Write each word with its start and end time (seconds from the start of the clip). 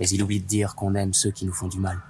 mais 0.00 0.08
il 0.08 0.22
oublie 0.22 0.40
de 0.40 0.46
dire 0.46 0.74
qu'on 0.74 0.94
aime 0.94 1.12
ceux 1.12 1.30
qui 1.30 1.44
nous 1.44 1.52
font 1.52 1.68
du 1.68 1.78
mal. 1.78 2.00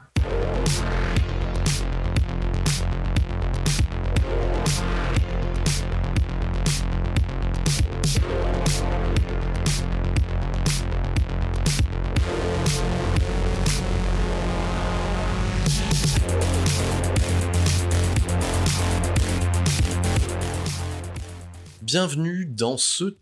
Bienvenue 21.82 22.46
dans 22.46 22.76
ce 22.76 23.16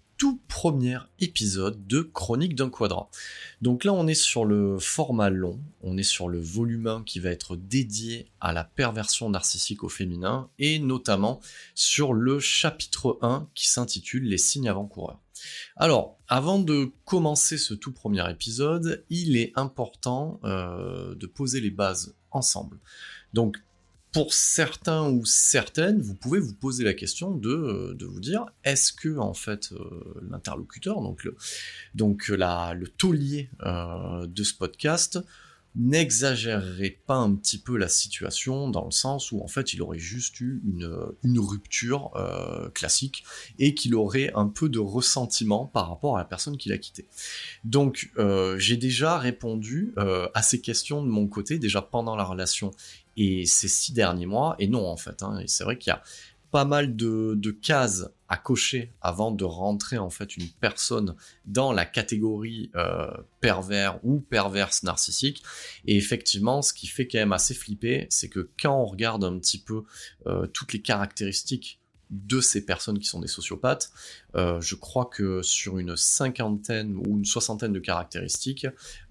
premier 0.58 0.98
épisode 1.20 1.86
de 1.86 2.00
Chronique 2.00 2.56
d'un 2.56 2.68
quadrat. 2.68 3.08
Donc 3.62 3.84
là, 3.84 3.92
on 3.92 4.08
est 4.08 4.14
sur 4.14 4.44
le 4.44 4.80
format 4.80 5.30
long, 5.30 5.60
on 5.82 5.96
est 5.96 6.02
sur 6.02 6.28
le 6.28 6.40
volume 6.40 6.88
1 6.88 7.04
qui 7.04 7.20
va 7.20 7.30
être 7.30 7.54
dédié 7.54 8.26
à 8.40 8.52
la 8.52 8.64
perversion 8.64 9.30
narcissique 9.30 9.84
au 9.84 9.88
féminin 9.88 10.50
et 10.58 10.80
notamment 10.80 11.38
sur 11.76 12.12
le 12.12 12.40
chapitre 12.40 13.20
1 13.22 13.46
qui 13.54 13.68
s'intitule 13.68 14.24
Les 14.24 14.36
signes 14.36 14.68
avant-coureurs. 14.68 15.20
Alors, 15.76 16.18
avant 16.26 16.58
de 16.58 16.90
commencer 17.04 17.56
ce 17.56 17.72
tout 17.72 17.92
premier 17.92 18.28
épisode, 18.28 19.04
il 19.10 19.36
est 19.36 19.52
important 19.54 20.40
euh, 20.42 21.14
de 21.14 21.26
poser 21.28 21.60
les 21.60 21.70
bases 21.70 22.16
ensemble. 22.32 22.80
Donc, 23.32 23.58
pour 24.12 24.32
certains 24.32 25.08
ou 25.08 25.24
certaines, 25.24 26.00
vous 26.00 26.14
pouvez 26.14 26.40
vous 26.40 26.54
poser 26.54 26.84
la 26.84 26.94
question 26.94 27.30
de, 27.30 27.94
de 27.98 28.06
vous 28.06 28.20
dire 28.20 28.46
est-ce 28.64 28.92
que 28.92 29.18
en 29.18 29.34
fait 29.34 29.72
euh, 29.72 30.14
l'interlocuteur, 30.30 31.00
donc 31.00 31.24
le, 31.24 31.36
donc 31.94 32.28
le 32.28 32.86
taulier 32.86 33.50
euh, 33.64 34.26
de 34.26 34.42
ce 34.42 34.54
podcast, 34.54 35.18
n'exagérerait 35.78 36.98
pas 37.06 37.14
un 37.14 37.34
petit 37.34 37.58
peu 37.58 37.76
la 37.76 37.88
situation 37.88 38.68
dans 38.68 38.84
le 38.84 38.90
sens 38.90 39.30
où 39.30 39.40
en 39.40 39.46
fait 39.46 39.72
il 39.74 39.82
aurait 39.82 39.98
juste 39.98 40.40
eu 40.40 40.60
une, 40.66 40.90
une 41.22 41.38
rupture 41.38 42.10
euh, 42.16 42.68
classique 42.70 43.24
et 43.58 43.74
qu'il 43.74 43.94
aurait 43.94 44.32
un 44.34 44.48
peu 44.48 44.68
de 44.68 44.80
ressentiment 44.80 45.66
par 45.66 45.88
rapport 45.88 46.16
à 46.16 46.18
la 46.18 46.24
personne 46.24 46.56
qu'il 46.56 46.72
a 46.72 46.78
quitté. 46.78 47.06
Donc 47.64 48.10
euh, 48.18 48.58
j'ai 48.58 48.76
déjà 48.76 49.18
répondu 49.18 49.94
euh, 49.98 50.28
à 50.34 50.42
ces 50.42 50.60
questions 50.60 51.02
de 51.02 51.08
mon 51.08 51.28
côté 51.28 51.58
déjà 51.58 51.80
pendant 51.80 52.16
la 52.16 52.24
relation 52.24 52.72
et 53.18 53.44
ces 53.46 53.68
six 53.68 53.92
derniers 53.92 54.26
mois 54.26 54.54
et 54.58 54.68
non 54.68 54.86
en 54.86 54.96
fait. 54.96 55.22
Hein, 55.22 55.42
c'est 55.46 55.64
vrai 55.64 55.76
qu'il 55.76 55.90
y 55.90 55.94
a 55.94 56.02
pas 56.50 56.64
mal 56.64 56.96
de, 56.96 57.34
de, 57.36 57.50
cases 57.50 58.08
à 58.28 58.38
cocher 58.38 58.94
avant 59.02 59.30
de 59.30 59.44
rentrer 59.44 59.98
en 59.98 60.08
fait 60.08 60.36
une 60.36 60.48
personne 60.48 61.14
dans 61.44 61.72
la 61.72 61.84
catégorie 61.84 62.70
euh, 62.74 63.10
pervers 63.40 64.00
ou 64.02 64.20
perverse 64.20 64.82
narcissique. 64.82 65.42
Et 65.84 65.96
effectivement, 65.96 66.62
ce 66.62 66.72
qui 66.72 66.86
fait 66.86 67.06
quand 67.06 67.18
même 67.18 67.32
assez 67.32 67.52
flipper, 67.52 68.06
c'est 68.08 68.30
que 68.30 68.50
quand 68.60 68.80
on 68.80 68.86
regarde 68.86 69.24
un 69.24 69.38
petit 69.38 69.58
peu 69.58 69.82
euh, 70.26 70.46
toutes 70.46 70.72
les 70.72 70.80
caractéristiques 70.80 71.80
de 72.10 72.40
ces 72.40 72.64
personnes 72.64 72.98
qui 72.98 73.06
sont 73.06 73.20
des 73.20 73.28
sociopathes. 73.28 73.90
Euh, 74.34 74.60
je 74.60 74.74
crois 74.74 75.04
que 75.06 75.42
sur 75.42 75.78
une 75.78 75.96
cinquantaine 75.96 76.96
ou 76.96 77.18
une 77.18 77.24
soixantaine 77.24 77.72
de 77.72 77.78
caractéristiques, 77.78 78.66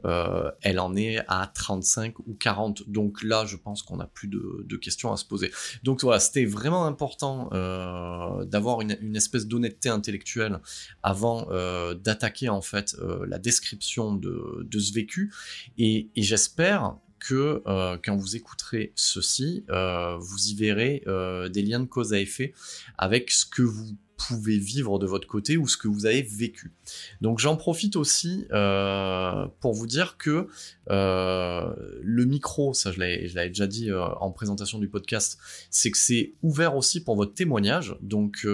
euh, 0.05 0.51
elle 0.61 0.79
en 0.79 0.95
est 0.95 1.19
à 1.27 1.51
35 1.53 2.19
ou 2.19 2.33
40. 2.33 2.89
Donc 2.89 3.23
là, 3.23 3.45
je 3.45 3.55
pense 3.55 3.83
qu'on 3.83 3.97
n'a 3.97 4.07
plus 4.07 4.27
de, 4.27 4.77
questions 4.77 5.11
à 5.11 5.17
se 5.17 5.25
poser. 5.25 5.51
Donc 5.83 6.03
voilà, 6.03 6.19
c'était 6.19 6.45
vraiment 6.45 6.85
important 6.85 7.49
euh, 7.51 8.45
d'avoir 8.45 8.81
une, 8.81 9.15
espèce 9.15 9.47
d'honnêteté 9.47 9.89
intellectuelle 9.89 10.59
avant 11.01 11.47
d'attaquer 11.93 12.49
en 12.49 12.61
fait 12.61 12.95
la 13.27 13.39
description 13.39 14.13
de, 14.13 14.79
ce 14.79 14.93
vécu. 14.93 15.33
Et 15.77 16.09
j'espère 16.15 16.95
que 17.19 17.63
euh, 17.67 17.97
quand 18.03 18.15
vous 18.15 18.35
écouterez 18.35 18.91
ceci, 18.95 19.65
euh, 19.69 20.17
vous 20.17 20.47
y 20.47 20.55
verrez 20.55 21.03
euh, 21.07 21.49
des 21.49 21.61
liens 21.61 21.79
de 21.79 21.85
cause 21.85 22.13
à 22.13 22.19
effet 22.19 22.53
avec 22.97 23.31
ce 23.31 23.45
que 23.45 23.61
vous 23.61 23.95
pouvez 24.17 24.57
vivre 24.57 24.97
de 24.97 25.05
votre 25.05 25.27
côté 25.27 25.57
ou 25.57 25.67
ce 25.67 25.77
que 25.77 25.87
vous 25.87 26.07
avez 26.07 26.23
vécu. 26.23 26.73
Donc 27.21 27.37
j'en 27.37 27.55
profite 27.55 27.95
aussi 27.95 28.47
pour 28.49 29.73
vous 29.73 29.85
dire 29.85 30.17
que 30.17 30.47
le 30.87 32.25
micro, 32.25 32.73
ça 32.73 32.91
je 32.91 32.99
l'avais 32.99 33.49
déjà 33.49 33.67
dit 33.67 33.93
en 33.93 34.31
présentation 34.31 34.79
du 34.79 34.89
podcast, 34.89 35.37
c'est 35.69 35.91
que 35.91 35.99
c'est 35.99 36.33
ouvert 36.41 36.75
aussi 36.75 37.03
pour 37.03 37.15
votre 37.15 37.35
témoignage. 37.35 37.95
Donc 38.01 38.47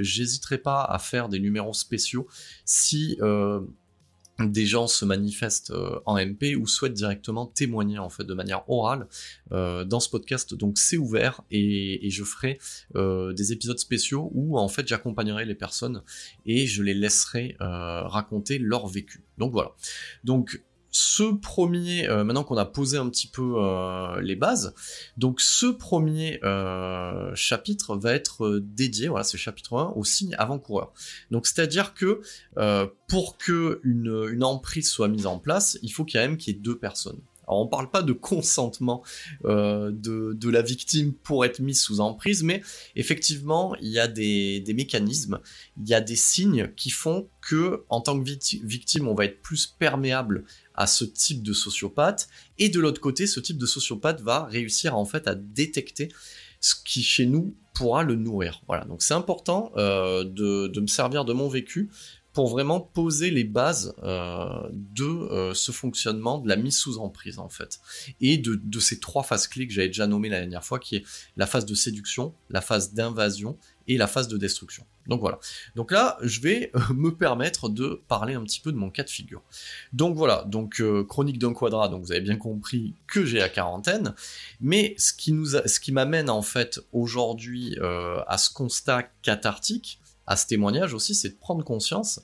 j'hésiterai 0.00 0.58
pas 0.58 0.84
à 0.84 0.98
faire 0.98 1.30
des 1.30 1.40
numéros 1.40 1.72
spéciaux 1.72 2.28
si 2.66 3.18
des 4.40 4.66
gens 4.66 4.86
se 4.86 5.04
manifestent 5.04 5.70
euh, 5.70 6.00
en 6.06 6.16
MP 6.16 6.56
ou 6.56 6.66
souhaitent 6.66 6.94
directement 6.94 7.46
témoigner 7.46 7.98
en 7.98 8.10
fait 8.10 8.24
de 8.24 8.34
manière 8.34 8.68
orale 8.68 9.06
euh, 9.52 9.84
dans 9.84 10.00
ce 10.00 10.08
podcast. 10.10 10.54
Donc 10.54 10.78
c'est 10.78 10.96
ouvert 10.96 11.42
et, 11.50 12.10
je 12.10 12.24
ferai 12.24 12.58
euh, 12.96 13.32
des 13.32 13.52
épisodes 13.52 13.78
spéciaux 13.78 14.30
où 14.34 14.58
en 14.58 14.68
fait 14.68 14.86
j'accompagnerai 14.86 15.44
les 15.44 15.54
personnes 15.54 16.02
et 16.46 16.66
je 16.66 16.82
les 16.82 16.94
laisserai 16.94 17.56
raconter 17.58 18.58
leur 18.58 18.86
vécu. 18.86 19.22
Donc 19.38 19.52
voilà. 19.52 19.72
Donc 20.22 20.60
ce 20.94 21.24
premier, 21.24 22.08
euh, 22.08 22.22
maintenant 22.22 22.44
qu'on 22.44 22.56
a 22.56 22.64
posé 22.64 22.98
un 22.98 23.08
petit 23.08 23.26
peu 23.26 23.54
euh, 23.56 24.20
les 24.20 24.36
bases, 24.36 24.74
donc 25.16 25.40
ce 25.40 25.66
premier 25.66 26.38
euh, 26.44 27.34
chapitre 27.34 27.96
va 27.96 28.12
être 28.12 28.60
dédié, 28.60 29.08
voilà, 29.08 29.24
c'est 29.24 29.36
chapitre 29.36 29.76
1, 29.76 29.92
au 29.96 30.04
signe 30.04 30.36
avant-coureur. 30.38 30.92
Donc 31.32 31.48
c'est-à-dire 31.48 31.94
que 31.94 32.20
pour 33.08 33.38
que 33.38 33.80
une, 33.82 34.44
emprise 34.44 34.88
soit 34.88 35.08
mise 35.08 35.26
en 35.26 35.38
place, 35.38 35.78
il 35.82 35.90
faut 35.90 36.04
quand 36.04 36.20
même 36.20 36.36
qu'il 36.36 36.54
y 36.54 36.56
ait 36.56 36.60
deux 36.60 36.78
personnes. 36.78 37.18
Alors 37.46 37.60
on 37.60 37.66
parle 37.66 37.90
pas 37.90 38.02
de 38.02 38.12
consentement 38.12 39.02
de, 39.42 39.92
de, 39.92 40.50
la 40.50 40.62
victime 40.62 41.12
pour 41.12 41.44
être 41.44 41.58
mise 41.58 41.80
sous 41.80 42.00
emprise, 42.00 42.42
mais 42.42 42.62
effectivement 42.94 43.74
il 43.80 43.88
y 43.88 43.98
a 43.98 44.06
des, 44.06 44.60
des, 44.60 44.74
mécanismes, 44.74 45.40
il 45.76 45.88
y 45.88 45.94
a 45.94 46.00
des 46.00 46.16
signes 46.16 46.70
qui 46.76 46.90
font 46.90 47.28
que 47.40 47.84
en 47.88 48.00
tant 48.00 48.18
que 48.18 48.24
victime 48.24 49.08
on 49.08 49.14
va 49.14 49.24
être 49.24 49.42
plus 49.42 49.66
perméable 49.66 50.44
à 50.74 50.86
ce 50.86 51.04
type 51.04 51.42
de 51.42 51.52
sociopathe, 51.52 52.28
et 52.58 52.68
de 52.68 52.80
l'autre 52.80 53.00
côté 53.00 53.26
ce 53.26 53.40
type 53.40 53.58
de 53.58 53.66
sociopathe 53.66 54.20
va 54.20 54.44
réussir 54.44 54.96
en 54.96 55.04
fait 55.04 55.28
à 55.28 55.34
détecter 55.34 56.08
ce 56.60 56.74
qui 56.84 57.02
chez 57.02 57.26
nous 57.26 57.54
pourra 57.74 58.02
le 58.02 58.14
nourrir. 58.14 58.62
Voilà, 58.66 58.84
donc 58.84 59.02
c'est 59.02 59.14
important 59.14 59.72
euh, 59.76 60.24
de, 60.24 60.80
me 60.80 60.86
servir 60.86 61.24
de 61.24 61.32
mon 61.32 61.48
vécu 61.48 61.90
pour 62.32 62.48
vraiment 62.48 62.80
poser 62.80 63.30
les 63.30 63.44
bases 63.44 63.94
euh, 64.02 64.68
de 64.72 65.04
euh, 65.04 65.54
ce 65.54 65.72
fonctionnement, 65.72 66.38
de 66.38 66.48
la 66.48 66.56
mise 66.56 66.76
sous 66.76 66.98
emprise 66.98 67.38
en 67.38 67.48
fait, 67.48 67.80
et 68.20 68.38
de, 68.38 68.54
de 68.56 68.80
ces 68.80 68.98
trois 68.98 69.22
phases 69.22 69.46
clés 69.46 69.68
que 69.68 69.72
j'avais 69.72 69.88
déjà 69.88 70.06
nommées 70.06 70.28
la 70.28 70.40
dernière 70.40 70.64
fois, 70.64 70.78
qui 70.78 70.96
est 70.96 71.04
la 71.36 71.46
phase 71.46 71.66
de 71.66 71.74
séduction, 71.74 72.34
la 72.50 72.60
phase 72.60 72.94
d'invasion 72.94 73.58
et 73.86 73.96
la 73.96 74.06
phase 74.06 74.26
de 74.26 74.36
destruction. 74.36 74.84
Donc 75.06 75.20
voilà. 75.20 75.38
Donc 75.76 75.92
là, 75.92 76.18
je 76.22 76.40
vais 76.40 76.70
euh, 76.74 76.80
me 76.94 77.10
permettre 77.14 77.68
de 77.68 78.02
parler 78.08 78.34
un 78.34 78.42
petit 78.42 78.60
peu 78.60 78.72
de 78.72 78.76
mon 78.76 78.90
cas 78.90 79.04
de 79.04 79.10
figure. 79.10 79.42
Donc 79.92 80.16
voilà, 80.16 80.44
donc 80.46 80.80
euh, 80.80 81.04
chronique 81.04 81.38
d'un 81.38 81.52
quadrat, 81.52 81.88
donc 81.88 82.04
vous 82.04 82.12
avez 82.12 82.20
bien 82.20 82.36
compris 82.36 82.94
que 83.06 83.24
j'ai 83.24 83.38
la 83.38 83.48
quarantaine, 83.48 84.14
mais 84.60 84.94
ce 84.98 85.12
qui 85.12 85.32
nous 85.32 85.56
a, 85.56 85.66
ce 85.68 85.80
qui 85.80 85.92
m'amène 85.92 86.30
en 86.30 86.42
fait 86.42 86.80
aujourd'hui 86.92 87.76
euh, 87.80 88.22
à 88.26 88.38
ce 88.38 88.52
constat 88.52 89.04
cathartique, 89.22 90.00
à 90.26 90.36
ce 90.36 90.46
témoignage 90.46 90.94
aussi, 90.94 91.14
c'est 91.14 91.30
de 91.30 91.36
prendre 91.36 91.64
conscience 91.64 92.20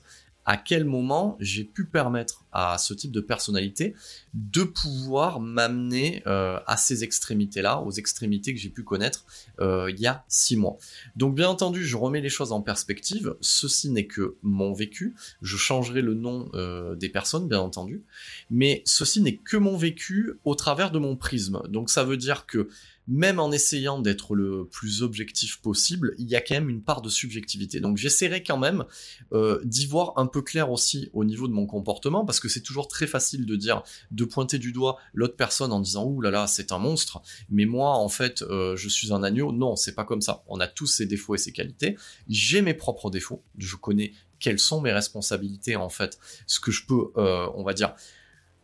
à 0.51 0.57
quel 0.57 0.83
moment 0.83 1.37
j'ai 1.39 1.63
pu 1.63 1.85
permettre 1.85 2.43
à 2.51 2.77
ce 2.77 2.93
type 2.93 3.13
de 3.13 3.21
personnalité 3.21 3.95
de 4.33 4.63
pouvoir 4.63 5.39
m'amener 5.39 6.23
euh, 6.27 6.59
à 6.67 6.75
ces 6.75 7.05
extrémités-là, 7.05 7.79
aux 7.79 7.91
extrémités 7.91 8.53
que 8.53 8.59
j'ai 8.59 8.67
pu 8.67 8.83
connaître 8.83 9.23
euh, 9.61 9.89
il 9.89 9.97
y 10.01 10.07
a 10.07 10.25
six 10.27 10.57
mois. 10.57 10.75
Donc 11.15 11.35
bien 11.35 11.47
entendu, 11.47 11.85
je 11.85 11.95
remets 11.95 12.19
les 12.19 12.27
choses 12.27 12.51
en 12.51 12.59
perspective. 12.59 13.33
Ceci 13.39 13.91
n'est 13.91 14.07
que 14.07 14.35
mon 14.41 14.73
vécu. 14.73 15.15
Je 15.41 15.55
changerai 15.55 16.01
le 16.01 16.15
nom 16.15 16.49
euh, 16.53 16.95
des 16.95 17.07
personnes, 17.07 17.47
bien 17.47 17.61
entendu, 17.61 18.03
mais 18.49 18.83
ceci 18.85 19.21
n'est 19.21 19.37
que 19.37 19.55
mon 19.55 19.77
vécu 19.77 20.33
au 20.43 20.55
travers 20.55 20.91
de 20.91 20.99
mon 20.99 21.15
prisme. 21.15 21.61
Donc 21.69 21.89
ça 21.89 22.03
veut 22.03 22.17
dire 22.17 22.45
que 22.45 22.67
même 23.07 23.39
en 23.39 23.51
essayant 23.51 23.99
d'être 23.99 24.35
le 24.35 24.65
plus 24.65 25.01
objectif 25.01 25.61
possible, 25.61 26.13
il 26.17 26.29
y 26.29 26.35
a 26.35 26.41
quand 26.41 26.55
même 26.55 26.69
une 26.69 26.83
part 26.83 27.01
de 27.01 27.09
subjectivité. 27.09 27.79
Donc 27.79 27.97
j'essaierai 27.97 28.43
quand 28.43 28.57
même 28.57 28.85
euh, 29.33 29.59
d'y 29.63 29.85
voir 29.85 30.13
un 30.17 30.27
peu 30.27 30.41
clair 30.41 30.71
aussi 30.71 31.09
au 31.13 31.23
niveau 31.23 31.47
de 31.47 31.53
mon 31.53 31.65
comportement, 31.65 32.25
parce 32.25 32.39
que 32.39 32.47
c'est 32.47 32.61
toujours 32.61 32.87
très 32.87 33.07
facile 33.07 33.45
de 33.45 33.55
dire, 33.55 33.83
de 34.11 34.23
pointer 34.25 34.59
du 34.59 34.71
doigt 34.71 34.97
l'autre 35.13 35.35
personne 35.35 35.71
en 35.71 35.79
disant 35.79 36.05
ouh 36.05 36.21
là 36.21 36.31
là 36.31 36.47
c'est 36.47 36.71
un 36.71 36.77
monstre, 36.77 37.21
mais 37.49 37.65
moi 37.65 37.91
en 37.91 38.09
fait 38.09 38.43
euh, 38.43 38.75
je 38.75 38.89
suis 38.89 39.11
un 39.13 39.23
agneau. 39.23 39.51
Non, 39.51 39.75
c'est 39.75 39.95
pas 39.95 40.05
comme 40.05 40.21
ça. 40.21 40.43
On 40.47 40.59
a 40.59 40.67
tous 40.67 40.87
ses 40.87 41.05
défauts 41.05 41.35
et 41.35 41.39
ses 41.39 41.51
qualités. 41.51 41.97
J'ai 42.27 42.61
mes 42.61 42.73
propres 42.73 43.09
défauts. 43.09 43.43
Je 43.57 43.75
connais 43.75 44.13
quelles 44.39 44.59
sont 44.59 44.81
mes 44.81 44.91
responsabilités 44.91 45.75
en 45.75 45.89
fait, 45.89 46.19
ce 46.47 46.59
que 46.59 46.71
je 46.71 46.85
peux, 46.85 47.11
euh, 47.17 47.47
on 47.55 47.63
va 47.63 47.73
dire, 47.73 47.93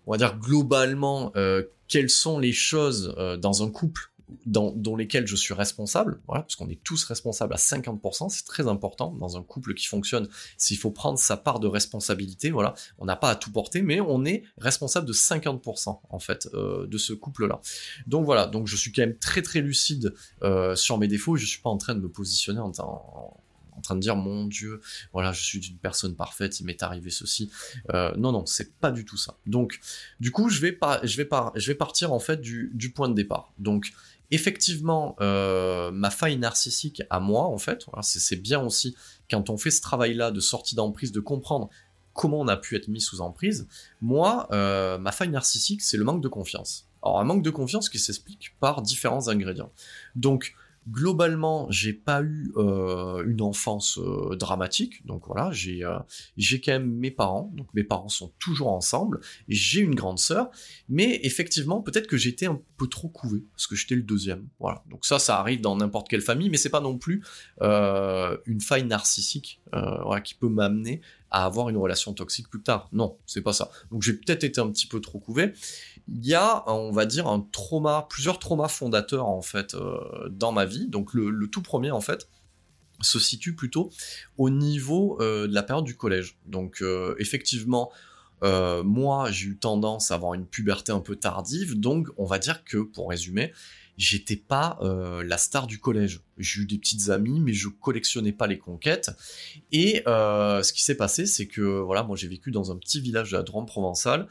on 0.06 0.12
va 0.12 0.18
dire 0.18 0.38
globalement 0.38 1.34
quelles 1.88 2.10
sont 2.10 2.40
les 2.40 2.54
choses 2.54 3.14
dans 3.40 3.64
un 3.64 3.70
couple 3.70 4.12
dans, 4.46 4.96
lesquels 4.96 5.28
je 5.28 5.36
suis 5.36 5.54
responsable, 5.54 6.20
parce 6.28 6.56
qu'on 6.56 6.70
est 6.70 6.84
tous 6.84 7.04
responsables 7.06 7.54
à 7.54 7.58
50%, 7.58 8.30
c'est 8.30 8.46
très 8.46 8.68
important 8.68 9.14
dans 9.14 9.38
un 9.38 9.44
couple 9.44 9.74
qui 9.74 9.86
fonctionne. 9.86 10.28
S'il 10.58 10.78
faut 10.78 10.92
prendre 10.92 11.18
sa 11.18 11.38
part 11.38 11.60
de 11.60 11.68
responsabilité, 11.68 12.50
voilà, 12.50 12.74
on 12.98 13.06
n'a 13.06 13.16
pas 13.16 13.30
à 13.30 13.36
tout 13.36 13.52
porter, 13.52 13.82
mais 13.82 14.00
on 14.00 14.26
est 14.26 14.44
responsable 14.58 15.08
de 15.08 15.14
50% 15.14 16.00
en 16.10 16.20
fait 16.20 16.50
euh, 16.54 16.88
de 16.88 16.98
ce 16.98 17.14
couple-là. 17.14 17.62
Donc 18.08 18.26
voilà, 18.26 18.48
donc 18.48 18.68
je 18.68 18.76
suis 18.76 18.92
quand 18.92 19.02
même 19.02 19.18
très 19.18 19.42
très 19.42 19.62
lucide 19.62 20.14
euh, 20.44 20.76
sur 20.76 20.98
mes 20.98 21.08
défauts 21.08 21.36
je 21.36 21.46
suis 21.46 21.62
pas 21.62 21.70
en 21.70 21.78
train 21.78 21.96
de 21.96 22.00
me 22.00 22.10
positionner 22.10 22.60
en, 22.60 22.72
en 22.80 23.38
en 23.78 23.82
train 23.82 23.96
de 23.96 24.00
dire 24.00 24.16
mon 24.16 24.46
Dieu, 24.46 24.82
voilà, 25.14 25.32
je 25.32 25.44
suis 25.44 25.60
une 25.60 25.78
personne 25.78 26.16
parfaite, 26.16 26.60
il 26.60 26.66
m'est 26.66 26.82
arrivé 26.84 27.12
ceci. 27.12 27.52
Euh, 27.94 28.12
non, 28.18 28.32
non, 28.32 28.46
c'est 28.46 28.76
pas 28.80 28.92
du 28.92 29.06
tout 29.06 29.18
ça. 29.18 29.38
Donc, 29.46 29.80
du 30.20 30.32
coup, 30.32 30.50
je 30.50 30.60
vais 30.60 30.72
pas, 30.72 31.00
je 31.04 31.16
vais 31.16 31.26
pas, 31.26 31.54
je 31.56 31.68
vais 31.68 31.76
partir 31.76 32.12
en 32.12 32.20
fait 32.20 32.42
du, 32.42 32.72
du 32.74 32.92
point 32.92 33.08
de 33.08 33.14
départ. 33.14 33.54
Donc, 33.60 33.92
effectivement, 34.32 35.16
euh, 35.22 35.92
ma 35.92 36.10
faille 36.10 36.38
narcissique 36.38 37.02
à 37.10 37.20
moi, 37.20 37.44
en 37.46 37.58
fait, 37.58 37.86
c'est 38.02 38.42
bien 38.42 38.62
aussi 38.62 38.96
quand 39.30 39.50
on 39.50 39.58
fait 39.58 39.72
ce 39.72 39.82
travail-là 39.82 40.32
de 40.32 40.40
sortie 40.40 40.76
d'emprise, 40.76 41.12
de 41.12 41.20
comprendre 41.20 41.70
comment 42.14 42.40
on 42.40 42.48
a 42.48 42.58
pu 42.58 42.76
être 42.76 42.88
mis 42.88 43.02
sous 43.02 43.22
emprise. 43.22 43.68
Moi, 44.02 44.48
euh, 44.52 44.98
ma 44.98 45.12
faille 45.12 45.30
narcissique, 45.30 45.82
c'est 45.82 45.98
le 45.98 46.04
manque 46.04 46.22
de 46.22 46.28
confiance. 46.28 46.88
Alors, 47.04 47.20
un 47.20 47.24
manque 47.24 47.44
de 47.44 47.50
confiance 47.52 47.90
qui 47.90 48.00
s'explique 48.00 48.56
par 48.60 48.82
différents 48.82 49.28
ingrédients. 49.30 49.72
Donc, 50.16 50.56
globalement, 50.90 51.68
j'ai 51.70 51.94
pas 51.94 52.22
eu 52.22 52.52
euh, 52.56 53.24
une 53.28 53.42
enfance 53.42 53.98
euh, 53.98 54.36
dramatique, 54.36 55.06
donc 55.06 55.28
voilà, 55.28 55.52
j'ai 55.52 55.84
euh, 55.84 55.98
j'ai 56.38 56.62
quand 56.62 56.74
même 56.74 56.90
mes 56.90 57.12
parents, 57.12 57.52
donc 57.56 57.68
mes 57.74 57.84
parents 57.84 58.10
sont 58.10 58.34
toujours 58.40 58.72
ensemble. 58.72 59.20
J'ai 59.48 59.82
une 59.82 59.96
grande 59.96 60.20
sœur, 60.20 60.50
mais 60.88 61.20
effectivement, 61.24 61.82
peut-être 61.82 62.08
que 62.08 62.18
j'étais 62.18 62.46
un 62.46 62.60
peu 62.78 62.88
trop 62.88 63.10
couvé 63.10 63.44
parce 63.52 63.68
que 63.68 63.76
j'étais 63.76 63.96
le 63.96 64.04
deuxième, 64.04 64.48
voilà. 64.60 64.84
Donc 64.90 65.06
ça, 65.06 65.20
ça 65.20 65.40
arrive 65.40 65.62
dans 65.62 65.76
n'importe 65.76 66.08
quelle 66.10 66.22
famille, 66.22 66.50
mais 66.50 66.58
c'est 66.58 66.70
pas 66.70 66.82
non 66.82 66.98
plus 66.98 67.24
une 67.62 68.62
faille 68.62 68.86
narcissique 68.86 69.62
qui 70.24 70.34
peut 70.36 70.50
m'amener 70.50 71.02
à 71.32 71.46
avoir 71.46 71.70
une 71.70 71.78
relation 71.78 72.14
toxique 72.14 72.50
plus 72.50 72.62
tard. 72.62 72.88
Non, 72.92 73.18
c'est 73.26 73.42
pas 73.42 73.54
ça. 73.54 73.70
Donc 73.92 74.02
j'ai 74.02 74.14
peut-être 74.14 74.44
été 74.44 74.62
un 74.62 74.70
petit 74.70 74.88
peu 74.88 75.02
trop 75.02 75.20
couvé. 75.20 75.54
Il 76.08 76.26
y 76.26 76.34
a, 76.34 76.64
on 76.68 76.92
va 76.92 77.06
dire, 77.06 77.28
un 77.28 77.42
trauma, 77.52 78.08
plusieurs 78.10 78.40
traumas 78.40 78.70
fondateurs 78.70 79.28
en 79.28 79.42
fait 79.42 79.74
euh, 79.74 80.30
dans 80.30 80.52
ma 80.52 80.66
vie. 80.66 80.88
Donc 80.88 81.14
le, 81.14 81.48
tout 81.48 81.62
premier 81.62 81.92
en 81.92 82.02
fait 82.02 82.30
se 83.02 83.20
situe 83.20 83.56
plutôt 83.56 83.92
au 84.38 84.50
niveau 84.50 85.18
euh, 85.22 85.48
de 85.48 85.54
la 85.54 85.64
période 85.64 85.86
du 85.86 85.98
collège. 85.98 86.38
Donc 86.46 86.82
euh, 86.82 87.16
effectivement, 87.20 87.92
moi 88.42 89.32
j'ai 89.32 89.48
eu 89.48 89.58
tendance 89.58 90.12
à 90.12 90.16
avoir 90.16 90.36
une 90.36 90.46
puberté 90.46 90.92
un 90.92 91.00
peu 91.00 91.16
tardive. 91.16 91.78
Donc 91.78 92.08
on 92.18 92.26
va 92.26 92.40
dire 92.40 92.64
que, 92.64 92.78
pour 92.78 93.10
résumer, 93.10 93.52
j'étais 93.98 94.36
pas 94.36 94.78
euh, 94.82 95.24
la 95.24 95.38
star 95.38 95.68
du 95.68 95.80
collège. 95.80 96.22
J'ai 96.38 96.62
eu 96.62 96.66
des 96.66 96.78
petites 96.78 97.10
amies, 97.10 97.40
mais 97.40 97.54
je 97.54 97.68
collectionnais 97.68 98.32
pas 98.32 98.46
les 98.46 98.60
conquêtes. 98.60 99.10
Et 99.72 100.04
euh, 100.08 100.62
ce 100.62 100.72
qui 100.72 100.84
s'est 100.84 100.96
passé, 100.96 101.26
c'est 101.26 101.48
que 101.48 101.62
voilà, 101.62 102.04
moi 102.04 102.16
j'ai 102.16 102.28
vécu 102.28 102.52
dans 102.52 102.72
un 102.72 102.78
petit 102.78 103.02
village 103.02 103.32
de 103.32 103.38
la 103.38 103.44
Drôme 103.44 103.66
provençale 103.66 104.28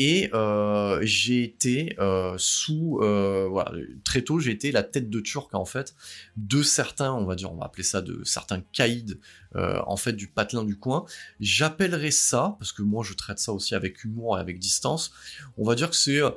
et 0.00 0.30
euh, 0.34 1.00
j'ai 1.02 1.42
été 1.42 1.96
sous 2.36 2.98
voilà 3.00 3.72
très 4.04 4.22
tôt 4.22 4.38
j'ai 4.38 4.52
été 4.52 4.70
la 4.70 4.84
tête 4.84 5.10
de 5.10 5.18
turc 5.18 5.52
en 5.54 5.64
fait 5.64 5.96
de 6.36 6.62
certains, 6.62 7.12
on 7.12 7.24
va 7.24 7.34
dire, 7.34 7.52
on 7.52 7.56
va 7.56 7.66
appeler 7.66 7.82
ça 7.82 8.00
de 8.00 8.22
certains 8.22 8.60
caïds 8.60 9.18
en 9.54 9.96
fait 9.96 10.12
du 10.12 10.28
patelin 10.28 10.62
du 10.62 10.76
coin. 10.76 11.04
J'appellerais 11.40 12.12
ça 12.12 12.56
parce 12.60 12.70
que 12.70 12.82
moi 12.82 13.02
je 13.04 13.14
traite 13.14 13.40
ça 13.40 13.52
aussi 13.52 13.74
avec 13.74 14.04
humour 14.04 14.38
et 14.38 14.40
avec 14.40 14.60
distance. 14.60 15.12
On 15.56 15.64
va 15.64 15.74
dire 15.74 15.90
que 15.90 15.96
c'est 15.96 16.22
euh, 16.22 16.30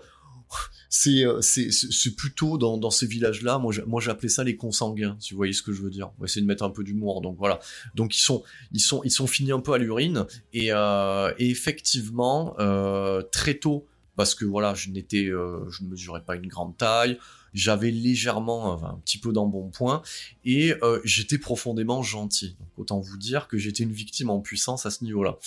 c'est 0.90 1.26
c'est 1.72 2.16
plutôt 2.16 2.58
dans, 2.58 2.78
dans 2.78 2.92
ces 2.92 3.08
villages-là. 3.08 3.58
Moi, 3.60 3.74
moi, 3.88 4.02
j'appelais 4.02 4.30
ça 4.30 4.44
les 4.44 4.56
consanguins, 4.56 5.16
si 5.20 5.34
vous 5.34 5.38
voyez 5.38 5.54
ce 5.54 5.62
que 5.62 5.72
je 5.72 5.82
veux 5.82 5.90
dire. 5.90 6.12
On 6.18 6.22
va 6.22 6.26
essayer 6.26 6.42
de 6.42 6.48
mettre 6.48 6.64
un 6.64 6.70
peu 6.70 6.84
d'humour. 6.84 7.22
Donc 7.22 7.38
voilà. 7.38 7.60
Donc 7.96 8.16
ils 8.16 8.22
sont 8.22 8.44
ils 8.72 8.82
sont 8.82 9.02
ils 9.04 9.12
sont 9.12 9.28
finis 9.28 9.52
un 9.52 9.60
peu 9.60 9.74
à 9.74 9.78
l'urine 9.78 10.26
et, 10.54 10.72
euh, 10.72 11.34
et 11.38 11.50
effectivement 11.50 12.56
euh, 12.60 13.22
très 13.22 13.56
tôt 13.56 13.88
parce 14.16 14.36
que 14.36 14.46
voilà, 14.46 14.74
je 14.76 14.90
n'étais, 14.90 15.26
euh, 15.26 15.68
je 15.70 15.84
ne 15.84 15.90
mesurais 15.90 16.22
pas 16.22 16.36
une 16.36 16.48
grande 16.48 16.78
taille, 16.78 17.18
j'avais 17.54 17.92
légèrement 17.92 18.84
un 18.84 18.96
petit 19.04 19.18
peu 19.18 19.32
d'embonpoint 19.34 20.02
et 20.46 20.74
euh, 20.84 21.00
j'étais 21.04 21.38
profondément 21.38 22.02
gentil. 22.02 22.56
Donc 22.60 22.70
autant 22.78 23.00
vous 23.00 23.18
dire 23.18 23.48
que 23.48 23.58
j'étais 23.58 23.84
une 23.84 23.92
victime 23.92 24.30
en 24.30 24.40
puissance 24.40 24.86
à 24.86 24.92
ce 24.92 25.04
niveau-là. 25.04 25.38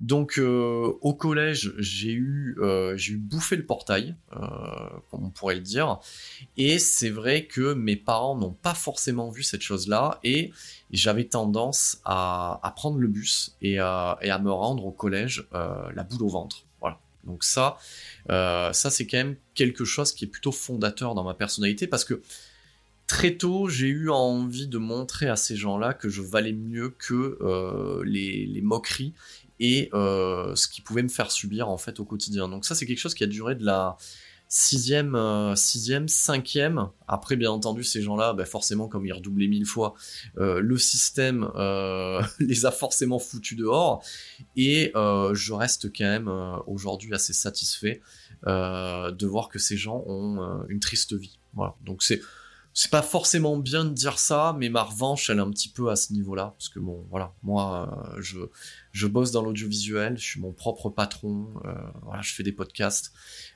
Donc 0.00 0.38
euh, 0.38 0.92
au 1.00 1.14
collège, 1.14 1.72
j'ai 1.78 2.12
eu 2.12 2.56
euh, 2.60 2.96
j'ai 2.96 3.14
eu 3.14 3.16
bouffé 3.16 3.56
le 3.56 3.64
portail, 3.64 4.14
comme 5.10 5.24
on 5.24 5.30
pourrait 5.30 5.54
le 5.54 5.60
dire, 5.60 5.98
et 6.56 6.78
c'est 6.78 7.10
vrai 7.10 7.46
que 7.46 7.74
mes 7.74 7.96
parents 7.96 8.36
n'ont 8.36 8.52
pas 8.52 8.74
forcément 8.74 9.30
vu 9.30 9.42
cette 9.42 9.62
chose-là 9.62 10.18
et 10.24 10.52
j'avais 10.90 11.24
tendance 11.24 12.00
à, 12.04 12.60
prendre 12.76 12.98
le 12.98 13.08
bus 13.08 13.56
et 13.62 13.78
à 13.78 14.40
me 14.42 14.50
rendre 14.50 14.84
au 14.86 14.92
collège 14.92 15.46
la 15.52 16.02
boule 16.02 16.22
au 16.22 16.28
ventre. 16.28 16.64
Donc 17.24 17.44
ça, 17.44 17.78
euh, 18.30 18.72
ça 18.72 18.90
c'est 18.90 19.06
quand 19.06 19.18
même 19.18 19.36
quelque 19.54 19.84
chose 19.84 20.12
qui 20.12 20.24
est 20.24 20.28
plutôt 20.28 20.52
fondateur 20.52 21.14
dans 21.14 21.24
ma 21.24 21.34
personnalité 21.34 21.86
parce 21.86 22.04
que 22.04 22.20
très 23.06 23.36
tôt 23.36 23.68
j'ai 23.68 23.88
eu 23.88 24.10
envie 24.10 24.66
de 24.66 24.78
montrer 24.78 25.28
à 25.28 25.36
ces 25.36 25.56
gens-là 25.56 25.94
que 25.94 26.08
je 26.08 26.22
valais 26.22 26.52
mieux 26.52 26.90
que 26.90 27.38
euh, 27.40 28.02
les, 28.04 28.60
moqueries 28.62 29.14
et 29.60 29.90
euh, 29.94 30.54
ce 30.56 30.66
qui 30.66 30.80
pouvait 30.80 31.02
me 31.02 31.08
faire 31.08 31.30
subir 31.30 31.68
en 31.68 31.78
fait 31.78 32.00
au 32.00 32.04
quotidien. 32.04 32.48
Donc 32.48 32.64
ça 32.64 32.74
c'est 32.74 32.86
quelque 32.86 33.00
chose 33.00 33.14
qui 33.14 33.24
a 33.24 33.28
duré 33.28 33.54
de 33.54 33.64
la 33.64 33.96
sixième, 34.52 35.14
euh, 35.14 35.56
sixième, 35.56 36.08
cinquième. 36.08 36.90
Après, 37.08 37.36
bien 37.36 37.50
entendu, 37.50 37.82
ces 37.84 38.02
gens-là, 38.02 38.34
bah, 38.34 38.44
forcément, 38.44 38.86
comme 38.86 39.06
ils 39.06 39.12
redoublaient 39.14 39.48
mille 39.48 39.64
fois, 39.64 39.94
euh, 40.36 40.60
le 40.60 40.76
système 40.76 41.50
euh, 41.56 42.22
les 42.38 42.66
a 42.66 42.70
forcément 42.70 43.18
foutus 43.18 43.56
dehors. 43.56 44.04
Et 44.56 44.92
je 44.94 45.52
reste 45.54 45.90
quand 45.96 46.04
même 46.04 46.30
aujourd'hui 46.66 47.14
assez 47.14 47.32
satisfait 47.32 48.02
de 48.46 49.26
voir 49.26 49.48
que 49.48 49.58
ces 49.58 49.78
gens 49.78 50.04
ont 50.06 50.64
une 50.68 50.80
triste 50.80 51.14
vie. 51.14 51.38
Voilà. 51.54 51.74
Donc 51.82 52.02
c'est 52.02 52.20
c'est 52.74 52.90
pas 52.90 53.02
forcément 53.02 53.56
bien 53.58 53.84
de 53.84 53.90
dire 53.90 54.18
ça, 54.18 54.56
mais 54.58 54.70
ma 54.70 54.82
revanche, 54.82 55.28
elle 55.28 55.38
est 55.38 55.42
un 55.42 55.50
petit 55.50 55.68
peu 55.68 55.90
à 55.90 55.96
ce 55.96 56.12
niveau-là, 56.12 56.54
parce 56.56 56.70
que 56.70 56.78
bon, 56.78 57.06
voilà, 57.10 57.34
moi, 57.42 58.14
euh, 58.16 58.22
je, 58.22 58.40
je 58.92 59.06
bosse 59.06 59.30
dans 59.30 59.42
l'audiovisuel, 59.42 60.16
je 60.16 60.22
suis 60.22 60.40
mon 60.40 60.52
propre 60.52 60.88
patron, 60.88 61.48
euh, 61.66 61.74
voilà, 62.02 62.22
je 62.22 62.32
fais 62.32 62.42
des 62.42 62.52
podcasts, 62.52 63.12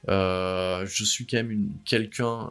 euh, 0.08 0.84
je 0.86 1.04
suis 1.04 1.26
quand 1.26 1.38
même 1.38 1.72
quelqu'un 1.84 2.50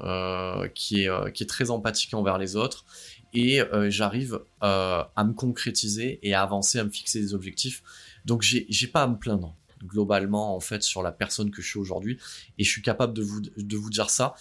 qui 0.73 1.03
est 1.03 1.33
qui 1.33 1.43
est 1.43 1.47
très 1.47 1.69
empathique 1.69 2.13
envers 2.13 2.37
les 2.37 2.55
autres, 2.55 2.85
et 3.33 3.61
j'arrive 3.89 4.39
à 4.61 5.23
me 5.23 5.33
concrétiser 5.33 6.19
et 6.23 6.33
à 6.33 6.41
avancer, 6.41 6.79
à 6.79 6.83
me 6.83 6.89
fixer 6.89 7.19
des 7.19 7.33
objectifs. 7.33 7.83
Donc 8.25 8.41
j'ai 8.41 8.65
j'ai 8.69 8.87
pas 8.87 9.03
à 9.03 9.07
me 9.07 9.17
plaindre 9.17 9.55
globalement 9.83 10.55
en 10.55 10.59
fait 10.59 10.81
sur 10.81 11.03
la 11.03 11.11
personne 11.11 11.51
que 11.51 11.61
je 11.61 11.67
suis 11.67 11.79
aujourd'hui 11.79 12.17
et 12.57 12.63
je 12.63 12.69
suis 12.69 12.81
capable 12.81 13.13
de 13.13 13.21
vous 13.21 13.41
de 13.41 13.77
vous 13.77 13.89
dire 13.91 14.09
ça 14.09 14.33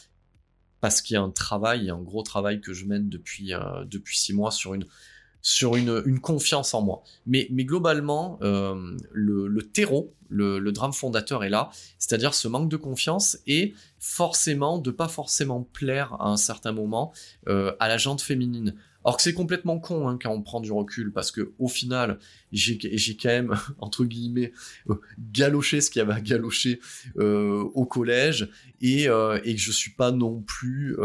parce 0.85 1.00
qu'il 1.00 1.14
y 1.14 1.17
a 1.17 1.23
un 1.23 1.31
travail, 1.31 1.88
un 1.88 2.03
gros 2.03 2.23
travail 2.23 2.61
que 2.61 2.75
je 2.75 2.85
mène 2.85 3.09
depuis 3.09 3.55
euh, 3.55 3.87
six 4.05 4.35
mois 4.35 4.50
sur 4.50 4.75
une 4.75 6.21
confiance 6.21 6.75
en 6.75 6.83
moi. 6.83 7.03
Mais, 7.25 7.49
globalement, 7.50 8.38
euh, 8.43 8.95
le, 9.11 9.62
terreau, 9.62 10.12
le, 10.29 10.61
drame 10.73 10.93
fondateur 10.93 11.43
est 11.43 11.49
là, 11.49 11.71
c'est-à-dire 11.99 12.35
ce 12.35 12.49
manque 12.49 12.69
de 12.69 12.76
confiance 12.76 13.38
et 13.47 13.73
forcément 13.99 14.76
de 14.76 14.91
pas 14.91 15.09
forcément 15.09 15.62
plaire 15.62 16.21
à 16.21 16.29
un 16.29 16.37
certain 16.37 16.73
moment 16.73 17.14
euh, 17.49 17.73
à 17.81 17.88
la 17.88 17.97
jante 17.97 18.21
féminine. 18.21 18.75
Alors 19.05 19.19
que 19.19 19.23
c'est 19.23 19.35
complètement 19.35 19.79
con 19.79 20.09
hein, 20.09 20.19
quand 20.21 20.31
on 20.31 20.41
prend 20.41 20.61
du 20.61 20.73
recul, 20.73 21.13
parce 21.13 21.31
que 21.31 21.53
au 21.59 21.69
final, 21.69 22.19
j'ai 22.53 22.79
quand 23.17 23.29
même, 23.29 23.55
entre 23.79 24.05
guillemets, 24.05 24.53
euh, 24.89 24.95
galoché 25.19 25.81
ce 25.83 25.91
qu'il 25.91 26.01
y 26.01 26.03
avait 26.03 26.15
à 26.15 26.21
galocher 26.21 26.81
euh, 27.19 27.63
au 27.75 27.85
collège, 27.85 28.49
et, 28.81 29.09
euh, 29.09 29.39
et 29.45 29.55
que 29.55 29.61
je 29.61 29.73
suis 29.73 29.91
pas 29.91 30.11
non 30.11 30.41
plus, 30.41 30.97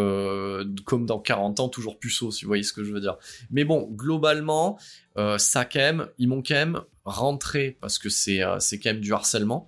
comme 0.86 1.06
dans 1.06 1.20
40 1.20 1.60
ans, 1.60 1.70
toujours 1.70 2.00
puceau, 2.00 2.32
si 2.32 2.46
vous 2.46 2.50
voyez 2.50 2.64
ce 2.64 2.74
que 2.74 2.84
je 2.84 2.94
veux 2.94 3.02
dire. 3.02 3.18
Mais 3.52 3.66
bon, 3.66 3.90
globalement, 3.92 4.80
ça 5.38 5.66
quand 5.66 5.80
même, 5.80 6.08
ils 6.18 6.28
m'ont 6.28 6.42
quand 6.42 6.86
rentré, 7.04 7.78
parce 7.82 8.00
que 8.00 8.10
c'est 8.10 8.42
c'est 8.60 8.80
quand 8.80 8.92
même 8.92 9.02
du 9.02 9.14
harcèlement. 9.14 9.68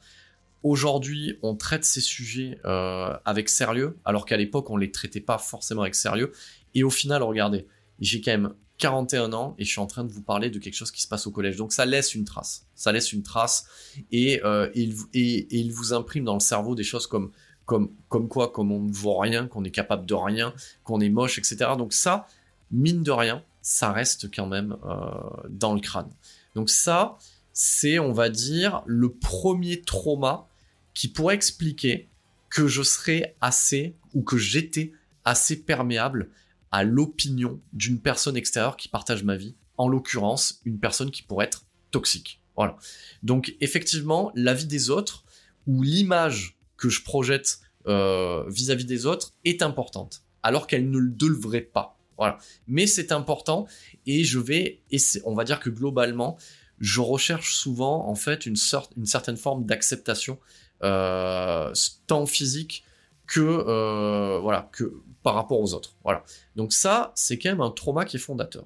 Aujourd'hui, 0.63 1.37
on 1.41 1.55
traite 1.55 1.83
ces 1.83 2.01
sujets 2.01 2.57
avec 2.63 3.49
sérieux, 3.49 3.97
alors 4.05 4.25
qu'à 4.25 4.37
l'époque, 4.37 4.69
on 4.69 4.77
les 4.77 4.91
traitait 4.91 5.21
pas 5.21 5.37
forcément 5.37 5.81
avec 5.81 5.95
sérieux. 5.95 6.31
Et 6.73 6.83
au 6.83 6.89
final, 6.89 7.23
regardez, 7.23 7.67
j'ai 8.01 8.21
quand 8.21 8.31
même 8.31 8.53
41 8.81 9.31
ans 9.33 9.55
et 9.59 9.63
je 9.63 9.69
suis 9.69 9.79
en 9.79 9.85
train 9.85 10.03
de 10.03 10.11
vous 10.11 10.23
parler 10.23 10.49
de 10.49 10.57
quelque 10.57 10.73
chose 10.73 10.91
qui 10.91 11.03
se 11.03 11.07
passe 11.07 11.27
au 11.27 11.31
collège. 11.31 11.55
Donc 11.55 11.71
ça 11.71 11.85
laisse 11.85 12.15
une 12.15 12.25
trace. 12.25 12.65
Ça 12.73 12.91
laisse 12.91 13.13
une 13.13 13.21
trace 13.21 13.65
et, 14.11 14.41
euh, 14.43 14.69
il, 14.73 14.95
et, 15.13 15.47
il, 15.55 15.71
vous 15.71 15.93
imprime 15.93 16.23
dans 16.25 16.33
le 16.33 16.39
cerveau 16.39 16.73
des 16.73 16.83
choses 16.83 17.05
comme, 17.05 17.31
comme, 17.65 17.91
comme 18.09 18.27
quoi, 18.27 18.51
comme 18.51 18.71
on 18.71 18.81
ne 18.81 18.91
vaut 18.91 19.17
rien, 19.17 19.47
qu'on 19.47 19.63
est 19.63 19.71
capable 19.71 20.07
de 20.07 20.15
rien, 20.15 20.53
qu'on 20.83 20.99
est 20.99 21.09
moche, 21.09 21.37
etc. 21.37 21.71
Donc 21.77 21.93
ça, 21.93 22.27
mine 22.71 23.03
de 23.03 23.11
rien, 23.11 23.43
ça 23.61 23.91
reste 23.91 24.33
quand 24.33 24.47
même 24.47 24.75
euh, 24.83 25.11
dans 25.49 25.75
le 25.75 25.79
crâne. 25.79 26.09
Donc 26.55 26.71
ça, 26.71 27.19
c'est, 27.53 27.99
on 27.99 28.13
va 28.13 28.29
dire, 28.29 28.81
le 28.87 29.11
premier 29.11 29.81
trauma 29.81 30.47
qui 30.95 31.07
pourrait 31.07 31.35
expliquer 31.35 32.09
que 32.49 32.67
je 32.67 32.81
serais 32.81 33.35
assez 33.41 33.95
ou 34.15 34.23
que 34.23 34.37
j'étais 34.37 34.91
assez 35.23 35.61
perméable 35.61 36.31
à 36.71 36.83
l'opinion 36.83 37.59
d'une 37.73 37.99
personne 37.99 38.37
extérieure 38.37 38.77
qui 38.77 38.87
partage 38.87 39.23
ma 39.23 39.35
vie, 39.35 39.55
en 39.77 39.87
l'occurrence 39.87 40.61
une 40.65 40.79
personne 40.79 41.11
qui 41.11 41.23
pourrait 41.23 41.45
être 41.45 41.65
toxique. 41.91 42.41
Voilà. 42.55 42.77
Donc 43.23 43.55
effectivement, 43.61 44.31
la 44.35 44.53
vie 44.53 44.65
des 44.65 44.89
autres 44.89 45.23
ou 45.67 45.83
l'image 45.83 46.57
que 46.77 46.89
je 46.89 47.03
projette 47.03 47.59
euh, 47.87 48.43
vis-à-vis 48.49 48.85
des 48.85 49.05
autres 49.05 49.33
est 49.45 49.61
importante, 49.61 50.23
alors 50.43 50.67
qu'elle 50.67 50.89
ne 50.89 50.97
le 50.97 51.09
devrait 51.09 51.61
pas. 51.61 51.97
Voilà. 52.17 52.37
Mais 52.67 52.87
c'est 52.87 53.11
important 53.11 53.67
et 54.05 54.23
je 54.23 54.39
vais, 54.39 54.81
et 54.91 54.97
on 55.25 55.33
va 55.33 55.43
dire 55.43 55.59
que 55.59 55.69
globalement, 55.69 56.37
je 56.79 56.99
recherche 56.99 57.55
souvent 57.55 58.07
en 58.07 58.15
fait 58.15 58.45
une 58.45 58.55
sorte, 58.55 58.93
une 58.97 59.05
certaine 59.05 59.37
forme 59.37 59.65
d'acceptation, 59.65 60.39
euh, 60.83 61.73
tant 62.07 62.25
physique 62.25 62.83
que 63.31 63.39
euh, 63.39 64.39
voilà 64.39 64.69
que 64.73 65.01
par 65.23 65.35
rapport 65.35 65.61
aux 65.61 65.73
autres. 65.73 65.95
Voilà. 66.03 66.23
Donc 66.57 66.73
ça, 66.73 67.13
c'est 67.15 67.39
quand 67.39 67.49
même 67.49 67.61
un 67.61 67.71
trauma 67.71 68.03
qui 68.03 68.17
est 68.17 68.19
fondateur. 68.19 68.65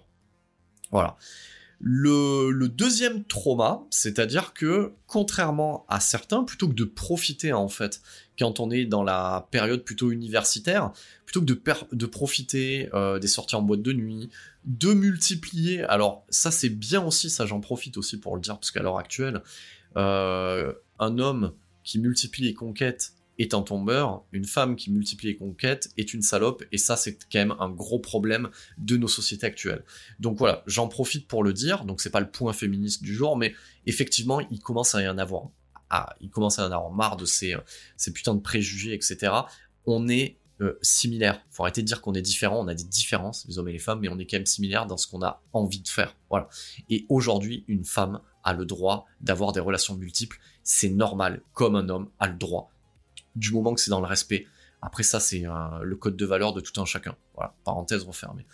Voilà. 0.91 1.17
Le, 1.79 2.67
deuxième 2.67 3.25
trauma, 3.25 3.83
c'est-à-dire 3.91 4.53
que 4.53 4.93
contrairement 5.05 5.85
à 5.87 5.99
certains, 5.99 6.43
plutôt 6.43 6.67
que 6.67 6.73
de 6.73 6.83
profiter 6.83 7.53
en 7.53 7.67
fait 7.67 8.01
quand 8.39 8.59
on 8.59 8.71
est 8.71 8.85
dans 8.85 9.03
la 9.03 9.47
période 9.51 9.83
plutôt 9.83 10.09
universitaire, 10.09 10.91
plutôt 11.25 11.41
que 11.41 11.45
de, 11.45 11.61
de 11.91 12.05
profiter 12.07 12.89
euh, 12.95 13.19
des 13.19 13.27
sorties 13.27 13.55
en 13.55 13.61
boîte 13.61 13.83
de 13.83 13.93
nuit, 13.93 14.31
de 14.63 14.93
multiplier, 14.93 15.83
alors 15.83 16.25
ça 16.29 16.49
c'est 16.49 16.69
bien 16.69 17.03
aussi, 17.05 17.29
ça 17.29 17.45
j'en 17.45 17.59
profite 17.59 17.97
aussi 17.97 18.19
pour 18.19 18.35
le 18.35 18.41
dire, 18.41 18.57
parce 18.57 18.71
qu'à 18.71 18.81
l'heure 18.81 18.97
actuelle, 18.97 19.43
euh, 19.95 20.73
un 20.97 21.19
homme 21.19 21.53
qui 21.83 21.99
multiplie 21.99 22.45
les 22.45 22.53
conquêtes 22.55 23.14
est 23.37 23.53
un 23.53 23.61
tombeur, 23.61 24.23
une 24.31 24.45
femme 24.45 24.75
qui 24.75 24.91
multiplie 24.91 25.29
les 25.29 25.35
conquêtes 25.37 25.89
est 25.97 26.13
une 26.13 26.21
salope, 26.21 26.63
et 26.71 26.77
ça 26.77 26.95
c'est 26.95 27.17
quand 27.31 27.39
même 27.39 27.55
un 27.59 27.69
gros 27.69 27.99
problème 27.99 28.49
de 28.77 28.97
nos 28.97 29.07
sociétés 29.07 29.45
actuelles. 29.45 29.83
Donc 30.19 30.37
voilà, 30.37 30.63
j'en 30.67 30.87
profite 30.87 31.27
pour 31.27 31.43
le 31.43 31.53
dire, 31.53 31.85
donc 31.85 32.01
c'est 32.01 32.09
pas 32.09 32.19
le 32.19 32.29
point 32.29 32.53
féministe 32.53 33.03
du 33.03 33.13
jour, 33.13 33.37
mais 33.37 33.53
effectivement 33.85 34.39
il 34.39 34.59
commence 34.59 34.95
à 34.95 35.01
y 35.01 35.07
en 35.07 35.17
avoir, 35.17 35.49
ah, 35.89 36.15
il 36.21 36.29
commence 36.29 36.59
à 36.59 36.63
en 36.63 36.71
avoir 36.71 36.91
marre 36.91 37.17
de 37.17 37.25
ces, 37.25 37.55
ces 37.97 38.13
putains 38.13 38.35
de 38.35 38.41
préjugés, 38.41 38.93
etc. 38.93 39.33
On 39.85 40.07
est 40.07 40.37
euh, 40.61 40.79
similaires, 40.81 41.41
faut 41.49 41.63
arrêter 41.63 41.81
de 41.81 41.87
dire 41.87 42.01
qu'on 42.01 42.13
est 42.13 42.21
différents, 42.21 42.63
on 42.63 42.67
a 42.67 42.73
des 42.73 42.85
différences, 42.85 43.45
les 43.49 43.59
hommes 43.59 43.67
et 43.67 43.73
les 43.73 43.79
femmes, 43.79 43.99
mais 43.99 44.07
on 44.07 44.17
est 44.17 44.25
quand 44.25 44.37
même 44.37 44.45
similaires 44.45 44.85
dans 44.85 44.95
ce 44.95 45.07
qu'on 45.07 45.21
a 45.21 45.41
envie 45.51 45.81
de 45.81 45.87
faire, 45.89 46.15
voilà. 46.29 46.47
Et 46.89 47.05
aujourd'hui, 47.09 47.65
une 47.67 47.83
femme 47.83 48.21
a 48.45 48.53
le 48.53 48.65
droit 48.65 49.05
d'avoir 49.19 49.51
des 49.51 49.59
relations 49.59 49.95
multiples, 49.95 50.39
c'est 50.63 50.89
normal, 50.89 51.41
comme 51.51 51.75
un 51.75 51.89
homme 51.89 52.09
a 52.19 52.27
le 52.27 52.35
droit 52.35 52.71
du 53.35 53.51
moment 53.51 53.73
que 53.73 53.81
c'est 53.81 53.91
dans 53.91 54.01
le 54.01 54.07
respect. 54.07 54.47
Après 54.81 55.03
ça, 55.03 55.19
c'est 55.19 55.45
euh, 55.45 55.51
le 55.81 55.95
code 55.95 56.15
de 56.15 56.25
valeur 56.25 56.53
de 56.53 56.61
tout 56.61 56.79
un 56.79 56.85
chacun. 56.85 57.15
Voilà, 57.33 57.55
parenthèse 57.63 58.03
refermée. 58.03 58.45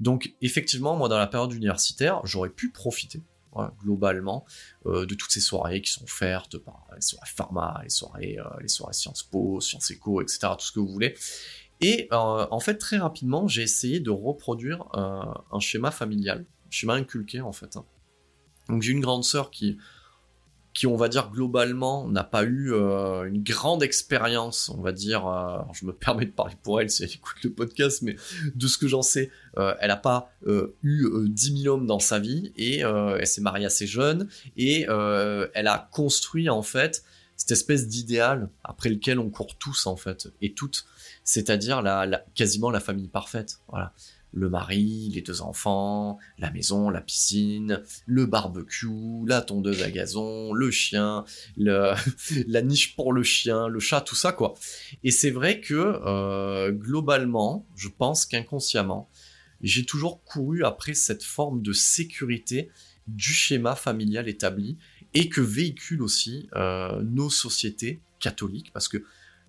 Donc 0.00 0.34
effectivement, 0.42 0.96
moi 0.96 1.08
dans 1.08 1.18
la 1.18 1.26
période 1.26 1.52
universitaire, 1.52 2.20
j'aurais 2.24 2.50
pu 2.50 2.70
profiter, 2.70 3.22
globalement, 3.82 4.44
euh, 4.86 5.06
de 5.06 5.14
toutes 5.14 5.30
ces 5.30 5.40
soirées 5.40 5.80
qui 5.80 5.92
sont 5.92 6.04
offertes 6.04 6.58
par 6.58 6.88
les 6.94 7.00
soirées 7.00 7.30
pharma, 7.34 7.80
les 7.84 7.90
soirées, 7.90 8.38
euh, 8.38 8.66
soirées 8.66 8.94
Sciences 8.94 9.22
Po, 9.22 9.60
Sciences 9.60 9.90
Éco, 9.90 10.20
etc., 10.20 10.38
tout 10.58 10.66
ce 10.66 10.72
que 10.72 10.80
vous 10.80 10.88
voulez. 10.88 11.14
Et 11.82 12.08
en 12.10 12.58
fait, 12.58 12.76
très 12.76 12.96
rapidement, 12.96 13.48
j'ai 13.48 13.60
essayé 13.60 14.00
de 14.00 14.08
reproduire 14.08 14.86
un 14.94 15.60
schéma 15.60 15.90
familial, 15.90 16.46
un 16.66 16.70
schéma 16.70 16.94
inculqué 16.94 17.42
en 17.42 17.52
fait. 17.52 17.76
Hein. 17.76 17.84
Donc 18.70 18.80
j'ai 18.80 18.92
une 18.92 19.02
grande 19.02 19.24
sœur 19.24 19.50
qui 19.50 19.76
qui, 20.76 20.86
on 20.86 20.96
va 20.96 21.08
dire, 21.08 21.30
globalement, 21.30 22.06
n'a 22.06 22.22
pas 22.22 22.44
eu 22.44 22.74
euh, 22.74 23.24
une 23.24 23.42
grande 23.42 23.82
expérience, 23.82 24.68
on 24.68 24.82
va 24.82 24.92
dire, 24.92 25.26
euh, 25.26 25.56
je 25.72 25.86
me 25.86 25.92
permets 25.94 26.26
de 26.26 26.32
parler 26.32 26.54
pour 26.62 26.82
elle 26.82 26.90
si 26.90 27.02
elle 27.02 27.10
écoute 27.10 27.42
le 27.42 27.50
podcast, 27.50 28.02
mais 28.02 28.16
de 28.54 28.66
ce 28.66 28.76
que 28.76 28.86
j'en 28.86 29.00
sais, 29.00 29.30
euh, 29.56 29.74
elle 29.80 29.88
n'a 29.88 29.96
pas 29.96 30.30
eu 30.82 31.08
10 31.28 31.62
000 31.62 31.74
hommes 31.74 31.86
dans 31.86 31.98
sa 31.98 32.18
vie, 32.18 32.52
et 32.56 32.80
elle 32.80 33.26
s'est 33.26 33.40
mariée 33.40 33.64
assez 33.64 33.86
jeune, 33.86 34.28
et 34.58 34.82
elle 34.82 35.66
a 35.66 35.88
construit, 35.92 36.50
en 36.50 36.62
fait, 36.62 37.04
cette 37.36 37.52
espèce 37.52 37.88
d'idéal 37.88 38.50
après 38.62 38.90
lequel 38.90 39.18
on 39.18 39.30
court 39.30 39.56
tous, 39.56 39.86
en 39.86 39.96
fait, 39.96 40.28
et 40.42 40.52
toutes, 40.52 40.84
c'est-à-dire 41.24 41.80
la, 41.80 42.22
quasiment 42.34 42.70
la 42.70 42.80
famille 42.80 43.08
parfaite, 43.08 43.60
voilà 43.68 43.94
le 44.36 44.50
mari, 44.50 45.10
les 45.14 45.22
deux 45.22 45.40
enfants, 45.40 46.18
la 46.38 46.50
maison, 46.50 46.90
la 46.90 47.00
piscine, 47.00 47.82
le 48.04 48.26
barbecue, 48.26 48.86
la 49.26 49.40
tondeuse 49.40 49.82
à 49.82 49.90
gazon, 49.90 50.52
le 50.52 50.70
chien, 50.70 51.24
la 51.56 52.62
niche 52.62 52.94
pour 52.96 53.14
le 53.14 53.22
chien, 53.22 53.66
le 53.66 53.80
chat, 53.80 54.02
tout 54.02 54.14
ça 54.14 54.32
quoi. 54.32 54.54
Et 55.02 55.10
c'est 55.10 55.30
vrai 55.30 55.60
que 55.60 55.74
euh, 55.74 56.70
globalement, 56.70 57.66
je 57.76 57.88
pense 57.88 58.26
qu'inconsciemment, 58.26 59.08
j'ai 59.62 59.86
toujours 59.86 60.22
couru 60.22 60.64
après 60.64 60.92
cette 60.92 61.22
forme 61.22 61.62
de 61.62 61.72
sécurité 61.72 62.68
du 63.08 63.32
schéma 63.32 63.74
familial 63.74 64.28
établi 64.28 64.76
et 65.14 65.30
que 65.30 65.40
véhiculent 65.40 66.02
aussi 66.02 66.50
euh, 66.56 67.02
nos 67.02 67.30
sociétés 67.30 68.00
catholiques 68.20 68.70
parce 68.74 68.88
que 68.88 69.02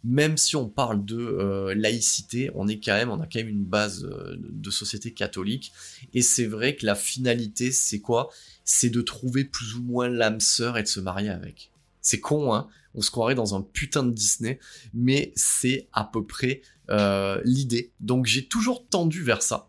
même 0.08 0.38
si 0.38 0.56
on 0.56 0.70
parle 0.70 1.04
de 1.04 1.18
euh, 1.18 1.76
laïcité, 1.76 2.50
on 2.56 2.70
est 2.70 2.80
quand 2.80 2.94
même, 2.94 3.10
on 3.10 3.20
a 3.20 3.26
quand 3.26 3.40
même 3.40 3.50
une 3.50 3.66
base 3.66 4.06
euh, 4.06 4.38
de 4.40 4.72
société 4.72 5.12
catholique. 5.12 5.74
Et 6.14 6.22
c'est 6.22 6.46
vrai 6.46 6.78
que 6.78 6.86
la 6.86 6.96
finalité, 6.96 7.74
c'est 7.74 8.00
quoi? 8.00 8.30
C'est 8.64 8.90
de 8.90 9.02
trouver 9.02 9.44
plus 9.44 9.76
ou 9.76 9.84
moins 9.84 10.08
l'âme 10.08 10.40
sœur 10.40 10.78
et 10.78 10.84
de 10.84 10.88
se 10.88 11.02
marier 11.02 11.30
avec. 11.30 11.72
C'est 12.02 12.22
con, 12.22 12.54
hein? 12.54 12.70
On 12.96 13.02
se 13.02 13.12
croirait 13.12 13.36
dans 13.36 13.54
un 13.54 13.62
putain 13.62 14.02
de 14.04 14.12
Disney, 14.12 14.60
mais 14.94 15.34
c'est 15.36 15.90
à 15.92 16.06
peu 16.06 16.26
près 16.26 16.62
euh, 16.90 17.42
l'idée. 17.44 17.92
Donc 18.00 18.28
j'ai 18.28 18.48
toujours 18.48 18.88
tendu 18.88 19.24
vers 19.24 19.42
ça. 19.42 19.68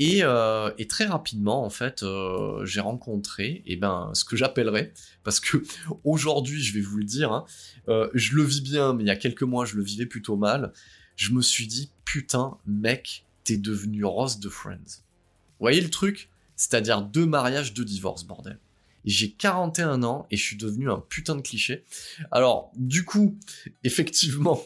Euh, 0.00 0.72
et, 0.78 0.86
très 0.86 1.06
rapidement, 1.06 1.64
en 1.64 1.70
fait, 1.70 2.02
euh, 2.02 2.64
j'ai 2.64 2.80
rencontré 2.80 3.62
eh 3.66 3.76
ben, 3.76 4.10
ce 4.14 4.24
que 4.24 4.36
j'appellerais, 4.36 4.92
parce 5.24 5.40
que 5.40 5.62
aujourd'hui, 6.04 6.62
je 6.62 6.74
vais 6.74 6.80
vous 6.80 6.98
le 6.98 7.04
dire, 7.04 7.32
hein, 7.32 7.44
euh, 7.88 8.08
je 8.14 8.36
le 8.36 8.42
vis 8.42 8.60
bien, 8.60 8.92
mais 8.92 9.04
il 9.04 9.06
y 9.06 9.10
a 9.10 9.16
quelques 9.16 9.42
mois, 9.42 9.64
je 9.64 9.76
le 9.76 9.82
vivais 9.82 10.06
plutôt 10.06 10.36
mal. 10.36 10.72
Je 11.16 11.32
me 11.32 11.42
suis 11.42 11.66
dit, 11.66 11.90
putain, 12.04 12.56
mec, 12.66 13.26
t'es 13.44 13.56
devenu 13.56 14.04
Ross 14.04 14.40
de 14.40 14.48
Friends. 14.48 15.02
Vous 15.58 15.64
voyez 15.64 15.80
le 15.80 15.90
truc? 15.90 16.30
C'est-à-dire 16.56 17.02
deux 17.02 17.26
mariages, 17.26 17.74
deux 17.74 17.84
divorces, 17.84 18.24
bordel. 18.24 18.58
J'ai 19.06 19.30
41 19.30 20.02
ans 20.02 20.26
et 20.30 20.36
je 20.36 20.42
suis 20.42 20.56
devenu 20.56 20.90
un 20.90 21.02
putain 21.08 21.34
de 21.34 21.40
cliché. 21.40 21.84
Alors, 22.30 22.70
du 22.76 23.04
coup, 23.04 23.38
effectivement, 23.84 24.60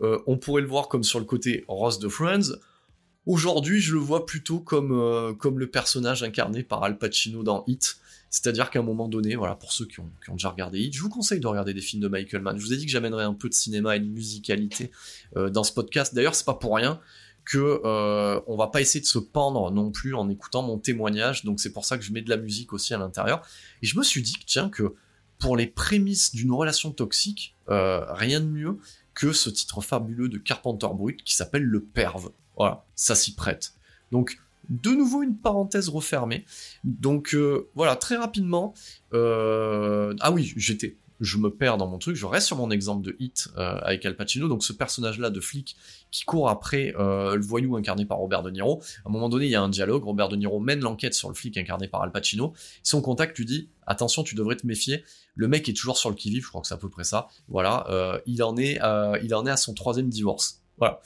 on 0.00 0.36
pourrait 0.36 0.62
le 0.62 0.68
voir 0.68 0.88
comme 0.88 1.02
sur 1.02 1.18
le 1.18 1.24
côté 1.24 1.64
Ross 1.66 1.98
de 1.98 2.08
Friends. 2.08 2.52
Aujourd'hui, 3.26 3.80
je 3.80 3.92
le 3.92 4.00
vois 4.00 4.24
plutôt 4.24 4.60
comme, 4.60 4.92
euh, 4.92 5.34
comme 5.34 5.58
le 5.58 5.70
personnage 5.70 6.22
incarné 6.22 6.62
par 6.62 6.82
Al 6.82 6.96
Pacino 6.96 7.42
dans 7.42 7.64
Hit. 7.66 7.98
C'est-à-dire 8.30 8.70
qu'à 8.70 8.78
un 8.78 8.82
moment 8.82 9.08
donné, 9.08 9.34
voilà, 9.34 9.56
pour 9.56 9.72
ceux 9.72 9.86
qui 9.86 10.00
ont, 10.00 10.10
déjà 10.32 10.48
regardé 10.48 10.80
Hit, 10.80 10.94
je 10.94 11.02
vous 11.02 11.10
conseille 11.10 11.40
de 11.40 11.46
regarder 11.46 11.74
des 11.74 11.82
films 11.82 12.02
de 12.02 12.08
Michael 12.08 12.40
Mann. 12.40 12.56
Je 12.58 12.64
vous 12.64 12.72
ai 12.72 12.76
dit 12.78 12.86
que 12.86 12.92
j'amènerais 12.92 13.24
un 13.24 13.34
peu 13.34 13.48
de 13.48 13.54
cinéma 13.54 13.96
et 13.96 14.00
de 14.00 14.06
musicalité 14.06 14.90
euh, 15.36 15.50
dans 15.50 15.64
ce 15.64 15.72
podcast. 15.72 16.14
D'ailleurs, 16.14 16.34
c'est 16.34 16.46
pas 16.46 16.54
pour 16.54 16.76
rien 16.76 16.98
que 17.44 17.80
euh, 17.84 18.40
va 18.48 18.66
pas 18.68 18.80
essayer 18.80 19.00
de 19.00 19.06
se 19.06 19.18
pendre 19.18 19.70
non 19.70 19.90
plus 19.90 20.14
en 20.14 20.30
écoutant 20.30 20.62
mon 20.62 20.78
témoignage. 20.78 21.44
Donc 21.44 21.60
c'est 21.60 21.72
pour 21.72 21.84
ça 21.84 21.98
que 21.98 22.04
je 22.04 22.12
mets 22.12 22.22
de 22.22 22.30
la 22.30 22.36
musique 22.36 22.72
aussi 22.72 22.94
à 22.94 22.98
l'intérieur. 22.98 23.42
Et 23.82 23.86
je 23.86 23.98
me 23.98 24.02
suis 24.02 24.22
dit 24.22 24.34
que 24.34 24.44
tiens 24.46 24.70
que 24.70 24.94
pour 25.38 25.56
les 25.56 25.66
prémices 25.66 26.32
d'une 26.34 26.52
relation 26.52 26.92
toxique, 26.92 27.56
rien 27.66 28.40
de 28.40 28.46
mieux 28.46 28.78
que 29.14 29.32
ce 29.32 29.50
titre 29.50 29.80
fabuleux 29.80 30.28
de 30.28 30.38
Carpenter 30.38 30.88
Brut 30.92 31.22
qui 31.24 31.34
s'appelle 31.34 31.64
Le 31.64 31.82
Perve. 31.82 32.30
Voilà, 32.56 32.84
ça 32.94 33.14
s'y 33.14 33.34
prête. 33.34 33.74
Donc, 34.12 34.38
de 34.68 34.90
nouveau 34.90 35.22
une 35.22 35.36
parenthèse 35.36 35.88
refermée. 35.88 36.44
Donc 36.84 37.34
euh, 37.34 37.68
voilà, 37.74 37.96
très 37.96 38.16
rapidement. 38.16 38.72
Euh, 39.12 40.14
ah 40.20 40.30
oui, 40.32 40.52
j'étais 40.56 40.96
je 41.20 41.36
me 41.36 41.50
perds 41.50 41.76
dans 41.76 41.86
mon 41.86 41.98
truc, 41.98 42.16
je 42.16 42.24
reste 42.24 42.46
sur 42.46 42.56
mon 42.56 42.70
exemple 42.70 43.04
de 43.04 43.14
Hit 43.18 43.48
euh, 43.56 43.78
avec 43.82 44.04
Al 44.06 44.16
Pacino, 44.16 44.48
donc 44.48 44.64
ce 44.64 44.72
personnage-là 44.72 45.30
de 45.30 45.40
flic 45.40 45.76
qui 46.10 46.24
court 46.24 46.48
après 46.48 46.94
euh, 46.98 47.36
le 47.36 47.42
voyou 47.42 47.76
incarné 47.76 48.06
par 48.06 48.18
Robert 48.18 48.42
De 48.42 48.50
Niro. 48.50 48.82
À 49.04 49.08
un 49.08 49.12
moment 49.12 49.28
donné, 49.28 49.44
il 49.44 49.50
y 49.50 49.54
a 49.54 49.62
un 49.62 49.68
dialogue, 49.68 50.02
Robert 50.02 50.30
De 50.30 50.36
Niro 50.36 50.60
mène 50.60 50.80
l'enquête 50.80 51.14
sur 51.14 51.28
le 51.28 51.34
flic 51.34 51.56
incarné 51.58 51.88
par 51.88 52.02
Al 52.02 52.10
Pacino. 52.10 52.54
Son 52.82 53.02
contact 53.02 53.36
lui 53.36 53.44
dit 53.44 53.68
attention, 53.86 54.22
tu 54.22 54.34
devrais 54.34 54.56
te 54.56 54.66
méfier. 54.66 55.04
Le 55.34 55.46
mec 55.46 55.68
est 55.68 55.74
toujours 55.74 55.98
sur 55.98 56.08
le 56.08 56.16
qui-vive, 56.16 56.42
je 56.42 56.48
crois 56.48 56.62
que 56.62 56.66
c'est 56.66 56.74
à 56.74 56.78
peu 56.78 56.88
près 56.88 57.04
ça. 57.04 57.28
Voilà, 57.48 57.86
euh, 57.90 58.18
il 58.26 58.42
en 58.42 58.56
est, 58.56 58.80
il 59.22 59.34
en 59.34 59.46
est 59.46 59.50
à 59.50 59.56
son 59.56 59.74
troisième 59.74 60.08
divorce. 60.08 60.62
Voilà. 60.78 61.00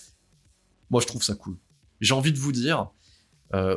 Moi, 0.91 1.01
je 1.01 1.07
trouve 1.07 1.23
ça 1.23 1.35
cool. 1.35 1.57
J'ai 2.01 2.15
envie 2.15 2.33
de 2.33 2.39
vous 2.39 2.53
dire, 2.53 2.91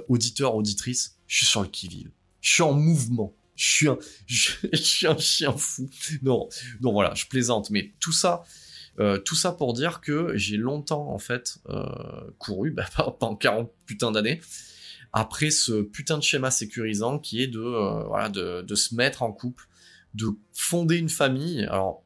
auditeur, 0.07 0.55
auditrice, 0.55 1.17
je 1.25 1.37
suis 1.37 1.45
sur 1.45 1.61
le 1.61 1.67
qui-vive. 1.67 2.11
Je 2.41 2.53
suis 2.53 2.63
en 2.63 2.73
mouvement 2.73 3.33
je 3.57 4.75
suis 4.75 5.07
un, 5.07 5.17
chien 5.17 5.51
fou. 5.57 5.89
Non, 6.21 6.47
non, 6.79 6.93
voilà, 6.93 7.13
je 7.15 7.25
plaisante, 7.25 7.69
mais 7.71 7.93
tout 7.99 8.11
ça, 8.11 8.43
euh, 8.99 9.17
tout 9.17 9.35
ça 9.35 9.51
pour 9.51 9.73
dire 9.73 9.99
que 9.99 10.37
j'ai 10.37 10.57
longtemps 10.57 11.09
en 11.09 11.17
fait 11.17 11.57
euh, 11.69 11.83
couru, 12.37 12.71
bah, 12.77 12.85
pendant 13.19 13.35
40 13.35 13.71
putains 13.85 14.11
d'années, 14.11 14.39
après 15.11 15.49
ce 15.49 15.81
putain 15.81 16.17
de 16.17 16.23
schéma 16.23 16.51
sécurisant 16.51 17.17
qui 17.17 17.41
est 17.41 17.47
de, 17.47 17.59
euh, 17.59 18.03
voilà, 18.03 18.29
de, 18.29 18.75
se 18.75 18.95
mettre 18.95 19.23
en 19.23 19.31
couple, 19.31 19.67
de 20.13 20.27
fonder 20.53 20.97
une 20.97 21.09
famille. 21.09 21.65
Alors, 21.65 22.03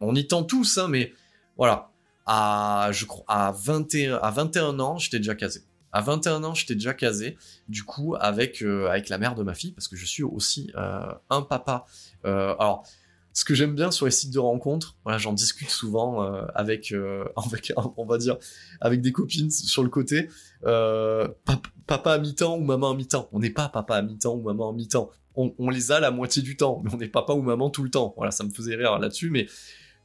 on 0.00 0.14
y 0.16 0.26
tend 0.26 0.42
tous, 0.42 0.78
hein, 0.78 0.88
mais 0.88 1.12
voilà, 1.56 1.92
à, 2.26 2.90
je 2.92 3.04
crois, 3.04 3.24
à 3.28 3.52
21, 3.52 4.16
à 4.16 4.30
21 4.32 4.80
ans, 4.80 4.98
j'étais 4.98 5.18
déjà 5.18 5.36
casé. 5.36 5.62
À 5.92 6.00
21 6.00 6.42
ans, 6.44 6.54
j'étais 6.54 6.74
déjà 6.74 6.94
casé, 6.94 7.36
du 7.68 7.84
coup, 7.84 8.16
avec, 8.18 8.62
euh, 8.62 8.88
avec 8.88 9.10
la 9.10 9.18
mère 9.18 9.34
de 9.34 9.42
ma 9.42 9.52
fille, 9.52 9.72
parce 9.72 9.88
que 9.88 9.96
je 9.96 10.06
suis 10.06 10.22
aussi 10.22 10.70
euh, 10.74 11.12
un 11.28 11.42
papa. 11.42 11.84
Euh, 12.24 12.54
alors, 12.58 12.86
ce 13.34 13.44
que 13.44 13.54
j'aime 13.54 13.74
bien 13.74 13.90
sur 13.90 14.06
les 14.06 14.12
sites 14.12 14.32
de 14.32 14.38
rencontres, 14.38 14.96
voilà, 15.04 15.18
j'en 15.18 15.34
discute 15.34 15.68
souvent 15.68 16.22
avec, 16.54 16.94
avec, 17.36 17.72
on 17.96 18.06
va 18.06 18.18
dire, 18.18 18.36
avec 18.80 19.00
des 19.00 19.12
copines 19.12 19.50
sur 19.50 19.82
le 19.82 19.88
côté, 19.90 20.28
papa 20.62 22.12
à 22.12 22.18
mi-temps 22.18 22.56
ou 22.56 22.64
maman 22.64 22.90
à 22.90 22.94
mi-temps. 22.94 23.28
On 23.32 23.38
n'est 23.38 23.50
pas 23.50 23.68
papa 23.68 23.96
à 23.96 24.02
mi-temps 24.02 24.34
ou 24.34 24.42
maman 24.42 24.70
à 24.70 24.72
mi-temps. 24.72 25.10
On, 25.34 25.70
les 25.70 25.92
a 25.92 26.00
la 26.00 26.10
moitié 26.10 26.42
du 26.42 26.58
temps, 26.58 26.82
mais 26.84 26.92
on 26.92 26.98
n'est 26.98 27.08
papa 27.08 27.32
ou 27.32 27.40
maman 27.40 27.70
tout 27.70 27.82
le 27.84 27.90
temps. 27.90 28.12
Voilà, 28.18 28.32
ça 28.32 28.44
me 28.44 28.50
faisait 28.50 28.76
rire 28.76 28.98
là-dessus, 28.98 29.30
mais 29.30 29.46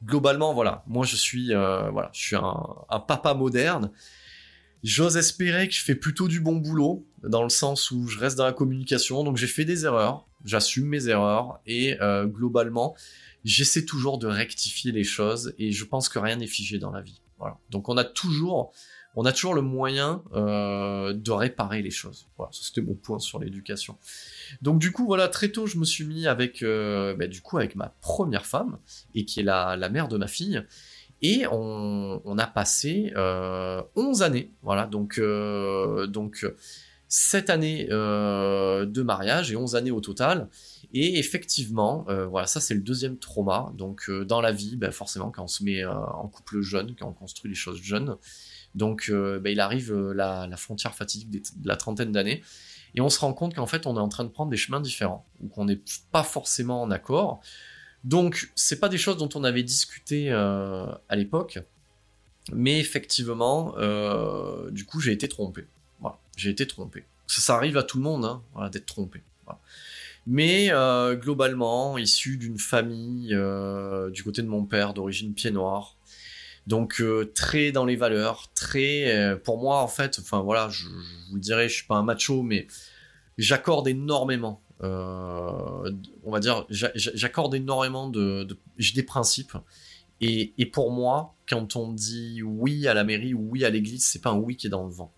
globalement, 0.02 0.54
voilà, 0.54 0.82
moi 0.86 1.04
je 1.04 1.16
suis, 1.16 1.48
voilà, 1.48 2.08
je 2.14 2.20
suis 2.20 2.36
un 2.36 3.00
papa 3.00 3.34
moderne 3.34 3.90
J'ose 4.84 5.16
espérer 5.16 5.68
que 5.68 5.74
je 5.74 5.82
fais 5.82 5.96
plutôt 5.96 6.28
du 6.28 6.40
bon 6.40 6.56
boulot, 6.56 7.06
dans 7.22 7.42
le 7.42 7.48
sens 7.48 7.90
où 7.90 8.06
je 8.06 8.18
reste 8.18 8.36
dans 8.38 8.44
la 8.44 8.52
communication, 8.52 9.24
donc 9.24 9.36
j'ai 9.36 9.48
fait 9.48 9.64
des 9.64 9.84
erreurs, 9.84 10.28
j'assume 10.44 10.86
mes 10.86 11.08
erreurs, 11.08 11.60
et 11.66 12.00
euh, 12.00 12.26
globalement, 12.26 12.94
j'essaie 13.44 13.84
toujours 13.84 14.18
de 14.18 14.28
rectifier 14.28 14.92
les 14.92 15.04
choses, 15.04 15.54
et 15.58 15.72
je 15.72 15.84
pense 15.84 16.08
que 16.08 16.18
rien 16.18 16.36
n'est 16.36 16.46
figé 16.46 16.78
dans 16.78 16.92
la 16.92 17.00
vie. 17.00 17.20
Voilà. 17.38 17.58
Donc 17.70 17.88
on 17.88 17.96
a 17.96 18.04
toujours, 18.04 18.72
on 19.16 19.24
a 19.24 19.32
toujours 19.32 19.54
le 19.54 19.62
moyen 19.62 20.22
euh, 20.32 21.12
de 21.12 21.30
réparer 21.32 21.82
les 21.82 21.90
choses. 21.90 22.28
Voilà, 22.36 22.50
c'était 22.52 22.80
mon 22.80 22.94
point 22.94 23.18
sur 23.18 23.40
l'éducation. 23.40 23.98
Donc 24.62 24.78
du 24.78 24.92
coup, 24.92 25.06
voilà, 25.06 25.26
très 25.26 25.48
tôt, 25.48 25.66
je 25.66 25.78
me 25.78 25.84
suis 25.84 26.04
mis 26.04 26.28
avec, 26.28 26.62
euh, 26.62 27.16
bah, 27.16 27.26
du 27.26 27.40
coup, 27.40 27.58
avec 27.58 27.74
ma 27.74 27.88
première 28.00 28.46
femme, 28.46 28.78
et 29.16 29.24
qui 29.24 29.40
est 29.40 29.44
la 29.44 29.88
mère 29.88 30.06
de 30.06 30.18
ma 30.18 30.28
fille, 30.28 30.64
et 31.20 31.46
on, 31.50 32.38
a 32.38 32.46
passé 32.46 33.12
euh, 33.16 33.82
11 33.96 34.22
années, 34.22 34.52
voilà, 34.62 34.86
donc, 34.86 35.18
euh, 35.18 36.06
donc 36.06 36.46
7 37.08 37.48
années 37.48 37.88
euh, 37.90 38.84
de 38.84 39.02
mariage 39.02 39.50
et 39.50 39.56
11 39.56 39.76
années 39.76 39.90
au 39.90 40.00
total. 40.00 40.48
Et 40.92 41.18
effectivement, 41.18 42.04
euh, 42.08 42.26
voilà, 42.26 42.46
ça 42.46 42.60
c'est 42.60 42.74
le 42.74 42.80
deuxième 42.80 43.18
trauma. 43.18 43.72
Donc 43.74 44.08
euh, 44.08 44.24
dans 44.24 44.40
la 44.40 44.52
vie, 44.52 44.76
ben, 44.76 44.92
forcément, 44.92 45.30
quand 45.30 45.44
on 45.44 45.48
se 45.48 45.64
met 45.64 45.84
en 45.84 46.28
couple 46.28 46.60
jeune, 46.60 46.94
quand 46.94 47.08
on 47.08 47.12
construit 47.12 47.50
les 47.50 47.56
choses 47.56 47.80
jeunes, 47.82 48.16
donc 48.74 49.10
ben, 49.10 49.50
il 49.50 49.60
arrive 49.60 49.94
la, 49.94 50.48
frontière 50.56 50.94
fatidique 50.94 51.30
de 51.30 51.68
la 51.68 51.76
trentaine 51.76 52.12
d'années. 52.12 52.42
Et 52.94 53.00
on 53.00 53.08
se 53.08 53.20
rend 53.20 53.32
compte 53.32 53.54
qu'en 53.54 53.66
fait, 53.66 53.86
on 53.86 53.96
est 53.96 54.00
en 54.00 54.08
train 54.08 54.24
de 54.24 54.30
prendre 54.30 54.50
des 54.50 54.56
chemins 54.56 54.80
différents, 54.80 55.26
ou 55.40 55.48
qu'on 55.48 55.64
n'est 55.64 55.80
pas 56.10 56.22
forcément 56.22 56.82
en 56.82 56.90
accord. 56.90 57.40
Donc, 58.04 58.50
c'est 58.54 58.78
pas 58.78 58.88
des 58.88 58.98
choses 58.98 59.16
dont 59.16 59.28
on 59.34 59.44
avait 59.44 59.62
discuté 59.62 60.30
euh, 60.30 60.86
à 61.08 61.16
l'époque, 61.16 61.58
mais 62.52 62.78
effectivement, 62.78 63.74
euh, 63.78 64.70
du 64.70 64.84
coup, 64.84 65.00
j'ai 65.00 65.12
été 65.12 65.28
trompé. 65.28 65.66
J'ai 66.36 66.50
été 66.50 66.68
trompé. 66.68 67.04
Ça, 67.26 67.56
arrive 67.56 67.76
à 67.76 67.82
tout 67.82 67.96
le 67.96 68.04
monde, 68.04 68.24
hein, 68.24 68.70
d'être 68.70 68.86
trompé. 68.86 69.22
Mais 70.24 70.68
euh, 70.70 71.16
globalement, 71.16 71.98
issu 71.98 72.36
d'une 72.36 72.58
famille 72.58 73.36
du 74.12 74.22
côté 74.22 74.42
de 74.42 74.46
mon 74.46 74.64
père 74.64 74.94
d'origine 74.94 75.34
pied 75.34 75.50
noir, 75.50 75.96
donc 76.68 77.02
très 77.34 77.72
dans 77.72 77.84
les 77.84 77.96
valeurs, 77.96 78.52
très 78.54 79.36
pour 79.42 79.58
moi 79.58 79.80
en 79.82 79.88
fait, 79.88 80.20
enfin 80.20 80.42
voilà, 80.42 80.68
je, 80.68 80.86
vous 81.32 81.38
dirais, 81.40 81.68
je 81.68 81.74
suis 81.74 81.86
pas 81.86 81.96
un 81.96 82.04
macho, 82.04 82.42
mais 82.42 82.68
j'accorde 83.36 83.88
énormément 83.88 84.62
on 84.80 86.30
va 86.30 86.40
dire, 86.40 86.66
j'accorde 86.68 87.54
énormément 87.54 88.08
de, 88.08 88.46
des 88.94 89.02
principes. 89.02 89.56
Et, 90.20 90.66
pour 90.72 90.90
moi, 90.90 91.34
quand 91.48 91.76
on 91.76 91.92
dit 91.92 92.42
oui 92.42 92.88
à 92.88 92.94
la 92.94 93.04
mairie 93.04 93.34
ou 93.34 93.48
oui 93.50 93.64
à 93.64 93.70
l'église, 93.70 94.04
c'est 94.04 94.20
pas 94.20 94.30
un 94.30 94.38
oui 94.38 94.56
qui 94.56 94.66
est 94.66 94.70
dans 94.70 94.84
le 94.84 94.92
vent. 94.92 95.12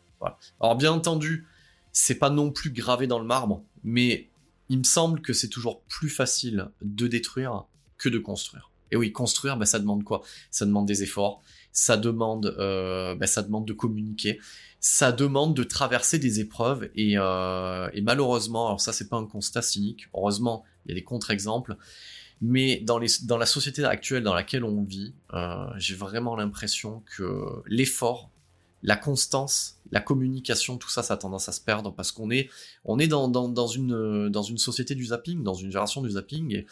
Alors 0.61 0.77
bien 0.77 0.93
entendu, 0.93 1.47
c'est 1.93 2.17
pas 2.17 2.31
non 2.31 2.51
plus 2.51 2.71
gravé 2.71 3.07
dans 3.07 3.19
le 3.19 3.25
marbre, 3.25 3.63
mais 3.83 4.29
il 4.69 4.79
me 4.79 4.85
semble 4.85 5.23
que 5.23 5.33
c'est 5.33 5.49
toujours 5.49 5.81
plus 5.83 6.11
facile 6.11 6.71
de 6.83 7.07
détruire 7.07 7.65
que 7.97 8.09
de 8.09 8.19
construire. 8.19 8.71
Et 8.91 8.97
oui, 8.97 9.13
construire, 9.13 9.57
bah, 9.57 9.67
ça 9.67 9.79
demande 9.79 10.05
quoi? 10.05 10.23
Ça 10.51 10.67
demande 10.67 10.87
des 10.87 11.03
efforts, 11.03 11.43
ça 11.73 11.97
demande, 11.97 12.55
euh, 12.59 13.15
bah, 13.15 13.27
ça 13.27 13.43
demande 13.43 13.67
de 13.67 13.73
communiquer, 13.73 14.41
ça 14.81 15.13
demande 15.13 15.55
de 15.55 15.63
traverser 15.63 16.19
des 16.19 16.41
épreuves 16.41 16.89
et, 16.95 17.19
euh, 17.19 17.89
et 17.93 18.01
malheureusement, 18.01 18.67
alors 18.67 18.81
ça 18.81 18.95
c'est 18.95 19.09
pas 19.09 19.19
un 19.19 19.27
constat 19.27 19.63
cynique, 19.63 20.09
heureusement 20.15 20.65
il 20.85 20.91
y 20.91 20.93
a 20.93 20.95
des 20.95 21.05
contre-exemples, 21.05 21.77
mais 22.41 22.81
dans, 22.81 22.99
les, 22.99 23.09
dans 23.25 23.37
la 23.37 23.45
société 23.45 23.85
actuelle 23.85 24.23
dans 24.23 24.33
laquelle 24.33 24.65
on 24.65 24.83
vit, 24.83 25.13
euh, 25.35 25.67
j'ai 25.77 25.95
vraiment 25.95 26.35
l'impression 26.35 27.03
que 27.15 27.63
l'effort, 27.67 28.31
la 28.83 28.97
constance, 28.97 29.79
la 29.93 30.01
communication, 30.01 30.79
tout 30.79 30.89
ça, 30.89 31.03
ça 31.03 31.15
a 31.15 31.17
tendance 31.19 31.51
à 31.51 31.53
se 31.53 31.61
perdre 31.61 31.93
parce 31.93 32.11
qu'on 32.11 32.31
est, 32.31 32.49
on 32.87 32.99
est 32.99 33.09
dans, 33.09 33.29
dans, 33.29 33.51
dans, 33.51 33.67
une, 33.67 34.31
dans 34.31 34.43
une 34.43 34.57
société 34.57 34.95
du 34.95 35.05
zapping, 35.05 35.43
dans 35.43 35.53
une 35.53 35.71
génération 35.71 36.01
du 36.01 36.11
zapping, 36.11 36.65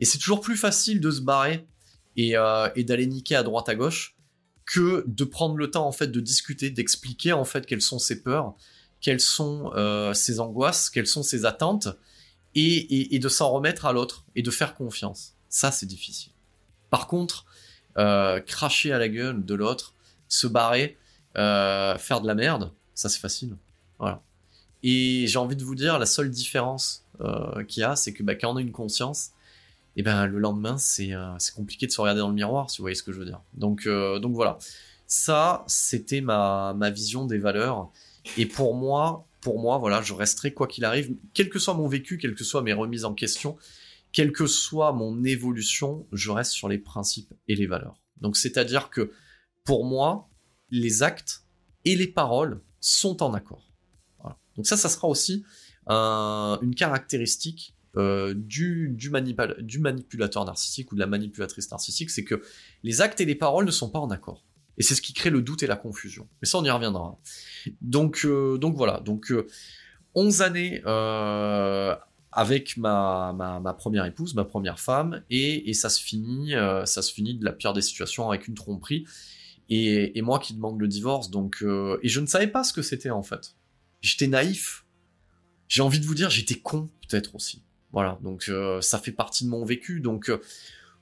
et, 0.00 0.04
c'est 0.04 0.18
toujours 0.18 0.40
plus 0.40 0.56
facile 0.56 1.00
de 1.00 1.12
se 1.12 1.20
barrer 1.20 1.64
et, 2.16 2.36
euh, 2.36 2.68
et 2.74 2.82
d'aller 2.82 3.06
niquer 3.06 3.36
à 3.36 3.44
droite 3.44 3.68
à 3.68 3.76
gauche 3.76 4.16
que 4.72 5.04
de 5.06 5.24
prendre 5.24 5.56
le 5.56 5.70
temps 5.70 5.86
en 5.86 5.92
fait 5.92 6.06
de 6.06 6.18
discuter, 6.18 6.70
d'expliquer 6.70 7.34
en 7.34 7.44
fait 7.44 7.66
quelles 7.66 7.82
sont 7.82 7.98
ses 7.98 8.22
peurs, 8.22 8.54
quelles 9.02 9.20
sont 9.20 9.70
euh, 9.74 10.14
ses 10.14 10.40
angoisses, 10.40 10.88
quelles 10.88 11.06
sont 11.06 11.22
ses 11.22 11.44
attentes, 11.44 11.88
et, 12.54 13.18
de 13.18 13.28
s'en 13.28 13.50
remettre 13.50 13.84
à 13.84 13.92
l'autre 13.92 14.24
et 14.34 14.40
de 14.40 14.50
faire 14.50 14.74
confiance. 14.74 15.34
Ça, 15.50 15.70
c'est 15.72 15.84
difficile. 15.84 16.32
Par 16.88 17.06
contre, 17.06 17.44
euh, 17.98 18.40
cracher 18.40 18.92
à 18.92 18.98
la 18.98 19.10
gueule 19.10 19.44
de 19.44 19.54
l'autre, 19.54 19.94
se 20.28 20.46
barrer, 20.46 20.96
euh, 21.36 21.98
faire 21.98 22.22
de 22.22 22.26
la 22.26 22.34
merde, 22.34 22.72
ça 22.94 23.10
c'est 23.10 23.20
facile. 23.20 23.58
Voilà. 23.98 24.22
Et 24.82 25.26
j'ai 25.26 25.38
envie 25.38 25.56
de 25.56 25.64
vous 25.64 25.74
dire, 25.74 25.98
la 25.98 26.06
seule 26.06 26.30
différence 26.30 27.04
qu'il 27.68 27.82
y 27.82 27.84
a, 27.84 27.94
c'est 27.94 28.14
que 28.14 28.22
bah, 28.22 28.34
quand 28.34 28.52
on 28.52 28.56
a 28.56 28.60
une 28.62 28.72
conscience, 28.72 29.32
et 29.96 30.02
ben 30.02 30.26
le 30.26 30.38
lendemain 30.38 30.76
euh, 31.00 31.34
c'est 31.38 31.54
compliqué 31.54 31.86
de 31.86 31.92
se 31.92 32.00
regarder 32.00 32.20
dans 32.20 32.28
le 32.28 32.34
miroir 32.34 32.70
si 32.70 32.78
vous 32.78 32.84
voyez 32.84 32.94
ce 32.94 33.02
que 33.02 33.12
je 33.12 33.18
veux 33.18 33.26
dire. 33.26 33.42
Donc 33.54 33.86
euh, 33.86 34.18
donc 34.18 34.34
voilà. 34.34 34.58
Ça 35.06 35.64
c'était 35.66 36.20
ma, 36.20 36.74
ma 36.74 36.90
vision 36.90 37.26
des 37.26 37.38
valeurs. 37.38 37.90
Et 38.36 38.46
pour 38.46 38.74
moi 38.74 39.26
pour 39.40 39.60
moi 39.60 39.78
voilà 39.78 40.00
je 40.02 40.14
resterai 40.14 40.54
quoi 40.54 40.66
qu'il 40.66 40.84
arrive 40.84 41.14
quel 41.34 41.48
que 41.48 41.58
soit 41.58 41.74
mon 41.74 41.88
vécu 41.88 42.16
quelles 42.16 42.34
que 42.34 42.44
soient 42.44 42.62
mes 42.62 42.72
remises 42.72 43.04
en 43.04 43.12
question 43.12 43.56
quelle 44.12 44.30
que 44.30 44.46
soit 44.46 44.92
mon 44.92 45.24
évolution 45.24 46.06
je 46.12 46.30
reste 46.30 46.52
sur 46.52 46.68
les 46.68 46.78
principes 46.78 47.34
et 47.48 47.56
les 47.56 47.66
valeurs. 47.66 48.00
Donc 48.20 48.36
c'est 48.36 48.56
à 48.56 48.64
dire 48.64 48.88
que 48.88 49.10
pour 49.64 49.84
moi 49.84 50.28
les 50.70 51.02
actes 51.02 51.44
et 51.84 51.96
les 51.96 52.06
paroles 52.06 52.60
sont 52.80 53.22
en 53.22 53.34
accord. 53.34 53.68
Donc 54.56 54.66
ça 54.66 54.76
ça 54.76 54.88
sera 54.88 55.08
aussi 55.08 55.44
un, 55.86 56.58
une 56.62 56.74
caractéristique 56.74 57.74
euh, 57.96 58.34
du, 58.34 58.90
du, 58.94 59.10
manipulateur 59.10 60.44
narcissique 60.44 60.92
ou 60.92 60.94
de 60.94 61.00
la 61.00 61.06
manipulatrice 61.06 61.70
narcissique, 61.70 62.10
c'est 62.10 62.24
que 62.24 62.42
les 62.82 63.00
actes 63.00 63.20
et 63.20 63.24
les 63.24 63.34
paroles 63.34 63.66
ne 63.66 63.70
sont 63.70 63.90
pas 63.90 63.98
en 63.98 64.10
accord. 64.10 64.44
Et 64.78 64.82
c'est 64.82 64.94
ce 64.94 65.02
qui 65.02 65.12
crée 65.12 65.30
le 65.30 65.42
doute 65.42 65.62
et 65.62 65.66
la 65.66 65.76
confusion. 65.76 66.28
Mais 66.40 66.48
ça, 66.48 66.58
on 66.58 66.64
y 66.64 66.70
reviendra. 66.70 67.18
Donc, 67.80 68.22
euh, 68.24 68.56
donc 68.58 68.76
voilà. 68.76 69.00
Donc, 69.00 69.30
euh, 69.30 69.46
11 70.14 70.42
années 70.42 70.82
euh, 70.86 71.94
avec 72.30 72.76
ma, 72.76 73.34
ma, 73.36 73.60
ma, 73.60 73.74
première 73.74 74.04
épouse, 74.06 74.34
ma 74.34 74.44
première 74.44 74.80
femme, 74.80 75.22
et, 75.30 75.68
et 75.68 75.74
ça 75.74 75.90
se 75.90 76.00
finit, 76.00 76.54
euh, 76.54 76.86
ça 76.86 77.02
se 77.02 77.12
finit 77.12 77.34
de 77.34 77.44
la 77.44 77.52
pire 77.52 77.72
des 77.72 77.82
situations 77.82 78.28
avec 78.28 78.48
une 78.48 78.54
tromperie. 78.54 79.04
Et, 79.68 80.18
et 80.18 80.22
moi 80.22 80.38
qui 80.38 80.54
demande 80.54 80.80
le 80.80 80.88
divorce. 80.88 81.30
Donc, 81.30 81.62
et 82.02 82.08
je 82.08 82.20
ne 82.20 82.26
savais 82.26 82.48
pas 82.48 82.64
ce 82.64 82.72
que 82.72 82.82
c'était 82.82 83.10
en 83.10 83.22
fait. 83.22 83.54
j'étais 84.00 84.26
naïf. 84.26 84.84
J'ai 85.68 85.80
envie 85.80 86.00
de 86.00 86.04
vous 86.04 86.14
dire, 86.14 86.28
j'étais 86.28 86.56
con 86.56 86.90
peut-être 87.08 87.34
aussi. 87.34 87.62
Voilà, 87.92 88.18
donc 88.22 88.46
euh, 88.48 88.80
ça 88.80 88.98
fait 88.98 89.12
partie 89.12 89.44
de 89.44 89.50
mon 89.50 89.64
vécu. 89.64 90.00
Donc 90.00 90.30
euh, 90.30 90.40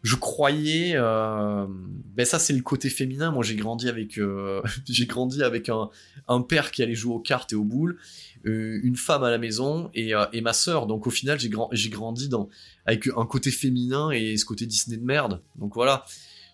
je 0.03 0.17
croyais, 0.17 0.93
euh, 0.95 1.67
ben 1.69 2.27
ça 2.27 2.39
c'est 2.39 2.53
le 2.53 2.63
côté 2.63 2.91
féminin. 2.91 3.31
Moi 3.31 3.45
j'ai 3.45 3.55
grandi 3.55 3.89
avec, 3.89 4.19
j'ai 4.89 5.07
grandi 5.07 5.43
avec 5.43 5.69
un, 5.69 5.91
un, 6.27 6.41
père 6.43 6.71
qui 6.73 6.83
allait 6.83 6.95
jouer 6.95 7.15
aux 7.15 7.21
cartes 7.21 7.53
et 7.53 7.57
aux 7.57 7.65
boules, 7.65 7.99
une 8.45 8.97
femme 8.97 9.23
à 9.23 9.31
la 9.31 9.39
maison 9.39 9.91
et, 9.95 10.13
et 10.33 10.41
ma 10.41 10.53
sœur. 10.53 10.87
Donc 10.87 11.07
au 11.07 11.11
final 11.11 11.39
j'ai 11.39 11.51
j'ai 11.73 11.91
grandi 11.91 12.29
dans 12.29 12.49
avec 12.87 13.09
un 13.17 13.27
côté 13.27 13.51
féminin 13.51 14.11
et 14.11 14.37
ce 14.37 14.45
côté 14.45 14.67
Disney 14.67 14.97
de 14.97 15.05
merde. 15.05 15.43
Donc 15.57 15.75
voilà. 15.75 16.05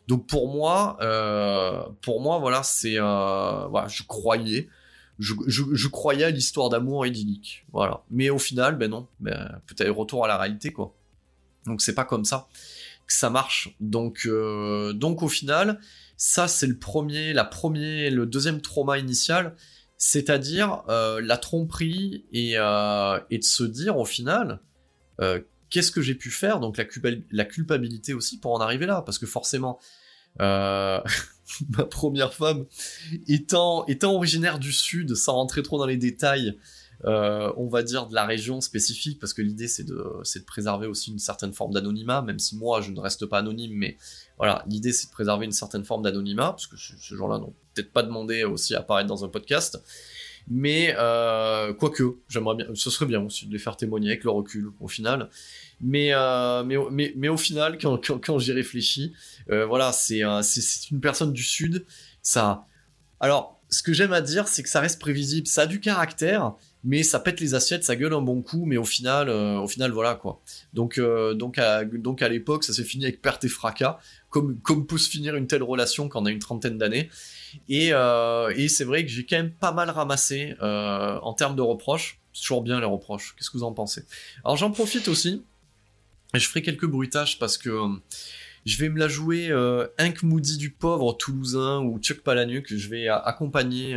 Donc 0.09 0.27
pour 0.27 0.53
moi, 0.53 0.99
pour 2.03 2.21
moi 2.21 2.39
voilà 2.39 2.63
c'est, 2.63 2.99
voilà 2.99 3.87
je 3.89 4.03
croyais 4.03 4.69
je, 5.19 5.89
croyais 5.89 6.25
à 6.25 6.31
l'histoire 6.31 6.69
d'amour 6.69 7.07
idyllique. 7.07 7.65
Voilà. 7.73 8.05
Mais 8.11 8.31
au 8.31 8.39
final, 8.39 8.77
ben 8.77 8.91
non. 8.91 9.09
Ben, 9.21 9.61
peut-être 9.67 9.91
retour 9.91 10.25
à 10.25 10.29
la 10.29 10.37
réalité, 10.37 10.73
quoi. 10.73 10.95
Donc 11.67 11.83
c'est 11.83 11.95
pas 11.95 12.05
comme 12.05 12.25
ça 12.25 12.49
que 13.07 13.13
ça 13.13 13.31
marche. 13.31 13.77
Donc, 13.81 14.27
euh, 14.27 14.93
donc 14.93 15.23
au 15.23 15.29
final, 15.29 15.81
ça 16.17 16.49
c'est 16.49 16.67
le 16.67 16.79
premier, 16.79 17.33
la 17.33 17.45
premier, 17.45 18.11
le 18.11 18.27
deuxième 18.27 18.61
trauma 18.61 18.99
initial, 18.99 19.55
c'est-à-dire 19.97 20.83
euh, 20.89 21.21
la 21.23 21.37
tromperie 21.39 22.27
et, 22.33 22.55
euh, 22.57 23.19
et, 23.31 23.39
de 23.39 23.45
se 23.45 23.65
dire 23.65 23.97
au 23.97 24.05
final, 24.05 24.61
qu'est-ce 25.71 25.91
que 25.91 26.03
j'ai 26.03 26.15
pu 26.15 26.31
faire? 26.31 26.61
Donc 26.61 26.77
la, 27.31 27.45
culpabilité 27.45 28.13
aussi 28.13 28.39
pour 28.39 28.53
en 28.53 28.61
arriver 28.61 28.87
là, 28.87 29.03
parce 29.03 29.19
que 29.19 29.27
forcément, 29.27 29.79
ma 30.41 31.85
première 31.85 32.35
femme, 32.35 32.67
étant, 33.29 33.87
étant 33.87 34.15
originaire 34.15 34.59
du 34.59 34.73
sud, 34.73 35.15
sans 35.15 35.35
rentrer 35.35 35.63
trop 35.63 35.79
dans 35.79 35.87
les 35.87 35.97
détails, 35.97 36.57
euh, 37.05 37.53
on 37.57 37.69
va 37.69 37.83
dire 37.83 38.07
de 38.07 38.15
la 38.15 38.25
région 38.25 38.61
spécifique, 38.61 39.19
parce 39.21 39.35
que 39.35 39.43
l'idée 39.43 39.69
c'est 39.69 39.85
de, 39.85 39.95
de 39.95 40.45
préserver 40.45 40.87
aussi 40.87 41.13
une 41.13 41.19
certaine 41.19 41.53
forme 41.53 41.73
d'anonymat, 41.73 42.23
même 42.23 42.39
si 42.39 42.57
moi 42.57 42.81
je 42.81 42.91
ne 42.91 43.01
reste 43.01 43.27
pas 43.27 43.39
anonyme, 43.39 43.73
mais 43.75 43.97
voilà, 44.39 44.65
l'idée 44.67 44.93
c'est 44.93 45.09
de 45.09 45.13
préserver 45.13 45.45
une 45.45 45.53
certaine 45.53 45.85
forme 45.85 46.03
d'anonymat, 46.03 46.51
parce 46.51 46.67
que 46.67 46.77
ce 46.77 47.15
genre-là 47.15 47.39
n'ont 47.39 47.55
peut-être 47.75 47.93
pas 47.93 48.03
demandé 48.03 48.45
aussi 48.45 48.75
à 48.75 48.81
apparaître 48.81 49.09
dans 49.09 49.25
un 49.25 49.29
podcast. 49.29 49.81
Mais 50.49 50.95
euh, 50.97 51.73
quoique, 51.75 52.05
j'aimerais 52.29 52.55
bien, 52.55 52.67
ce 52.75 52.89
serait 52.89 53.07
bien 53.07 53.21
aussi 53.21 53.47
de 53.47 53.53
les 53.53 53.59
faire 53.59 53.77
témoigner 53.77 54.11
avec 54.11 54.23
le 54.23 54.31
recul 54.31 54.71
au 54.81 54.87
final. 54.87 55.29
Mais, 55.81 56.13
euh, 56.13 56.65
mais, 56.65 56.77
mais, 56.91 57.13
mais, 57.17 57.29
au 57.29 57.37
final, 57.37 57.79
quand, 57.79 58.39
j'y 58.39 58.53
réfléchis, 58.53 59.13
euh, 59.51 59.67
voilà, 59.67 59.93
c'est 59.93 60.23
c'est 60.43 60.91
une 60.91 61.01
personne 61.01 61.33
du 61.33 61.43
Sud. 61.43 61.85
Ça. 62.23 62.67
Alors, 63.21 63.57
ce 63.69 63.83
que 63.83 63.93
j'aime 63.93 64.13
à 64.13 64.21
dire, 64.21 64.49
c'est 64.49 64.63
que 64.63 64.69
ça 64.69 64.81
reste 64.81 65.01
prévisible. 65.01 65.47
Ça 65.47 65.63
a 65.63 65.67
du 65.67 65.81
caractère, 65.81 66.55
mais 66.85 67.03
ça 67.03 67.19
pète 67.19 67.41
les 67.41 67.55
assiettes, 67.55 67.85
ça 67.85 67.97
gueule 67.97 68.15
un 68.15 68.21
bon 68.21 68.43
coup, 68.43 68.65
mais 68.65 68.77
au 68.77 68.85
final, 68.85 69.29
euh, 69.29 69.59
au 69.59 69.67
final, 69.67 69.91
voilà 69.91 70.15
quoi. 70.15 70.41
Donc, 70.73 70.99
euh, 70.99 71.35
donc 71.35 71.59
à, 71.59 71.85
donc 71.85 72.23
à 72.23 72.29
l'époque, 72.29 72.65
ça 72.65 72.73
s'est 72.73 72.85
fini 72.85 73.05
avec 73.05 73.21
perte 73.21 73.45
et 73.45 73.49
fracas, 73.49 73.99
comme, 74.31 74.59
comme 74.61 74.87
peut 74.87 74.99
se 74.99 75.11
finir 75.11 75.35
une 75.37 75.47
telle 75.47 75.63
relation 75.63 76.09
quand 76.09 76.23
on 76.23 76.27
a 76.27 76.31
une 76.31 76.39
trentaine 76.39 76.79
d'années. 76.79 77.11
Et, 77.69 77.89
euh, 77.93 78.53
et 78.55 78.69
c'est 78.69 78.85
vrai 78.85 79.05
que 79.05 79.11
j'ai 79.11 79.27
quand 79.27 79.37
même 79.37 79.53
pas 79.53 79.73
mal 79.73 79.91
ramassé 79.91 80.55
en 80.61 81.33
termes 81.35 81.57
de 81.57 81.63
reproches. 81.63 82.21
C'est 82.33 82.43
toujours 82.43 82.63
bien 82.63 82.79
les 82.79 82.87
reproches. 82.87 83.35
Qu'est-ce 83.37 83.51
que 83.51 83.57
vous 83.57 83.65
en 83.65 83.73
pensez? 83.73 84.05
Alors 84.45 84.57
j'en 84.57 84.71
profite 84.71 85.09
aussi, 85.09 85.43
je 86.35 86.47
ferai 86.47 86.63
quelques 86.63 86.87
bruitages 86.87 87.39
parce 87.39 87.59
que 87.59 87.71
je 88.65 88.79
vais 88.79 88.89
me 88.89 88.99
la 88.99 89.09
jouer 89.09 89.49
euh, 89.51 89.87
Hank 90.01 90.23
Moody 90.23 90.57
du 90.57 90.71
pauvre 90.71 91.13
toulousain 91.13 91.81
ou 91.81 91.99
Chuck 91.99 92.21
Palahniuk. 92.23 92.75
Je 92.75 92.89
vais 92.89 93.09
accompagner 93.09 93.97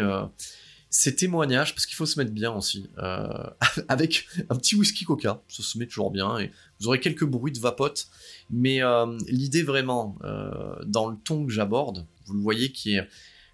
ces 0.90 1.16
témoignages, 1.16 1.76
parce 1.76 1.86
qu'il 1.86 1.96
faut 1.96 2.06
se 2.06 2.20
mettre 2.20 2.32
bien 2.32 2.52
aussi, 2.52 2.90
euh, 2.98 3.50
avec 3.88 4.28
un 4.50 4.56
petit 4.56 4.76
whisky 4.76 5.06
coca, 5.06 5.42
ça 5.48 5.64
se 5.64 5.78
met 5.78 5.86
toujours 5.86 6.12
bien, 6.12 6.40
et 6.40 6.52
vous 6.80 6.88
aurez 6.88 7.00
quelques 7.00 7.26
bruits 7.26 7.52
de 7.52 7.60
vapote, 7.60 8.08
mais 8.50 8.82
euh, 8.82 9.18
l'idée 9.28 9.64
vraiment, 9.64 10.18
euh, 10.24 10.76
dans 10.86 11.10
le 11.10 11.18
ton 11.18 11.46
que 11.46 11.52
j'aborde, 11.52 12.08
vous 12.26 12.34
le 12.34 12.42
voyez, 12.42 12.72
qui 12.72 12.96
est 12.96 13.08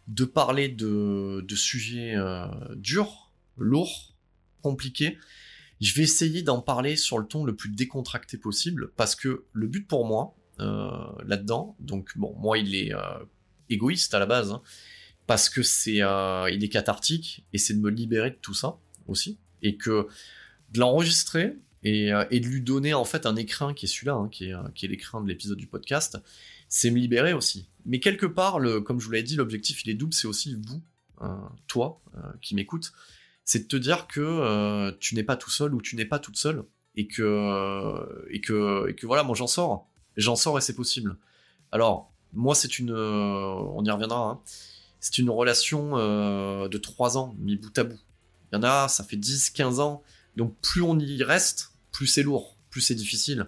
de 0.07 0.23
parler 0.23 0.69
de 0.69 1.55
sujets 1.55 2.15
durs, 2.75 3.31
lourds, 3.57 4.13
compliqués, 4.61 5.17
je 5.81 5.93
vais 5.95 6.03
essayer 6.03 6.41
d'en 6.41 6.61
parler 6.61 6.95
sur 6.95 7.19
le 7.19 7.25
ton 7.25 7.43
le 7.43 7.55
plus 7.55 7.69
décontracté 7.69 8.37
possible, 8.37 8.91
parce 8.95 9.15
que 9.15 9.45
le 9.53 9.67
but 9.67 9.87
pour 9.87 10.05
moi, 10.05 10.35
là-dedans, 10.57 11.75
donc 11.79 12.17
bon, 12.17 12.33
moi 12.39 12.57
il 12.57 12.75
est 12.75 12.93
égoïste 13.69 14.13
à 14.13 14.19
la 14.19 14.25
base, 14.25 14.51
hein, 14.51 14.61
parce 15.27 15.49
que 15.49 15.63
c'est 15.63 16.01
euh, 16.01 16.49
il 16.51 16.63
est 16.63 16.69
cathartique 16.69 17.45
et 17.53 17.57
c'est 17.57 17.73
de 17.73 17.79
me 17.79 17.89
libérer 17.89 18.31
de 18.31 18.37
tout 18.41 18.53
ça 18.53 18.77
aussi 19.07 19.37
et 19.61 19.77
que 19.77 20.07
de 20.71 20.79
l'enregistrer 20.79 21.57
et, 21.83 22.11
euh, 22.11 22.25
de 22.25 22.37
lui 22.37 22.61
donner 22.61 22.93
en 22.93 23.05
fait 23.05 23.25
un 23.25 23.35
écrin 23.35 23.73
qui 23.73 23.85
est 23.85 23.89
celui-là 23.89 24.15
hein, 24.15 24.29
qui 24.29 24.45
est 24.45 24.53
euh, 24.53 24.63
qui 24.73 24.85
est 24.85 24.89
l'écran 24.89 25.21
de 25.21 25.27
l'épisode 25.27 25.57
du 25.57 25.67
podcast 25.67 26.17
c'est 26.67 26.89
me 26.89 26.97
libérer 26.97 27.33
aussi. 27.33 27.69
Mais 27.85 27.99
quelque 27.99 28.25
part 28.25 28.59
comme 28.83 28.99
je 28.99 29.05
vous 29.05 29.11
l'avais 29.11 29.23
dit 29.23 29.35
l'objectif 29.35 29.83
il 29.85 29.91
est 29.91 29.95
double 29.95 30.13
c'est 30.13 30.27
aussi 30.27 30.55
vous 30.55 30.81
toi 31.67 32.01
qui 32.41 32.55
m'écoute 32.55 32.91
c'est 33.45 33.59
de 33.59 33.67
te 33.67 33.75
dire 33.75 34.07
que 34.07 34.91
tu 34.99 35.15
n'es 35.15 35.23
pas 35.23 35.37
tout 35.37 35.49
seul 35.49 35.73
ou 35.73 35.81
tu 35.81 35.95
n'es 35.95 36.05
pas 36.05 36.19
toute 36.19 36.37
seule 36.37 36.63
et 36.95 37.07
que 37.07 38.25
et 38.29 38.41
que 38.41 38.89
et 38.89 38.95
que 38.95 39.05
voilà 39.05 39.23
moi 39.23 39.35
j'en 39.35 39.47
sors 39.47 39.87
j'en 40.17 40.35
sors 40.35 40.57
et 40.57 40.61
c'est 40.61 40.75
possible 40.75 41.17
alors 41.71 42.11
moi 42.33 42.55
c'est 42.55 42.79
une 42.79 42.91
on 42.91 43.83
y 43.83 43.91
reviendra 43.91 44.29
hein, 44.29 44.39
c'est 45.05 45.19
une 45.19 45.29
relation 45.29 45.91
euh, 45.99 46.67
de 46.67 46.79
3 46.79 47.19
ans, 47.19 47.35
mis 47.37 47.57
bout 47.57 47.77
à 47.77 47.83
bout. 47.83 47.99
Il 48.51 48.55
y 48.55 48.57
en 48.57 48.63
a, 48.63 48.87
ça 48.87 49.03
fait 49.03 49.17
10, 49.17 49.51
15 49.51 49.79
ans. 49.79 50.01
Donc 50.35 50.55
plus 50.63 50.81
on 50.81 50.97
y 50.97 51.21
reste, 51.21 51.73
plus 51.91 52.07
c'est 52.07 52.23
lourd, 52.23 52.57
plus 52.71 52.81
c'est 52.81 52.95
difficile. 52.95 53.45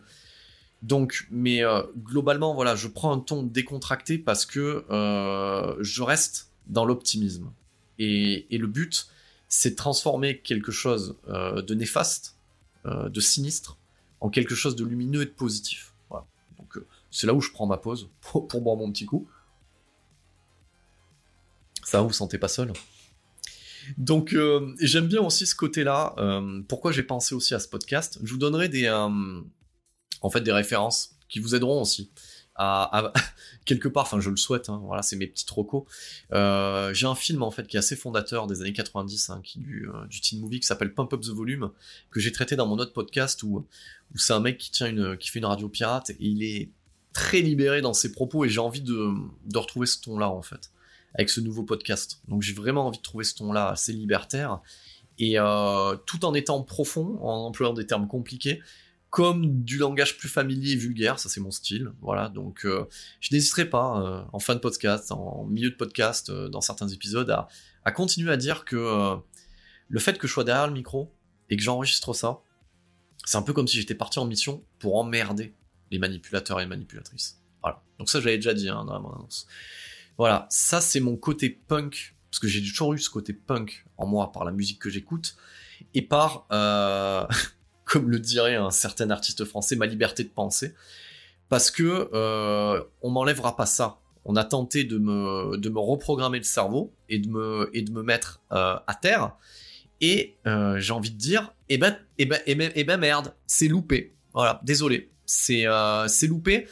Donc, 0.84 1.28
mais 1.32 1.64
euh, 1.64 1.82
globalement, 1.98 2.54
voilà, 2.54 2.76
je 2.76 2.88
prends 2.88 3.12
un 3.12 3.20
ton 3.20 3.42
décontracté 3.42 4.20
parce 4.20 4.46
que 4.46 4.86
euh, 4.92 5.76
je 5.80 6.04
reste 6.04 6.52
dans 6.68 6.86
l'optimisme. 6.86 7.52
Et, 7.98 8.46
le 8.52 8.68
but, 8.68 9.08
c'est 9.48 9.76
transformer 9.76 10.40
quelque 10.40 10.72
chose 10.72 11.16
de 11.28 11.74
néfaste, 11.74 12.36
de 12.86 13.20
sinistre, 13.20 13.78
en 14.20 14.30
quelque 14.30 14.56
chose 14.56 14.76
de 14.76 14.84
lumineux 14.84 15.22
et 15.22 15.26
de 15.26 15.32
positif. 15.32 15.94
Donc, 16.58 16.80
c'est 17.12 17.28
là 17.28 17.34
où 17.34 17.42
je 17.42 17.52
prends 17.52 17.66
ma 17.66 17.78
pause 17.78 18.10
pour 18.22 18.62
boire 18.62 18.76
mon 18.76 18.92
petit 18.92 19.06
coup. 19.06 19.28
Ça, 21.84 22.02
vous 22.02 22.10
vous 22.10 22.14
sentez 22.14 22.38
pas 22.38 22.50
seul. 22.50 22.74
Donc, 23.98 24.34
euh, 24.34 24.76
j'aime 24.82 25.08
bien 25.08 25.22
aussi 25.22 25.48
ce 25.48 25.56
côté-là. 25.56 26.14
Euh, 26.18 26.62
pourquoi 26.68 26.92
j'ai 26.92 27.04
pensé 27.04 27.34
aussi 27.34 27.54
à 27.54 27.60
ce 27.60 27.70
podcast? 27.70 28.20
Je 28.24 28.32
vous 28.34 28.38
donnerai 28.38 28.68
des, 28.68 28.88
euh, 28.88 29.42
en 30.22 30.30
fait, 30.30 30.42
des 30.42 30.52
références 30.52 31.18
qui 31.30 31.40
vous 31.40 31.56
aideront 31.56 31.82
aussi 31.82 32.12
à, 32.58 33.14
quelque 33.66 33.88
part. 33.88 34.04
Enfin, 34.04 34.20
je 34.20 34.30
le 34.30 34.38
souhaite. 34.38 34.70
Hein, 34.70 34.82
voilà, 34.84 35.02
c'est 35.02 35.16
mes 35.16 35.28
petits 35.28 35.46
trocos. 35.46 35.88
j'ai 36.32 37.06
un 37.06 37.16
film 37.16 37.44
en 37.44 37.52
fait 37.52 37.68
qui 37.68 37.78
est 37.78 37.80
assez 37.80 37.96
fondateur 37.96 38.48
des 38.48 38.62
années 38.62 38.74
90, 38.74 39.30
hein, 39.30 39.42
qui 39.44 39.60
du, 39.60 39.88
du 40.10 40.22
teen 40.22 40.40
movie 40.40 40.60
qui 40.60 40.68
s'appelle 40.68 40.94
Pump 40.94 41.14
Up 41.14 41.22
the 41.22 41.30
Volume, 41.30 41.72
que 42.12 42.20
j'ai 42.20 42.32
traité 42.32 42.56
dans 42.56 42.68
mon 42.68 42.78
autre 42.78 42.94
podcast 42.94 43.44
où, 43.44 43.66
où 44.14 44.18
c'est 44.18 44.34
un 44.34 44.40
mec 44.40 44.58
qui 44.58 44.72
tient 44.72 44.88
une, 44.88 45.18
qui 45.18 45.30
fait 45.30 45.40
une 45.40 45.46
radio 45.46 45.70
pirate 45.70 46.10
et 46.12 46.18
il 46.20 46.44
est 46.44 46.70
très 47.14 47.42
libéré 47.42 47.82
dans 47.82 47.94
ses 47.94 48.12
propos 48.12 48.46
et 48.46 48.50
j'ai 48.50 48.60
envie 48.60 48.82
de, 48.82 49.12
de 49.46 49.58
retrouver 49.58 49.88
ce 49.88 50.00
ton-là 50.02 50.30
en 50.30 50.42
fait 50.42 50.72
avec 51.16 51.30
ce 51.30 51.42
nouveau 51.42 51.64
podcast. 51.64 52.22
Donc 52.28 52.42
j'ai 52.44 52.54
vraiment 52.54 52.88
envie 52.88 53.00
de 53.00 53.04
trouver 53.04 53.24
ce 53.24 53.36
ton-là 53.36 53.70
assez 53.70 53.92
libertaire 53.92 54.62
et 55.20 55.40
euh, 55.40 55.96
tout 56.06 56.26
en 56.26 56.34
étant 56.34 56.62
profond, 56.62 57.18
en 57.22 57.46
employant 57.46 57.74
des 57.74 57.88
termes 57.88 58.08
compliqués, 58.08 58.62
comme 59.18 59.64
du 59.64 59.80
langage 59.80 60.16
plus 60.20 60.30
familier 60.30 60.74
et 60.74 60.76
vulgaire, 60.76 61.18
ça 61.18 61.28
c'est 61.28 61.40
mon 61.40 61.50
style. 61.50 61.90
Voilà, 62.02 62.30
donc 62.30 62.66
euh, 62.66 62.86
je 63.20 63.34
n'hésiterai 63.34 63.68
pas 63.68 64.00
euh, 64.00 64.24
en 64.32 64.38
fin 64.38 64.54
de 64.54 64.60
podcast, 64.60 65.12
en 65.12 65.44
milieu 65.46 65.72
de 65.72 65.76
podcast, 65.76 66.30
dans 66.30 66.62
certains 66.62 66.88
épisodes, 66.90 67.32
à, 67.84 67.92
continuer 67.92 68.32
à 68.32 68.38
dire 68.38 68.64
que 68.64 69.18
le 69.88 70.00
fait 70.00 70.20
que 70.20 70.28
je 70.28 70.34
sois 70.34 70.44
derrière 70.44 70.68
le 70.68 70.74
micro 70.74 71.12
et 71.50 71.58
que 71.58 71.64
j'enregistre 71.64 72.14
ça, 72.14 72.42
c'est 73.26 73.38
un 73.38 73.42
peu 73.42 73.54
comme 73.54 73.68
si 73.68 73.78
j'étais 73.78 73.96
parti 73.96 74.20
en 74.20 74.26
mission 74.26 74.64
pour 74.78 74.98
emmerder 74.98 75.56
les 75.90 75.98
manipulateurs 75.98 76.62
et 76.62 76.68
manipulatrices. 76.68 77.42
Voilà. 77.64 77.82
Donc 77.98 78.12
ça, 78.12 78.22
j'avais 78.22 78.36
déjà 78.36 78.54
dit 78.54 78.70
hein, 78.70 78.86
dans 78.86 79.02
mon 79.02 79.14
annonce. 79.14 79.48
Voilà, 80.20 80.46
ça 80.52 80.80
c'est 80.80 81.00
mon 81.00 81.18
côté 81.18 81.50
punk, 81.50 82.16
parce 82.30 82.38
que 82.38 82.48
j'ai 82.48 82.62
toujours 82.62 82.94
eu 82.94 83.00
ce 83.00 83.10
côté 83.10 83.34
punk 83.34 83.84
en 83.98 84.06
moi 84.06 84.32
par 84.32 84.46
la 84.46 84.52
musique 84.52 84.78
que 84.78 84.92
j'écoute, 84.92 85.38
et 85.96 86.04
par, 86.04 86.46
euh, 86.52 87.26
comme 87.88 88.10
le 88.10 88.20
dirait 88.20 88.56
un 88.56 88.70
certain 88.70 89.10
artiste 89.10 89.46
français, 89.46 89.76
ma 89.76 89.86
liberté 89.86 90.24
de 90.24 90.30
penser, 90.30 90.74
parce 91.50 91.72
que 91.72 92.10
euh, 92.14 92.84
on 93.02 93.10
m'enlèvera 93.10 93.56
pas 93.56 93.66
ça. 93.66 94.00
On 94.26 94.36
a 94.36 94.44
tenté 94.44 94.84
de 94.84 94.98
me, 94.98 95.56
de 95.58 95.70
me 95.70 95.80
reprogrammer 95.80 96.38
le 96.38 96.44
cerveau 96.44 96.94
et 97.08 97.18
de 97.18 97.30
me, 97.30 97.70
et 97.74 97.82
de 97.82 97.92
me 97.92 98.04
mettre 98.04 98.42
euh, 98.52 98.76
à 98.86 98.94
terre. 98.94 99.38
Et 100.02 100.36
euh, 100.46 100.78
j'ai 100.80 100.92
envie 100.92 101.12
de 101.12 101.18
dire, 101.18 101.54
eh 101.70 101.78
ben, 101.78 101.98
eh 102.18 102.26
ben, 102.26 102.40
eh 102.46 102.56
ben, 102.56 102.72
eh 102.76 102.84
ben 102.84 102.98
merde, 102.98 103.34
c'est 103.48 103.70
loupé. 103.70 104.14
Voilà, 104.34 104.60
désolé, 104.64 105.10
c'est 105.26 105.66
euh, 105.66 106.08
loupé. 106.24 106.68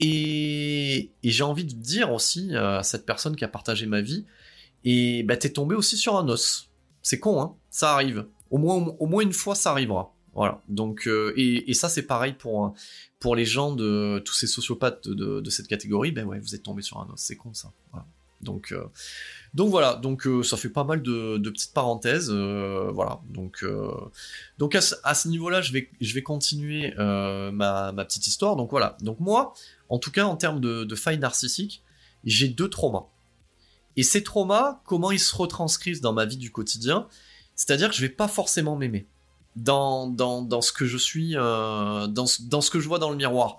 Et, 0.00 1.12
j'ai 1.22 1.44
envie 1.44 1.64
de 1.64 1.72
dire 1.72 2.12
aussi 2.12 2.54
à 2.56 2.82
cette 2.82 3.06
personne 3.06 3.36
qui 3.36 3.44
a 3.44 3.48
partagé 3.48 3.86
ma 3.86 4.00
vie, 4.00 4.26
et 4.84 5.22
bah 5.22 5.36
t'es 5.36 5.50
tombé 5.50 5.76
aussi 5.76 5.96
sur 5.96 6.16
un 6.16 6.28
os. 6.28 6.70
C'est 7.02 7.20
con, 7.20 7.40
hein 7.40 7.54
ça 7.70 7.92
arrive. 7.92 8.26
Au 8.50 8.58
moins, 8.58 8.94
au 8.98 9.06
moins 9.06 9.22
une 9.22 9.32
fois, 9.32 9.54
ça 9.54 9.70
arrivera. 9.70 10.15
Voilà. 10.36 10.60
Donc, 10.68 11.08
euh, 11.08 11.32
et, 11.36 11.72
ça, 11.72 11.88
c'est 11.88 12.02
pareil 12.02 12.34
pour, 12.34 12.74
pour 13.20 13.34
les 13.34 13.46
gens 13.46 13.72
de 13.72 14.22
tous 14.22 14.34
ces 14.34 14.46
sociopathes 14.46 15.08
de, 15.08 15.50
cette 15.50 15.66
catégorie. 15.66 16.12
Ben 16.12 16.26
ouais, 16.26 16.38
vous 16.38 16.54
êtes 16.54 16.62
tombé 16.62 16.82
sur 16.82 16.98
un 16.98 17.08
os. 17.10 17.18
C'est 17.18 17.36
con, 17.36 17.54
ça. 17.54 17.72
Donc, 18.42 18.70
euh, 18.72 18.84
donc 19.54 19.70
voilà. 19.70 19.94
Donc, 19.94 20.26
euh, 20.26 20.42
ça 20.42 20.58
fait 20.58 20.68
pas 20.68 20.84
mal 20.84 21.00
de, 21.00 21.38
petites 21.38 21.72
parenthèses. 21.72 22.30
voilà. 22.30 23.20
Donc, 23.30 23.64
donc 24.58 24.74
à, 24.74 25.14
ce 25.14 25.28
niveau-là, 25.28 25.62
je 25.62 25.72
vais, 25.72 25.88
je 26.02 26.12
vais 26.12 26.22
continuer 26.22 26.92
ma, 26.98 27.94
petite 28.04 28.26
histoire. 28.26 28.56
Donc 28.56 28.70
voilà. 28.70 28.98
Donc 29.00 29.18
moi, 29.20 29.54
en 29.88 29.98
tout 29.98 30.10
cas, 30.10 30.26
en 30.26 30.36
termes 30.36 30.60
de, 30.60 30.84
de 30.84 30.94
failles 30.94 31.18
narcissiques, 31.18 31.82
j'ai 32.24 32.48
deux 32.48 32.68
traumas. 32.68 33.06
Et 33.96 34.02
ces 34.02 34.22
traumas, 34.22 34.82
comment 34.84 35.10
ils 35.10 35.18
se 35.18 35.34
retranscrivent 35.34 36.02
dans 36.02 36.12
ma 36.12 36.26
vie 36.26 36.36
du 36.36 36.52
quotidien? 36.52 37.08
C'est-à-dire 37.54 37.88
que 37.88 37.96
je 37.96 38.02
vais 38.02 38.10
pas 38.10 38.28
forcément 38.28 38.76
m'aimer 38.76 39.06
dans, 39.56 40.08
dans, 40.08 40.60
ce 40.60 40.72
que 40.72 40.86
je 40.86 40.98
suis, 40.98 41.32
euh, 41.34 42.06
dans, 42.06 42.26
dans, 42.40 42.60
ce 42.60 42.70
que 42.70 42.78
je 42.78 42.88
vois 42.88 42.98
dans 42.98 43.10
le 43.10 43.16
miroir. 43.16 43.58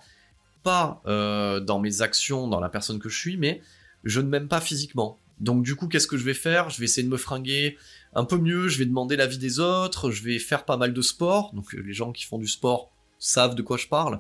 Pas 0.64 1.02
euh, 1.08 1.60
dans 1.60 1.80
mes 1.80 2.02
actions, 2.02 2.48
dans 2.48 2.60
la 2.60 2.70
personne 2.70 3.00
que 3.00 3.10
je 3.10 3.18
suis, 3.18 3.38
mais 3.38 3.62
je 4.04 4.22
ne 4.22 4.28
m'aime 4.28 4.48
pas 4.48 4.62
physiquement. 4.62 5.18
Donc 5.40 5.64
du 5.64 5.76
coup, 5.76 5.88
qu'est-ce 5.88 6.08
que 6.08 6.18
je 6.18 6.24
vais 6.24 6.34
faire? 6.34 6.70
Je 6.70 6.80
vais 6.80 6.86
essayer 6.86 7.06
de 7.06 7.12
me 7.12 7.18
fringuer 7.18 7.78
un 8.14 8.26
peu 8.26 8.38
mieux, 8.38 8.68
je 8.68 8.78
vais 8.78 8.86
demander 8.86 9.16
l'avis 9.16 9.38
des 9.38 9.60
autres, 9.60 10.12
je 10.12 10.24
vais 10.24 10.40
faire 10.40 10.66
pas 10.66 10.78
mal 10.78 10.94
de 10.94 11.02
sport. 11.02 11.54
Donc 11.54 11.74
les 11.74 11.94
gens 11.94 12.12
qui 12.12 12.26
font 12.26 12.38
du 12.38 12.48
sport 12.48 12.92
savent 13.20 13.56
de 13.56 13.62
quoi 13.62 13.78
je 13.78 13.88
parle. 13.88 14.20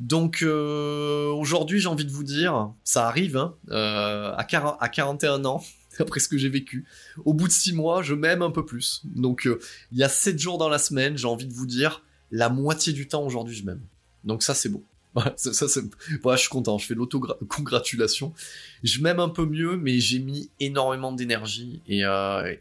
Donc 0.00 0.42
euh, 0.42 1.28
aujourd'hui, 1.28 1.80
j'ai 1.80 1.88
envie 1.88 2.04
de 2.04 2.12
vous 2.12 2.22
dire, 2.22 2.70
ça 2.84 3.08
arrive 3.08 3.36
hein, 3.36 3.54
à 3.70 4.44
41 4.44 5.44
ans, 5.44 5.62
après 6.02 6.20
ce 6.20 6.28
que 6.28 6.38
j'ai 6.38 6.48
vécu. 6.48 6.84
Au 7.24 7.34
bout 7.34 7.48
de 7.48 7.52
six 7.52 7.72
mois, 7.72 8.02
je 8.02 8.14
m'aime 8.14 8.42
un 8.42 8.50
peu 8.50 8.64
plus. 8.64 9.02
Donc, 9.04 9.46
euh, 9.46 9.58
il 9.92 9.98
y 9.98 10.02
a 10.02 10.08
sept 10.08 10.38
jours 10.38 10.58
dans 10.58 10.68
la 10.68 10.78
semaine, 10.78 11.16
j'ai 11.16 11.26
envie 11.26 11.46
de 11.46 11.54
vous 11.54 11.66
dire, 11.66 12.02
la 12.30 12.48
moitié 12.48 12.92
du 12.92 13.08
temps 13.08 13.24
aujourd'hui, 13.24 13.54
je 13.54 13.64
m'aime. 13.64 13.82
Donc 14.24 14.42
ça, 14.42 14.54
c'est 14.54 14.68
beau. 14.68 14.84
voilà, 15.14 16.36
je 16.36 16.40
suis 16.40 16.48
content, 16.48 16.78
je 16.78 16.86
fais 16.86 16.94
l'auto-congratulation. 16.94 18.32
Je 18.84 19.00
m'aime 19.00 19.18
un 19.18 19.28
peu 19.28 19.44
mieux, 19.44 19.76
mais 19.76 19.98
j'ai 19.98 20.20
mis 20.20 20.50
énormément 20.60 21.10
d'énergie 21.10 21.82
et, 21.88 22.04
euh, 22.04 22.54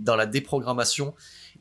dans 0.00 0.16
la 0.16 0.26
déprogrammation 0.26 1.14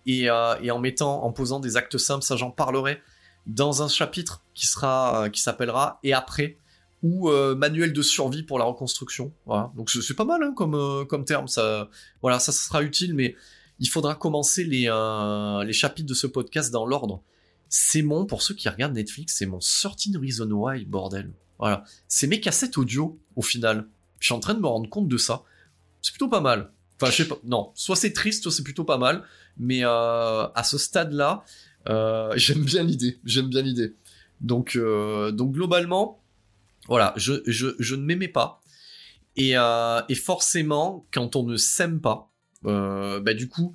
et, 0.08 0.32
euh, 0.32 0.56
et, 0.63 0.71
en 0.71 0.80
mettant, 0.80 1.23
en 1.23 1.32
posant 1.32 1.60
des 1.60 1.78
actes 1.78 1.99
simples, 1.99 2.23
ça 2.23 2.36
j'en 2.36 2.49
parlerai 2.49 2.99
dans 3.45 3.84
un 3.84 3.88
chapitre 3.88 4.41
qui 4.56 4.65
sera, 4.65 5.30
qui 5.32 5.41
s'appellera 5.41 5.99
et 6.02 6.13
après, 6.13 6.58
ou 7.04 7.30
euh, 7.30 7.54
manuel 7.54 7.92
de 7.92 8.02
survie 8.02 8.44
pour 8.44 8.58
la 8.58 8.66
reconstruction. 8.66 9.34
Voilà. 9.46 9.72
Donc 9.76 9.92
c'est 9.92 10.16
pas 10.16 10.24
mal 10.24 10.42
hein, 10.42 10.54
comme, 10.56 10.74
euh, 10.74 11.04
comme 11.04 11.26
terme. 11.26 11.50
Ça, 11.50 11.89
voilà, 12.22 12.39
ça, 12.39 12.54
sera 12.54 12.82
utile, 12.82 13.13
mais 13.13 13.36
il 13.80 13.89
faudra 13.89 14.16
commencer 14.16 14.63
les, 14.63 14.86
euh, 14.88 15.63
les 15.66 15.74
chapitres 15.74 16.08
de 16.08 16.13
ce 16.13 16.28
podcast 16.28 16.72
dans 16.72 16.86
l'ordre. 16.86 17.22
C'est 17.68 18.04
mon, 18.04 18.26
pour 18.26 18.42
ceux 18.42 18.56
qui 18.56 18.70
regardent 18.70 18.94
Netflix, 18.94 19.36
c'est 19.38 19.46
mon 19.46 19.60
Certain 19.60 20.18
Reason 20.20 20.50
Why, 20.50 20.86
bordel. 20.86 21.32
Voilà. 21.60 21.84
C'est 22.08 22.28
mes 22.28 22.39
cassettes 22.39 22.78
audio, 22.78 23.20
au 23.36 23.42
final. 23.42 23.88
Je 24.20 24.28
suis 24.28 24.34
en 24.34 24.39
train 24.39 24.54
de 24.54 24.62
me 24.62 24.68
rendre 24.68 24.89
compte 24.89 25.10
de 25.10 25.18
ça. 25.18 25.44
C'est 26.02 26.12
plutôt 26.12 26.30
pas 26.30 26.42
mal. 26.42 26.72
Enfin, 27.02 27.12
je 27.12 27.18
sais 27.18 27.28
pas. 27.28 27.38
Non, 27.44 27.72
soit 27.76 27.96
c'est 27.96 28.13
triste, 28.13 28.44
soit 28.44 28.52
c'est 28.52 28.63
plutôt 28.63 28.86
pas 28.86 28.98
mal. 28.98 29.24
Mais 29.58 29.84
à 29.84 30.62
ce 30.63 30.78
stade-là, 30.78 31.44
j'aime 32.36 32.63
bien 32.63 32.84
l'idée. 32.84 33.20
J'aime 33.26 33.48
bien 33.50 33.62
l'idée. 33.62 33.96
Donc, 34.39 34.78
donc 34.78 35.54
globalement, 35.54 36.23
voilà, 36.88 37.13
je, 37.15 37.34
je, 37.46 37.96
ne 37.96 38.02
m'aimais 38.02 38.28
pas. 38.28 38.62
Et, 39.36 39.58
euh, 39.58 40.02
et, 40.10 40.15
forcément, 40.15 41.06
quand 41.12 41.36
on 41.36 41.43
ne 41.43 41.58
s'aime 41.58 42.02
pas, 42.02 42.32
euh, 42.65 43.19
bah, 43.19 43.34
du 43.34 43.48
coup, 43.48 43.74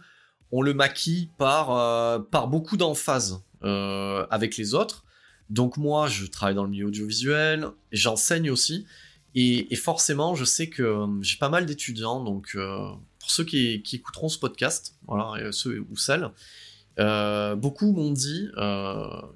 on 0.52 0.62
le 0.62 0.74
maquille 0.74 1.30
par, 1.38 1.76
euh, 1.76 2.18
par 2.18 2.48
beaucoup 2.48 2.76
d'emphase 2.76 3.42
avec 3.60 4.56
les 4.56 4.74
autres. 4.74 5.04
Donc 5.50 5.78
moi, 5.78 6.06
je 6.08 6.26
travaille 6.26 6.54
dans 6.54 6.64
le 6.64 6.70
milieu 6.70 6.86
audiovisuel, 6.86 7.68
j'enseigne 7.90 8.50
aussi, 8.50 8.86
et, 9.34 9.74
forcément, 9.74 10.34
je 10.34 10.44
sais 10.44 10.68
que 10.68 11.06
j'ai 11.22 11.38
pas 11.38 11.48
mal 11.48 11.66
d'étudiants. 11.66 12.22
Donc 12.22 12.56
pour 13.18 13.30
ceux 13.30 13.44
qui, 13.44 13.82
qui, 13.82 13.96
écouteront 13.96 14.28
ce 14.28 14.38
podcast, 14.38 14.94
voilà, 15.08 15.50
ceux 15.50 15.84
ou 15.90 15.96
celles, 15.96 16.30
beaucoup 17.56 17.92
m'ont 17.92 18.12
dit, 18.12 18.48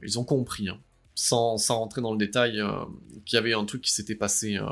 ils 0.05 0.19
ont 0.19 0.25
compris. 0.25 0.69
Hein, 0.69 0.79
sans, 1.23 1.57
rentrer 1.69 2.01
dans 2.01 2.13
le 2.13 2.19
détail, 2.19 2.61
euh, 2.61 2.85
qu'il 3.25 3.37
y 3.37 3.39
avait 3.39 3.55
un 3.55 3.65
truc 3.65 3.83
qui 3.83 3.93
s'était 3.93 4.17
passé 4.17 4.57
euh, 4.57 4.67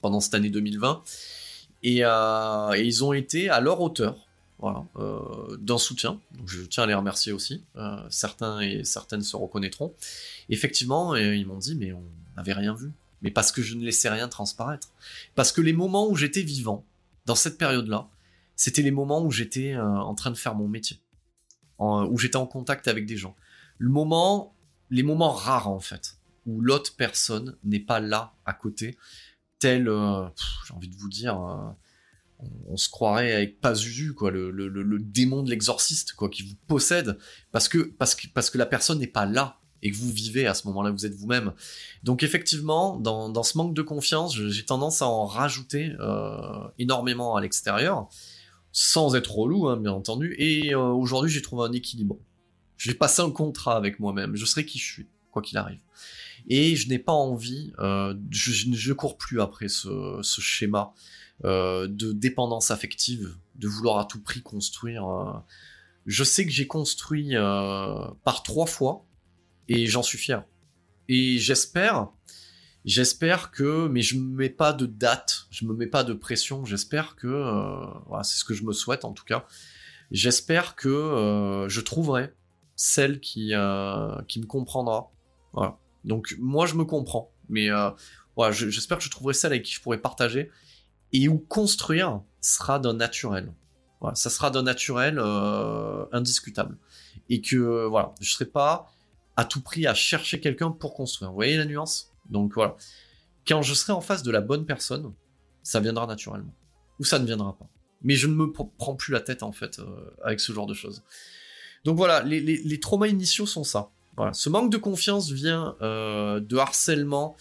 pendant 0.00 0.18
cette 0.20 0.34
année 0.34 0.50
2020. 0.50 1.02
Euh, 1.84 2.72
et, 2.72 2.82
ils 2.82 3.04
ont 3.04 3.12
été 3.12 3.48
à 3.48 3.60
leur 3.60 3.80
hauteur, 3.80 4.26
voilà, 4.58 4.84
d'un 5.58 5.78
soutien. 5.78 6.20
Donc 6.36 6.48
je 6.48 6.62
tiens 6.62 6.82
à 6.82 6.86
les 6.86 6.94
remercier 6.94 7.32
aussi. 7.32 7.64
certains 8.10 8.60
et 8.60 8.84
certaines 8.84 9.22
se 9.22 9.36
reconnaîtront. 9.36 9.94
Effectivement, 10.50 11.16
ils 11.16 11.46
m'ont 11.46 11.58
dit, 11.58 11.76
mais 11.76 11.92
on 11.92 12.02
n'avait 12.36 12.52
rien 12.52 12.74
vu. 12.74 12.90
Mais 13.22 13.30
parce 13.30 13.52
que 13.52 13.62
je 13.62 13.74
ne 13.74 13.84
laissais 13.84 14.10
rien 14.10 14.28
transparaître. 14.28 14.88
Parce 15.34 15.52
que 15.52 15.62
les 15.62 15.72
moments 15.72 16.08
où 16.08 16.16
j'étais 16.16 16.42
vivant, 16.42 16.84
dans 17.24 17.34
cette 17.34 17.56
période-là, 17.56 18.08
c'était 18.56 18.82
les 18.82 18.90
moments 18.90 19.22
où 19.22 19.30
j'étais 19.30 19.76
en 19.76 20.14
train 20.14 20.30
de 20.30 20.36
faire 20.36 20.54
mon 20.54 20.68
métier. 20.68 20.98
où 21.78 22.18
j'étais 22.18 22.36
en 22.36 22.46
contact 22.46 22.88
avec 22.88 23.06
des 23.06 23.16
gens. 23.16 23.34
Le 23.78 23.88
moment 23.88 24.52
les 24.90 25.02
moments 25.02 25.32
rares 25.32 25.68
en 25.68 25.80
fait, 25.80 26.18
où 26.46 26.60
l'autre 26.60 26.94
personne 26.96 27.56
n'est 27.64 27.80
pas 27.80 28.00
là 28.00 28.34
à 28.44 28.52
côté, 28.52 28.96
tel, 29.58 29.88
euh, 29.88 30.26
j'ai 30.66 30.74
envie 30.74 30.88
de 30.88 30.96
vous 30.96 31.08
dire, 31.08 31.40
euh, 31.40 32.46
on, 32.68 32.76
se 32.76 32.88
croirait 32.88 33.32
avec 33.32 33.60
Pazuzu, 33.60 34.14
quoi, 34.14 34.30
le, 34.30 34.50
le, 34.50 34.98
démon 34.98 35.42
de 35.42 35.50
l'exorciste, 35.50 36.14
quoi, 36.14 36.28
qui 36.28 36.42
vous 36.42 36.56
possède, 36.66 37.18
parce 37.52 37.68
que, 37.68 37.78
parce 37.78 38.14
que, 38.14 38.26
parce 38.28 38.50
que 38.50 38.58
la 38.58 38.66
personne 38.66 38.98
n'est 38.98 39.06
pas 39.06 39.26
là 39.26 39.58
et 39.82 39.90
que 39.90 39.96
vous 39.96 40.10
vivez 40.10 40.46
à 40.46 40.54
ce 40.54 40.66
moment-là, 40.68 40.90
vous 40.90 41.06
êtes 41.06 41.14
vous-même. 41.14 41.52
Donc 42.02 42.22
effectivement, 42.22 42.96
dans, 42.96 43.28
dans, 43.28 43.42
ce 43.42 43.56
manque 43.56 43.74
de 43.74 43.82
confiance, 43.82 44.34
j'ai 44.36 44.64
tendance 44.64 45.00
à 45.02 45.06
en 45.06 45.24
rajouter 45.24 45.92
euh, 46.00 46.68
énormément 46.78 47.36
à 47.36 47.40
l'extérieur, 47.40 48.08
sans 48.72 49.14
être 49.14 49.34
relou, 49.34 49.68
hein, 49.68 49.76
bien 49.76 49.92
entendu. 49.92 50.34
Et 50.38 50.74
aujourd'hui, 50.74 51.30
j'ai 51.30 51.42
trouvé 51.42 51.66
un 51.66 51.72
équilibre. 51.72 52.18
J'ai 52.80 52.94
passé 52.94 53.20
un 53.20 53.30
contrat 53.30 53.76
avec 53.76 54.00
moi-même. 54.00 54.36
Je 54.36 54.46
serai 54.46 54.64
qui 54.64 54.78
je 54.78 54.90
suis, 54.90 55.06
quoi 55.32 55.42
qu'il 55.42 55.58
arrive. 55.58 55.80
Et 56.48 56.76
je 56.76 56.88
n'ai 56.88 56.98
pas 56.98 57.12
envie, 57.12 57.74
euh, 57.78 58.14
je, 58.30 58.70
ne 58.70 58.92
cours 58.94 59.18
plus 59.18 59.42
après 59.42 59.68
ce, 59.68 60.22
schéma 60.22 60.94
euh, 61.44 61.86
de 61.88 62.12
dépendance 62.12 62.70
affective, 62.70 63.36
de 63.56 63.68
vouloir 63.68 63.98
à 63.98 64.06
tout 64.06 64.22
prix 64.22 64.40
construire. 64.40 65.06
Euh. 65.06 65.30
Je 66.06 66.24
sais 66.24 66.46
que 66.46 66.50
j'ai 66.50 66.66
construit 66.66 67.34
par 67.34 68.42
trois 68.42 68.64
fois 68.64 69.04
et 69.68 69.84
j'en 69.84 70.02
suis 70.02 70.16
fier. 70.16 70.42
Et 71.10 71.36
j'espère, 71.36 72.08
j'espère 72.86 73.50
que, 73.50 73.88
mais 73.88 74.00
je 74.00 74.16
me 74.16 74.36
mets 74.36 74.48
pas 74.48 74.72
de 74.72 74.86
date, 74.86 75.48
je 75.50 75.66
me 75.66 75.74
mets 75.74 75.86
pas 75.86 76.02
de 76.02 76.14
pression. 76.14 76.64
J'espère 76.64 77.14
que, 77.14 77.44
c'est 78.22 78.38
ce 78.38 78.44
que 78.44 78.54
je 78.54 78.64
me 78.64 78.72
souhaite 78.72 79.04
en 79.04 79.12
tout 79.12 79.24
cas. 79.24 79.44
J'espère 80.10 80.76
que 80.76 81.66
je 81.68 81.80
trouverai 81.82 82.32
celle 82.80 83.20
qui, 83.20 83.50
euh, 83.52 84.22
qui 84.26 84.40
me 84.40 84.46
comprendra. 84.46 85.10
Donc 86.02 86.34
moi 86.38 86.64
je 86.64 86.76
me 86.76 86.86
comprends, 86.86 87.30
mais 87.50 87.70
euh, 87.70 87.90
voilà, 88.36 88.52
j'espère 88.52 88.96
que 88.96 89.04
je 89.04 89.10
trouverai 89.10 89.34
celle 89.34 89.52
avec 89.52 89.64
qui 89.64 89.72
je 89.72 89.82
pourrais 89.82 89.98
partager 89.98 90.50
et 91.12 91.28
où 91.28 91.36
construire 91.36 92.22
sera 92.40 92.78
d'un 92.78 92.94
naturel. 92.94 93.52
Ça 94.14 94.30
sera 94.30 94.50
d'un 94.50 94.62
naturel 94.62 95.18
euh, 95.18 96.06
indiscutable. 96.10 96.78
Et 97.28 97.42
que 97.42 97.84
voilà, 97.84 98.14
je 98.18 98.30
serai 98.30 98.46
pas 98.46 98.90
à 99.36 99.44
tout 99.44 99.60
prix 99.60 99.86
à 99.86 99.92
chercher 99.92 100.40
quelqu'un 100.40 100.70
pour 100.70 100.94
construire. 100.94 101.32
Vous 101.32 101.36
voyez 101.36 101.58
la 101.58 101.66
nuance? 101.66 102.14
Donc 102.30 102.54
voilà. 102.54 102.76
Quand 103.46 103.60
je 103.60 103.74
serai 103.74 103.92
en 103.92 104.00
face 104.00 104.22
de 104.22 104.30
la 104.30 104.40
bonne 104.40 104.64
personne, 104.64 105.12
ça 105.62 105.80
viendra 105.80 106.06
naturellement. 106.06 106.54
Ou 106.98 107.04
ça 107.04 107.18
ne 107.18 107.26
viendra 107.26 107.58
pas. 107.58 107.68
Mais 108.00 108.14
je 108.14 108.26
ne 108.26 108.32
me 108.32 108.50
prends 108.50 108.96
plus 108.96 109.12
la 109.12 109.20
tête 109.20 109.42
en 109.42 109.52
fait 109.52 109.82
avec 110.24 110.40
ce 110.40 110.52
genre 110.52 110.66
de 110.66 110.72
choses. 110.72 111.04
Donc 111.84 111.96
voilà, 111.96 112.22
les, 112.22 112.80
traumas 112.80 113.08
initiaux 113.08 113.46
sont 113.46 113.64
ça. 113.64 113.90
Voilà. 114.16 114.32
Ce 114.34 114.48
manque 114.48 114.70
de 114.70 114.76
confiance 114.76 115.30
vient 115.30 115.76
euh, 115.80 116.40
de 116.40 116.56
harcèlement 116.56 117.36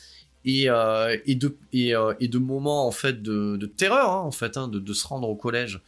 et, 0.46 0.70
euh, 0.70 1.18
de, 1.28 1.58
euh, 1.76 2.14
et, 2.20 2.28
de 2.28 2.38
moments 2.38 2.88
en 2.88 2.92
fait 2.92 3.22
de, 3.22 3.58
terreur 3.66 4.12
hein, 4.12 4.22
en 4.22 4.32
fait 4.32 4.56
hein, 4.56 4.68
de, 4.70 4.94
se 4.94 5.06
rendre 5.08 5.28
au 5.28 5.36
collège 5.36 5.82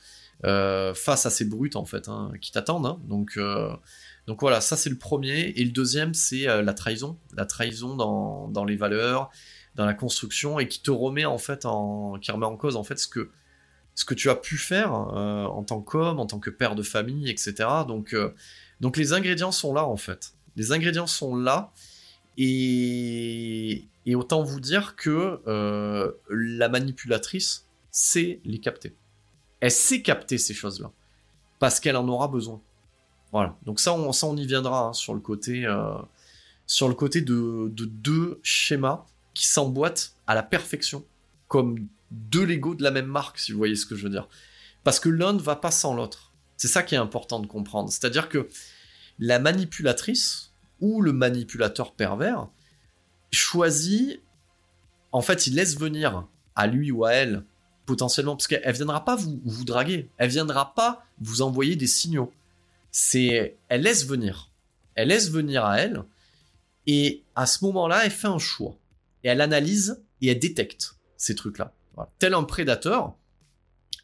face 0.43 1.25
à 1.25 1.29
ces 1.29 1.45
brutes 1.45 1.75
en 1.75 1.85
fait 1.85 2.09
hein, 2.09 2.31
qui 2.41 2.51
t'attendent. 2.51 2.99
Donc 3.07 4.41
voilà, 4.41 4.59
ça 4.59 4.75
c'est 4.75 4.89
le 4.89 4.97
premier 4.97 5.53
et 5.55 5.63
le 5.63 5.71
deuxième 5.71 6.13
c'est 6.13 6.45
la 6.45 6.73
trahison, 6.73 7.17
la 7.37 7.45
trahison 7.45 7.95
dans, 7.95 8.49
dans, 8.49 8.65
les 8.65 8.75
valeurs, 8.75 9.29
dans 9.75 9.85
la 9.85 9.93
construction 9.93 10.59
et 10.59 10.67
qui 10.67 10.81
te 10.81 10.91
remet 10.91 11.25
en 11.25 11.37
fait 11.37 11.65
en 11.65 12.19
cause 12.59 12.75
en 12.75 12.83
fait 12.83 12.99
ce 12.99 13.07
que 13.07 13.29
ce 14.01 14.05
que 14.05 14.15
tu 14.15 14.31
as 14.31 14.35
pu 14.35 14.57
faire 14.57 14.95
euh, 14.95 15.45
en 15.45 15.63
tant 15.63 15.79
qu'homme, 15.79 16.19
en 16.19 16.25
tant 16.25 16.39
que 16.39 16.49
père 16.49 16.73
de 16.73 16.81
famille, 16.81 17.29
etc. 17.29 17.53
Donc, 17.87 18.15
euh, 18.15 18.33
donc 18.79 18.97
les 18.97 19.13
ingrédients 19.13 19.51
sont 19.51 19.75
là 19.75 19.85
en 19.85 19.95
fait. 19.95 20.33
Les 20.55 20.71
ingrédients 20.71 21.05
sont 21.05 21.35
là 21.35 21.71
et, 22.35 23.87
autant 24.15 24.41
vous 24.41 24.59
dire 24.59 24.95
que 24.95 25.39
euh, 25.45 26.13
la 26.31 26.67
manipulatrice 26.67 27.67
sait 27.91 28.41
les 28.43 28.57
capter. 28.57 28.95
Elle 29.59 29.69
sait 29.69 30.01
capter 30.01 30.39
ces 30.39 30.55
choses-là. 30.55 30.91
parce 31.59 31.79
qu'elle 31.79 31.95
en 31.95 32.07
aura 32.07 32.27
besoin. 32.27 32.59
Voilà. 33.31 33.55
Donc 33.67 33.79
ça, 33.79 33.93
on, 33.93 34.09
on 34.23 34.35
y 34.35 34.47
viendra 34.47 34.87
hein, 34.87 34.93
sur 34.93 35.13
le 35.13 35.19
côté, 35.19 35.67
sur 36.65 36.87
le 36.87 36.95
côté 36.95 37.21
de, 37.21 37.69
deux 37.69 38.39
schémas 38.41 39.05
qui 39.35 39.45
s'emboîtent 39.45 40.15
à 40.25 40.33
la 40.33 40.41
perfection, 40.41 41.05
comme 41.47 41.87
deux 42.11 42.45
Lego 42.45 42.75
de 42.75 42.83
la 42.83 42.91
même 42.91 43.07
marque, 43.07 43.39
si 43.39 43.51
vous 43.51 43.57
voyez 43.57 43.75
ce 43.75 43.85
que 43.85 43.95
je 43.95 44.03
veux 44.03 44.09
dire. 44.09 44.27
Parce 44.83 44.99
que 44.99 45.09
l'un 45.09 45.33
ne 45.33 45.39
va 45.39 45.55
pas 45.55 45.71
sans 45.71 45.95
l'autre. 45.95 46.33
C'est 46.57 46.67
ça 46.67 46.83
qui 46.83 46.95
est 46.95 46.99
important 46.99 47.39
de 47.39 47.47
comprendre. 47.47 47.89
C'est-à-dire 47.89 48.29
que 48.29 48.47
la 49.19 49.39
manipulatrice 49.39 50.53
ou 50.79 51.01
le 51.01 51.13
manipulateur 51.13 51.93
pervers 51.93 52.47
choisit, 53.31 54.21
en 55.11 55.21
fait, 55.21 55.47
il 55.47 55.55
laisse 55.55 55.77
venir 55.77 56.27
à 56.55 56.67
lui 56.67 56.91
ou 56.91 57.05
à 57.05 57.13
elle 57.13 57.45
potentiellement, 57.85 58.35
parce 58.35 58.47
qu'elle 58.47 58.73
viendra 58.73 59.03
pas 59.03 59.15
vous, 59.15 59.41
vous 59.43 59.65
draguer, 59.65 60.09
elle 60.17 60.29
viendra 60.29 60.73
pas 60.75 61.05
vous 61.19 61.41
envoyer 61.41 61.75
des 61.75 61.87
signaux. 61.87 62.31
C'est, 62.91 63.57
elle 63.69 63.81
laisse 63.81 64.05
venir, 64.05 64.49
elle 64.95 65.09
laisse 65.09 65.29
venir 65.29 65.65
à 65.65 65.79
elle, 65.79 66.03
et 66.87 67.23
à 67.35 67.45
ce 67.45 67.63
moment-là, 67.65 68.05
elle 68.05 68.11
fait 68.11 68.27
un 68.27 68.39
choix, 68.39 68.77
et 69.23 69.29
elle 69.29 69.41
analyse 69.41 70.01
et 70.21 70.27
elle 70.29 70.39
détecte 70.39 70.95
ces 71.17 71.35
trucs-là. 71.35 71.73
Tel 72.19 72.33
un 72.33 72.43
prédateur, 72.43 73.15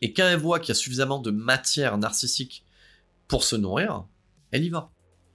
et 0.02 0.14
quand 0.14 0.28
elle 0.28 0.40
voit 0.40 0.60
qu'il 0.60 0.70
y 0.70 0.72
a 0.72 0.76
suffisamment 0.76 1.20
de 1.20 1.32
matière 1.32 1.98
narcissique 1.98 2.66
pour 3.28 3.44
se 3.44 3.56
nourrir, 3.56 4.06
elle 4.52 4.64
y 4.64 4.70
va. 4.70 4.92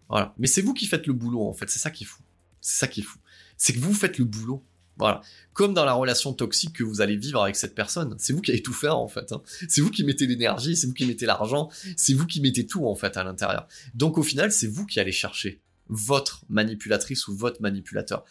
Voilà. 0.09 0.35
Mais 0.39 0.47
c'est 0.47 0.63
vous 0.63 0.75
qui 0.75 0.87
faites 0.87 1.07
le 1.07 1.13
boulot, 1.13 1.49
en 1.49 1.53
fait. 1.53 1.69
C'est 1.71 1.79
ça 1.79 1.91
qui 1.91 2.05
est 2.05 2.07
fou. 2.07 2.23
C'est 2.61 2.79
ça 2.79 2.87
qui 2.87 3.01
est 3.01 3.05
fou. 3.05 3.19
C'est 3.57 3.73
que 3.73 3.81
vous 3.81 3.95
faites 3.95 4.19
le 4.19 4.25
boulot. 4.25 4.65
Voilà. 4.99 5.21
Comme 5.53 5.75
dans 5.75 5.85
la 5.85 5.95
relation 5.95 6.33
toxique 6.33 6.75
que 6.75 6.85
vous 6.85 7.01
allez 7.01 7.17
vivre 7.17 7.43
avec 7.43 7.57
cette 7.57 7.75
personne. 7.75 8.15
C'est 8.19 8.33
vous 8.33 8.41
qui 8.41 8.51
allez 8.51 8.63
tout 8.63 8.75
faire, 8.75 8.99
en 8.99 9.09
fait. 9.09 9.33
Hein. 9.33 9.43
C'est 9.69 9.81
vous 9.81 9.91
qui 9.91 10.05
mettez 10.05 10.27
l'énergie, 10.27 10.77
c'est 10.77 10.87
vous 10.87 10.93
qui 10.93 11.07
mettez 11.07 11.27
l'argent, 11.27 11.71
c'est 11.97 12.15
vous 12.15 12.27
qui 12.27 12.41
mettez 12.41 12.67
tout, 12.67 12.87
en 12.87 12.95
fait, 12.95 13.17
à 13.17 13.25
l'intérieur. 13.25 13.67
Donc, 13.95 14.19
au 14.19 14.23
final, 14.23 14.53
c'est 14.53 14.67
vous 14.67 14.87
qui 14.87 15.01
allez 15.01 15.13
chercher 15.13 15.61
votre 15.89 16.45
manipulatrice 16.49 17.27
ou 17.29 17.37
votre 17.37 17.61
manipulateur. 17.61 18.25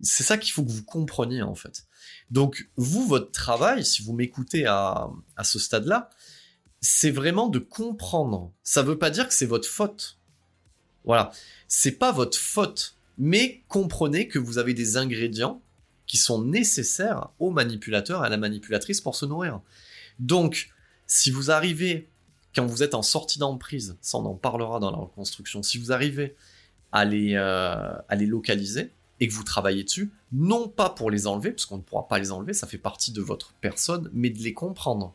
C'est 0.00 0.24
ça 0.24 0.38
qu'il 0.38 0.52
faut 0.52 0.64
que 0.64 0.70
vous 0.70 0.84
compreniez, 0.84 1.42
en 1.42 1.54
fait. 1.54 1.86
Donc, 2.30 2.68
vous, 2.76 3.06
votre 3.06 3.30
travail, 3.32 3.84
si 3.84 4.02
vous 4.02 4.12
m'écoutez 4.12 4.66
à, 4.66 5.08
à 5.36 5.44
ce 5.44 5.58
stade-là, 5.58 6.10
c'est 6.80 7.10
vraiment 7.10 7.48
de 7.48 7.58
comprendre. 7.58 8.52
Ça 8.62 8.82
veut 8.82 8.98
pas 8.98 9.10
dire 9.10 9.28
que 9.28 9.34
c'est 9.34 9.46
votre 9.46 9.68
faute. 9.68 10.18
Voilà. 11.04 11.30
C'est 11.66 11.92
pas 11.92 12.12
votre 12.12 12.38
faute. 12.38 12.96
Mais 13.16 13.64
comprenez 13.68 14.28
que 14.28 14.38
vous 14.38 14.58
avez 14.58 14.74
des 14.74 14.96
ingrédients 14.96 15.60
qui 16.06 16.16
sont 16.16 16.42
nécessaires 16.42 17.30
au 17.38 17.50
manipulateur 17.50 18.22
et 18.22 18.26
à 18.26 18.30
la 18.30 18.36
manipulatrice 18.36 19.00
pour 19.00 19.14
se 19.14 19.26
nourrir. 19.26 19.60
Donc, 20.18 20.70
si 21.06 21.30
vous 21.30 21.50
arrivez, 21.50 22.08
quand 22.54 22.66
vous 22.66 22.82
êtes 22.82 22.94
en 22.94 23.02
sortie 23.02 23.38
d'emprise, 23.38 23.96
ça 24.00 24.18
on 24.18 24.24
en 24.24 24.34
parlera 24.34 24.80
dans 24.80 24.90
la 24.90 24.96
reconstruction, 24.96 25.62
si 25.62 25.78
vous 25.78 25.92
arrivez 25.92 26.36
à 26.92 27.04
les, 27.04 27.34
euh, 27.34 27.92
à 28.08 28.14
les 28.16 28.26
localiser 28.26 28.92
et 29.20 29.28
que 29.28 29.32
vous 29.32 29.44
travaillez 29.44 29.84
dessus, 29.84 30.12
non 30.32 30.68
pas 30.68 30.90
pour 30.90 31.10
les 31.10 31.26
enlever, 31.26 31.50
parce 31.50 31.66
qu'on 31.66 31.78
ne 31.78 31.82
pourra 31.82 32.06
pas 32.08 32.18
les 32.18 32.30
enlever, 32.30 32.52
ça 32.52 32.66
fait 32.66 32.78
partie 32.78 33.12
de 33.12 33.20
votre 33.20 33.52
personne, 33.60 34.10
mais 34.12 34.30
de 34.30 34.38
les 34.38 34.54
comprendre. 34.54 35.14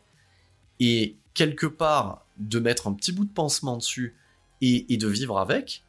Et 0.80 1.16
quelque 1.34 1.66
part, 1.66 2.26
de 2.38 2.60
mettre 2.60 2.88
un 2.88 2.94
petit 2.94 3.12
bout 3.12 3.26
de 3.26 3.32
pansement 3.32 3.78
dessus 3.78 4.16
et, 4.62 4.98
de 4.98 5.08
vivre 5.08 5.40
avec, 5.40 5.84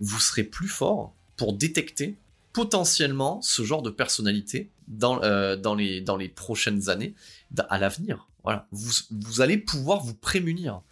vous 0.00 0.20
serez 0.20 0.44
plus 0.44 0.68
fort 0.68 1.14
pour 1.36 1.54
détecter 1.54 2.16
potentiellement 2.52 3.40
ce 3.42 3.62
genre 3.62 3.82
de 3.82 3.90
personnalité 3.90 4.70
dans, 4.86 5.22
euh, 5.22 5.56
dans, 5.56 5.74
les, 5.74 6.00
dans 6.00 6.16
les 6.16 6.28
prochaines 6.28 6.88
années, 6.88 7.14
à 7.68 7.78
l'avenir. 7.78 8.28
Voilà, 8.44 8.66
vous, 8.70 8.92
vous 9.10 9.40
allez 9.40 9.58
pouvoir 9.58 10.02
vous 10.02 10.14
prémunir. 10.14 10.82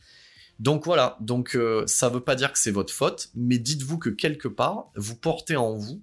Donc 0.59 0.87
voilà, 0.87 1.19
donc 1.21 1.55
euh, 1.55 1.87
ça 1.87 2.09
veut 2.09 2.21
pas 2.21 2.35
dire 2.35 2.53
que 2.53 2.59
c'est 2.59 2.71
votre 2.71 2.93
faute, 2.93 3.29
mais 3.35 3.59
dites-vous 3.59 3.99
que 3.99 4.09
quelque 4.09 4.49
part, 4.49 4.91
vous 4.97 5.17
portez 5.17 5.57
en 5.57 5.75
vous 5.75 6.01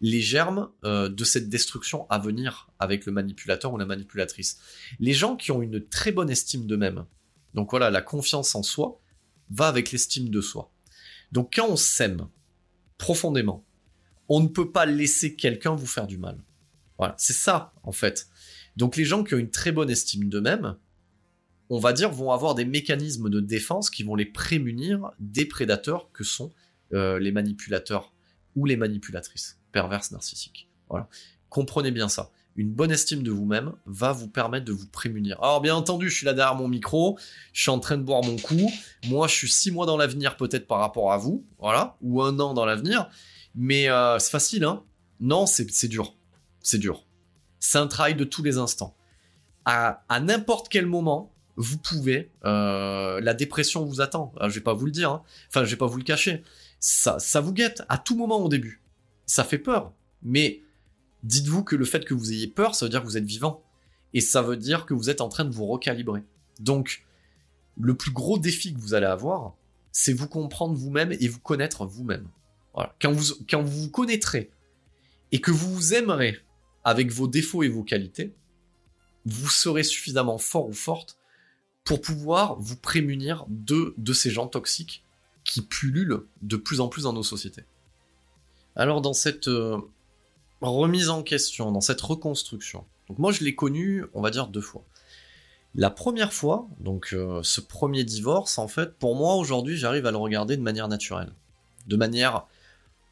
les 0.00 0.20
germes 0.20 0.68
euh, 0.84 1.08
de 1.08 1.24
cette 1.24 1.48
destruction 1.48 2.06
à 2.10 2.18
venir 2.18 2.70
avec 2.78 3.06
le 3.06 3.12
manipulateur 3.12 3.72
ou 3.72 3.78
la 3.78 3.86
manipulatrice. 3.86 4.58
Les 5.00 5.12
gens 5.12 5.36
qui 5.36 5.52
ont 5.52 5.62
une 5.62 5.86
très 5.86 6.12
bonne 6.12 6.30
estime 6.30 6.66
d'eux-mêmes, 6.66 7.06
donc 7.54 7.70
voilà, 7.70 7.90
la 7.90 8.02
confiance 8.02 8.54
en 8.54 8.62
soi 8.62 9.00
va 9.50 9.68
avec 9.68 9.92
l'estime 9.92 10.28
de 10.28 10.40
soi. 10.40 10.72
Donc 11.32 11.54
quand 11.54 11.68
on 11.68 11.76
s'aime 11.76 12.28
profondément, 12.98 13.64
on 14.28 14.40
ne 14.40 14.48
peut 14.48 14.70
pas 14.70 14.86
laisser 14.86 15.36
quelqu'un 15.36 15.74
vous 15.74 15.86
faire 15.86 16.06
du 16.06 16.18
mal. 16.18 16.38
Voilà, 16.98 17.14
c'est 17.18 17.32
ça 17.32 17.72
en 17.82 17.92
fait. 17.92 18.28
Donc 18.76 18.96
les 18.96 19.04
gens 19.04 19.24
qui 19.24 19.34
ont 19.34 19.38
une 19.38 19.50
très 19.50 19.72
bonne 19.72 19.90
estime 19.90 20.28
d'eux-mêmes, 20.28 20.76
on 21.68 21.78
va 21.78 21.92
dire, 21.92 22.12
vont 22.12 22.30
avoir 22.30 22.54
des 22.54 22.64
mécanismes 22.64 23.30
de 23.30 23.40
défense 23.40 23.90
qui 23.90 24.02
vont 24.02 24.14
les 24.14 24.26
prémunir 24.26 25.10
des 25.18 25.46
prédateurs 25.46 26.12
que 26.12 26.22
sont 26.22 26.52
euh, 26.92 27.18
les 27.18 27.32
manipulateurs 27.32 28.12
ou 28.54 28.66
les 28.66 28.76
manipulatrices 28.76 29.58
perverses 29.76 30.10
narcissiques. 30.10 30.70
Voilà. 30.88 31.06
Comprenez 31.50 31.90
bien 31.90 32.08
ça. 32.08 32.30
Une 32.56 32.72
bonne 32.72 32.90
estime 32.90 33.22
de 33.22 33.30
vous-même 33.30 33.74
va 33.84 34.12
vous 34.12 34.26
permettre 34.26 34.64
de 34.64 34.72
vous 34.72 34.86
prémunir. 34.86 35.36
Alors 35.42 35.60
bien 35.60 35.74
entendu, 35.74 36.08
je 36.08 36.16
suis 36.16 36.24
là 36.24 36.32
derrière 36.32 36.54
mon 36.54 36.66
micro, 36.66 37.18
je 37.52 37.60
suis 37.60 37.70
en 37.70 37.78
train 37.78 37.98
de 37.98 38.02
boire 38.02 38.24
mon 38.24 38.36
coup. 38.36 38.72
Moi, 39.08 39.28
je 39.28 39.34
suis 39.34 39.50
six 39.50 39.70
mois 39.70 39.84
dans 39.84 39.98
l'avenir 39.98 40.38
peut-être 40.38 40.66
par 40.66 40.78
rapport 40.78 41.12
à 41.12 41.18
vous, 41.18 41.44
voilà, 41.58 41.98
ou 42.00 42.22
un 42.22 42.40
an 42.40 42.54
dans 42.54 42.64
l'avenir. 42.64 43.10
Mais 43.54 43.90
euh, 43.90 44.18
c'est 44.18 44.30
facile, 44.30 44.64
hein 44.64 44.82
Non, 45.20 45.44
c'est 45.44 45.88
dur. 45.88 46.14
C'est 46.62 46.78
dur. 46.78 47.04
C'est 47.60 47.76
un 47.76 47.86
travail 47.86 48.14
de 48.14 48.24
tous 48.24 48.42
les 48.42 48.56
instants. 48.56 48.96
À, 49.66 50.00
n'importe 50.22 50.70
quel 50.70 50.86
moment, 50.86 51.34
vous 51.56 51.76
pouvez. 51.76 52.30
Euh, 52.46 53.20
la 53.20 53.34
dépression 53.34 53.84
vous 53.84 54.00
attend. 54.00 54.32
Je 54.40 54.54
vais 54.54 54.60
pas 54.60 54.72
vous 54.72 54.86
le 54.86 54.92
dire. 54.92 55.10
Hein. 55.10 55.22
Enfin, 55.50 55.64
je 55.64 55.70
vais 55.70 55.76
pas 55.76 55.86
vous 55.86 55.98
le 55.98 56.04
cacher. 56.04 56.42
Ça, 56.80 57.18
ça 57.18 57.42
vous 57.42 57.52
guette 57.52 57.82
à 57.90 57.98
tout 57.98 58.16
moment 58.16 58.38
au 58.38 58.48
début. 58.48 58.80
Ça 59.26 59.44
fait 59.44 59.58
peur. 59.58 59.92
Mais 60.22 60.62
dites-vous 61.22 61.64
que 61.64 61.76
le 61.76 61.84
fait 61.84 62.04
que 62.04 62.14
vous 62.14 62.32
ayez 62.32 62.46
peur, 62.46 62.74
ça 62.74 62.86
veut 62.86 62.90
dire 62.90 63.02
que 63.02 63.06
vous 63.06 63.16
êtes 63.16 63.24
vivant. 63.24 63.62
Et 64.14 64.20
ça 64.20 64.40
veut 64.40 64.56
dire 64.56 64.86
que 64.86 64.94
vous 64.94 65.10
êtes 65.10 65.20
en 65.20 65.28
train 65.28 65.44
de 65.44 65.54
vous 65.54 65.66
recalibrer. 65.66 66.22
Donc, 66.60 67.04
le 67.78 67.94
plus 67.94 68.12
gros 68.12 68.38
défi 68.38 68.72
que 68.72 68.80
vous 68.80 68.94
allez 68.94 69.06
avoir, 69.06 69.54
c'est 69.92 70.12
vous 70.12 70.28
comprendre 70.28 70.74
vous-même 70.74 71.12
et 71.12 71.28
vous 71.28 71.40
connaître 71.40 71.84
vous-même. 71.84 72.28
Quand 73.00 73.12
vous, 73.12 73.34
vous 73.64 73.90
connaîtrez 73.90 74.50
et 75.32 75.40
que 75.40 75.50
vous 75.50 75.74
vous 75.74 75.94
aimerez 75.94 76.38
avec 76.84 77.10
vos 77.10 77.26
défauts 77.26 77.62
et 77.62 77.68
vos 77.68 77.82
qualités, 77.82 78.34
vous 79.24 79.48
serez 79.48 79.82
suffisamment 79.82 80.38
fort 80.38 80.68
ou 80.68 80.72
forte 80.72 81.18
pour 81.84 82.00
pouvoir 82.00 82.60
vous 82.60 82.76
prémunir 82.76 83.46
de 83.48 84.12
ces 84.12 84.30
gens 84.30 84.46
toxiques 84.46 85.04
qui 85.44 85.62
pullulent 85.62 86.26
de 86.42 86.56
plus 86.56 86.80
en 86.80 86.88
plus 86.88 87.04
dans 87.04 87.12
nos 87.12 87.22
sociétés. 87.22 87.64
Alors 88.76 89.00
dans 89.00 89.12
cette 89.12 89.48
euh, 89.48 89.78
remise 90.60 91.08
en 91.08 91.22
question, 91.22 91.72
dans 91.72 91.80
cette 91.80 92.00
reconstruction, 92.00 92.84
donc 93.08 93.18
moi 93.18 93.32
je 93.32 93.42
l'ai 93.42 93.54
connu, 93.54 94.04
on 94.14 94.20
va 94.20 94.30
dire 94.30 94.48
deux 94.48 94.60
fois. 94.60 94.84
La 95.74 95.90
première 95.90 96.32
fois, 96.32 96.66
donc 96.80 97.10
euh, 97.12 97.42
ce 97.42 97.60
premier 97.60 98.04
divorce, 98.04 98.58
en 98.58 98.68
fait, 98.68 98.94
pour 98.94 99.16
moi 99.16 99.34
aujourd'hui, 99.34 99.76
j'arrive 99.76 100.06
à 100.06 100.10
le 100.10 100.16
regarder 100.16 100.56
de 100.56 100.62
manière 100.62 100.88
naturelle, 100.88 101.32
de 101.86 101.96
manière 101.96 102.46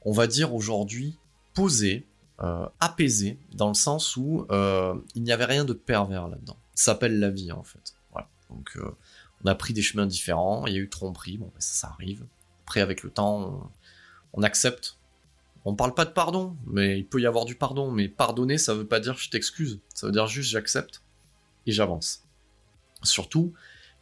on 0.07 0.12
va 0.12 0.27
dire 0.27 0.55
aujourd'hui, 0.55 1.18
posé, 1.55 2.07
euh, 2.42 2.66
apaisé, 2.81 3.38
dans 3.53 3.68
le 3.68 3.74
sens 3.74 4.16
où 4.16 4.46
il 5.14 5.22
n'y 5.22 5.33
avait 5.33 5.46
rien 5.46 5.64
de 5.64 5.72
pervers 5.72 6.29
là-dedans. 6.29 6.57
Ça 6.74 6.92
s'appelle 6.92 7.18
la 7.18 7.31
vie, 7.31 7.53
en 7.53 7.62
fait. 7.62 7.94
Donc, 8.50 8.77
on 9.44 9.48
a 9.48 9.55
pris 9.55 9.74
des 9.74 9.83
chemins 9.83 10.07
différents, 10.07 10.66
il 10.66 10.74
y 10.74 10.77
a 10.77 10.81
eu 10.81 10.88
tromperie, 10.88 11.38
bon, 11.38 11.46
ben, 11.46 11.61
ça 11.61 11.88
arrive. 11.88 12.24
Après, 12.64 12.81
avec 12.81 13.03
le 13.03 13.11
temps, 13.11 13.70
on, 14.33 14.42
accepte. 14.42 14.96
On 15.64 15.74
parle 15.74 15.94
pas 15.94 16.05
de 16.05 16.11
pardon, 16.11 16.57
mais 16.66 16.98
il 16.98 17.07
peut 17.07 17.20
y 17.20 17.27
avoir 17.27 17.44
du 17.44 17.55
pardon. 17.55 17.90
Mais 17.90 18.09
pardonner, 18.09 18.59
ça 18.59 18.74
veut 18.74 18.87
pas 18.87 19.00
dire 19.00 19.16
je 19.16 19.31
t'excuse. 19.31 19.81
Ça 19.94 20.07
veut 20.07 20.12
dire 20.12 20.27
juste 20.27 20.50
j'accepte 20.50 21.03
et 21.66 21.72
j'avance. 21.72 22.22
Surtout 23.03 23.53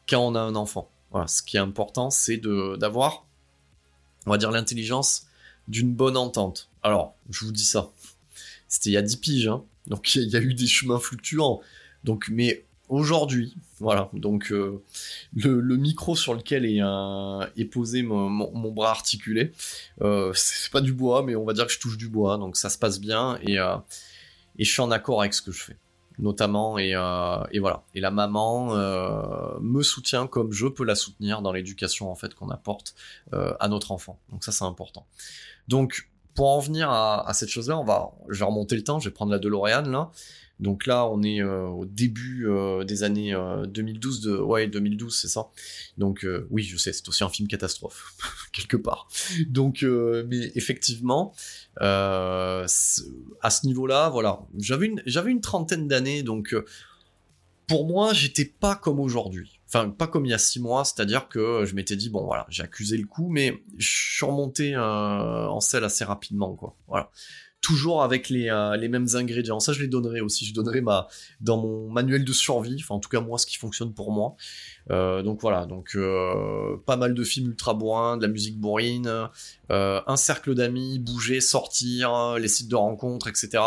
quand 0.08 0.20
on 0.20 0.34
a 0.34 0.40
un 0.40 0.54
enfant. 0.54 0.90
Ce 1.26 1.42
qui 1.42 1.56
est 1.56 1.60
important, 1.60 2.10
c'est 2.10 2.38
d'avoir, 2.38 3.26
on 4.26 4.30
va 4.30 4.38
dire, 4.38 4.50
l'intelligence 4.50 5.26
d'une 5.68 5.94
bonne 5.94 6.16
entente. 6.16 6.70
Alors, 6.82 7.14
je 7.28 7.44
vous 7.44 7.52
dis 7.52 7.64
ça. 7.64 7.90
C'était 8.66 8.90
il 8.90 8.94
y 8.94 8.96
a 8.96 9.02
10 9.02 9.16
piges, 9.16 9.48
hein. 9.48 9.62
Donc 9.86 10.14
il 10.14 10.28
y, 10.28 10.36
a 10.36 10.40
eu 10.40 10.54
des 10.54 10.66
chemins 10.66 10.98
fluctuants. 10.98 11.60
Donc, 12.04 12.28
mais 12.30 12.64
aujourd'hui, 12.92 13.56
voilà. 13.80 14.10
Donc 14.12 14.52
euh, 14.52 14.82
le, 15.34 15.76
micro 15.76 16.14
sur 16.14 16.34
lequel 16.34 16.66
est, 16.66 17.64
posé 17.64 18.02
mon, 18.02 18.70
bras 18.70 18.90
articulé, 18.90 19.52
euh, 20.02 20.32
c'est 20.34 20.70
pas 20.70 20.80
du 20.80 20.92
bois, 20.92 21.22
mais 21.22 21.34
on 21.34 21.44
va 21.44 21.54
dire 21.54 21.66
que 21.66 21.72
je 21.72 21.80
touche 21.80 21.96
du 21.96 22.08
bois, 22.08 22.36
donc 22.36 22.56
ça 22.56 22.68
se 22.68 22.78
passe 22.78 23.00
bien 23.00 23.38
et, 23.42 23.58
euh, 23.58 23.76
je 24.58 24.70
suis 24.70 24.82
en 24.82 24.90
accord 24.90 25.20
avec 25.22 25.32
ce 25.32 25.42
que 25.42 25.52
je 25.52 25.62
fais. 25.62 25.76
Notamment 26.18 26.78
et, 26.78 26.90
et, 26.90 27.58
voilà. 27.58 27.84
Et 27.94 28.00
la 28.00 28.10
maman 28.10 28.76
me 29.60 29.82
soutient 29.82 30.26
comme 30.26 30.52
je 30.52 30.66
peux 30.66 30.84
la 30.84 30.94
soutenir 30.94 31.40
dans 31.40 31.52
l'éducation 31.52 32.12
en 32.12 32.14
fait 32.14 32.34
qu'on 32.34 32.50
apporte 32.50 32.94
à 33.32 33.66
notre 33.68 33.92
enfant. 33.92 34.20
Donc 34.30 34.44
ça 34.44 34.52
c'est 34.52 34.64
important. 34.64 35.06
Donc, 35.68 36.10
pour 36.34 36.48
en 36.48 36.60
venir 36.60 36.90
à, 36.90 37.30
cette 37.34 37.48
chose-là, 37.48 37.78
on 37.78 37.84
va, 37.84 38.12
je 38.28 38.38
vais 38.38 38.44
remonter 38.44 38.76
le 38.76 38.84
temps, 38.84 38.98
je 38.98 39.08
vais 39.08 39.14
prendre 39.14 39.32
la 39.32 39.38
DeLorean 39.38 39.82
là. 39.82 40.10
Donc 40.60 40.86
là, 40.86 41.08
on 41.08 41.24
est 41.24 41.42
euh, 41.42 41.66
au 41.66 41.84
début 41.84 42.46
euh, 42.46 42.84
des 42.84 43.02
années 43.02 43.34
2012 43.66 44.20
de, 44.20 44.36
ouais, 44.36 44.68
2012, 44.68 45.14
c'est 45.14 45.28
ça. 45.28 45.48
Donc 45.98 46.26
oui, 46.50 46.62
je 46.62 46.76
sais, 46.76 46.92
c'est 46.92 47.08
aussi 47.08 47.24
un 47.24 47.28
film 47.28 47.48
catastrophe 47.48 48.14
quelque 48.52 48.76
part. 48.76 49.08
Donc, 49.48 49.82
mais 49.82 50.52
effectivement, 50.54 51.34
à 51.80 52.66
ce 52.66 53.66
niveau-là, 53.66 54.08
voilà, 54.10 54.40
j'avais 54.58 54.86
une, 54.86 55.02
j'avais 55.04 55.32
une 55.32 55.40
trentaine 55.40 55.88
d'années, 55.88 56.22
donc 56.22 56.54
pour 57.66 57.86
moi, 57.86 58.12
j'étais 58.12 58.44
pas 58.44 58.76
comme 58.76 59.00
aujourd'hui. 59.00 59.60
Enfin, 59.74 59.88
pas 59.88 60.06
comme 60.06 60.26
il 60.26 60.28
y 60.28 60.34
a 60.34 60.38
six 60.38 60.60
mois, 60.60 60.84
c'est-à-dire 60.84 61.28
que 61.28 61.64
je 61.64 61.74
m'étais 61.74 61.96
dit, 61.96 62.10
bon 62.10 62.26
voilà, 62.26 62.44
j'ai 62.50 62.62
accusé 62.62 62.98
le 62.98 63.06
coup, 63.06 63.30
mais 63.30 63.62
je 63.78 63.88
suis 63.88 64.26
remonté 64.26 64.74
euh, 64.74 64.78
en 65.48 65.60
selle 65.60 65.84
assez 65.84 66.04
rapidement, 66.04 66.54
quoi. 66.54 66.76
Voilà. 66.88 67.10
Toujours 67.62 68.02
avec 68.02 68.28
les, 68.28 68.50
euh, 68.50 68.76
les 68.76 68.88
mêmes 68.88 69.06
ingrédients. 69.14 69.60
Ça, 69.60 69.72
je 69.72 69.80
les 69.80 69.88
donnerai 69.88 70.20
aussi. 70.20 70.44
Je 70.44 70.52
donnerai 70.52 70.82
ma, 70.82 71.06
dans 71.40 71.56
mon 71.56 71.88
manuel 71.88 72.22
de 72.22 72.32
survie, 72.34 72.76
enfin, 72.80 72.96
en 72.96 72.98
tout 72.98 73.08
cas, 73.08 73.20
moi, 73.20 73.38
ce 73.38 73.46
qui 73.46 73.56
fonctionne 73.56 73.94
pour 73.94 74.12
moi. 74.12 74.36
Euh, 74.90 75.22
donc 75.22 75.40
voilà, 75.40 75.64
donc 75.64 75.96
pas 76.84 76.96
mal 76.96 77.14
de 77.14 77.24
films 77.24 77.48
ultra 77.48 77.72
bourrins, 77.72 78.18
de 78.18 78.26
la 78.26 78.28
musique 78.28 78.60
bourrine, 78.60 79.30
un 79.70 80.16
cercle 80.16 80.54
d'amis, 80.54 80.98
bouger, 80.98 81.40
sortir, 81.40 82.36
les 82.38 82.48
sites 82.48 82.68
de 82.68 82.76
rencontres, 82.76 83.28
etc 83.28 83.62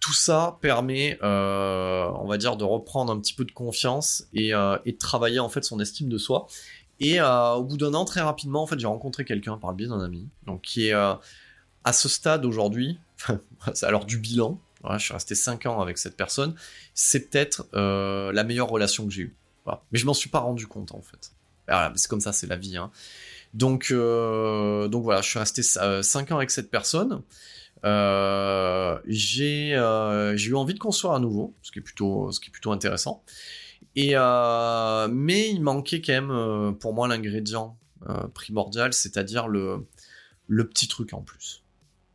tout 0.00 0.12
ça 0.12 0.58
permet, 0.60 1.18
euh, 1.22 2.06
on 2.16 2.26
va 2.26 2.36
dire, 2.36 2.56
de 2.56 2.64
reprendre 2.64 3.10
un 3.10 3.18
petit 3.18 3.32
peu 3.32 3.46
de 3.46 3.52
confiance 3.52 4.26
et, 4.34 4.54
euh, 4.54 4.76
de 4.84 4.90
travailler 4.90 5.38
en 5.38 5.48
fait 5.48 5.64
son 5.64 5.80
estime 5.80 6.10
de 6.10 6.18
soi. 6.18 6.46
Et 7.00 7.20
euh, 7.20 7.52
au 7.52 7.64
bout 7.64 7.78
d'un 7.78 7.94
an, 7.94 8.04
très 8.04 8.20
rapidement, 8.20 8.62
en 8.62 8.66
fait, 8.66 8.78
j'ai 8.78 8.86
rencontré 8.86 9.24
quelqu'un 9.24 9.56
par 9.56 9.70
le 9.70 9.76
biais 9.76 9.88
d'un 9.88 10.00
ami, 10.00 10.28
donc 10.44 10.60
qui 10.60 10.88
est 10.88 10.92
à 10.92 11.92
ce 11.92 12.08
stade 12.08 12.44
aujourd'hui, 12.44 12.98
alors 13.82 14.04
du 14.04 14.18
bilan. 14.18 14.60
je 14.92 14.98
suis 14.98 15.14
resté 15.14 15.34
5 15.34 15.66
ans 15.66 15.80
avec 15.80 15.96
cette 15.96 16.18
personne. 16.18 16.54
C'est 16.92 17.30
peut-être 17.30 17.66
la 17.72 18.44
meilleure 18.44 18.68
relation 18.68 19.06
que 19.06 19.10
j'ai 19.10 19.22
eue. 19.22 19.36
Mais 19.90 19.98
je 19.98 20.04
m'en 20.04 20.14
suis 20.14 20.28
pas 20.28 20.40
rendu 20.40 20.66
compte 20.66 20.92
en 20.92 21.00
fait. 21.00 21.32
c'est 21.96 22.08
comme 22.08 22.20
ça, 22.20 22.34
c'est 22.34 22.46
la 22.46 22.56
vie. 22.56 22.76
Hein. 22.76 22.90
Donc, 23.54 23.90
donc 23.90 25.02
voilà, 25.02 25.22
je 25.22 25.28
suis 25.30 25.38
resté 25.38 25.62
5 25.62 26.30
ans 26.30 26.36
avec 26.36 26.50
cette 26.50 26.70
personne. 26.70 27.22
Euh, 27.84 28.98
j'ai 29.06 29.74
euh, 29.74 30.36
j'ai 30.36 30.50
eu 30.50 30.54
envie 30.54 30.74
de 30.74 30.78
construire 30.78 31.12
à 31.12 31.20
nouveau, 31.20 31.54
ce 31.62 31.70
qui 31.70 31.78
est 31.78 31.82
plutôt 31.82 32.72
intéressant. 32.72 33.22
Euh, 33.98 35.08
mais 35.10 35.50
il 35.50 35.60
manquait 35.62 36.00
quand 36.00 36.12
même 36.12 36.76
pour 36.78 36.94
moi 36.94 37.08
l'ingrédient 37.08 37.78
primordial, 38.34 38.92
c'est-à-dire 38.92 39.48
le 39.48 39.86
le 40.46 40.68
petit 40.68 40.88
truc 40.88 41.12
en 41.12 41.22
plus. 41.22 41.62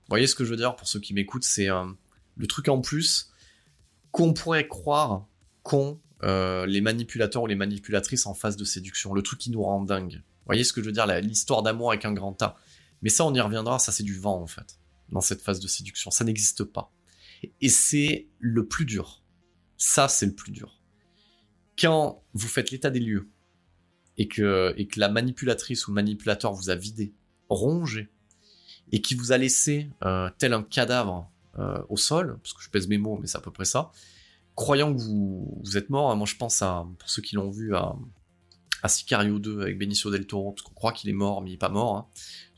Vous 0.02 0.14
voyez 0.14 0.28
ce 0.28 0.36
que 0.36 0.44
je 0.44 0.50
veux 0.50 0.58
dire 0.58 0.76
pour 0.76 0.88
ceux 0.88 1.00
qui 1.00 1.14
m'écoutent, 1.14 1.44
c'est 1.44 1.68
le 1.68 2.48
truc 2.48 2.68
en 2.68 2.82
plus 2.82 3.32
qu'on 4.12 4.34
pourrait 4.34 4.68
croire 4.68 5.28
qu'ont 5.64 6.00
les 6.24 6.82
manipulateurs 6.82 7.44
ou 7.44 7.48
les 7.48 7.56
manipulatrices 7.56 8.26
en 8.26 8.34
phase 8.34 8.58
de 8.58 8.66
séduction, 8.66 9.14
le 9.14 9.22
truc 9.22 9.40
qui 9.40 9.52
nous 9.52 9.64
rend 9.64 9.84
dingue. 9.84 10.16
Vous 10.16 10.46
voyez 10.54 10.64
ce 10.64 10.74
que 10.74 10.82
je 10.82 10.88
veux 10.88 10.92
dire, 10.92 11.06
l'histoire 11.06 11.62
d'amour 11.62 11.92
avec 11.92 12.06
un 12.06 12.14
grand 12.14 12.42
A. 12.42 12.58
Mais 13.04 13.10
ça, 13.10 13.24
on 13.24 13.34
y 13.34 13.40
reviendra, 13.40 13.78
ça 13.78 13.92
c'est 13.92 14.04
du 14.04 14.18
vent 14.18 14.42
en 14.42 14.48
fait 14.48 14.79
dans 15.12 15.22
cette 15.22 15.42
phase 15.42 15.60
de 15.60 15.68
séduction. 15.68 16.12
Ça 16.12 16.24
n'existe 16.24 16.64
pas. 16.64 16.92
Et 17.62 17.70
c'est 17.70 18.28
le 18.40 18.68
plus 18.68 18.86
dur. 18.86 19.24
Ça, 19.78 20.08
c'est 20.08 20.26
le 20.26 20.36
plus 20.36 20.52
dur. 20.52 20.80
Quand 21.80 22.24
vous 22.34 22.48
faites 22.48 22.72
l'état 22.72 22.90
des 22.90 23.00
lieux 23.00 23.30
et 24.18 24.28
que, 24.28 24.74
et 24.78 24.88
que 24.88 25.00
la 25.00 25.08
manipulatrice 25.08 25.88
ou 25.88 25.94
manipulateur 25.94 26.54
vous 26.54 26.70
a 26.70 26.76
vidé, 26.76 27.14
rongé, 27.48 28.10
et 28.92 29.02
qui 29.02 29.16
vous 29.16 29.32
a 29.32 29.38
laissé 29.38 29.90
euh, 30.04 30.30
tel 30.38 30.54
un 30.54 30.64
cadavre 30.64 31.32
euh, 31.58 31.82
au 31.90 31.98
sol, 31.98 32.40
parce 32.42 32.54
que 32.54 32.62
je 32.62 32.70
pèse 32.70 32.88
mes 32.88 32.98
mots, 32.98 33.18
mais 33.22 33.28
c'est 33.28 33.38
à 33.38 33.42
peu 33.42 33.52
près 33.52 33.66
ça, 33.66 33.92
croyant 34.56 34.94
que 34.94 35.00
vous, 35.00 35.78
êtes 35.78 35.90
mort, 35.90 36.14
moi 36.18 36.28
je 36.28 36.36
pense 36.36 36.62
à, 36.62 36.86
pour 36.98 37.10
ceux 37.10 37.22
qui 37.22 37.36
l'ont 37.36 37.50
vu, 37.50 37.76
à, 37.76 37.96
à 38.84 38.90
Sicario 38.90 39.40
2 39.40 39.62
avec 39.62 39.78
Benicio 39.78 40.12
del 40.12 40.28
Toro, 40.28 40.52
parce 40.52 40.64
qu'on 40.64 40.74
croit 40.74 40.92
qu'il 40.92 41.10
est 41.10 41.14
mort, 41.14 41.42
mais 41.42 41.50
il 41.50 41.54
n'est 41.54 41.58
pas 41.58 41.70
mort. 41.70 41.98
Hein. 41.98 42.08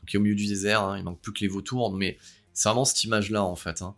Donc 0.00 0.12
il 0.12 0.16
est 0.16 0.18
au 0.18 0.22
milieu 0.22 0.34
du 0.34 0.46
désert, 0.46 0.82
hein, 0.82 0.98
il 0.98 1.04
manque 1.04 1.20
plus 1.20 1.32
que 1.32 1.40
les 1.40 1.48
vautours, 1.48 1.92
mais 1.92 2.18
c'est 2.52 2.68
vraiment 2.68 2.84
cette 2.84 3.04
image-là, 3.04 3.44
en 3.44 3.56
fait. 3.56 3.82
Hein. 3.82 3.94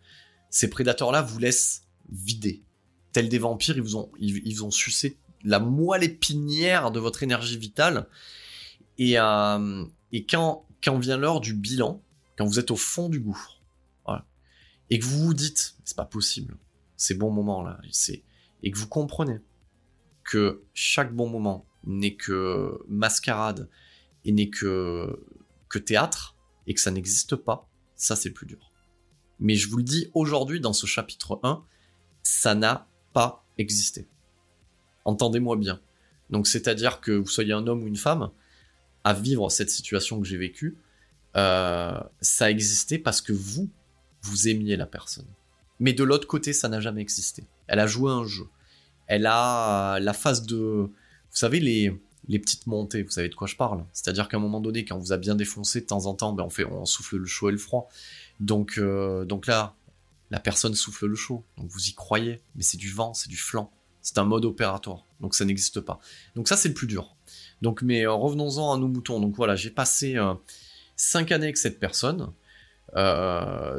Ces 0.51 0.71
prédateurs-là 0.71 1.23
vous 1.23 1.39
laissent 1.39 1.85
vider. 2.11 2.63
Tels 3.13 3.29
des 3.29 3.39
vampires, 3.39 3.77
ils 3.77 3.83
vous 4.55 4.65
ont, 4.65 4.71
sucé 4.71 5.19
la 5.43 5.61
moelle 5.61 6.05
épinière 6.05 6.91
de 6.91 7.01
votre 7.01 7.23
énergie 7.23 7.59
vitale. 7.59 8.09
Et, 8.99 9.19
euh, 9.19 9.85
quand, 10.29 10.99
vient 10.99 11.17
l'heure 11.17 11.41
du 11.41 11.55
bilan, 11.55 12.03
quand 12.37 12.47
vous 12.47 12.59
êtes 12.59 12.71
au 12.71 12.77
fond 12.77 13.09
du 13.09 13.21
gouffre, 13.21 13.61
et 14.91 14.99
que 14.99 15.05
vous 15.05 15.25
vous 15.25 15.35
dites, 15.35 15.77
c'est 15.85 15.97
pas 15.97 16.05
possible, 16.05 16.59
ces 16.97 17.15
bons 17.15 17.31
moments-là, 17.31 17.81
et 18.63 18.71
que 18.71 18.79
vous 18.79 18.87
comprenez 18.87 19.41
que 20.25 20.63
chaque 20.75 21.15
bon 21.15 21.29
moment 21.29 21.65
n'est 21.85 22.15
que 22.15 22.79
mascarade 22.87 23.69
et 24.27 24.33
n'est 24.33 24.51
que 24.51 25.19
théâtre, 25.87 26.37
et 26.67 26.75
que 26.75 26.81
ça 26.81 26.91
n'existe 26.91 27.35
pas, 27.35 27.69
ça 28.05 28.17
c'est 28.17 28.31
plus 28.31 28.47
dur. 28.47 28.71
Mais 29.41 29.55
je 29.55 29.69
vous 29.69 29.79
le 29.79 29.83
dis 29.83 30.11
aujourd'hui 30.15 30.61
dans 30.61 30.73
ce 30.73 30.87
chapitre 30.87 31.41
1, 31.43 31.65
ça 32.23 32.55
n'a 32.55 32.87
pas 33.13 33.45
existé. 33.59 34.07
Entendez-moi 35.05 35.57
bien. 35.57 35.81
Donc 36.31 36.47
c'est-à-dire 36.47 37.01
que 37.01 37.13
vous 37.13 37.29
soyez 37.29 37.53
un 37.53 37.67
homme 37.67 37.83
ou 37.83 37.87
une 37.87 37.97
femme, 37.97 38.31
à 39.05 39.15
vivre 39.15 39.51
cette 39.51 39.71
situation 39.71 40.21
que 40.21 40.27
j'ai 40.27 40.37
vécue, 40.37 40.77
euh, 41.37 41.99
ça 42.21 42.47
a 42.47 42.51
existé 42.51 42.99
parce 42.99 43.21
que 43.21 43.33
vous, 43.33 43.71
vous 44.23 44.49
aimiez 44.49 44.77
la 44.77 44.87
personne. 44.87 45.27
Mais 45.81 45.93
de 45.93 46.05
l'autre 46.05 46.29
côté, 46.29 46.53
ça 46.53 46.69
n'a 46.69 46.81
jamais 46.81 47.01
existé. 47.03 47.45
Elle 47.67 47.81
a 47.81 47.87
joué 47.87 48.11
un 48.13 48.25
jeu. 48.25 48.47
Elle 49.07 49.27
a 49.27 49.99
la 50.01 50.13
phase 50.13 50.47
de... 50.47 50.57
Vous 50.57 50.91
savez, 51.31 51.59
les, 51.59 52.01
les 52.29 52.39
petites 52.39 52.67
montées, 52.67 53.03
vous 53.03 53.11
savez 53.11 53.29
de 53.29 53.35
quoi 53.35 53.47
je 53.47 53.57
parle. 53.57 53.85
C'est-à-dire 53.93 54.29
qu'à 54.29 54.37
un 54.37 54.41
moment 54.41 54.61
donné, 54.61 54.85
quand 54.85 54.97
on 54.97 54.99
vous 54.99 55.13
a 55.13 55.17
bien 55.17 55.35
défoncé 55.35 55.81
de 55.81 55.87
temps 55.87 56.07
en 56.07 56.15
temps, 56.15 56.33
ben 56.33 56.45
on, 56.45 56.51
fait, 56.51 56.65
on 56.65 56.85
souffle 56.85 57.17
le 57.17 57.27
chaud 57.27 57.49
et 57.49 57.53
le 57.53 57.59
froid. 57.59 57.89
Donc, 58.41 58.79
euh, 58.79 59.25
donc 59.25 59.47
là, 59.47 59.75
la 60.31 60.41
personne 60.41 60.75
souffle 60.75 61.07
le 61.07 61.15
chaud, 61.15 61.45
donc 61.59 61.69
vous 61.71 61.89
y 61.89 61.95
croyez, 61.95 62.41
mais 62.57 62.63
c'est 62.63 62.79
du 62.79 62.91
vent, 62.91 63.15
c'est 63.15 63.29
du 63.29 63.37
flanc, 63.37 63.71
c'est 64.01 64.19
un 64.19 64.25
mode 64.25 64.45
opératoire, 64.45 65.05
donc 65.21 65.35
ça 65.35 65.45
n'existe 65.45 65.81
pas. 65.81 66.01
Donc 66.35 66.49
ça, 66.49 66.57
c'est 66.57 66.69
le 66.69 66.75
plus 66.75 66.87
dur. 66.87 67.15
Donc, 67.63 67.83
mais 67.83 68.07
euh, 68.07 68.13
revenons-en 68.13 68.73
à 68.73 68.79
nos 68.79 68.89
moutons. 68.89 69.21
Donc 69.21 69.37
voilà, 69.37 69.55
j'ai 69.55 69.71
passé 69.71 70.19
5 70.97 71.31
euh, 71.31 71.35
années 71.35 71.45
avec 71.47 71.59
cette 71.59 71.79
personne. 71.79 72.33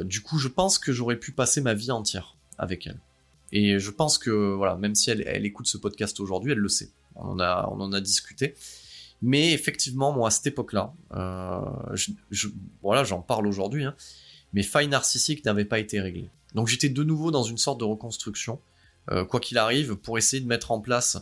du 0.04 0.22
coup, 0.22 0.38
je 0.38 0.48
pense 0.48 0.78
que 0.78 0.92
j'aurais 0.92 1.16
pu 1.16 1.32
passer 1.32 1.60
ma 1.60 1.74
vie 1.74 1.90
entière 1.90 2.36
avec 2.58 2.86
elle. 2.86 3.00
Et 3.52 3.78
je 3.78 3.90
pense 3.90 4.18
que, 4.18 4.54
voilà, 4.54 4.76
même 4.76 4.94
si 4.94 5.10
elle, 5.10 5.22
elle 5.26 5.46
écoute 5.46 5.66
ce 5.66 5.78
podcast 5.78 6.18
aujourd'hui, 6.20 6.52
elle 6.52 6.58
le 6.58 6.68
sait 6.68 6.90
on 7.16 7.30
en 7.30 7.40
a, 7.40 7.66
en 7.66 7.92
a 7.92 8.00
discuté. 8.00 8.54
Mais 9.22 9.52
effectivement, 9.52 10.12
moi, 10.12 10.28
à 10.28 10.30
cette 10.30 10.46
époque-là, 10.46 10.92
euh, 11.14 11.96
voilà, 12.82 13.04
j'en 13.04 13.22
parle 13.22 13.46
aujourd'hui, 13.46 13.84
hein, 13.84 13.94
mes 14.52 14.62
failles 14.62 14.88
narcissiques 14.88 15.44
n'avaient 15.44 15.64
pas 15.64 15.78
été 15.78 16.00
réglées. 16.00 16.30
Donc 16.54 16.68
j'étais 16.68 16.88
de 16.88 17.02
nouveau 17.02 17.30
dans 17.30 17.42
une 17.42 17.58
sorte 17.58 17.80
de 17.80 17.84
reconstruction, 17.84 18.60
euh, 19.10 19.24
quoi 19.24 19.40
qu'il 19.40 19.58
arrive, 19.58 19.96
pour 19.96 20.18
essayer 20.18 20.40
de 20.40 20.46
mettre 20.46 20.70
en 20.70 20.80
place 20.80 21.18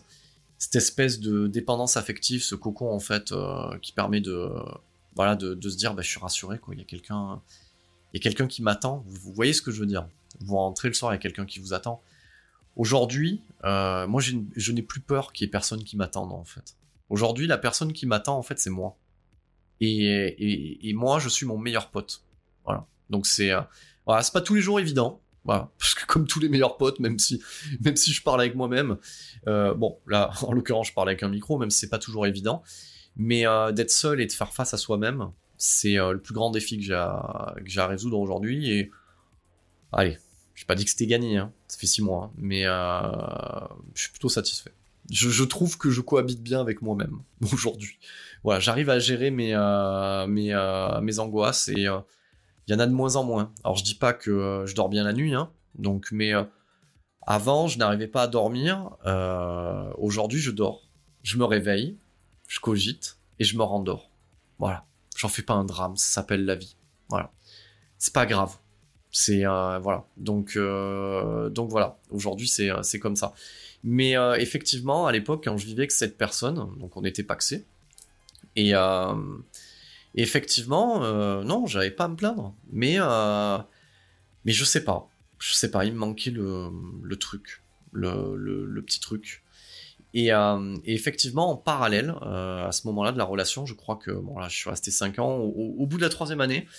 cette 0.58 0.76
espèce 0.76 1.20
de 1.20 1.46
dépendance 1.46 1.96
affective, 1.96 2.42
ce 2.42 2.54
cocon 2.54 2.90
en 2.90 3.00
fait, 3.00 3.32
euh, 3.32 3.76
qui 3.78 3.92
permet 3.92 4.20
de, 4.20 4.50
se 5.16 5.76
dire, 5.76 5.94
bah, 5.94 6.02
je 6.02 6.08
suis 6.08 6.20
rassuré. 6.20 6.58
Il 6.72 6.78
y 6.78 6.82
a 6.82 6.84
quelqu'un, 6.84 7.40
il 8.12 8.18
y 8.18 8.20
a 8.20 8.22
quelqu'un 8.22 8.46
qui 8.46 8.62
m'attend. 8.62 9.04
Vous, 9.06 9.32
voyez 9.32 9.52
ce 9.52 9.62
que 9.62 9.70
je 9.70 9.80
veux 9.80 9.86
dire? 9.86 10.06
Vous 10.40 10.56
rentrez 10.56 10.88
le 10.88 10.94
soir, 10.94 11.12
il 11.12 11.16
y 11.16 11.18
a 11.18 11.20
quelqu'un 11.20 11.46
qui 11.46 11.58
vous 11.58 11.74
attend. 11.74 12.02
Aujourd'hui, 12.76 13.40
euh, 13.64 14.06
moi, 14.06 14.20
je 14.20 14.72
n'ai 14.72 14.82
plus 14.82 15.00
peur 15.00 15.32
qu'il 15.32 15.46
y 15.46 15.48
ait 15.48 15.50
personne 15.50 15.84
qui 15.84 15.96
m'attende, 15.96 16.32
en 16.32 16.44
fait. 16.44 16.76
Aujourd'hui, 17.08 17.46
la 17.46 17.58
personne 17.58 17.92
qui 17.92 18.06
m'attend, 18.06 18.36
en 18.36 18.42
fait, 18.42 18.58
c'est 18.58 18.70
moi. 18.70 18.96
Et, 19.80 20.92
moi, 20.94 21.18
je 21.18 21.28
suis 21.28 21.46
mon 21.46 21.58
meilleur 21.58 21.90
pote. 21.90 22.24
Voilà. 22.64 22.86
Donc, 23.10 23.26
c'est 23.26 23.50
euh, 23.50 23.60
voilà, 24.06 24.22
c'est 24.22 24.32
pas 24.32 24.40
tous 24.40 24.54
les 24.54 24.60
jours 24.60 24.80
évident. 24.80 25.20
Voilà. 25.44 25.70
Parce 25.78 25.94
que 25.94 26.06
comme 26.06 26.26
tous 26.26 26.40
les 26.40 26.48
meilleurs 26.48 26.76
potes, 26.76 26.98
même 26.98 27.18
si, 27.18 27.40
même 27.80 27.96
si 27.96 28.12
je 28.12 28.22
parle 28.22 28.40
avec 28.40 28.54
moi-même, 28.56 28.96
euh, 29.46 29.74
bon, 29.74 29.98
là, 30.06 30.32
en 30.42 30.52
l'occurrence, 30.52 30.88
je 30.88 30.94
parle 30.94 31.08
avec 31.08 31.22
un 31.22 31.28
micro, 31.28 31.58
même 31.58 31.70
si 31.70 31.78
c'est 31.78 31.90
pas 31.90 31.98
toujours 31.98 32.26
évident. 32.26 32.62
Mais 33.16 33.44
d'être 33.72 33.92
seul 33.92 34.20
et 34.20 34.26
de 34.26 34.32
faire 34.32 34.52
face 34.52 34.74
à 34.74 34.76
soi-même, 34.76 35.30
c'est 35.56 35.94
le 35.94 36.18
plus 36.18 36.34
grand 36.34 36.50
défi 36.50 36.78
que 36.78 36.82
j'ai 36.82 36.92
à 37.80 37.86
résoudre 37.86 38.18
aujourd'hui. 38.18 38.72
Et 38.72 38.90
allez, 39.92 40.18
j'ai 40.54 40.64
pas 40.64 40.74
dit 40.74 40.84
que 40.84 40.90
c'était 40.90 41.06
gagné, 41.06 41.36
hein. 41.36 41.52
ça 41.68 41.78
fait 41.78 41.86
six 41.86 42.02
mois, 42.02 42.24
hein. 42.24 42.32
mais 42.36 42.66
euh, 42.66 43.00
je 43.94 44.02
suis 44.02 44.10
plutôt 44.10 44.28
satisfait. 44.28 44.72
Je, 45.10 45.44
trouve 45.44 45.76
que 45.76 45.90
je 45.90 46.00
cohabite 46.00 46.42
bien 46.42 46.60
avec 46.60 46.80
moi-même 46.80 47.20
aujourd'hui. 47.52 47.98
Voilà, 48.42 48.60
j'arrive 48.60 48.88
à 48.88 48.98
gérer 48.98 49.30
mes, 49.30 49.54
euh, 49.54 50.26
euh, 50.26 51.00
mes 51.00 51.18
angoisses 51.18 51.68
et 51.68 51.82
il 51.82 52.72
y 52.72 52.74
en 52.74 52.78
a 52.78 52.86
de 52.86 52.92
moins 52.92 53.16
en 53.16 53.24
moins. 53.24 53.52
Alors 53.64 53.76
je 53.76 53.84
dis 53.84 53.96
pas 53.96 54.14
que 54.14 54.64
je 54.66 54.74
dors 54.74 54.88
bien 54.88 55.04
la 55.04 55.12
nuit, 55.12 55.34
hein, 55.34 55.50
donc, 55.74 56.08
mais 56.10 56.32
avant 57.26 57.68
je 57.68 57.78
n'arrivais 57.78 58.08
pas 58.08 58.22
à 58.22 58.26
dormir. 58.28 58.96
aujourd'hui 59.98 60.40
je 60.40 60.50
dors, 60.50 60.88
je 61.22 61.36
me 61.36 61.44
réveille, 61.44 61.98
je 62.48 62.60
cogite 62.60 63.18
et 63.38 63.44
je 63.44 63.58
me 63.58 63.62
rendors. 63.62 64.10
Voilà, 64.58 64.86
j'en 65.16 65.28
fais 65.28 65.42
pas 65.42 65.54
un 65.54 65.64
drame, 65.64 65.96
ça 65.96 66.06
s'appelle 66.06 66.46
la 66.46 66.54
vie. 66.54 66.76
Voilà 67.10 67.30
c'est 68.04 68.12
pas 68.12 68.26
grave. 68.26 68.58
C'est 69.16 69.46
euh, 69.46 69.78
voilà. 69.78 70.04
Donc 70.16 70.56
euh, 70.56 71.48
donc 71.48 71.70
voilà. 71.70 71.96
Aujourd'hui 72.10 72.48
c'est 72.48 72.70
c'est 72.82 72.98
comme 72.98 73.14
ça. 73.14 73.32
Mais 73.84 74.14
effectivement 74.38 75.06
à 75.06 75.12
l'époque 75.12 75.44
quand 75.44 75.56
je 75.56 75.66
vivais 75.66 75.82
avec 75.82 75.92
cette 75.92 76.18
personne, 76.18 76.56
donc 76.80 76.96
on 76.96 77.04
était 77.04 77.22
paxé 77.22 77.64
et 78.56 78.72
effectivement 80.16 81.00
non 81.44 81.66
j'avais 81.66 81.92
pas 81.92 82.04
à 82.04 82.08
me 82.08 82.16
plaindre. 82.16 82.54
Mais 82.72 82.98
mais 84.44 84.52
je 84.52 84.64
sais 84.64 84.82
pas. 84.82 85.08
Je 85.38 85.54
sais 85.54 85.70
pas. 85.70 85.84
Il 85.84 85.92
me 85.92 85.98
manquait 85.98 86.30
le 86.32 86.70
le 87.02 87.16
truc, 87.16 87.62
le, 87.92 88.36
le 88.36 88.82
petit 88.82 88.98
truc. 88.98 89.44
Euh, 90.16 90.76
et, 90.84 90.94
effectivement, 90.94 91.50
en 91.50 91.56
parallèle, 91.56 92.14
euh, 92.22 92.66
à 92.66 92.72
ce 92.72 92.86
moment-là 92.86 93.12
de 93.12 93.18
la 93.18 93.24
relation, 93.24 93.66
je 93.66 93.74
crois 93.74 93.96
que 93.96 94.10
bon 94.12 94.38
là, 94.38 94.48
je 94.48 94.56
suis 94.56 94.70
resté 94.70 94.90
5 94.90 95.18
ans. 95.18 95.38
Au, 95.38 95.86
bout 95.86 95.96
de 95.96 96.02
la 96.02 96.08
troisième 96.08 96.40
année, 96.40 96.66
euh, 96.66 96.70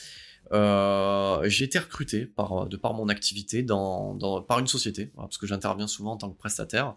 j'ai 0.51 1.65
été 1.65 1.79
recruté 1.79 2.25
par, 2.25 2.67
de 2.67 2.77
par 2.77 2.93
mon 2.93 3.09
activité 3.09 3.65
par 3.65 4.59
une 4.59 4.67
société, 4.67 5.11
parce 5.15 5.37
que 5.37 5.47
j'interviens 5.47 5.87
souvent 5.87 6.13
en 6.13 6.17
tant 6.17 6.29
que 6.29 6.37
prestataire. 6.37 6.95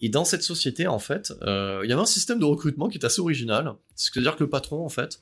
Et 0.00 0.08
dans 0.08 0.24
cette 0.24 0.42
société, 0.42 0.88
en 0.88 0.98
fait, 0.98 1.32
il 1.42 1.88
y 1.88 1.92
avait 1.92 2.02
un 2.02 2.06
système 2.06 2.38
de 2.38 2.44
recrutement 2.44 2.88
qui 2.88 2.98
est 2.98 3.04
assez 3.04 3.20
original. 3.20 3.74
C'est-à-dire 3.94 4.36
que 4.36 4.44
le 4.44 4.50
patron, 4.50 4.84
en 4.84 4.88
fait, 4.88 5.20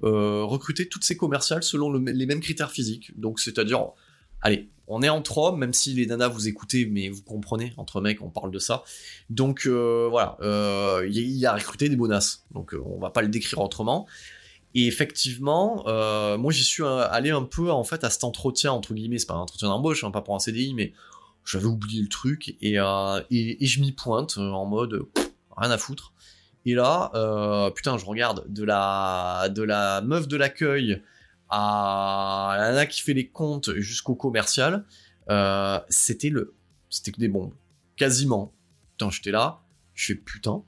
recrutait 0.00 0.86
toutes 0.86 1.04
ses 1.04 1.16
commerciales 1.16 1.62
selon 1.62 1.92
les 1.92 2.26
mêmes 2.26 2.40
critères 2.40 2.70
physiques. 2.70 3.18
Donc, 3.20 3.40
c'est-à-dire, 3.40 3.92
allez, 4.40 4.70
on 4.88 5.02
est 5.02 5.08
entre 5.08 5.38
hommes, 5.38 5.58
même 5.58 5.72
si 5.72 5.94
les 5.94 6.06
nanas 6.06 6.28
vous 6.28 6.48
écoutez, 6.48 6.86
mais 6.86 7.08
vous 7.08 7.22
comprenez, 7.22 7.72
entre 7.76 8.00
mecs, 8.00 8.20
on 8.20 8.30
parle 8.30 8.50
de 8.50 8.58
ça. 8.58 8.84
Donc 9.30 9.66
euh, 9.66 10.08
voilà, 10.10 10.36
euh, 10.42 11.08
il 11.10 11.46
a 11.46 11.54
recruté 11.54 11.88
des 11.88 11.96
bonasses, 11.96 12.44
donc 12.50 12.74
euh, 12.74 12.82
on 12.84 12.98
va 12.98 13.10
pas 13.10 13.22
le 13.22 13.28
décrire 13.28 13.60
autrement. 13.60 14.06
Et 14.74 14.86
effectivement, 14.86 15.84
moi 16.38 16.52
j'y 16.52 16.64
suis 16.64 16.84
allé 16.84 17.30
un 17.30 17.42
peu 17.42 17.70
en 17.70 17.84
fait 17.84 18.04
à 18.04 18.10
cet 18.10 18.24
entretien 18.24 18.72
entre 18.72 18.94
guillemets, 18.94 19.18
c'est 19.18 19.26
pas 19.26 19.34
un 19.34 19.40
entretien 19.40 19.68
d'embauche, 19.68 20.04
hein, 20.04 20.10
pas 20.10 20.22
pour 20.22 20.34
un 20.34 20.38
CDI, 20.38 20.74
mais 20.74 20.92
j'avais 21.44 21.66
oublié 21.66 22.00
le 22.00 22.08
truc 22.08 22.56
et, 22.60 22.76
et, 22.76 23.66
je 23.66 23.80
m'y 23.80 23.92
pointe 23.92 24.38
en 24.38 24.64
mode 24.64 25.02
rien 25.56 25.70
à 25.70 25.78
foutre. 25.78 26.12
Et 26.64 26.74
là, 26.74 27.10
putain, 27.74 27.98
je 27.98 28.06
regarde 28.06 28.44
de 28.48 28.64
la 28.64 30.02
meuf 30.04 30.26
de 30.26 30.36
l'accueil 30.36 31.02
à 31.52 32.70
la 32.72 32.86
qui 32.86 33.02
fait 33.02 33.12
les 33.12 33.28
comptes 33.28 33.74
jusqu'au 33.76 34.14
commercial, 34.14 34.84
euh, 35.28 35.78
c'était 35.90 36.30
le, 36.30 36.54
c'était 36.88 37.12
que 37.12 37.20
des 37.20 37.28
bombes, 37.28 37.52
quasiment. 37.96 38.54
Putain, 38.92 39.10
j'étais 39.10 39.30
là, 39.30 39.61
je 39.94 40.06
fais 40.06 40.14
putain, 40.14 40.62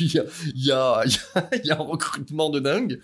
il 0.00 0.24
y 0.54 0.70
a, 0.70 1.02
un 1.70 1.74
recrutement 1.74 2.50
de 2.50 2.60
dingue. 2.60 3.00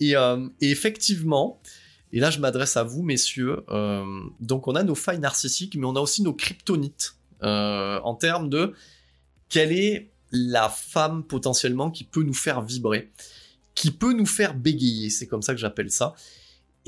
Et, 0.00 0.16
euh, 0.16 0.48
et 0.60 0.70
effectivement, 0.70 1.60
et 2.12 2.20
là 2.20 2.30
je 2.30 2.40
m'adresse 2.40 2.76
à 2.76 2.82
vous 2.82 3.02
messieurs, 3.02 3.64
euh, 3.70 4.04
donc 4.40 4.68
on 4.68 4.74
a 4.74 4.82
nos 4.82 4.94
failles 4.94 5.20
narcissiques, 5.20 5.76
mais 5.76 5.86
on 5.86 5.96
a 5.96 6.00
aussi 6.00 6.22
nos 6.22 6.34
kryptonites 6.34 7.14
en 7.40 8.14
termes 8.16 8.50
de 8.50 8.74
quelle 9.48 9.72
est 9.72 10.10
la 10.32 10.68
femme 10.68 11.24
potentiellement 11.24 11.90
qui 11.90 12.04
peut 12.04 12.22
nous 12.22 12.34
faire 12.34 12.62
vibrer, 12.62 13.10
qui 13.74 13.90
peut 13.90 14.12
nous 14.12 14.26
faire 14.26 14.54
bégayer, 14.54 15.08
c'est 15.08 15.26
comme 15.26 15.42
ça 15.42 15.54
que 15.54 15.60
j'appelle 15.60 15.90
ça. 15.90 16.14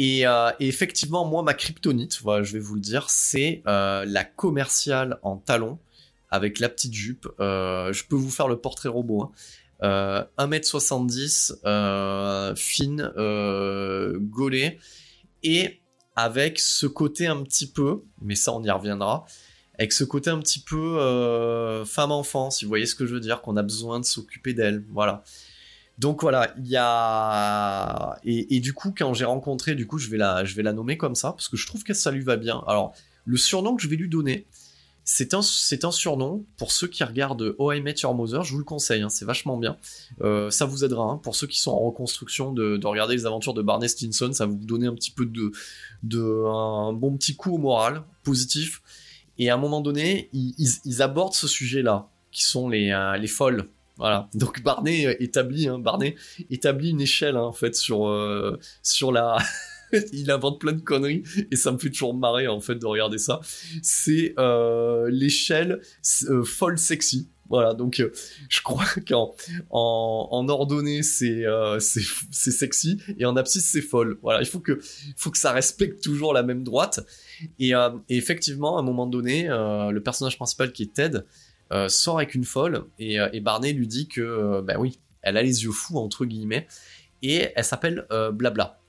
Euh, 0.00 0.52
et, 0.60 0.68
effectivement, 0.68 1.24
moi, 1.24 1.42
ma 1.42 1.54
kryptonite, 1.54 2.20
voilà, 2.22 2.42
je 2.42 2.54
vais 2.54 2.58
vous 2.58 2.74
le 2.74 2.80
dire, 2.80 3.10
c'est 3.10 3.62
euh, 3.66 4.04
la 4.06 4.24
commerciale 4.24 5.18
en 5.22 5.36
talon 5.36 5.78
avec 6.30 6.58
la 6.58 6.68
petite 6.68 6.94
jupe. 6.94 7.28
Euh, 7.40 7.92
je 7.92 8.04
peux 8.04 8.16
vous 8.16 8.30
faire 8.30 8.48
le 8.48 8.60
portrait 8.60 8.88
robot. 8.88 9.32
Hein. 9.82 10.26
1m70, 10.38 12.54
fine, 12.54 13.12
gaulée, 14.20 14.78
et 15.42 15.80
avec 16.16 16.58
ce 16.58 16.86
côté 16.86 17.26
un 17.26 17.42
petit 17.42 17.70
peu, 17.70 18.02
mais 18.20 18.34
ça 18.34 18.52
on 18.52 18.62
y 18.62 18.70
reviendra, 18.70 19.24
avec 19.78 19.94
ce 19.94 20.04
côté 20.04 20.28
un 20.28 20.38
petit 20.38 20.60
peu 20.60 21.82
femme-enfant, 21.86 22.50
si 22.50 22.66
vous 22.66 22.68
voyez 22.68 22.84
ce 22.84 22.94
que 22.94 23.06
je 23.06 23.14
veux 23.14 23.20
dire, 23.20 23.40
qu'on 23.40 23.56
a 23.56 23.62
besoin 23.62 24.00
de 24.00 24.04
s'occuper 24.04 24.52
d'elle. 24.52 24.84
Voilà. 24.90 25.24
Donc 26.00 26.22
voilà, 26.22 26.54
il 26.56 26.66
y 26.66 26.78
a 26.78 28.18
et, 28.24 28.58
du 28.60 28.72
coup 28.72 28.94
quand 28.96 29.12
j'ai 29.12 29.26
rencontré, 29.26 29.74
du 29.74 29.86
coup 29.86 29.98
je 29.98 30.08
vais 30.08 30.16
la 30.16 30.46
je 30.46 30.54
vais 30.54 30.62
la 30.62 30.72
nommer 30.72 30.96
comme 30.96 31.14
ça 31.14 31.32
parce 31.32 31.48
que 31.48 31.58
je 31.58 31.66
trouve 31.66 31.84
que 31.84 31.92
ça 31.92 32.10
lui 32.10 32.22
va 32.22 32.36
bien. 32.36 32.64
Alors 32.66 32.94
le 33.26 33.36
surnom 33.36 33.76
que 33.76 33.82
je 33.82 33.88
vais 33.88 33.96
lui 33.96 34.08
donner, 34.08 34.46
c'est 35.04 35.34
un 35.34 35.90
surnom 35.90 36.44
pour 36.56 36.72
ceux 36.72 36.86
qui 36.86 37.02
regardent 37.04 37.54
Oh 37.58 37.72
I 37.72 37.80
Met 37.80 37.94
Your 38.02 38.14
Mother, 38.14 38.44
je 38.44 38.52
vous 38.52 38.58
le 38.58 38.64
conseille, 38.64 39.02
hein, 39.02 39.08
c'est 39.08 39.24
vachement 39.24 39.56
bien. 39.56 39.76
Euh, 40.20 40.50
ça 40.50 40.66
vous 40.66 40.84
aidera 40.84 41.04
hein. 41.04 41.20
pour 41.22 41.34
ceux 41.34 41.46
qui 41.46 41.60
sont 41.60 41.72
en 41.72 41.80
reconstruction 41.80 42.52
de, 42.52 42.80
regarder 42.84 43.14
les 43.14 43.26
aventures 43.26 43.54
de 43.54 43.62
Barney 43.62 43.88
Stinson, 43.88 44.32
ça 44.32 44.46
va 44.46 44.52
vous 44.52 44.64
donner 44.64 44.86
un 44.86 44.94
petit 44.94 45.10
peu 45.10 45.26
de 45.26 46.44
un 46.46 46.92
bon 46.92 47.16
petit 47.16 47.36
coup 47.36 47.54
au 47.54 47.58
moral 47.58 48.04
positif. 48.22 48.82
Et 49.38 49.48
à 49.48 49.54
un 49.54 49.58
moment 49.58 49.80
donné, 49.80 50.28
ils, 50.32 51.02
abordent 51.02 51.34
ce 51.34 51.48
sujet-là, 51.48 52.08
qui 52.30 52.44
sont 52.44 52.68
les, 52.68 52.90
euh, 52.90 53.16
les 53.16 53.26
folles, 53.26 53.68
voilà. 53.96 54.28
Donc 54.34 54.62
Barney 54.62 55.06
euh, 55.06 55.14
établit, 55.22 55.68
hein, 55.68 55.78
Barney 55.78 56.14
établit 56.50 56.90
une 56.90 57.00
échelle 57.00 57.36
en 57.36 57.52
fait 57.52 57.74
sur 57.74 58.06
sur 58.82 59.12
la. 59.12 59.38
il 60.12 60.30
invente 60.30 60.60
plein 60.60 60.72
de 60.72 60.80
conneries 60.80 61.22
et 61.50 61.56
ça 61.56 61.72
me 61.72 61.78
fait 61.78 61.90
toujours 61.90 62.14
marrer 62.14 62.48
en 62.48 62.60
fait 62.60 62.76
de 62.76 62.86
regarder 62.86 63.18
ça. 63.18 63.40
C'est 63.82 64.34
euh, 64.38 65.08
l'échelle 65.10 65.80
folle 66.44 66.78
sexy. 66.78 67.28
Voilà, 67.48 67.74
donc 67.74 68.00
je 68.48 68.62
crois 68.62 68.84
qu'en 69.08 69.34
en, 69.70 70.48
ordonnée 70.48 71.02
c'est 71.02 71.44
sexy 72.30 73.00
et 73.18 73.24
en 73.24 73.36
abscisse 73.36 73.68
c'est 73.68 73.82
folle. 73.82 74.18
Voilà, 74.22 74.40
il 74.40 74.46
faut 74.46 74.60
que 74.60 74.78
ça 75.34 75.52
respecte 75.52 76.02
toujours 76.02 76.32
la 76.32 76.44
même 76.44 76.62
droite. 76.62 77.00
Et, 77.58 77.72
effectivement, 78.08 78.76
à 78.76 78.80
un 78.80 78.84
moment 78.84 79.06
donné, 79.06 79.48
le 79.48 79.98
personnage 79.98 80.36
principal 80.36 80.70
qui 80.72 80.84
est 80.84 80.94
Ted, 80.94 81.22
euh, 81.72 81.88
sort 81.88 82.16
avec 82.16 82.34
une 82.34 82.44
folle 82.44 82.86
et, 82.98 83.20
euh, 83.20 83.28
Barney 83.40 83.72
lui 83.72 83.86
dit 83.86 84.08
que, 84.08 84.20
euh, 84.20 84.60
bah 84.60 84.74
oui, 84.76 84.98
elle 85.22 85.36
a 85.36 85.42
les 85.42 85.62
yeux 85.62 85.70
fous, 85.70 85.98
entre 85.98 86.24
guillemets, 86.24 86.66
et 87.22 87.48
elle 87.54 87.64
s'appelle 87.64 88.06
Blabla. 88.32 88.79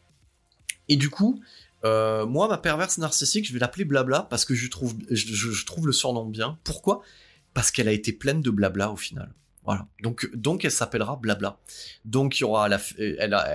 Et 0.91 0.97
du 0.97 1.09
coup, 1.09 1.41
moi, 1.83 2.47
ma 2.47 2.57
perverse 2.57 2.99
narcissique, 2.99 3.47
je 3.47 3.53
vais 3.53 3.59
l'appeler 3.59 3.85
Blabla 3.85 4.27
parce 4.29 4.45
que 4.45 4.53
je 4.53 4.69
trouve, 4.69 4.95
je, 5.09 5.65
trouve 5.65 5.87
le 5.87 5.93
surnom 5.93 6.25
bien. 6.25 6.59
Pourquoi? 6.63 7.01
Parce 7.53 7.71
qu'elle 7.71 7.87
a 7.87 7.91
été 7.91 8.13
pleine 8.13 8.41
de 8.41 8.51
blabla 8.51 8.91
au 8.91 8.97
final. 8.97 9.33
Voilà. 9.63 9.87
Donc, 10.01 10.27
donc 10.35 10.65
elle 10.65 10.71
s'appellera 10.71 11.17
Blabla. 11.17 11.59
Donc 12.03 12.39
il 12.39 12.41
y 12.41 12.43
aura 12.43 12.67
la, 12.67 12.79
elle 12.97 13.33
a, 13.33 13.47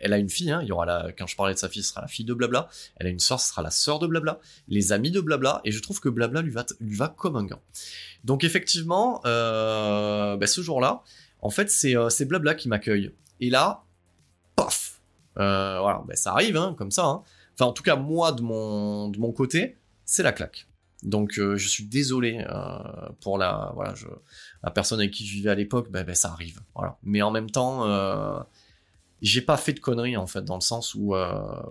elle 0.00 0.12
a 0.12 0.18
une 0.18 0.30
fille. 0.30 0.50
Hein, 0.50 0.60
il 0.62 0.68
y 0.68 0.72
aura 0.72 1.12
quand 1.12 1.26
je 1.26 1.36
parlais 1.36 1.52
de 1.52 1.58
sa 1.58 1.68
fille, 1.68 1.82
ce 1.82 1.90
sera 1.90 2.00
la 2.00 2.08
fille 2.08 2.24
de 2.24 2.32
Blabla. 2.32 2.68
Elle 2.96 3.08
a 3.08 3.10
une 3.10 3.18
sœur, 3.18 3.40
ce 3.40 3.50
sera 3.50 3.60
la 3.60 3.70
sœur 3.70 3.98
de 3.98 4.06
Blabla. 4.06 4.40
Les 4.68 4.92
amis 4.92 5.10
de 5.10 5.20
Blabla. 5.20 5.60
Et 5.64 5.72
je 5.72 5.80
trouve 5.80 6.00
que 6.00 6.08
Blabla 6.08 6.40
lui 6.40 6.50
va, 6.50 6.64
lui 6.80 6.96
va 6.96 7.08
comme 7.08 7.36
un 7.36 7.44
gant. 7.44 7.60
Donc 8.24 8.42
effectivement, 8.42 9.20
euh, 9.26 10.36
ben, 10.36 10.46
ce 10.46 10.62
jour-là, 10.62 11.02
en 11.40 11.50
fait, 11.50 11.70
euh, 11.84 12.08
c'est 12.08 12.24
Blabla 12.24 12.54
qui 12.54 12.68
m'accueille. 12.68 13.12
Et 13.40 13.50
là, 13.50 13.84
paf, 14.56 14.93
euh, 14.93 14.93
voilà, 15.36 16.02
ben, 16.06 16.16
ça 16.16 16.32
arrive, 16.32 16.56
hein, 16.56 16.74
comme 16.78 16.90
ça. 16.90 17.06
Hein. 17.06 17.22
Enfin, 17.54 17.66
en 17.70 17.72
tout 17.72 17.82
cas, 17.82 17.96
moi 17.96 18.32
de 18.32 18.42
mon 18.42 19.08
de 19.08 19.18
mon 19.18 19.32
côté, 19.32 19.76
c'est 20.04 20.22
la 20.22 20.32
claque. 20.32 20.66
Donc 21.04 21.38
euh, 21.38 21.56
je 21.56 21.68
suis 21.68 21.84
désolé 21.84 22.44
euh, 22.48 22.78
pour 23.20 23.36
la 23.36 23.72
voilà 23.74 23.94
la 24.62 24.70
personne 24.70 25.00
avec 25.00 25.12
qui 25.12 25.26
je 25.26 25.34
vivais 25.34 25.50
à 25.50 25.54
l'époque, 25.54 25.90
ben, 25.90 26.04
ben, 26.04 26.14
ça 26.14 26.32
arrive. 26.32 26.60
Voilà. 26.74 26.96
Mais 27.02 27.20
en 27.20 27.30
même 27.30 27.50
temps, 27.50 27.86
euh, 27.86 28.40
j'ai 29.20 29.42
pas 29.42 29.58
fait 29.58 29.74
de 29.74 29.80
conneries 29.80 30.16
en 30.16 30.26
fait 30.26 30.42
dans 30.42 30.54
le 30.54 30.62
sens 30.62 30.94
où 30.94 31.14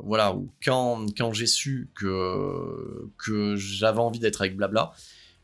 voilà 0.04 0.34
où 0.36 0.52
quand 0.64 1.06
quand 1.18 1.34
j'ai 1.34 1.48
su 1.48 1.90
que 1.96 3.10
que 3.18 3.56
j'avais 3.56 4.00
envie 4.00 4.20
d'être 4.20 4.42
avec 4.42 4.56
Blabla, 4.56 4.92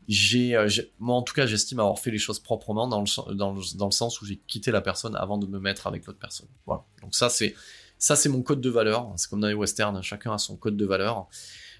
j'ai 0.08 0.56
moi 1.00 1.16
en 1.16 1.22
tout 1.22 1.34
cas 1.34 1.46
j'estime 1.46 1.80
avoir 1.80 1.98
fait 1.98 2.12
les 2.12 2.18
choses 2.18 2.38
proprement 2.38 2.86
dans 2.86 3.00
le 3.00 3.34
dans 3.34 3.52
le, 3.52 3.76
dans 3.76 3.86
le 3.86 3.92
sens 3.92 4.22
où 4.22 4.26
j'ai 4.26 4.36
quitté 4.36 4.70
la 4.70 4.80
personne 4.80 5.16
avant 5.16 5.36
de 5.36 5.46
me 5.46 5.58
mettre 5.58 5.88
avec 5.88 6.06
l'autre 6.06 6.18
personne. 6.20 6.48
Voilà. 6.64 6.84
Donc 7.02 7.14
ça 7.14 7.28
c'est 7.28 7.54
ça 8.00 8.16
c'est 8.16 8.28
mon 8.28 8.42
code 8.42 8.60
de 8.60 8.70
valeur. 8.70 9.12
C'est 9.14 9.30
comme 9.30 9.40
dans 9.40 9.46
les 9.46 9.54
westerns, 9.54 10.02
chacun 10.02 10.32
a 10.32 10.38
son 10.38 10.56
code 10.56 10.76
de 10.76 10.86
valeur. 10.86 11.28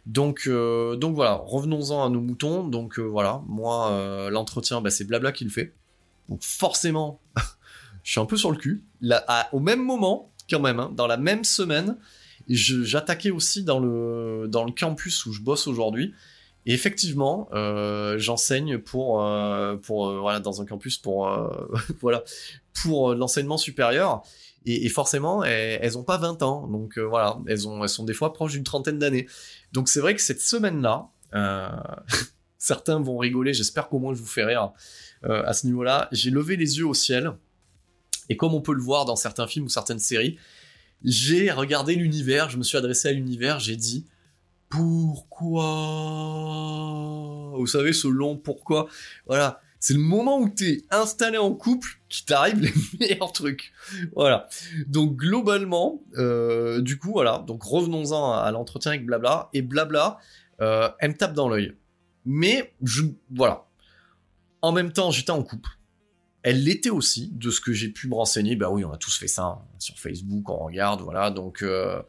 Donc, 0.06 0.44
euh, 0.46 0.96
donc 0.96 1.14
voilà, 1.14 1.34
revenons-en 1.34 2.04
à 2.04 2.08
nos 2.08 2.20
moutons. 2.20 2.68
Donc 2.68 2.98
euh, 2.98 3.02
voilà, 3.02 3.42
moi, 3.48 3.90
euh, 3.90 4.30
l'entretien, 4.30 4.80
bah, 4.80 4.90
c'est 4.90 5.04
Blabla 5.04 5.32
qui 5.32 5.44
le 5.44 5.50
fait. 5.50 5.74
Donc 6.28 6.42
forcément, 6.42 7.20
je 8.04 8.12
suis 8.12 8.20
un 8.20 8.26
peu 8.26 8.36
sur 8.36 8.50
le 8.50 8.58
cul. 8.58 8.84
Au 9.52 9.60
même 9.60 9.82
moment, 9.82 10.30
quand 10.48 10.60
même, 10.60 10.78
hein, 10.78 10.92
dans 10.94 11.06
la 11.06 11.16
même 11.16 11.44
semaine, 11.44 11.96
j'attaquais 12.48 13.30
aussi 13.30 13.64
dans 13.64 13.80
le, 13.80 14.46
dans 14.48 14.64
le 14.64 14.72
campus 14.72 15.24
où 15.26 15.32
je 15.32 15.40
bosse 15.40 15.66
aujourd'hui. 15.66 16.14
Et 16.66 16.74
effectivement, 16.74 17.48
j'enseigne 18.18 18.78
pour, 18.78 19.24
pour 19.82 20.40
dans 20.40 20.60
un 20.60 20.66
campus 20.66 20.98
pour, 20.98 21.30
voilà, 22.00 22.22
pour 22.82 23.14
l'enseignement 23.14 23.56
supérieur. 23.56 24.22
Et, 24.66 24.88
forcément, 24.90 25.42
elles, 25.42 25.96
ont 25.96 26.04
pas 26.04 26.18
20 26.18 26.42
ans, 26.42 26.66
donc 26.66 26.98
voilà, 26.98 27.38
elles, 27.46 27.66
ont, 27.66 27.82
elles 27.82 27.88
sont 27.88 28.04
des 28.04 28.12
fois 28.12 28.34
proches 28.34 28.52
d'une 28.52 28.64
trentaine 28.64 28.98
d'années. 28.98 29.26
Donc 29.72 29.88
c'est 29.88 30.00
vrai 30.00 30.14
que 30.14 30.20
cette 30.20 30.42
semaine-là, 30.42 31.08
euh, 31.34 31.68
certains 32.58 33.00
vont 33.00 33.18
rigoler, 33.18 33.54
j'espère 33.54 33.88
qu'au 33.88 33.98
moins 33.98 34.14
je 34.14 34.20
vous 34.20 34.26
fais 34.26 34.44
rire 34.44 34.72
euh, 35.24 35.42
à 35.46 35.54
ce 35.54 35.66
niveau-là. 35.66 36.08
J'ai 36.12 36.30
levé 36.30 36.56
les 36.56 36.78
yeux 36.78 36.86
au 36.86 36.94
ciel, 36.94 37.32
et 38.28 38.36
comme 38.36 38.54
on 38.54 38.60
peut 38.60 38.74
le 38.74 38.82
voir 38.82 39.06
dans 39.06 39.16
certains 39.16 39.46
films 39.46 39.64
ou 39.66 39.70
certaines 39.70 39.98
séries, 39.98 40.38
j'ai 41.02 41.50
regardé 41.50 41.94
l'univers, 41.94 42.50
je 42.50 42.58
me 42.58 42.62
suis 42.62 42.76
adressé 42.76 43.08
à 43.08 43.12
l'univers, 43.12 43.58
j'ai 43.60 43.76
dit 43.76 44.06
pourquoi? 44.68 45.62
Vous 47.56 47.66
savez, 47.66 47.92
ce 47.92 48.06
long 48.08 48.36
pourquoi? 48.36 48.88
Voilà. 49.26 49.60
C'est 49.80 49.94
le 49.94 50.00
moment 50.00 50.38
où 50.38 50.48
t'es 50.50 50.82
installé 50.90 51.38
en 51.38 51.54
couple 51.54 51.88
qui 52.10 52.26
t'arrive 52.26 52.60
les 52.60 52.72
meilleurs 53.00 53.32
trucs. 53.32 53.72
Voilà. 54.14 54.46
Donc 54.86 55.16
globalement, 55.16 56.02
euh, 56.18 56.82
du 56.82 56.98
coup, 56.98 57.12
voilà. 57.12 57.42
Donc 57.46 57.62
revenons-en 57.62 58.32
à, 58.32 58.50
l'entretien 58.50 58.92
avec 58.92 59.06
Blabla. 59.06 59.48
Et 59.54 59.62
Blabla, 59.62 60.18
euh, 60.60 60.90
elle 60.98 61.12
me 61.12 61.16
tape 61.16 61.32
dans 61.32 61.48
l'œil. 61.48 61.74
Mais 62.26 62.74
je, 62.82 63.02
voilà. 63.34 63.66
En 64.60 64.72
même 64.72 64.92
temps, 64.92 65.10
j'étais 65.10 65.30
en 65.30 65.42
couple. 65.42 65.70
Elle 66.42 66.64
l'était 66.64 66.90
aussi, 66.90 67.28
de 67.32 67.50
ce 67.50 67.60
que 67.60 67.72
j'ai 67.72 67.90
pu 67.90 68.08
me 68.08 68.14
renseigner. 68.14 68.56
Bah 68.56 68.70
oui, 68.70 68.82
on 68.84 68.92
a 68.92 68.96
tous 68.96 69.14
fait 69.18 69.28
ça 69.28 69.44
hein, 69.44 69.58
sur 69.78 69.98
Facebook, 69.98 70.48
on 70.48 70.64
regarde, 70.64 71.02
voilà. 71.02 71.30
Donc, 71.30 71.62
euh, 71.62 72.02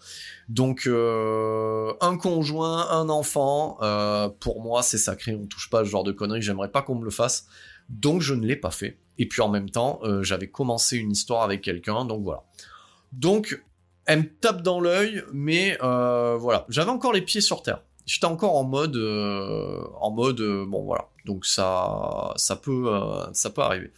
donc 0.47 0.87
euh, 0.87 1.93
un 1.99 2.17
conjoint, 2.17 2.89
un 2.91 3.09
enfant, 3.09 3.77
euh, 3.81 4.29
pour 4.29 4.61
moi 4.61 4.83
c'est 4.83 4.97
sacré. 4.97 5.35
On 5.35 5.47
touche 5.47 5.69
pas 5.69 5.81
à 5.81 5.85
ce 5.85 5.89
genre 5.89 6.05
de 6.05 6.13
conneries. 6.13 6.41
J'aimerais 6.41 6.71
pas 6.71 6.81
qu'on 6.81 6.95
me 6.95 7.03
le 7.03 7.11
fasse, 7.11 7.47
donc 7.89 8.21
je 8.21 8.33
ne 8.33 8.45
l'ai 8.45 8.55
pas 8.55 8.71
fait. 8.71 8.99
Et 9.17 9.27
puis 9.27 9.41
en 9.41 9.49
même 9.49 9.69
temps, 9.69 9.99
j'avais 10.21 10.49
commencé 10.49 10.97
une 10.97 11.11
histoire 11.11 11.43
avec 11.43 11.61
quelqu'un, 11.61 12.05
donc 12.05 12.23
voilà. 12.23 12.43
Donc 13.11 13.61
elle 14.05 14.19
me 14.19 14.33
tape 14.39 14.61
dans 14.61 14.79
l'œil, 14.79 15.23
mais 15.33 15.77
voilà, 15.81 16.65
j'avais 16.69 16.89
encore 16.89 17.11
les 17.11 17.21
pieds 17.21 17.41
sur 17.41 17.61
terre 17.61 17.83
j'étais 18.05 18.25
encore 18.25 18.55
en 18.55 18.63
mode 18.63 18.95
en 18.95 20.11
mode 20.11 20.41
bon 20.67 20.83
voilà 20.83 21.07
donc 21.25 21.45
ça 21.45 22.33
ça 22.35 22.55
peut 22.55 22.89
ça 23.33 23.49
peut 23.49 23.61
arriver 23.61 23.91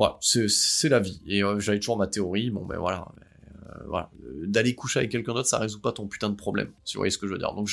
voilà, 0.00 0.16
c'est 0.20 0.88
la 0.88 0.98
vie. 0.98 1.20
Et 1.26 1.42
euh, 1.42 1.60
j'avais 1.60 1.78
toujours 1.78 1.98
ma 1.98 2.06
théorie, 2.06 2.48
bon 2.48 2.64
ben 2.64 2.78
voilà, 2.78 3.06
euh, 3.66 3.84
voilà. 3.86 4.10
d'aller 4.44 4.74
coucher 4.74 5.00
avec 5.00 5.10
quelqu'un 5.10 5.34
d'autre, 5.34 5.46
ça 5.46 5.58
résout 5.58 5.78
pas 5.78 5.92
ton 5.92 6.06
putain 6.06 6.30
de 6.30 6.36
problème, 6.36 6.70
si 6.86 6.94
vous 6.94 7.00
voyez 7.00 7.10
ce 7.10 7.18
que 7.18 7.26
je 7.26 7.32
veux 7.32 7.38
dire. 7.38 7.52
Donc 7.54 7.68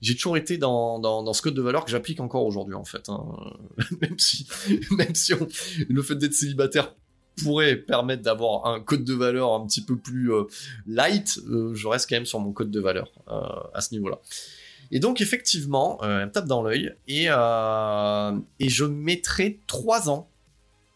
j'ai 0.00 0.14
toujours 0.14 0.36
été 0.36 0.58
dans, 0.58 1.00
dans, 1.00 1.32
ce 1.32 1.42
code 1.42 1.54
de 1.54 1.62
valeur 1.62 1.84
que 1.84 1.90
j'applique 1.90 2.20
encore 2.20 2.44
aujourd'hui 2.46 2.76
en 2.76 2.84
fait, 2.84 3.08
hein. 3.08 3.24
même 4.00 4.16
si, 4.16 4.46
même 4.92 5.14
si 5.16 5.32
le 5.88 6.02
fait 6.02 6.14
d'être 6.14 6.34
célibataire 6.34 6.94
pourrait 7.42 7.74
permettre 7.74 8.22
d'avoir 8.22 8.66
un 8.66 8.78
code 8.78 9.02
de 9.02 9.14
valeur 9.14 9.52
un 9.52 9.66
petit 9.66 9.84
peu 9.84 9.96
plus 9.96 10.32
euh, 10.32 10.44
light, 10.86 11.40
je 11.46 11.88
reste 11.88 12.08
quand 12.08 12.14
même 12.14 12.26
sur 12.26 12.38
mon 12.38 12.52
code 12.52 12.70
de 12.70 12.78
valeur 12.78 13.10
à 13.26 13.80
ce 13.80 13.92
niveau-là. 13.92 14.20
Et 14.92 15.00
donc 15.00 15.20
effectivement, 15.20 15.98
elle 16.02 16.26
me 16.26 16.30
tape 16.30 16.46
dans 16.46 16.62
l'œil 16.62 16.94
et, 17.08 17.24
et 17.24 18.68
je 18.68 18.84
mettrai 18.84 19.58
trois 19.66 20.08
ans, 20.08 20.28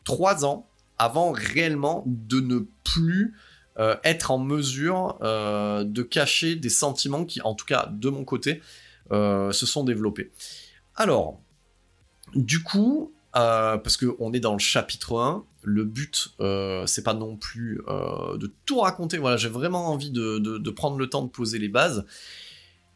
trois 0.05 0.45
ans 0.45 0.69
avant 0.99 1.33
réellement 1.33 2.05
de 2.07 2.41
ne 2.41 2.61
plus 2.85 3.35
euh, 3.79 3.95
être 4.05 4.31
en 4.31 4.39
mesure 4.39 5.19
euh, 5.21 5.85
de 5.85 6.03
cacher 6.03 6.57
des 6.57 6.71
sentiments 6.71 7.27
qui, 7.27 7.43
en 7.43 7.55
tout 7.55 7.67
cas 7.67 7.91
de 7.93 8.09
mon 8.09 8.25
côté, 8.25 8.63
euh, 9.13 9.53
se 9.53 9.67
sont 9.67 9.85
développés. 9.85 10.33
Alors, 10.95 11.41
du 12.35 12.63
coup, 12.63 13.13
parce 13.33 13.99
qu'on 13.99 14.33
est 14.33 14.41
dans 14.41 14.55
le 14.55 14.59
chapitre 14.59 15.19
1, 15.21 15.45
le 15.63 15.85
but, 15.85 16.35
c'est 16.87 17.03
pas 17.03 17.13
non 17.13 17.37
plus 17.37 17.83
de 17.87 18.51
tout 18.65 18.81
raconter. 18.81 19.19
Voilà, 19.19 19.37
j'ai 19.37 19.51
vraiment 19.51 19.89
envie 19.89 20.11
de, 20.11 20.71
prendre 20.71 20.97
le 20.97 21.11
temps 21.11 21.23
de 21.23 21.29
poser 21.29 21.59
les 21.59 21.69
bases. 21.69 22.07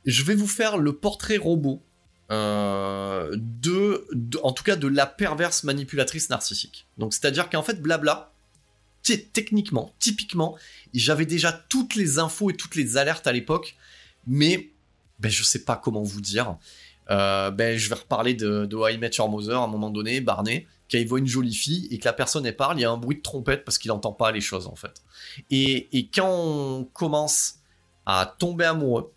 Je 0.04 0.24
vais 0.24 0.34
vous 0.34 0.46
faire 0.46 0.78
le 0.78 0.94
portrait 0.94 1.36
robot 1.36 1.82
euh, 2.30 3.30
de, 3.36 4.06
en 4.42 4.52
tout 4.52 4.62
cas 4.62 4.76
de 4.76 4.86
la 4.86 5.06
perverse 5.06 5.64
manipulatrice 5.64 6.30
narcissique. 6.30 6.86
Donc 6.96 7.12
c'est-à-dire 7.12 7.50
qu'en 7.50 7.62
fait 7.62 7.82
blabla, 7.82 8.32
techniquement, 9.32 9.92
typiquement, 9.98 10.56
j'avais 10.94 11.26
déjà 11.26 11.52
toutes 11.52 11.94
les 11.96 12.18
infos 12.18 12.50
et 12.50 12.54
toutes 12.54 12.76
les 12.76 12.96
alertes 12.96 13.26
à 13.26 13.32
l'époque, 13.32 13.76
mais 14.26 14.70
ben, 15.18 15.30
je 15.30 15.42
sais 15.42 15.64
pas 15.64 15.76
comment 15.76 16.02
vous 16.02 16.20
dire. 16.20 16.56
Euh, 17.10 17.50
ben, 17.50 17.76
je 17.76 17.88
vais 17.88 17.96
reparler 17.96 18.34
de, 18.34 18.66
de 18.66 18.76
I 18.76 19.52
à 19.52 19.56
un 19.56 19.66
moment 19.66 19.90
donné, 19.90 20.20
Barney, 20.20 20.66
quand 20.90 20.98
il 20.98 21.08
voit 21.08 21.18
une 21.18 21.26
jolie 21.26 21.54
fille 21.54 21.88
et 21.90 21.98
que 21.98 22.04
la 22.04 22.12
personne 22.12 22.46
elle 22.46 22.56
parle, 22.56 22.78
il 22.78 22.82
y 22.82 22.84
a 22.84 22.90
un 22.90 22.96
bruit 22.96 23.16
de 23.16 23.22
trompette 23.22 23.64
parce 23.64 23.78
qu'il 23.78 23.88
n'entend 23.88 24.12
pas 24.12 24.32
les 24.32 24.40
choses 24.40 24.66
en 24.66 24.76
fait. 24.76 25.02
Et, 25.50 25.96
et, 25.96 26.08
quand 26.08 26.30
on 26.30 26.84
commence 26.92 27.56
à 28.06 28.34
tomber 28.38 28.64
amoureux, 28.64 29.12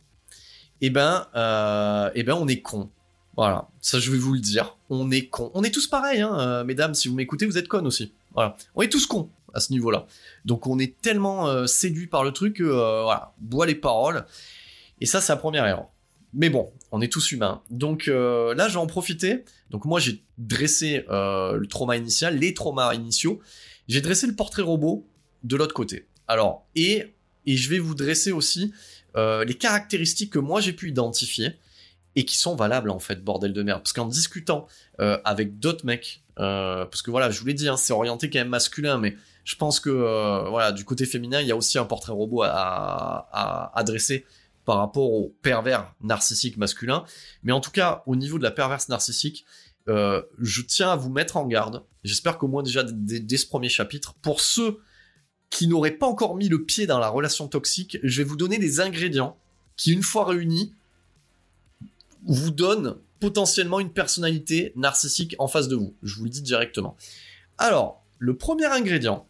eh 0.85 0.89
ben, 0.89 1.27
euh, 1.33 2.09
eh 2.13 2.23
ben 2.23 2.33
on 2.33 2.45
est 2.49 2.59
con. 2.59 2.89
Voilà, 3.37 3.69
ça 3.79 3.99
je 3.99 4.11
vais 4.11 4.17
vous 4.17 4.33
le 4.33 4.41
dire. 4.41 4.77
On 4.89 5.11
est 5.11 5.27
con. 5.27 5.49
On 5.53 5.63
est 5.63 5.71
tous 5.71 5.87
pareils, 5.87 6.19
hein, 6.19 6.37
euh, 6.37 6.63
mesdames, 6.65 6.93
si 6.93 7.07
vous 7.07 7.15
m'écoutez, 7.15 7.45
vous 7.45 7.57
êtes 7.57 7.69
cons 7.69 7.85
aussi. 7.85 8.11
Voilà, 8.33 8.57
on 8.75 8.81
est 8.81 8.89
tous 8.89 9.07
cons 9.07 9.29
à 9.53 9.61
ce 9.61 9.71
niveau-là. 9.71 10.07
Donc 10.43 10.67
on 10.67 10.77
est 10.79 10.99
tellement 11.01 11.47
euh, 11.47 11.67
séduit 11.67 12.07
par 12.07 12.25
le 12.25 12.31
truc 12.31 12.57
que, 12.57 12.63
voilà, 12.63 13.33
bois 13.39 13.65
les 13.65 13.75
paroles. 13.75 14.25
Et 14.99 15.05
ça, 15.05 15.21
c'est 15.21 15.31
la 15.31 15.37
première 15.37 15.65
erreur. 15.65 15.87
Mais 16.33 16.49
bon, 16.49 16.69
on 16.91 16.99
est 16.99 17.11
tous 17.11 17.31
humains. 17.31 17.61
Donc 17.69 18.07
là, 18.07 18.67
je 18.67 18.73
vais 18.73 18.79
en 18.79 18.87
profiter. 18.87 19.45
Donc 19.69 19.85
moi, 19.85 19.99
j'ai 19.99 20.21
dressé 20.37 21.05
le 21.07 21.65
trauma 21.65 21.95
initial, 21.95 22.39
les 22.39 22.53
traumas 22.53 22.93
initiaux. 22.93 23.39
J'ai 23.87 24.01
dressé 24.01 24.27
le 24.27 24.35
portrait 24.35 24.63
robot 24.63 25.07
de 25.43 25.55
l'autre 25.55 25.75
côté. 25.75 26.07
Alors, 26.27 26.65
et, 26.75 27.13
et 27.45 27.57
je 27.57 27.69
vais 27.69 27.79
vous 27.79 27.95
dresser 27.95 28.31
aussi 28.31 28.73
les 29.15 29.53
caractéristiques 29.53 30.33
que 30.33 30.39
moi 30.39 30.61
j'ai 30.61 30.73
pu 30.73 30.89
identifier 30.89 31.59
et 32.15 32.25
qui 32.25 32.37
sont 32.37 32.55
valables 32.55 32.89
en 32.89 32.99
fait, 32.99 33.23
bordel 33.23 33.53
de 33.53 33.63
merde. 33.63 33.81
Parce 33.81 33.93
qu'en 33.93 34.05
discutant 34.05 34.67
euh, 34.99 35.17
avec 35.25 35.59
d'autres 35.59 35.85
mecs, 35.85 36.23
euh, 36.39 36.85
parce 36.85 37.01
que 37.01 37.11
voilà, 37.11 37.29
je 37.29 37.39
vous 37.39 37.45
l'ai 37.45 37.53
dit, 37.53 37.67
hein, 37.67 37.77
c'est 37.77 37.93
orienté 37.93 38.29
quand 38.29 38.39
même 38.39 38.49
masculin, 38.49 38.97
mais 38.97 39.15
je 39.43 39.55
pense 39.55 39.79
que 39.79 39.89
euh, 39.89 40.49
voilà, 40.49 40.71
du 40.71 40.85
côté 40.85 41.05
féminin, 41.05 41.41
il 41.41 41.47
y 41.47 41.51
a 41.51 41.55
aussi 41.55 41.77
un 41.77 41.85
portrait 41.85 42.13
robot 42.13 42.43
à, 42.43 43.29
à, 43.31 43.77
adresser 43.77 44.25
par 44.65 44.77
rapport 44.77 45.11
au 45.11 45.35
pervers 45.41 45.93
narcissique 46.01 46.57
masculin. 46.57 47.03
Mais 47.43 47.51
en 47.51 47.59
tout 47.59 47.71
cas, 47.71 48.03
au 48.05 48.15
niveau 48.15 48.37
de 48.37 48.43
la 48.43 48.51
perverse 48.51 48.87
narcissique, 48.89 49.45
je 49.87 50.61
tiens 50.61 50.91
à 50.91 50.95
vous 50.95 51.09
mettre 51.09 51.35
en 51.35 51.45
garde. 51.45 51.83
J'espère 52.05 52.37
qu'au 52.37 52.47
moins 52.47 52.63
déjà 52.63 52.83
dès 52.83 53.37
ce 53.37 53.45
premier 53.45 53.67
chapitre, 53.67 54.13
pour 54.21 54.39
ceux 54.39 54.79
qui 55.53 55.67
n'auraient 55.67 55.91
pas 55.91 56.07
encore 56.07 56.35
mis 56.35 56.49
le 56.49 56.63
pied 56.63 56.87
dans 56.87 56.97
la 56.97 57.09
relation 57.09 57.47
toxique, 57.47 57.99
je 58.01 58.17
vais 58.17 58.27
vous 58.27 58.35
donner 58.35 58.57
des 58.57 58.79
ingrédients 58.79 59.37
qui, 59.77 59.93
une 59.93 60.01
fois 60.01 60.25
réunis, 60.25 60.73
vous 62.25 62.49
donne 62.49 62.97
potentiellement 63.19 63.79
une 63.79 63.91
personnalité 63.91 64.73
narcissique 64.75 65.35
en 65.37 65.47
face 65.47 65.67
de 65.67 65.75
vous. 65.75 65.93
Je 66.01 66.15
vous 66.15 66.23
le 66.23 66.31
dis 66.31 66.41
directement. 66.41 66.97
Alors, 67.59 68.03
le 68.17 68.35
premier 68.35 68.65
ingrédient, 68.65 69.27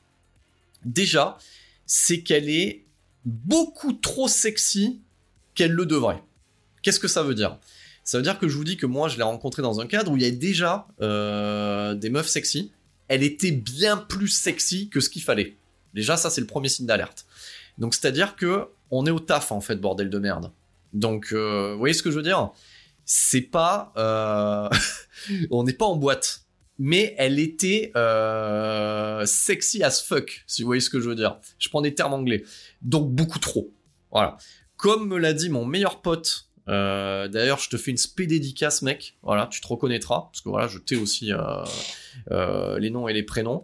déjà, 0.86 1.38
c'est 1.86 2.21
qu'elle 2.21 2.49
est 2.49 2.86
beaucoup 3.26 3.91
trop 3.91 4.30
sexy 4.30 5.01
qu'elle 5.55 5.74
le 5.74 5.86
devrait. 5.86 6.24
Qu'est-ce 6.84 7.01
que 7.01 7.09
ça 7.09 7.24
veut 7.24 7.36
dire? 7.36 7.57
Ça 8.05 8.17
veut 8.17 8.24
dire 8.24 8.39
que 8.39 8.47
je 8.47 8.55
vous 8.55 8.63
dis 8.63 8.78
que 8.78 8.86
moi, 8.86 9.09
je 9.09 9.17
l'ai 9.17 9.24
rencontrée 9.24 9.61
dans 9.61 9.82
un 9.82 9.88
cadre 9.88 10.13
où 10.13 10.15
il 10.15 10.24
y 10.24 10.26
avait 10.26 10.38
déjà 10.38 10.88
euh, 11.01 11.95
des 11.95 12.09
meufs 12.09 12.30
sexy. 12.30 12.71
Elle 13.09 13.24
était 13.24 13.51
bien 13.51 13.97
plus 13.97 14.30
sexy 14.30 14.88
que 14.88 15.01
ce 15.01 15.09
qu'il 15.09 15.21
fallait. 15.21 15.57
Déjà, 15.93 16.17
ça, 16.17 16.29
c'est 16.29 16.41
le 16.41 16.47
premier 16.47 16.69
signe 16.69 16.85
d'alerte. 16.85 17.25
Donc, 17.77 17.93
c'est-à-dire 17.93 18.35
que 18.35 18.67
on 18.91 19.05
est 19.05 19.11
au 19.11 19.19
taf, 19.19 19.51
en 19.51 19.61
fait, 19.61 19.77
bordel 19.77 20.09
de 20.09 20.19
merde. 20.19 20.51
Donc, 20.93 21.29
euh, 21.31 21.73
vous 21.73 21.79
voyez 21.79 21.93
ce 21.93 22.03
que 22.03 22.11
je 22.11 22.17
veux 22.17 22.23
dire? 22.23 22.51
C'est 23.05 23.41
pas, 23.41 23.91
euh, 23.97 24.69
on 25.51 25.63
n'est 25.63 25.73
pas 25.73 25.85
en 25.85 25.95
boîte, 25.95 26.43
mais 26.77 27.15
elle 27.17 27.39
était 27.39 27.91
euh, 27.95 29.25
sexy 29.25 29.83
as 29.83 30.01
fuck, 30.01 30.43
si 30.47 30.61
vous 30.61 30.67
voyez 30.67 30.81
ce 30.81 30.89
que 30.89 30.99
je 30.99 31.09
veux 31.09 31.15
dire. 31.15 31.39
Je 31.57 31.69
prends 31.69 31.81
des 31.81 31.95
termes 31.95 32.13
anglais, 32.13 32.43
donc 32.81 33.11
beaucoup 33.11 33.39
trop. 33.39 33.73
Voilà. 34.11 34.37
Comme 34.77 35.07
me 35.07 35.17
l'a 35.17 35.33
dit 35.33 35.49
mon 35.49 35.65
meilleur 35.65 36.01
pote. 36.01 36.49
D'ailleurs, 36.65 37.59
je 37.59 37.69
te 37.69 37.75
fais 37.75 37.91
une 37.91 37.97
spé 37.97 38.25
dédicace, 38.25 38.83
mec. 38.83 39.17
Voilà, 39.21 39.47
tu 39.47 39.59
te 39.59 39.67
reconnaîtras 39.67 40.29
parce 40.31 40.41
que 40.41 40.49
voilà, 40.49 40.67
je 40.67 40.77
t'ai 40.77 40.95
aussi 40.95 41.31
les 42.29 42.89
noms 42.89 43.07
et 43.07 43.13
les 43.13 43.23
prénoms. 43.23 43.63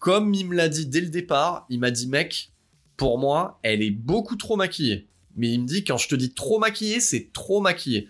Comme 0.00 0.34
il 0.34 0.48
me 0.48 0.56
l'a 0.56 0.68
dit 0.68 0.86
dès 0.86 1.00
le 1.00 1.10
départ, 1.10 1.66
il 1.68 1.78
m'a 1.78 1.92
dit, 1.92 2.08
mec, 2.08 2.50
pour 2.96 3.18
moi, 3.18 3.60
elle 3.62 3.82
est 3.82 3.90
beaucoup 3.90 4.34
trop 4.34 4.56
maquillée. 4.56 5.06
Mais 5.36 5.52
il 5.52 5.60
me 5.60 5.66
dit, 5.66 5.84
quand 5.84 5.98
je 5.98 6.08
te 6.08 6.16
dis 6.16 6.34
trop 6.34 6.58
maquillée, 6.58 6.98
c'est 7.00 7.32
trop 7.32 7.60
maquillée. 7.60 8.08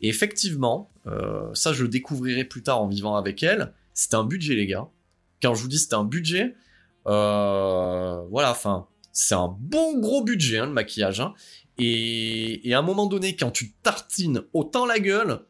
Et 0.00 0.08
effectivement, 0.08 0.90
euh, 1.06 1.52
ça 1.54 1.72
je 1.72 1.82
le 1.82 1.88
découvrirai 1.88 2.44
plus 2.44 2.62
tard 2.62 2.80
en 2.80 2.88
vivant 2.88 3.16
avec 3.16 3.42
elle, 3.42 3.72
c'était 3.92 4.16
un 4.16 4.24
budget 4.24 4.54
les 4.54 4.66
gars. 4.66 4.88
Quand 5.42 5.54
je 5.54 5.62
vous 5.62 5.68
dis 5.68 5.78
c'était 5.78 5.94
un 5.94 6.04
budget, 6.04 6.54
euh, 7.06 8.22
voilà, 8.30 8.50
enfin, 8.50 8.86
c'est 9.12 9.34
un 9.34 9.54
bon 9.58 9.98
gros 9.98 10.22
budget 10.22 10.58
hein, 10.58 10.66
le 10.66 10.72
maquillage. 10.72 11.20
Hein. 11.20 11.34
Et, 11.78 12.68
et, 12.68 12.74
à 12.74 12.78
un 12.78 12.82
moment 12.82 13.06
donné, 13.06 13.34
quand 13.34 13.50
tu 13.50 13.72
tartines 13.82 14.42
autant 14.52 14.86
la 14.86 14.98
gueule, 14.98 15.40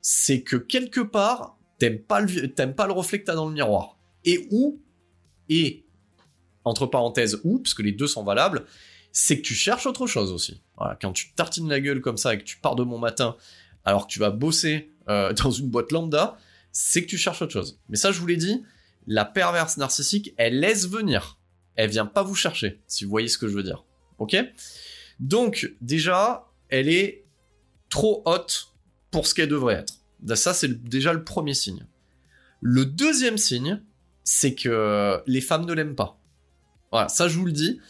c'est 0.00 0.42
que 0.42 0.56
quelque 0.56 1.00
part, 1.00 1.58
t'aimes 1.78 2.00
pas, 2.00 2.20
le, 2.20 2.52
t'aimes 2.52 2.74
pas 2.74 2.86
le 2.86 2.92
reflet 2.92 3.20
que 3.20 3.26
t'as 3.26 3.34
dans 3.34 3.48
le 3.48 3.54
miroir. 3.54 3.98
Et 4.24 4.48
où, 4.50 4.80
et, 5.48 5.84
entre 6.64 6.86
parenthèses, 6.86 7.40
où, 7.44 7.58
parce 7.58 7.74
que 7.74 7.82
les 7.82 7.92
deux 7.92 8.06
sont 8.06 8.24
valables, 8.24 8.64
c'est 9.12 9.36
que 9.38 9.42
tu 9.42 9.54
cherches 9.54 9.86
autre 9.86 10.06
chose 10.06 10.32
aussi. 10.32 10.62
Voilà, 10.76 10.96
quand 11.00 11.12
tu 11.12 11.32
tartines 11.34 11.68
la 11.68 11.80
gueule 11.80 12.00
comme 12.00 12.16
ça 12.16 12.34
et 12.34 12.38
que 12.38 12.44
tu 12.44 12.58
pars 12.58 12.76
de 12.76 12.82
mon 12.82 12.98
matin 12.98 13.36
alors 13.84 14.06
que 14.06 14.12
tu 14.12 14.18
vas 14.18 14.30
bosser 14.30 14.92
euh, 15.08 15.32
dans 15.44 15.50
une 15.50 15.68
boîte 15.68 15.92
lambda, 15.92 16.38
c'est 16.72 17.02
que 17.02 17.08
tu 17.08 17.18
cherches 17.18 17.42
autre 17.42 17.52
chose. 17.52 17.78
Mais 17.88 17.96
ça, 17.96 18.12
je 18.12 18.18
vous 18.18 18.26
l'ai 18.26 18.36
dit, 18.36 18.62
la 19.06 19.24
perverse 19.24 19.76
narcissique, 19.76 20.32
elle 20.38 20.60
laisse 20.60 20.88
venir. 20.88 21.38
Elle 21.74 21.90
vient 21.90 22.06
pas 22.06 22.22
vous 22.22 22.34
chercher, 22.34 22.80
si 22.86 23.04
vous 23.04 23.10
voyez 23.10 23.28
ce 23.28 23.38
que 23.38 23.48
je 23.48 23.54
veux 23.54 23.62
dire. 23.62 23.84
Ok? 24.18 24.36
Donc, 25.20 25.72
déjà, 25.80 26.48
elle 26.68 26.88
est 26.88 27.24
trop 27.88 28.22
haute 28.24 28.72
pour 29.10 29.26
ce 29.26 29.34
qu'elle 29.34 29.48
devrait 29.48 29.74
être. 29.74 29.94
Ça, 30.36 30.54
c'est 30.54 30.82
déjà 30.84 31.12
le 31.12 31.24
premier 31.24 31.54
signe. 31.54 31.86
Le 32.60 32.86
deuxième 32.86 33.38
signe, 33.38 33.82
c'est 34.24 34.54
que 34.54 35.22
les 35.26 35.40
femmes 35.40 35.64
ne 35.66 35.72
l'aiment 35.72 35.96
pas. 35.96 36.18
Voilà, 36.90 37.08
ça 37.08 37.28
je 37.28 37.38
vous 37.38 37.46
le 37.46 37.52
dis. 37.52 37.80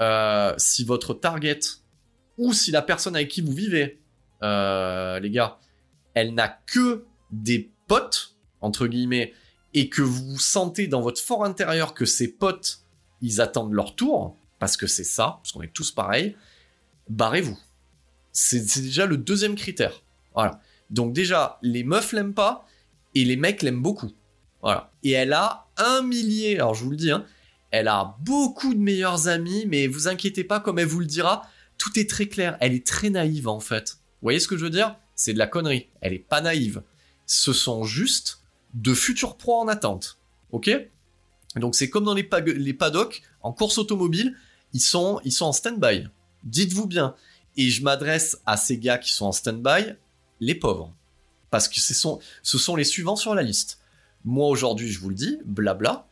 Euh, 0.00 0.54
si 0.56 0.84
votre 0.84 1.12
target 1.12 1.60
ou 2.38 2.54
si 2.54 2.70
la 2.70 2.80
personne 2.80 3.16
avec 3.16 3.28
qui 3.28 3.42
vous 3.42 3.52
vivez, 3.52 4.00
euh, 4.42 5.20
les 5.20 5.30
gars, 5.30 5.58
elle 6.14 6.34
n'a 6.34 6.48
que 6.48 7.04
des 7.30 7.70
potes, 7.86 8.34
entre 8.60 8.86
guillemets, 8.86 9.34
et 9.74 9.88
que 9.88 10.02
vous 10.02 10.38
sentez 10.38 10.86
dans 10.86 11.02
votre 11.02 11.20
fort 11.20 11.44
intérieur 11.44 11.92
que 11.94 12.06
ces 12.06 12.28
potes, 12.28 12.80
ils 13.20 13.40
attendent 13.40 13.74
leur 13.74 13.94
tour, 13.94 14.36
parce 14.58 14.76
que 14.76 14.86
c'est 14.86 15.04
ça, 15.04 15.38
parce 15.42 15.52
qu'on 15.52 15.62
est 15.62 15.72
tous 15.72 15.90
pareils, 15.90 16.34
barrez-vous. 17.08 17.58
C'est 18.32 18.80
déjà 18.80 19.06
le 19.06 19.18
deuxième 19.18 19.54
critère. 19.54 20.02
Voilà. 20.34 20.60
Donc 20.88 21.12
déjà, 21.12 21.58
les 21.62 21.84
meufs 21.84 22.12
l'aiment 22.12 22.34
pas, 22.34 22.66
et 23.14 23.24
les 23.24 23.36
mecs 23.36 23.62
l'aiment 23.62 23.82
beaucoup. 23.82 24.10
Voilà. 24.62 24.92
Et 25.02 25.10
elle 25.10 25.32
a 25.32 25.68
un 25.80 26.02
millier, 26.02 26.56
alors 26.56 26.74
je 26.74 26.84
vous 26.84 26.90
le 26.90 26.96
dis, 26.96 27.10
hein, 27.10 27.24
elle 27.70 27.88
a 27.88 28.16
beaucoup 28.20 28.74
de 28.74 28.80
meilleurs 28.80 29.28
amis, 29.28 29.64
mais 29.66 29.86
vous 29.86 30.08
inquiétez 30.08 30.44
pas, 30.44 30.60
comme 30.60 30.78
elle 30.78 30.86
vous 30.86 31.00
le 31.00 31.06
dira, 31.06 31.42
tout 31.78 31.98
est 31.98 32.08
très 32.08 32.26
clair. 32.26 32.56
Elle 32.60 32.74
est 32.74 32.86
très 32.86 33.10
naïve 33.10 33.48
en 33.48 33.60
fait. 33.60 33.98
Vous 34.20 34.26
voyez 34.26 34.40
ce 34.40 34.48
que 34.48 34.56
je 34.56 34.64
veux 34.64 34.70
dire? 34.70 34.96
C'est 35.14 35.32
de 35.32 35.38
la 35.38 35.46
connerie. 35.46 35.88
Elle 36.00 36.12
est 36.12 36.18
pas 36.18 36.40
naïve. 36.40 36.82
Ce 37.26 37.52
sont 37.52 37.84
juste 37.84 38.42
de 38.74 38.92
futurs 38.94 39.36
proies 39.36 39.58
en 39.58 39.68
attente. 39.68 40.18
Ok? 40.52 40.70
Donc 41.56 41.74
c'est 41.74 41.90
comme 41.90 42.04
dans 42.04 42.14
les, 42.14 42.28
les, 42.46 42.74
paddocks, 42.74 43.22
en 43.42 43.52
course 43.52 43.78
automobile, 43.78 44.36
ils 44.72 44.80
sont, 44.80 45.20
ils 45.24 45.32
sont 45.32 45.46
en 45.46 45.52
stand-by. 45.52 46.06
Dites-vous 46.44 46.86
bien. 46.86 47.14
Et 47.56 47.70
je 47.70 47.82
m'adresse 47.82 48.40
à 48.46 48.56
ces 48.56 48.78
gars 48.78 48.98
qui 48.98 49.12
sont 49.12 49.26
en 49.26 49.32
stand-by, 49.32 49.94
les 50.38 50.54
pauvres. 50.54 50.94
Parce 51.50 51.66
que 51.66 51.80
ce 51.80 51.94
sont, 51.94 52.20
ce 52.42 52.58
sont 52.58 52.76
les 52.76 52.84
suivants 52.84 53.16
sur 53.16 53.34
la 53.34 53.42
liste. 53.42 53.79
Moi 54.24 54.48
aujourd'hui, 54.48 54.90
je 54.90 55.00
vous 55.00 55.08
le 55.08 55.14
dis, 55.14 55.38
blabla, 55.44 56.06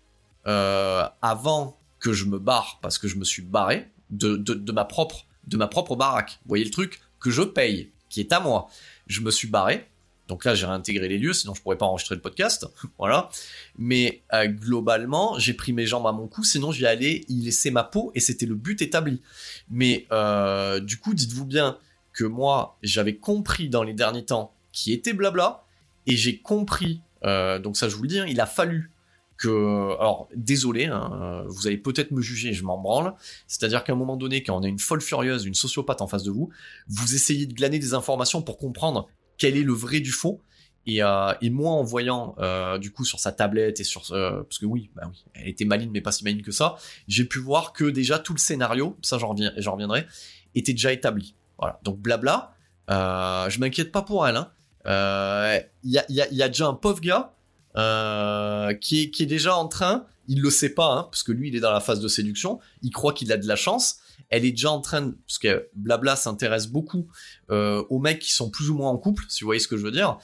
euh, 0.47 1.07
avant 1.23 1.79
que 2.01 2.13
je 2.13 2.25
me 2.25 2.39
barre, 2.39 2.79
parce 2.81 2.99
que 2.99 3.09
je 3.09 3.17
me 3.17 3.25
suis 3.25 3.43
barré 3.43 3.91
de, 4.11 4.37
de, 4.37 4.73
ma 4.73 4.85
propre 4.85 5.27
de 5.47 5.57
ma 5.57 5.67
propre 5.67 5.97
baraque. 5.97 6.39
Vous 6.43 6.49
voyez 6.49 6.65
le 6.65 6.71
truc 6.71 7.01
que 7.21 7.31
je 7.31 7.43
paye, 7.43 7.91
qui 8.09 8.21
est 8.21 8.33
à 8.33 8.41
moi. 8.41 8.69
Je 9.07 9.21
me 9.21 9.31
suis 9.31 9.49
barré. 9.49 9.89
Donc 10.29 10.45
là, 10.45 10.55
j'ai 10.55 10.67
réintégré 10.67 11.09
les 11.09 11.19
lieux, 11.19 11.33
sinon 11.33 11.55
je 11.55 11.63
pourrais 11.63 11.79
pas 11.79 11.87
enregistrer 11.87 12.15
le 12.15 12.21
podcast. 12.21 12.67
voilà. 12.99 13.31
Mais 13.79 14.23
euh, 14.35 14.47
globalement, 14.47 15.39
j'ai 15.39 15.55
pris 15.55 15.73
mes 15.73 15.87
jambes 15.87 16.07
à 16.07 16.13
mon 16.13 16.29
cou, 16.29 16.45
sinon 16.45 16.71
j'y 16.71 16.87
allais 16.87 17.25
y 17.29 17.41
laisser 17.43 17.71
ma 17.71 17.83
peau 17.83 18.13
et 18.15 18.21
c'était 18.21 18.47
le 18.47 18.55
but 18.55 18.83
établi. 18.83 19.23
Mais 19.71 20.07
euh, 20.13 20.81
du 20.81 20.99
coup, 20.99 21.15
dites-vous 21.15 21.47
bien 21.47 21.79
que 22.13 22.25
moi, 22.25 22.77
j'avais 22.83 23.17
compris 23.17 23.71
dans 23.71 23.83
les 23.83 23.95
derniers 23.95 24.25
temps 24.25 24.53
qui 24.73 24.93
était 24.93 25.15
blabla 25.15 25.65
et 26.07 26.17
j'ai 26.17 26.39
compris. 26.39 27.01
Euh, 27.25 27.59
donc 27.59 27.77
ça, 27.77 27.89
je 27.89 27.97
vous 27.97 28.03
le 28.03 28.09
dis, 28.09 28.19
hein, 28.19 28.27
il 28.29 28.41
a 28.41 28.47
fallu 28.47 28.93
que, 29.37 29.97
alors 30.01 30.29
désolé, 30.35 30.87
hein, 30.87 31.45
vous 31.47 31.69
allez 31.69 31.79
peut-être 31.79 32.11
me 32.11 32.21
juger, 32.21 32.53
je 32.53 32.65
m'en 32.65 32.79
branle. 32.79 33.15
C'est-à-dire 33.47 33.85
qu'à 33.85 33.93
un 33.93 33.97
moment 33.97 34.17
donné, 34.17 34.43
quand 34.43 34.59
on 34.59 34.63
a 34.63 34.69
une 34.69 34.81
folle 34.81 35.01
furieuse, 35.01 35.45
une 35.45 35.55
sociopathe 35.55 36.01
en 36.01 36.09
face 36.09 36.25
de 36.25 36.31
vous, 36.31 36.51
vous 36.89 37.15
essayez 37.15 37.47
de 37.47 37.55
glaner 37.55 37.79
des 37.79 37.95
informations 37.95 38.43
pour 38.43 38.59
comprendre 38.59 39.09
quel 39.37 39.57
est 39.57 39.63
le 39.63 39.73
vrai 39.73 40.01
du 40.01 40.11
faux. 40.11 40.43
Et, 40.87 41.03
euh, 41.03 41.33
moi, 41.43 41.73
en 41.73 41.83
voyant 41.83 42.35
euh, 42.39 42.79
du 42.79 42.91
coup 42.91 43.05
sur 43.05 43.21
sa 43.21 43.31
tablette 43.31 43.79
et 43.79 43.85
sur 43.85 44.11
euh, 44.13 44.43
parce 44.43 44.59
que 44.59 44.65
oui, 44.65 44.91
bah 44.97 45.03
oui, 45.09 45.25
elle 45.35 45.49
était 45.49 45.67
maligne 45.67 45.91
mais 45.93 46.01
pas 46.01 46.13
si 46.13 46.25
maligne 46.25 46.41
que 46.41 46.51
ça, 46.51 46.77
j'ai 47.07 47.27
pu 47.27 47.39
voir 47.39 47.75
que 47.75 47.85
déjà 47.85 48.19
tout 48.19 48.33
le 48.33 48.39
scénario, 48.39 48.97
ça 49.03 49.19
j'en 49.19 49.37
j'en 49.59 49.73
reviendrai, 49.73 50.07
était 50.55 50.73
déjà 50.73 50.93
établi. 50.93 51.35
Voilà, 51.59 51.79
donc 51.85 51.99
blabla. 51.99 52.55
Euh, 52.91 53.51
je 53.51 53.61
m'inquiète 53.61 53.93
pas 53.93 54.01
pour 54.01 54.27
elle. 54.27 54.41
Il 54.89 54.93
euh, 54.95 55.61
y, 55.85 56.43
a, 56.43 56.49
déjà 56.49 56.67
un 56.67 56.73
pauvre 56.73 57.01
gars 57.03 57.35
euh, 57.77 58.73
qui, 58.73 59.03
est, 59.03 59.27
déjà 59.27 59.55
en 59.55 59.69
train, 59.69 60.07
il 60.29 60.41
le 60.41 60.49
sait 60.49 60.71
pas, 60.71 60.93
hein, 60.93 61.03
parce 61.11 61.23
que 61.23 61.31
lui 61.31 61.49
il 61.49 61.57
est 61.57 61.61
dans 61.61 61.73
la 61.73 61.81
phase 61.81 62.01
de 62.01 62.09
séduction, 62.09 62.59
il 62.81 62.91
croit 62.91 63.13
qu'il 63.13 63.31
a 63.31 63.37
de 63.37 63.47
la 63.47 63.57
chance, 63.57 63.99
elle 64.31 64.47
est 64.47 64.51
déjà 64.51 64.71
en 64.71 64.81
train, 64.81 65.13
parce 65.27 65.39
que 65.39 65.69
Blabla 65.75 66.17
s'intéresse 66.17 66.69
beaucoup 66.69 67.07
euh, 67.51 67.85
aux 67.91 67.99
mecs 67.99 68.19
qui 68.19 68.33
sont 68.33 68.49
plus 68.49 68.71
ou 68.71 68.77
moins 68.77 68.89
en 68.89 68.97
couple, 68.97 69.25
si 69.29 69.45
vous 69.45 69.49
voyez 69.49 69.61
ce 69.61 69.69
que 69.69 69.77
je 69.77 69.83
veux 69.83 69.93
dire. 69.93 70.19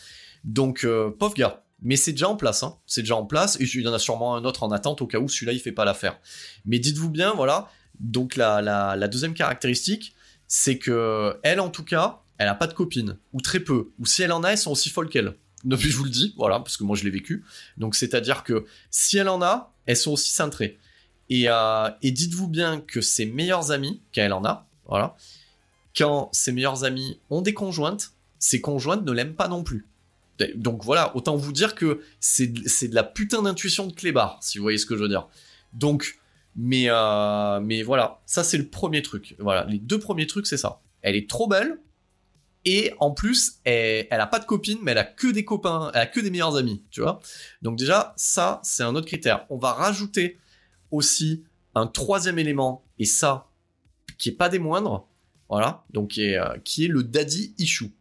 Donc 0.45 0.87
pauvre 1.19 1.35
gars, 1.35 1.63
mais 1.83 1.97
c'est 1.97 2.13
déjà 2.13 2.31
en 2.31 2.37
place, 2.37 2.63
hein. 2.63 2.79
c'est 2.87 3.03
déjà 3.03 3.17
en 3.17 3.27
place, 3.27 3.61
et 3.61 3.65
il 3.65 3.83
y 3.83 3.89
en 3.89 3.93
a 3.93 3.99
sûrement 3.99 4.35
un 4.35 4.47
autre 4.47 4.63
en 4.63 4.71
attente 4.71 5.03
au 5.03 5.07
cas 5.07 5.19
où 5.19 5.29
celui-là 5.29 5.53
il 5.53 5.61
fait 5.61 5.73
pas 5.73 5.85
l'affaire. 5.85 6.19
Mais 6.65 6.79
dites-vous 6.79 7.11
bien, 7.11 7.35
voilà, 7.35 7.69
donc 8.01 8.37
la, 8.37 8.63
la, 8.63 8.97
la 8.97 9.09
deuxième 9.09 9.35
caractéristique, 9.35 10.15
c'est 10.49 10.79
que 10.79 11.39
elle 11.43 11.61
en 11.61 11.69
tout 11.69 11.85
cas, 11.85 12.24
elle 12.39 12.49
a 12.49 12.55
pas 12.55 12.67
de 12.67 12.75
copine, 12.75 13.17
ou 13.33 13.41
très 13.41 13.61
peu, 13.61 13.91
ou 13.99 14.07
si 14.07 14.23
elle 14.23 14.33
en 14.33 14.43
a, 14.43 14.51
elles 14.51 14.59
sont 14.59 14.73
aussi 14.73 14.91
folles 14.91 15.09
qu'elle. 15.09 15.35
Donc 15.65 15.81
je 15.81 15.97
vous 15.97 16.05
le 16.05 16.11
dis, 16.11 16.35
voilà, 16.37 16.59
parce 16.59 16.77
que 16.77 16.85
moi 16.85 16.97
je 16.97 17.05
l'ai 17.05 17.11
vécu. 17.11 17.45
Donc 17.77 17.95
c'est-à-dire 17.95 18.45
que 18.45 18.67
si 18.91 19.17
elle 19.17 19.29
en 19.29 19.41
a, 19.43 19.73
elles 19.87 19.97
sont 19.97 20.13
aussi 20.13 20.31
cintrées. 20.31 20.79
Et, 21.31 21.49
euh, 21.49 21.89
et 22.03 22.11
dites-vous 22.11 22.49
bien 22.49 22.81
que 22.81 23.01
ses 23.01 23.25
meilleurs 23.25 23.71
amis, 23.71 24.03
quand 24.15 24.21
elle 24.21 24.33
en 24.33 24.45
a, 24.45 24.67
voilà, 24.87 25.17
quand 25.97 26.29
ses 26.33 26.53
meilleurs 26.53 26.85
amis 26.85 27.19
ont 27.31 27.41
des 27.41 27.55
conjointes, 27.55 28.13
ses 28.39 28.61
conjointes 28.61 29.05
ne 29.05 29.13
l'aiment 29.13 29.35
pas 29.35 29.49
non 29.49 29.63
plus. 29.63 29.87
Donc 30.57 30.85
voilà, 30.85 31.17
autant 31.17 31.37
vous 31.37 31.53
dire 31.53 31.75
que 31.75 32.03
c'est 32.19 32.49
de 32.49 32.95
la 32.95 33.05
putain 33.05 33.43
d'intuition 33.43 33.87
de 33.87 33.93
clébard, 33.93 34.39
si 34.43 34.59
vous 34.59 34.63
voyez 34.63 34.79
ce 34.79 34.87
que 34.87 34.97
je 34.97 35.03
veux 35.03 35.09
dire. 35.09 35.29
Donc, 35.73 36.19
mais, 36.57 36.87
euh, 36.89 37.61
mais 37.61 37.83
voilà, 37.83 38.21
ça 38.27 38.43
c'est 38.45 38.59
le 38.59 38.67
premier 38.67 39.03
truc. 39.03 39.37
Voilà, 39.39 39.65
les 39.65 39.79
deux 39.79 39.99
premiers 39.99 40.27
trucs, 40.27 40.47
c'est 40.47 40.57
ça. 40.57 40.81
Elle 41.03 41.15
est 41.15 41.29
trop 41.29 41.47
belle, 41.47 41.79
et 42.65 42.93
en 42.99 43.11
plus, 43.11 43.61
elle, 43.65 44.07
elle 44.11 44.21
a 44.21 44.27
pas 44.27 44.39
de 44.39 44.45
copine, 44.45 44.79
mais 44.83 44.93
elle 44.93 44.99
a 44.99 45.05
que 45.05 45.29
des 45.29 45.45
copains, 45.45 45.91
elle 45.95 46.01
a 46.01 46.07
que 46.07 46.21
des 46.21 46.31
meilleurs 46.31 46.57
amis, 46.57 46.83
tu 46.91 47.03
vois. 47.03 47.21
Donc 47.63 47.79
déjà, 47.79 48.15
ça, 48.17 48.61
c'est 48.63 48.83
un 48.83 48.95
autre 48.95 49.07
critère. 49.07 49.47
On 49.51 49.59
va 49.59 49.73
rajouter 49.73 50.39
aussi 50.91 51.45
un 51.75 51.87
troisième 51.87 52.39
élément, 52.39 52.85
et 52.99 53.05
ça, 53.05 53.49
qui 54.19 54.31
est 54.31 54.33
pas 54.33 54.49
des 54.49 54.59
moindres, 54.59 55.09
voilà, 55.49 55.85
donc 55.91 56.11
qui 56.11 56.23
est, 56.23 56.39
euh, 56.39 56.57
le 56.89 57.03
daddy 57.03 57.55
issue. 57.59 57.93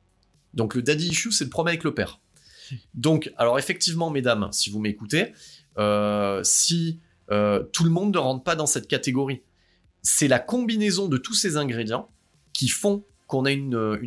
Donc 0.53 0.75
le 0.75 0.81
daddy 0.81 1.09
issue, 1.09 1.31
c'est 1.31 1.43
le 1.43 1.49
problème 1.49 1.73
avec 1.73 1.83
le 1.83 1.93
père. 1.93 2.19
Donc, 2.93 3.31
alors 3.37 3.59
effectivement, 3.59 4.09
mesdames, 4.09 4.49
si 4.51 4.69
vous 4.69 4.79
m'écoutez, 4.79 5.33
euh, 5.77 6.41
si 6.43 6.99
euh, 7.31 7.63
tout 7.73 7.83
le 7.83 7.89
monde 7.89 8.13
ne 8.13 8.19
rentre 8.19 8.43
pas 8.43 8.55
dans 8.55 8.65
cette 8.65 8.87
catégorie, 8.87 9.41
c'est 10.01 10.27
la 10.27 10.39
combinaison 10.39 11.07
de 11.07 11.17
tous 11.17 11.33
ces 11.33 11.57
ingrédients 11.57 12.09
qui 12.53 12.67
font 12.67 13.03
qu'on 13.27 13.45
a 13.45 13.51
une, 13.51 13.75
euh, 13.75 13.99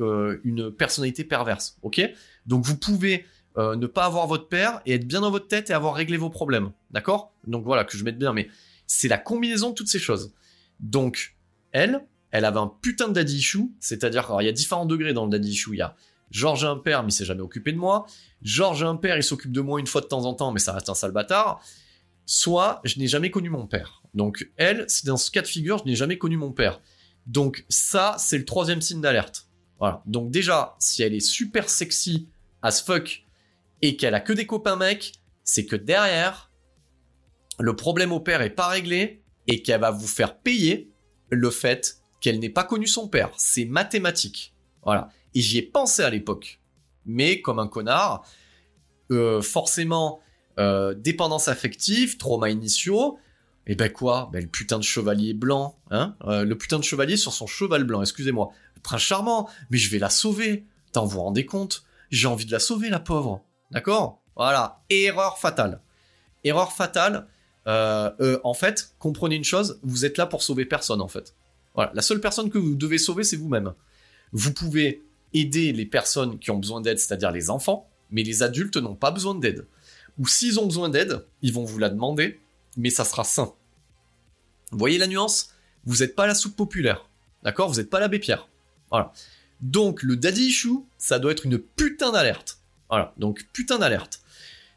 euh, 0.00 0.40
une 0.44 0.70
personnalité 0.70 1.24
perverse. 1.24 1.78
Ok? 1.82 2.00
Donc 2.46 2.64
vous 2.64 2.76
pouvez 2.76 3.24
euh, 3.58 3.76
ne 3.76 3.86
pas 3.86 4.04
avoir 4.04 4.26
votre 4.26 4.48
père 4.48 4.80
et 4.86 4.94
être 4.94 5.06
bien 5.06 5.20
dans 5.20 5.30
votre 5.30 5.48
tête 5.48 5.70
et 5.70 5.72
avoir 5.72 5.94
réglé 5.94 6.16
vos 6.16 6.30
problèmes. 6.30 6.72
D'accord? 6.90 7.32
Donc 7.46 7.64
voilà, 7.64 7.84
que 7.84 7.96
je 7.96 8.04
mette 8.04 8.18
bien, 8.18 8.32
mais 8.32 8.48
c'est 8.86 9.08
la 9.08 9.18
combinaison 9.18 9.70
de 9.70 9.74
toutes 9.74 9.88
ces 9.88 9.98
choses. 9.98 10.32
Donc, 10.80 11.36
elle, 11.72 12.04
elle 12.30 12.44
avait 12.44 12.58
un 12.58 12.72
putain 12.82 13.08
de 13.08 13.14
daddy 13.14 13.38
issue, 13.38 13.70
c'est-à-dire, 13.80 14.36
il 14.40 14.44
y 14.44 14.48
a 14.48 14.52
différents 14.52 14.86
degrés 14.86 15.14
dans 15.14 15.24
le 15.24 15.30
daddy 15.30 15.50
issue. 15.50 15.70
Il 15.72 15.78
y 15.78 15.82
a 15.82 15.96
Georges 16.30 16.64
a 16.64 16.70
un 16.70 16.76
père, 16.76 17.02
mais 17.02 17.10
il 17.10 17.12
s'est 17.12 17.24
jamais 17.24 17.40
occupé 17.40 17.72
de 17.72 17.78
moi. 17.78 18.06
Georges 18.42 18.82
a 18.82 18.88
un 18.88 18.96
père, 18.96 19.16
il 19.16 19.22
s'occupe 19.22 19.52
de 19.52 19.60
moi 19.60 19.80
une 19.80 19.86
fois 19.86 20.00
de 20.00 20.06
temps 20.06 20.24
en 20.24 20.34
temps, 20.34 20.52
mais 20.52 20.58
ça 20.58 20.72
reste 20.72 20.88
un 20.88 20.94
sale 20.94 21.12
bâtard. 21.12 21.62
Soit, 22.26 22.80
je 22.84 22.98
n'ai 22.98 23.06
jamais 23.06 23.30
connu 23.30 23.48
mon 23.48 23.66
père. 23.66 24.02
Donc, 24.14 24.50
elle, 24.56 24.84
c'est 24.88 25.06
dans 25.06 25.16
ce 25.16 25.30
cas 25.30 25.42
de 25.42 25.46
figure, 25.46 25.78
je 25.78 25.84
n'ai 25.84 25.94
jamais 25.94 26.18
connu 26.18 26.36
mon 26.36 26.52
père. 26.52 26.80
Donc 27.26 27.64
ça, 27.68 28.16
c'est 28.18 28.38
le 28.38 28.44
troisième 28.44 28.80
signe 28.80 29.00
d'alerte. 29.00 29.48
Voilà. 29.78 30.02
Donc 30.06 30.30
déjà, 30.30 30.76
si 30.78 31.02
elle 31.02 31.14
est 31.14 31.20
super 31.20 31.68
sexy 31.68 32.28
as 32.62 32.82
fuck 32.82 33.24
et 33.82 33.96
qu'elle 33.96 34.14
a 34.14 34.20
que 34.20 34.32
des 34.32 34.46
copains 34.46 34.76
mecs, 34.76 35.12
c'est 35.44 35.66
que 35.66 35.76
derrière, 35.76 36.50
le 37.58 37.76
problème 37.76 38.12
au 38.12 38.20
père 38.20 38.42
est 38.42 38.50
pas 38.50 38.68
réglé 38.68 39.22
et 39.46 39.62
qu'elle 39.62 39.80
va 39.80 39.90
vous 39.90 40.06
faire 40.06 40.38
payer 40.38 40.90
le 41.30 41.50
fait 41.50 41.98
qu'elle 42.20 42.38
n'ait 42.38 42.50
pas 42.50 42.64
connu 42.64 42.86
son 42.86 43.08
père. 43.08 43.30
C'est 43.36 43.64
mathématique. 43.64 44.54
Voilà. 44.82 45.08
Et 45.34 45.40
j'y 45.40 45.58
ai 45.58 45.62
pensé 45.62 46.02
à 46.02 46.10
l'époque. 46.10 46.60
Mais 47.04 47.40
comme 47.40 47.58
un 47.58 47.68
connard, 47.68 48.26
euh, 49.10 49.42
forcément, 49.42 50.20
euh, 50.58 50.94
dépendance 50.94 51.48
affective, 51.48 52.16
trauma 52.16 52.50
initiaux, 52.50 53.18
et 53.66 53.74
ben 53.74 53.90
quoi? 53.92 54.30
Ben 54.32 54.42
le 54.42 54.48
putain 54.48 54.78
de 54.78 54.84
chevalier 54.84 55.34
blanc, 55.34 55.78
hein? 55.90 56.14
Euh, 56.24 56.44
Le 56.44 56.56
putain 56.56 56.78
de 56.78 56.84
chevalier 56.84 57.16
sur 57.16 57.32
son 57.32 57.46
cheval 57.46 57.84
blanc, 57.84 58.00
excusez-moi. 58.00 58.50
Le 58.76 58.80
prince 58.80 59.02
charmant, 59.02 59.48
mais 59.70 59.78
je 59.78 59.90
vais 59.90 59.98
la 59.98 60.10
sauver. 60.10 60.64
T'en 60.92 61.04
vous 61.04 61.20
rendez 61.20 61.46
compte? 61.46 61.84
J'ai 62.10 62.28
envie 62.28 62.46
de 62.46 62.52
la 62.52 62.60
sauver, 62.60 62.88
la 62.88 63.00
pauvre. 63.00 63.44
D'accord? 63.70 64.22
Voilà. 64.36 64.82
Erreur 64.90 65.38
fatale. 65.38 65.80
Erreur 66.44 66.72
fatale. 66.72 67.26
Euh, 67.66 68.10
euh, 68.20 68.38
en 68.44 68.54
fait, 68.54 68.94
comprenez 69.00 69.34
une 69.34 69.44
chose, 69.44 69.80
vous 69.82 70.04
êtes 70.04 70.18
là 70.18 70.26
pour 70.26 70.42
sauver 70.42 70.64
personne, 70.64 71.00
en 71.00 71.08
fait. 71.08 71.34
Voilà. 71.74 71.90
La 71.94 72.02
seule 72.02 72.20
personne 72.20 72.48
que 72.48 72.58
vous 72.58 72.76
devez 72.76 72.98
sauver, 72.98 73.24
c'est 73.24 73.36
vous-même. 73.36 73.72
Vous 74.32 74.52
pouvez 74.52 75.04
aider 75.34 75.72
les 75.72 75.86
personnes 75.86 76.38
qui 76.38 76.52
ont 76.52 76.58
besoin 76.58 76.80
d'aide, 76.80 76.98
c'est-à-dire 76.98 77.32
les 77.32 77.50
enfants, 77.50 77.88
mais 78.10 78.22
les 78.22 78.44
adultes 78.44 78.76
n'ont 78.76 78.94
pas 78.94 79.10
besoin 79.10 79.34
d'aide. 79.34 79.66
Ou 80.18 80.26
s'ils 80.28 80.60
ont 80.60 80.66
besoin 80.66 80.88
d'aide, 80.88 81.26
ils 81.42 81.52
vont 81.52 81.64
vous 81.64 81.78
la 81.78 81.90
demander, 81.90 82.40
mais 82.76 82.90
ça 82.90 83.04
sera 83.04 83.24
sain. 83.24 83.52
Vous 84.70 84.78
voyez 84.78 84.98
la 84.98 85.06
nuance? 85.06 85.50
Vous 85.84 85.98
n'êtes 85.98 86.14
pas 86.14 86.26
la 86.26 86.34
soupe 86.34 86.56
populaire. 86.56 87.08
D'accord? 87.42 87.68
Vous 87.68 87.76
n'êtes 87.76 87.90
pas 87.90 88.00
l'abbé 88.00 88.18
Pierre. 88.18 88.48
Voilà. 88.90 89.12
Donc 89.60 90.02
le 90.02 90.16
daddy 90.16 90.46
issue, 90.46 90.80
ça 90.98 91.18
doit 91.18 91.32
être 91.32 91.46
une 91.46 91.58
putain 91.58 92.12
d'alerte. 92.12 92.58
Voilà. 92.88 93.14
Donc 93.16 93.46
putain 93.52 93.78
d'alerte. 93.78 94.20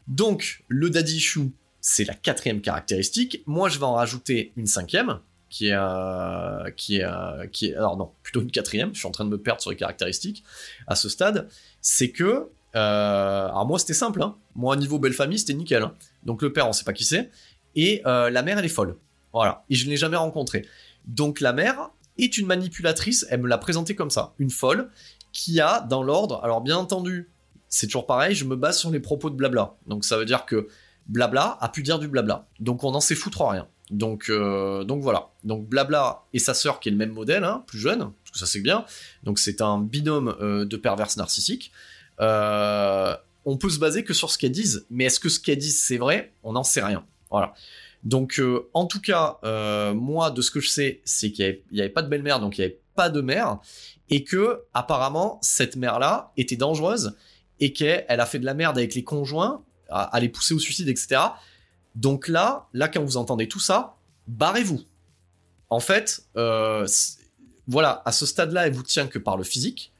Donc 0.08 0.64
le 0.68 0.90
daddy 0.90 1.16
issue, 1.16 1.50
c'est 1.80 2.04
la 2.04 2.14
quatrième 2.14 2.60
caractéristique. 2.60 3.42
Moi, 3.46 3.68
je 3.68 3.78
vais 3.78 3.84
en 3.84 3.94
rajouter 3.94 4.52
une 4.56 4.66
cinquième, 4.66 5.20
qui 5.48 5.68
est, 5.68 5.74
euh, 5.74 6.70
qui 6.76 6.98
est, 6.98 7.04
euh, 7.04 7.46
qui 7.48 7.66
est, 7.66 7.74
alors 7.74 7.96
non, 7.96 8.12
plutôt 8.22 8.40
une 8.40 8.50
quatrième. 8.50 8.94
Je 8.94 9.00
suis 9.00 9.08
en 9.08 9.10
train 9.10 9.24
de 9.24 9.30
me 9.30 9.38
perdre 9.38 9.60
sur 9.60 9.70
les 9.70 9.76
caractéristiques 9.76 10.44
à 10.86 10.94
ce 10.94 11.08
stade. 11.08 11.48
C'est 11.80 12.10
que, 12.10 12.48
euh, 12.76 13.46
alors 13.48 13.66
moi, 13.66 13.78
c'était 13.78 13.94
simple. 13.94 14.22
Hein. 14.22 14.36
Moi, 14.54 14.76
niveau 14.76 14.98
belle 14.98 15.12
famille, 15.12 15.38
c'était 15.38 15.54
nickel. 15.54 15.82
Hein. 15.82 15.94
Donc 16.22 16.42
le 16.42 16.52
père, 16.52 16.68
on 16.68 16.72
sait 16.72 16.84
pas 16.84 16.92
qui 16.92 17.04
c'est, 17.04 17.30
et 17.76 18.02
la 18.04 18.42
mère, 18.42 18.58
elle 18.58 18.64
est 18.64 18.68
folle. 18.68 18.96
Voilà. 19.32 19.64
Et 19.70 19.74
je 19.74 19.86
ne 19.86 19.90
l'ai 19.90 19.96
jamais 19.96 20.16
rencontrée. 20.16 20.66
Donc 21.06 21.40
la 21.40 21.52
mère 21.52 21.90
est 22.18 22.36
une 22.36 22.46
manipulatrice. 22.46 23.26
Elle 23.30 23.42
me 23.42 23.48
l'a 23.48 23.58
présentée 23.58 23.94
comme 23.94 24.10
ça, 24.10 24.34
une 24.38 24.50
folle 24.50 24.90
qui 25.32 25.60
a 25.60 25.80
dans 25.80 26.02
l'ordre. 26.02 26.40
Alors 26.42 26.60
bien 26.60 26.76
entendu, 26.76 27.30
c'est 27.68 27.86
toujours 27.86 28.06
pareil. 28.06 28.34
Je 28.34 28.44
me 28.44 28.56
base 28.56 28.78
sur 28.78 28.90
les 28.90 29.00
propos 29.00 29.30
de 29.30 29.36
blabla. 29.36 29.76
Donc 29.86 30.04
ça 30.04 30.16
veut 30.16 30.24
dire 30.24 30.44
que 30.46 30.68
Blabla 31.06 31.58
a 31.60 31.68
pu 31.68 31.82
dire 31.82 31.98
du 31.98 32.06
blabla. 32.06 32.46
Donc 32.60 32.84
on 32.84 32.92
n'en 32.92 33.00
sait 33.00 33.16
foutre 33.16 33.42
rien. 33.44 33.66
Donc, 33.90 34.26
euh, 34.30 34.84
voilà. 34.88 35.30
Donc 35.42 35.68
Blabla 35.68 36.22
et 36.32 36.38
sa 36.38 36.54
sœur 36.54 36.78
qui 36.78 36.88
est 36.88 36.92
le 36.92 36.98
même 36.98 37.12
modèle, 37.12 37.42
hein, 37.42 37.64
plus 37.66 37.78
jeune, 37.78 37.98
parce 37.98 38.30
que 38.32 38.38
ça 38.38 38.46
c'est 38.46 38.60
bien. 38.60 38.84
Donc 39.24 39.38
c'est 39.38 39.60
un 39.60 39.80
binôme 39.80 40.36
euh, 40.40 40.64
de 40.64 40.76
perverses 40.76 41.16
narcissiques. 41.16 41.72
Euh, 42.20 43.16
on 43.44 43.56
peut 43.56 43.70
se 43.70 43.78
baser 43.78 44.04
que 44.04 44.14
sur 44.14 44.30
ce 44.30 44.38
qu'elles 44.38 44.52
disent, 44.52 44.86
mais 44.90 45.04
est-ce 45.04 45.18
que 45.18 45.28
ce 45.28 45.40
qu'elles 45.40 45.58
disent 45.58 45.80
c'est 45.82 45.96
vrai? 45.96 46.32
On 46.44 46.52
n'en 46.52 46.62
sait 46.62 46.84
rien. 46.84 47.04
Voilà. 47.30 47.54
Donc 48.02 48.40
en 48.74 48.86
tout 48.86 49.00
cas, 49.00 49.38
moi 49.94 50.30
de 50.30 50.40
ce 50.42 50.50
que 50.50 50.60
je 50.60 50.68
sais, 50.68 51.00
c'est 51.04 51.30
qu'il 51.30 51.60
n'y 51.72 51.80
avait, 51.80 51.90
pas 51.90 52.02
de 52.02 52.08
belle-mère, 52.08 52.40
donc 52.40 52.58
il 52.58 52.62
n'y 52.62 52.64
avait 52.66 52.80
pas 52.94 53.10
de 53.10 53.20
mère, 53.20 53.58
et 54.08 54.24
que 54.24 54.64
apparemment 54.74 55.38
cette 55.42 55.76
mère-là 55.76 56.32
était 56.36 56.56
dangereuse 56.56 57.14
et 57.60 57.72
qu'elle 57.72 58.04
a 58.08 58.26
fait 58.26 58.38
de 58.38 58.46
la 58.46 58.54
merde 58.54 58.78
avec 58.78 58.94
les 58.94 59.04
conjoints 59.04 59.62
à, 59.90 60.18
les 60.20 60.28
pousser 60.28 60.54
au 60.54 60.58
suicide, 60.58 60.88
etc. 60.88 61.20
Donc 61.94 62.28
là, 62.28 62.68
là, 62.72 62.88
quand 62.88 63.02
vous 63.02 63.16
entendez 63.16 63.48
tout 63.48 63.60
ça, 63.60 63.96
barrez-vous. 64.28 64.80
En 65.68 65.80
fait, 65.80 66.24
euh, 66.36 66.86
voilà, 67.66 68.02
à 68.04 68.12
ce 68.12 68.26
stade-là, 68.26 68.66
elle 68.66 68.72
vous 68.72 68.82
tient 68.82 69.06
que 69.06 69.18
par 69.18 69.36
le 69.36 69.44
physique. 69.44 69.92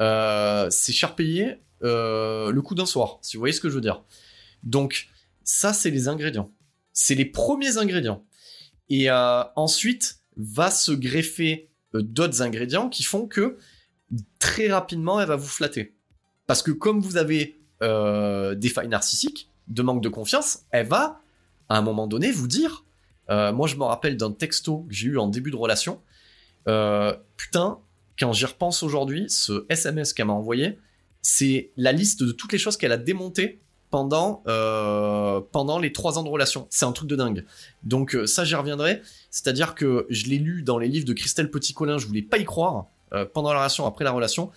Euh, 0.00 0.68
c'est 0.70 0.92
cher 0.92 1.14
payé 1.14 1.60
euh, 1.82 2.50
le 2.50 2.62
coup 2.62 2.74
d'un 2.74 2.86
soir, 2.86 3.18
si 3.22 3.36
vous 3.36 3.40
voyez 3.40 3.52
ce 3.52 3.60
que 3.60 3.68
je 3.68 3.74
veux 3.74 3.80
dire. 3.80 4.02
Donc, 4.62 5.08
ça, 5.44 5.72
c'est 5.72 5.90
les 5.90 6.08
ingrédients. 6.08 6.50
C'est 6.92 7.14
les 7.14 7.24
premiers 7.24 7.78
ingrédients. 7.78 8.24
Et 8.88 9.10
ensuite, 9.10 10.18
va 10.36 10.70
se 10.70 10.92
greffer 10.92 11.70
d'autres 11.94 12.42
ingrédients 12.42 12.88
qui 12.88 13.02
font 13.02 13.26
que 13.26 13.56
très 14.38 14.70
rapidement, 14.70 15.20
elle 15.20 15.28
va 15.28 15.36
vous 15.36 15.48
flatter. 15.48 15.94
Parce 16.46 16.62
que 16.62 16.70
comme 16.70 17.00
vous 17.00 17.16
avez 17.16 17.60
euh, 17.82 18.54
des 18.54 18.68
failles 18.68 18.88
narcissiques, 18.88 19.48
de 19.68 19.82
manque 19.82 20.02
de 20.02 20.08
confiance, 20.08 20.60
elle 20.70 20.86
va, 20.86 21.20
à 21.68 21.78
un 21.78 21.82
moment 21.82 22.06
donné, 22.06 22.30
vous 22.30 22.48
dire, 22.48 22.84
euh, 23.30 23.52
moi 23.52 23.66
je 23.68 23.76
me 23.76 23.84
rappelle 23.84 24.16
d'un 24.16 24.32
texto 24.32 24.80
que 24.88 24.94
j'ai 24.94 25.08
eu 25.08 25.18
en 25.18 25.28
début 25.28 25.50
de 25.50 25.56
relation, 25.56 26.00
euh, 26.68 27.14
putain, 27.36 27.78
quand 28.18 28.32
j'y 28.32 28.44
repense 28.44 28.82
aujourd'hui, 28.82 29.26
ce 29.28 29.64
SMS 29.68 30.12
qu'elle 30.12 30.26
m'a 30.26 30.32
envoyé, 30.32 30.78
c'est 31.22 31.70
la 31.76 31.92
liste 31.92 32.22
de 32.22 32.32
toutes 32.32 32.52
les 32.52 32.58
choses 32.58 32.76
qu'elle 32.76 32.92
a 32.92 32.96
démontées 32.96 33.60
pendant, 33.92 34.42
pendant 35.52 35.78
les 35.78 35.92
trois 35.92 36.18
ans 36.18 36.24
de 36.24 36.28
relation. 36.28 36.66
C'est 36.70 36.84
un 36.84 36.90
truc 36.90 37.08
de 37.08 37.14
dingue. 37.14 37.44
Donc 37.84 38.16
ça, 38.26 38.44
j'y 38.44 38.56
reviendrai. 38.56 39.02
C'est-à-dire 39.30 39.76
que 39.76 40.06
je 40.10 40.26
l'ai 40.26 40.38
lu 40.38 40.62
dans 40.62 40.78
les 40.78 40.88
livres 40.88 41.06
de 41.06 41.12
Christelle 41.12 41.50
Petit-Colin, 41.50 41.98
je 41.98 42.08
voulais 42.08 42.22
pas 42.22 42.38
y 42.38 42.44
croire, 42.44 42.86
pendant 43.32 43.52
la 43.52 43.58
relation, 43.60 43.86
après 43.86 44.02
la 44.04 44.10
relation 44.10 44.50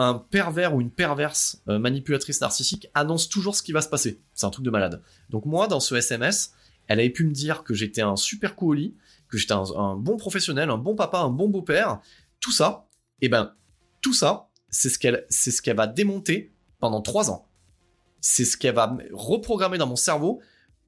un 0.00 0.14
pervers 0.14 0.74
ou 0.74 0.80
une 0.80 0.90
perverse 0.90 1.62
euh, 1.68 1.78
manipulatrice 1.78 2.40
narcissique 2.40 2.88
annonce 2.94 3.28
toujours 3.28 3.54
ce 3.54 3.62
qui 3.62 3.72
va 3.72 3.82
se 3.82 3.88
passer. 3.88 4.22
C'est 4.32 4.46
un 4.46 4.50
truc 4.50 4.64
de 4.64 4.70
malade. 4.70 5.02
Donc 5.28 5.44
moi, 5.44 5.68
dans 5.68 5.80
ce 5.80 5.94
SMS, 5.94 6.52
elle 6.88 7.00
avait 7.00 7.10
pu 7.10 7.24
me 7.24 7.32
dire 7.32 7.64
que 7.64 7.74
j'étais 7.74 8.00
un 8.00 8.16
super 8.16 8.56
cooli, 8.56 8.96
que 9.28 9.36
j'étais 9.36 9.52
un, 9.52 9.96
bon 9.96 10.16
professionnel, 10.16 10.70
un 10.70 10.78
bon 10.78 10.94
papa, 10.96 11.18
un 11.18 11.28
bon 11.28 11.48
beau-père, 11.48 12.00
tout 12.40 12.50
ça. 12.50 12.88
Et 13.20 13.26
eh 13.26 13.28
ben, 13.28 13.52
tout 14.00 14.14
ça, 14.14 14.48
c'est 14.70 14.88
ce 14.88 14.98
qu'elle, 14.98 15.26
c'est 15.28 15.50
ce 15.50 15.60
qu'elle 15.60 15.76
va 15.76 15.86
démonter 15.86 16.54
pendant 16.78 17.02
trois 17.02 17.30
ans. 17.30 17.46
C'est 18.20 18.44
ce 18.44 18.56
qu'elle 18.56 18.74
va 18.74 18.96
reprogrammer 19.12 19.78
dans 19.78 19.86
mon 19.86 19.96
cerveau 19.96 20.40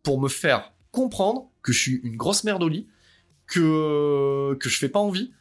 pour 0.03 0.21
me 0.21 0.29
faire 0.29 0.73
comprendre 0.91 1.51
que 1.63 1.73
je 1.73 1.81
suis 1.81 2.01
une 2.03 2.17
grosse 2.17 2.45
merde 2.45 2.63
au 2.63 2.69
lit, 2.69 2.89
que 3.47 4.57
que 4.61 4.69
je 4.69 4.79
fais 4.79 4.89
pas 4.89 5.01
envie, 5.01 5.33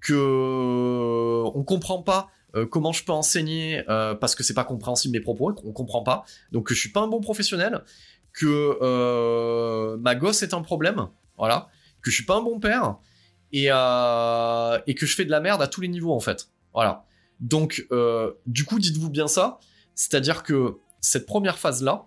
que 0.00 1.42
on 1.54 1.62
comprend 1.64 2.02
pas 2.02 2.30
euh, 2.56 2.66
comment 2.66 2.92
je 2.92 3.04
peux 3.04 3.12
enseigner 3.12 3.84
euh, 3.88 4.14
parce 4.14 4.34
que 4.34 4.42
c'est 4.42 4.54
pas 4.54 4.64
compréhensible 4.64 5.12
mes 5.12 5.20
propos, 5.20 5.54
on 5.64 5.72
comprend 5.72 6.02
pas. 6.02 6.24
Donc 6.52 6.66
que 6.66 6.74
je 6.74 6.80
suis 6.80 6.90
pas 6.90 7.00
un 7.00 7.08
bon 7.08 7.20
professionnel, 7.20 7.84
que 8.32 8.78
euh, 8.82 9.96
ma 9.98 10.14
gosse 10.14 10.42
est 10.42 10.54
un 10.54 10.62
problème, 10.62 11.08
voilà, 11.38 11.68
que 12.02 12.10
je 12.10 12.16
suis 12.16 12.24
pas 12.24 12.36
un 12.36 12.42
bon 12.42 12.58
père 12.58 12.96
et 13.52 13.66
et 13.66 14.94
que 14.94 15.06
je 15.06 15.14
fais 15.14 15.24
de 15.24 15.30
la 15.30 15.40
merde 15.40 15.62
à 15.62 15.66
tous 15.66 15.80
les 15.80 15.88
niveaux 15.88 16.12
en 16.12 16.20
fait. 16.20 16.48
Voilà. 16.74 17.04
Donc 17.40 17.86
du 18.46 18.64
coup, 18.64 18.78
dites-vous 18.78 19.10
bien 19.10 19.28
ça, 19.28 19.60
c'est-à-dire 19.94 20.42
que 20.42 20.78
cette 21.00 21.26
première 21.26 21.58
phase 21.58 21.82
là, 21.82 22.06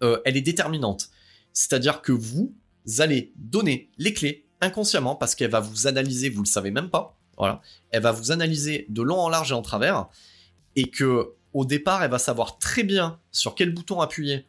elle 0.00 0.36
est 0.36 0.42
déterminante. 0.42 1.10
C'est-à-dire 1.52 2.00
que 2.00 2.12
vous 2.12 2.54
allez 2.98 3.32
donner 3.36 3.90
les 3.98 4.14
clés 4.14 4.48
inconsciemment 4.60 5.14
parce 5.14 5.34
qu'elle 5.34 5.50
va 5.50 5.60
vous 5.60 5.86
analyser, 5.86 6.30
vous 6.30 6.42
le 6.42 6.48
savez 6.48 6.70
même 6.70 6.88
pas 6.90 7.20
voilà. 7.40 7.62
Elle 7.90 8.02
va 8.02 8.12
vous 8.12 8.32
analyser 8.32 8.84
de 8.90 9.00
long 9.00 9.18
en 9.18 9.30
large 9.30 9.50
et 9.50 9.54
en 9.54 9.62
travers, 9.62 10.08
et 10.76 10.90
que 10.90 11.32
au 11.54 11.64
départ, 11.64 12.04
elle 12.04 12.10
va 12.10 12.18
savoir 12.18 12.58
très 12.58 12.84
bien 12.84 13.18
sur 13.32 13.54
quel 13.54 13.72
bouton 13.72 14.00
appuyer 14.02 14.46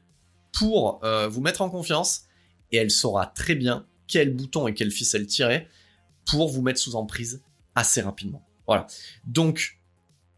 pour 0.51 0.99
euh, 1.05 1.29
vous 1.29 1.39
mettre 1.39 1.61
en 1.61 1.69
confiance, 1.69 2.25
et 2.71 2.77
elle 2.77 2.91
saura 2.91 3.27
très 3.27 3.55
bien 3.55 3.87
quel 4.07 4.35
bouton 4.35 4.67
et 4.67 4.73
quelle 4.73 4.91
ficelle 4.91 5.25
tirer 5.25 5.69
pour 6.25 6.49
vous 6.49 6.61
mettre 6.61 6.79
sous 6.81 6.95
emprise 6.95 7.41
assez 7.75 8.01
rapidement. 8.01 8.45
Voilà. 8.67 8.87
Donc, 9.23 9.80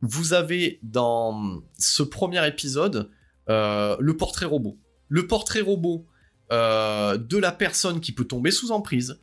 vous 0.03 0.33
avez 0.33 0.79
dans 0.83 1.63
ce 1.79 2.03
premier 2.03 2.45
épisode 2.45 3.09
euh, 3.49 3.95
le 3.99 4.17
portrait 4.17 4.45
robot. 4.45 4.77
Le 5.07 5.27
portrait 5.27 5.61
robot 5.61 6.05
euh, 6.51 7.17
de 7.17 7.37
la 7.37 7.53
personne 7.53 8.01
qui 8.01 8.11
peut 8.11 8.25
tomber 8.25 8.51
sous 8.51 8.71
emprise, 8.71 9.21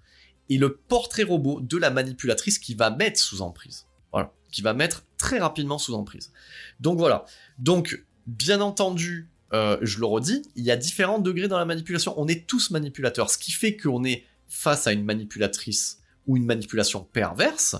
et 0.48 0.56
le 0.56 0.74
portrait 0.76 1.22
robot 1.22 1.60
de 1.60 1.76
la 1.76 1.90
manipulatrice 1.90 2.58
qui 2.58 2.74
va 2.74 2.88
mettre 2.88 3.20
sous 3.20 3.42
emprise. 3.42 3.86
Voilà, 4.10 4.32
qui 4.50 4.62
va 4.62 4.72
mettre 4.72 5.04
très 5.18 5.38
rapidement 5.38 5.76
sous 5.76 5.92
emprise. 5.94 6.32
Donc 6.80 6.98
voilà. 6.98 7.26
Donc, 7.58 8.02
bien 8.26 8.62
entendu, 8.62 9.28
euh, 9.52 9.76
je 9.82 9.98
le 9.98 10.06
redis, 10.06 10.42
il 10.56 10.64
y 10.64 10.70
a 10.70 10.76
différents 10.76 11.18
degrés 11.18 11.46
dans 11.46 11.58
la 11.58 11.66
manipulation. 11.66 12.14
On 12.16 12.26
est 12.26 12.46
tous 12.46 12.70
manipulateurs. 12.70 13.28
Ce 13.28 13.36
qui 13.36 13.52
fait 13.52 13.76
qu'on 13.76 14.02
est 14.02 14.24
face 14.48 14.86
à 14.86 14.92
une 14.92 15.04
manipulatrice 15.04 16.00
ou 16.26 16.38
une 16.38 16.46
manipulation 16.46 17.04
perverse, 17.04 17.76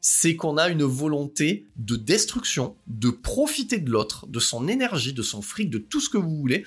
c'est 0.00 0.34
qu'on 0.34 0.56
a 0.56 0.68
une 0.68 0.82
volonté 0.82 1.66
de 1.76 1.96
destruction, 1.96 2.76
de 2.86 3.10
profiter 3.10 3.78
de 3.78 3.90
l'autre, 3.90 4.26
de 4.26 4.40
son 4.40 4.66
énergie, 4.66 5.12
de 5.12 5.22
son 5.22 5.42
fric, 5.42 5.70
de 5.70 5.78
tout 5.78 6.00
ce 6.00 6.08
que 6.08 6.16
vous 6.16 6.36
voulez, 6.36 6.64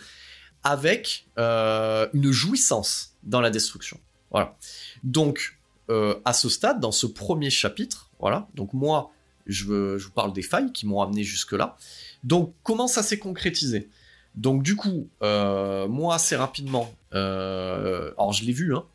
avec 0.64 1.28
euh, 1.38 2.08
une 2.14 2.32
jouissance 2.32 3.16
dans 3.24 3.42
la 3.42 3.50
destruction. 3.50 4.00
Voilà. 4.32 4.56
Donc, 5.04 5.58
euh, 5.90 6.16
à 6.26 6.34
ce 6.34 6.48
stade, 6.48 6.80
dans 6.80 6.92
ce 6.92 7.08
premier 7.08 7.50
chapitre, 7.50 8.10
voilà, 8.20 8.48
donc 8.54 8.74
moi, 8.74 9.12
je, 9.48 9.98
vous 9.98 10.12
parle 10.12 10.32
des 10.32 10.42
failles 10.42 10.72
qui 10.72 10.86
m'ont 10.86 11.02
amené 11.02 11.24
jusque-là. 11.24 11.76
Donc, 12.24 12.54
comment 12.64 12.88
ça 12.88 13.04
s'est 13.04 13.20
concrétisé? 13.20 13.90
Donc, 14.36 14.64
du 14.64 14.76
coup, 14.76 15.10
euh, 15.22 15.88
moi, 15.88 16.16
assez 16.16 16.36
rapidement, 16.36 16.94
alors 17.12 18.34
je 18.34 18.46
l'ai 18.46 18.54
vu, 18.54 18.76
hein, 18.76 18.86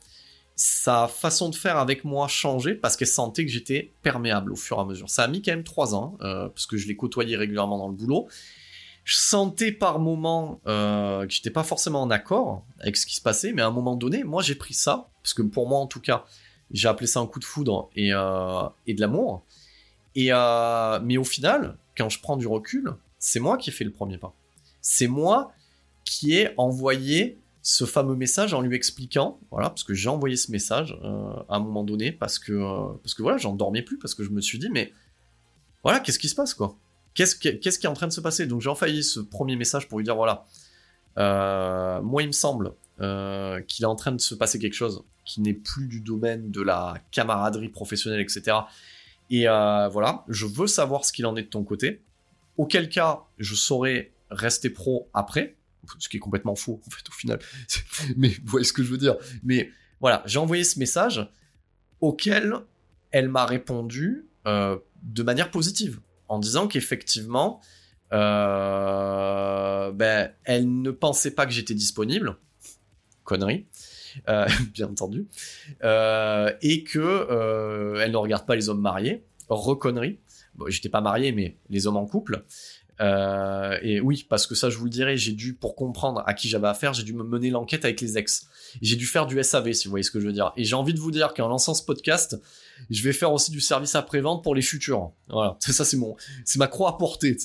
sa 0.60 1.08
façon 1.08 1.48
de 1.48 1.54
faire 1.54 1.78
avec 1.78 2.04
moi 2.04 2.28
changé 2.28 2.74
parce 2.74 2.96
qu'elle 2.96 3.08
sentait 3.08 3.46
que 3.46 3.50
j'étais 3.50 3.92
perméable 4.02 4.52
au 4.52 4.56
fur 4.56 4.76
et 4.78 4.80
à 4.80 4.84
mesure. 4.84 5.08
Ça 5.08 5.22
a 5.22 5.28
mis 5.28 5.40
quand 5.40 5.52
même 5.52 5.64
trois 5.64 5.94
ans, 5.94 6.16
parce 6.18 6.66
que 6.66 6.76
je 6.76 6.88
l'ai 6.88 6.96
côtoyé 6.96 7.36
régulièrement 7.36 7.78
dans 7.78 7.88
le 7.88 7.94
boulot 7.94 8.28
je 9.08 9.16
sentais 9.16 9.72
par 9.72 10.00
moment 10.00 10.60
euh, 10.66 11.26
que 11.26 11.32
j'étais 11.32 11.48
pas 11.48 11.62
forcément 11.62 12.02
en 12.02 12.10
accord 12.10 12.62
avec 12.78 12.94
ce 12.94 13.06
qui 13.06 13.16
se 13.16 13.22
passait, 13.22 13.54
mais 13.54 13.62
à 13.62 13.66
un 13.66 13.70
moment 13.70 13.96
donné, 13.96 14.22
moi 14.22 14.42
j'ai 14.42 14.54
pris 14.54 14.74
ça, 14.74 15.08
parce 15.22 15.32
que 15.32 15.40
pour 15.40 15.66
moi 15.66 15.78
en 15.78 15.86
tout 15.86 16.02
cas, 16.02 16.26
j'ai 16.72 16.88
appelé 16.88 17.06
ça 17.06 17.20
un 17.20 17.26
coup 17.26 17.38
de 17.38 17.46
foudre 17.46 17.88
et, 17.96 18.12
euh, 18.12 18.68
et 18.86 18.92
de 18.92 19.00
l'amour. 19.00 19.46
Et 20.14 20.28
euh, 20.30 21.00
mais 21.02 21.16
au 21.16 21.24
final, 21.24 21.78
quand 21.96 22.10
je 22.10 22.20
prends 22.20 22.36
du 22.36 22.46
recul, 22.46 22.92
c'est 23.18 23.40
moi 23.40 23.56
qui 23.56 23.70
ai 23.70 23.72
fait 23.72 23.84
le 23.84 23.92
premier 23.92 24.18
pas. 24.18 24.34
C'est 24.82 25.06
moi 25.06 25.52
qui 26.04 26.34
ai 26.34 26.50
envoyé 26.58 27.38
ce 27.62 27.84
fameux 27.84 28.14
message 28.14 28.54
en 28.54 28.60
lui 28.60 28.74
expliquant, 28.76 29.40
voilà, 29.50 29.70
parce 29.70 29.84
que 29.84 29.94
j'ai 29.94 30.08
envoyé 30.08 30.36
ce 30.36 30.50
message 30.50 30.98
euh, 31.02 31.32
à 31.48 31.56
un 31.56 31.58
moment 31.58 31.84
donné 31.84 32.12
parce 32.12 32.38
que 32.38 32.96
parce 33.02 33.14
que 33.14 33.22
voilà, 33.22 33.38
j'en 33.38 33.54
dormais 33.54 33.82
plus 33.82 33.98
parce 33.98 34.14
que 34.14 34.24
je 34.24 34.30
me 34.30 34.40
suis 34.40 34.58
dit 34.58 34.68
mais 34.70 34.92
voilà, 35.82 36.00
qu'est-ce 36.00 36.18
qui 36.18 36.28
se 36.28 36.34
passe 36.34 36.54
quoi? 36.54 36.76
Qu'est-ce 37.14 37.34
qui, 37.36 37.48
est 37.48 37.86
en 37.86 37.94
train 37.94 38.06
de 38.06 38.12
se 38.12 38.20
passer? 38.20 38.46
Donc 38.46 38.60
j'ai 38.60 38.70
envoyé 38.70 39.02
ce 39.02 39.18
premier 39.18 39.56
message 39.56 39.88
pour 39.88 39.98
lui 39.98 40.04
dire 40.04 40.14
voilà, 40.14 40.46
euh, 41.18 42.00
moi 42.00 42.22
il 42.22 42.28
me 42.28 42.32
semble 42.32 42.74
euh, 43.00 43.60
qu'il 43.62 43.82
est 43.84 43.88
en 43.88 43.96
train 43.96 44.12
de 44.12 44.20
se 44.20 44.34
passer 44.34 44.58
quelque 44.58 44.74
chose 44.74 45.02
qui 45.24 45.40
n'est 45.40 45.54
plus 45.54 45.88
du 45.88 46.00
domaine 46.00 46.50
de 46.50 46.62
la 46.62 46.94
camaraderie 47.10 47.68
professionnelle, 47.68 48.20
etc. 48.20 48.56
Et 49.30 49.44
voilà, 49.44 50.24
je 50.28 50.46
veux 50.46 50.66
savoir 50.68 51.04
ce 51.04 51.12
qu'il 51.12 51.26
en 51.26 51.36
est 51.36 51.42
de 51.42 51.48
ton 51.48 51.64
côté. 51.64 52.02
Auquel 52.56 52.88
cas, 52.88 53.24
je 53.38 53.54
saurai 53.54 54.12
rester 54.30 54.70
pro 54.70 55.08
après, 55.12 55.57
ce 55.98 56.08
qui 56.08 56.16
est 56.16 56.20
complètement 56.20 56.54
faux 56.54 56.80
en 56.86 56.90
fait 56.90 57.08
au 57.08 57.12
final. 57.12 57.38
Mais 58.16 58.28
vous 58.28 58.46
voyez 58.46 58.64
ce 58.64 58.72
que 58.72 58.82
je 58.82 58.90
veux 58.90 58.98
dire. 58.98 59.16
Mais 59.42 59.70
voilà, 60.00 60.22
j'ai 60.26 60.38
envoyé 60.38 60.64
ce 60.64 60.78
message 60.78 61.28
auquel 62.00 62.54
elle 63.10 63.28
m'a 63.28 63.46
répondu 63.46 64.26
euh, 64.46 64.78
de 65.02 65.22
manière 65.22 65.50
positive 65.50 66.00
en 66.28 66.38
disant 66.38 66.68
qu'effectivement, 66.68 67.60
euh, 68.12 69.90
ben, 69.92 70.32
elle 70.44 70.82
ne 70.82 70.90
pensait 70.90 71.32
pas 71.32 71.46
que 71.46 71.52
j'étais 71.52 71.74
disponible. 71.74 72.36
Connerie. 73.24 73.66
Euh, 74.28 74.48
bien 74.72 74.88
entendu, 74.88 75.28
et 75.82 76.84
que 76.84 77.98
elle 78.00 78.10
ne 78.10 78.16
regarde 78.16 78.46
pas 78.46 78.56
les 78.56 78.68
hommes 78.68 78.80
mariés, 78.80 79.24
reconnerie. 79.48 80.18
Bon, 80.54 80.68
j'étais 80.68 80.88
pas 80.88 81.00
marié, 81.00 81.30
mais 81.30 81.56
les 81.68 81.86
hommes 81.86 81.98
en 81.98 82.06
couple. 82.06 82.44
Euh, 83.00 83.78
et 83.82 84.00
oui, 84.00 84.26
parce 84.28 84.46
que 84.46 84.54
ça, 84.54 84.70
je 84.70 84.78
vous 84.78 84.84
le 84.84 84.90
dirai, 84.90 85.16
j'ai 85.16 85.32
dû, 85.32 85.54
pour 85.54 85.76
comprendre 85.76 86.22
à 86.26 86.34
qui 86.34 86.48
j'avais 86.48 86.66
affaire, 86.66 86.94
j'ai 86.94 87.04
dû 87.04 87.12
me 87.12 87.22
mener 87.22 87.50
l'enquête 87.50 87.84
avec 87.84 88.00
les 88.00 88.18
ex. 88.18 88.48
J'ai 88.82 88.96
dû 88.96 89.06
faire 89.06 89.26
du 89.26 89.42
SAV, 89.42 89.72
si 89.72 89.86
vous 89.86 89.90
voyez 89.90 90.02
ce 90.02 90.10
que 90.10 90.20
je 90.20 90.26
veux 90.26 90.32
dire. 90.32 90.52
Et 90.56 90.64
j'ai 90.64 90.74
envie 90.74 90.94
de 90.94 90.98
vous 90.98 91.10
dire 91.10 91.32
qu'en 91.34 91.48
lançant 91.48 91.74
ce 91.74 91.82
podcast, 91.82 92.40
je 92.90 93.02
vais 93.02 93.12
faire 93.12 93.32
aussi 93.32 93.50
du 93.50 93.60
service 93.60 93.94
après-vente 93.94 94.42
pour 94.42 94.54
les 94.54 94.62
futurs. 94.62 95.12
Voilà, 95.28 95.56
ça 95.60 95.84
c'est 95.84 95.96
mon, 95.96 96.16
c'est 96.44 96.58
ma 96.58 96.66
croix 96.66 96.90
à 96.90 96.92
porter. 96.94 97.36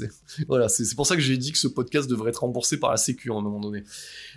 Voilà, 0.48 0.70
c'est 0.70 0.96
pour 0.96 1.06
ça 1.06 1.16
que 1.16 1.22
j'ai 1.22 1.38
dit 1.38 1.52
que 1.52 1.58
ce 1.58 1.68
podcast 1.68 2.10
devrait 2.10 2.30
être 2.30 2.42
remboursé 2.42 2.80
par 2.80 2.92
la 2.92 2.98
Sécu 2.98 3.32
à 3.32 3.36
un 3.36 3.42
moment 3.42 3.60
donné. 3.60 3.84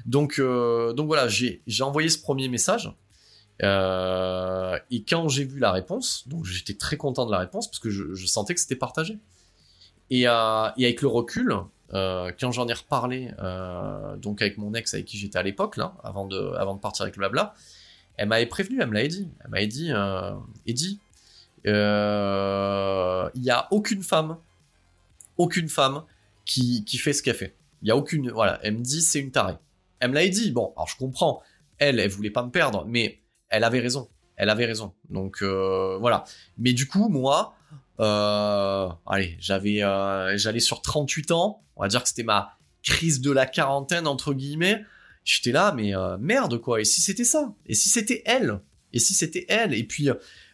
Donc, 0.05 0.39
euh, 0.39 0.93
donc 0.93 1.07
voilà, 1.07 1.29
j'ai 1.29 1.63
envoyé 1.81 2.09
ce 2.09 2.19
premier 2.19 2.49
message. 2.49 2.93
Euh, 3.63 4.79
et 4.91 5.03
quand 5.03 5.29
j'ai 5.29 5.45
vu 5.45 5.59
la 5.59 5.73
réponse, 5.73 6.29
donc 6.29 6.45
j'étais 6.45 6.75
très 6.75 6.99
content 6.99 7.25
de 7.25 7.33
la 7.33 7.39
réponse 7.39 7.69
parce 7.69 7.79
que 7.79 7.89
je 7.89 8.27
sentais 8.27 8.55
que 8.55 8.61
c'était 8.61 8.77
partagé. 8.77 9.19
Et, 10.11 10.29
euh, 10.29 10.69
et, 10.77 10.85
avec 10.85 11.03
le 11.03 11.09
recul, 11.09 11.55
euh, 11.95 12.33
quand 12.39 12.53
j'en 12.53 12.69
ai 12.69 12.73
reparlé, 12.73 13.31
euh, 13.39 14.17
donc 14.17 14.43
avec 14.43 14.59
mon 14.59 14.75
ex 14.75 14.95
avec 14.95 15.07
qui 15.07 15.19
j'étais 15.19 15.39
à 15.39 15.43
l'époque, 15.43 15.77
là, 15.77 15.97
avant 16.05 16.27
de, 16.27 16.53
partir 16.81 17.03
avec 17.03 17.17
le 17.17 17.21
blabla, 17.21 17.55
elle 18.17 18.29
m'avait 18.29 18.47
prévenu, 18.47 18.81
elle 18.81 18.89
me 18.89 18.95
l'avait 18.95 19.09
dit. 19.09 19.29
Elle 19.45 19.51
m'avait 19.51 19.67
dit, 19.67 19.91
Eddie, 20.67 21.01
il 21.65 21.71
n'y 21.71 23.51
a 23.51 23.69
aucune 23.71 24.03
femme, 24.03 24.39
aucune 25.37 25.69
femme 25.69 26.05
qui, 26.45 26.85
fait 26.99 27.13
ce 27.13 27.23
qu'elle 27.23 27.35
fait. 27.35 27.57
Il 27.83 27.89
y 27.89 27.91
a 27.91 27.97
aucune, 27.97 28.31
voilà, 28.31 28.59
elle 28.63 28.75
me 28.75 28.83
dit 28.83 29.03
c'est 29.03 29.21
une 29.21 29.33
tarée. 29.33 29.57
Elle 29.99 30.11
me 30.11 30.15
l'avait 30.15 30.31
dit, 30.31 30.51
bon, 30.53 30.73
alors 30.77 30.89
je 30.89 30.97
comprends, 30.97 31.43
elle, 31.79 32.01
elle 32.01 32.11
voulait 32.11 32.31
pas 32.31 32.43
me 32.43 32.51
perdre, 32.51 32.85
mais 32.87 33.21
elle 33.49 33.65
avait 33.65 33.81
raison, 33.81 34.09
elle 34.37 34.51
avait 34.51 34.67
raison. 34.67 34.95
Donc 35.11 35.43
voilà. 35.43 36.25
Mais 36.59 36.73
du 36.73 36.87
coup, 36.87 37.09
moi, 37.09 37.56
allez, 37.99 39.37
j'avais, 39.41 39.83
euh, 39.83 40.37
j'allais 40.37 40.61
sur 40.61 40.83
38 40.83 41.31
ans. 41.31 41.63
On 41.77 41.83
va 41.83 41.89
dire 41.89 42.03
que 42.03 42.09
c'était 42.09 42.23
ma 42.23 42.57
crise 42.83 43.21
de 43.21 43.31
la 43.31 43.47
quarantaine 43.47 44.07
entre 44.07 44.33
guillemets. 44.35 44.85
J'étais 45.25 45.53
là, 45.53 45.73
mais 45.73 45.95
euh, 45.95 46.17
merde 46.19 46.59
quoi. 46.59 46.81
Et 46.81 46.85
si 46.85 47.01
c'était 47.01 47.25
ça? 47.25 47.53
Et 47.67 47.75
si 47.75 47.89
c'était 47.89 48.23
elle? 48.27 48.61
Et 48.93 48.99
si 48.99 49.15
c'était 49.15 49.47
elle? 49.49 49.75
Et 49.75 49.85
puis 49.85 50.09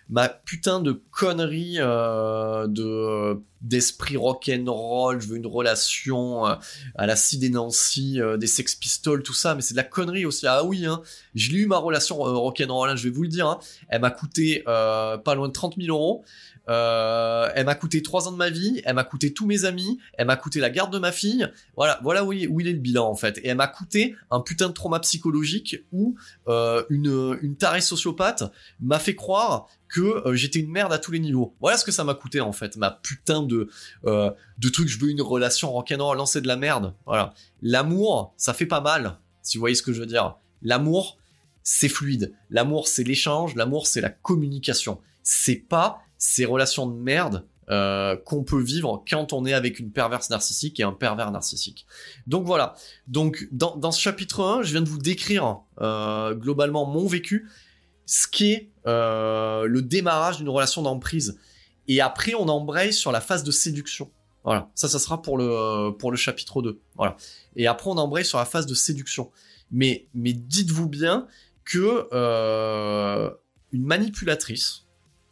ma 0.09 0.29
putain 0.29 0.81
de 0.81 0.93
connerie 1.11 1.77
de 1.77 3.43
d'esprit 3.63 4.17
rock'n'roll, 4.17 5.21
je 5.21 5.29
veux 5.29 5.37
une 5.37 5.47
relation 5.47 6.45
à 6.45 7.07
la 7.07 7.17
Sid 7.17 7.45
et 7.45 7.49
Nancy, 7.49 8.19
des 8.39 8.47
Sex 8.47 8.75
Pistols, 8.75 9.23
tout 9.23 9.35
ça, 9.35 9.55
mais 9.55 9.63
c'est 9.63 9.75
de 9.75 9.79
la 9.79 9.85
connerie 9.85 10.27
aussi. 10.27 10.47
Ah 10.47 10.65
oui, 10.65 10.85
hein, 10.85 11.03
j'ai 11.35 11.53
eu 11.57 11.67
ma 11.67 11.79
relation 11.79 12.17
rock'n'roll, 12.17 12.91
hein, 12.91 12.97
je 12.97 13.05
vais 13.05 13.15
vous 13.15 13.23
le 13.23 13.29
dire. 13.29 13.47
Hein. 13.47 13.59
Elle 13.89 14.01
m'a 14.01 14.11
coûté 14.11 14.63
pas 14.65 15.35
loin 15.35 15.49
de 15.49 15.53
30 15.53 15.77
000 15.77 15.97
euros. 15.97 16.25
Euh, 16.69 17.51
elle 17.55 17.67
m'a 17.67 17.75
coûté 17.75 18.03
trois 18.03 18.29
ans 18.29 18.33
de 18.33 18.37
ma 18.37 18.51
vie, 18.51 18.81
elle 18.85 18.95
m'a 18.95 19.05
coûté 19.05 19.33
tous 19.33 19.47
mes 19.47 19.65
amis, 19.65 19.99
elle 20.15 20.27
m'a 20.27 20.37
coûté 20.37 20.61
la 20.61 20.71
garde 20.71 20.93
de 20.93 20.99
ma 20.99 21.13
fille. 21.13 21.49
Voilà, 21.77 21.99
voilà 22.03 22.25
où 22.25 22.33
il, 22.33 22.45
est 22.45 22.73
le 22.73 22.79
bilan 22.79 23.09
en 23.09 23.15
fait. 23.15 23.39
Et 23.39 23.49
elle 23.49 23.57
m'a 23.57 23.67
coûté 23.67 24.15
un 24.31 24.41
putain 24.41 24.69
de 24.69 24.73
trauma 24.73 25.01
psychologique 25.01 25.77
où 25.93 26.15
euh, 26.49 26.85
une, 26.89 27.39
une 27.43 27.57
tarée 27.57 27.81
sociopathe 27.81 28.45
m'a 28.81 28.99
fait 28.99 29.15
croire 29.15 29.69
que 29.89 30.27
euh, 30.27 30.35
j'étais 30.35 30.61
une 30.61 30.71
merde 30.71 30.93
à 30.93 30.99
tous 30.99 31.13
les 31.13 31.19
niveaux. 31.19 31.55
Voilà 31.61 31.77
ce 31.77 31.85
que 31.85 31.93
ça 31.93 32.05
m'a 32.05 32.15
coûté 32.15 32.41
en 32.41 32.53
fait, 32.53 32.77
ma 32.77 32.91
putain 32.91 33.43
de 33.43 33.52
euh, 34.05 34.31
de 34.59 34.69
truc. 34.69 34.89
Je 34.89 34.99
veux 34.99 35.11
une 35.11 35.23
relation 35.23 35.73
rock'n'roll, 35.73 36.17
lancer 36.17 36.41
de 36.41 36.49
la 36.49 36.57
merde. 36.57 36.95
Voilà, 37.07 37.35
l'amour, 37.61 38.35
ça 38.37 38.55
fait 38.55 38.67
pas 38.67 38.81
mal. 38.81 39.19
Si 39.43 39.57
vous 39.57 39.61
voyez 39.61 39.75
ce 39.75 39.83
que 39.83 39.93
je 39.93 40.01
veux 40.01 40.07
dire, 40.07 40.37
l'amour, 40.63 41.19
c'est 41.63 41.89
fluide. 41.89 42.35
L'amour, 42.51 42.89
c'est 42.89 43.05
l'échange. 43.05 43.55
L'amour, 43.55 43.87
c'est 43.87 44.01
la 44.01 44.11
communication. 44.11 45.01
C'est 45.23 45.57
pas 45.57 46.01
ces 46.19 46.45
relations 46.45 46.87
de 46.87 46.95
merde 46.95 47.47
euh, 47.71 48.17
qu'on 48.17 48.43
peut 48.43 48.61
vivre 48.61 49.05
quand 49.09 49.33
on 49.33 49.47
est 49.47 49.53
avec 49.53 49.79
une 49.79 49.93
perverse 49.93 50.31
narcissique 50.31 50.81
et 50.81 50.83
un 50.83 50.93
pervers 50.93 51.31
narcissique. 51.31 51.87
Donc 52.27 52.45
voilà. 52.45 52.75
Donc 53.07 53.49
dans, 53.53 53.93
ce 53.93 54.01
chapitre 54.01 54.45
1, 54.45 54.63
je 54.63 54.73
viens 54.73 54.83
de 54.83 54.89
vous 54.89 54.99
décrire 54.99 55.61
euh, 55.81 56.35
globalement 56.35 56.87
mon 56.87 57.07
vécu, 57.07 57.49
ce 58.07 58.27
qui 58.27 58.53
est 58.53 58.71
le 58.85 59.81
démarrage 59.81 60.39
d'une 60.39 60.49
relation 60.49 60.83
d'emprise. 60.83 61.39
Et 61.89 62.01
après, 62.01 62.35
on 62.35 62.49
embraye 62.49 62.93
sur 62.93 63.13
la 63.13 63.21
phase 63.21 63.45
de 63.45 63.51
séduction. 63.51 64.11
Voilà, 64.45 64.71
ça, 64.75 64.89
ça 64.89 64.99
sera 64.99 65.23
pour 65.23 65.39
le 65.39 65.91
pour 65.91 66.11
le 66.11 66.17
chapitre 66.17 66.63
2. 66.63 66.81
Voilà. 66.97 67.17
Et 67.57 67.67
après, 67.67 67.91
on 67.91 67.97
embraye 67.97 68.25
sur 68.25 68.39
la 68.39 68.45
phase 68.45 68.67
de 68.67 68.75
séduction. 68.75 69.31
Mais 69.71 70.07
mais 70.15 70.33
dites-vous 70.33 70.89
bien 70.89 71.27
que 71.65 72.09
euh, 72.13 73.31
une 73.73 73.85
manipulatrice, 73.85 74.85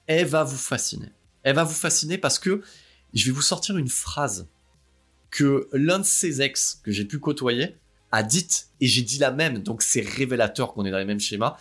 elle 0.06 0.26
va 0.26 0.44
vous 0.44 0.56
fasciner. 0.56 1.10
Elle 1.42 1.56
va 1.56 1.64
vous 1.64 1.74
fasciner 1.74 2.18
parce 2.18 2.38
que 2.38 2.62
je 3.14 3.26
vais 3.26 3.32
vous 3.32 3.42
sortir 3.42 3.76
une 3.76 3.88
phrase 3.88 4.48
que 5.30 5.68
l'un 5.72 5.98
de 5.98 6.04
ses 6.04 6.42
ex 6.42 6.80
que 6.82 6.90
j'ai 6.90 7.04
pu 7.04 7.18
côtoyer 7.18 7.76
a 8.12 8.22
dite, 8.22 8.68
et 8.80 8.86
j'ai 8.86 9.02
dit 9.02 9.18
la 9.18 9.30
même, 9.30 9.58
donc 9.58 9.82
c'est 9.82 10.00
révélateur 10.00 10.72
qu'on 10.72 10.84
est 10.84 10.90
dans 10.90 10.98
les 10.98 11.04
mêmes 11.04 11.20
schémas, 11.20 11.56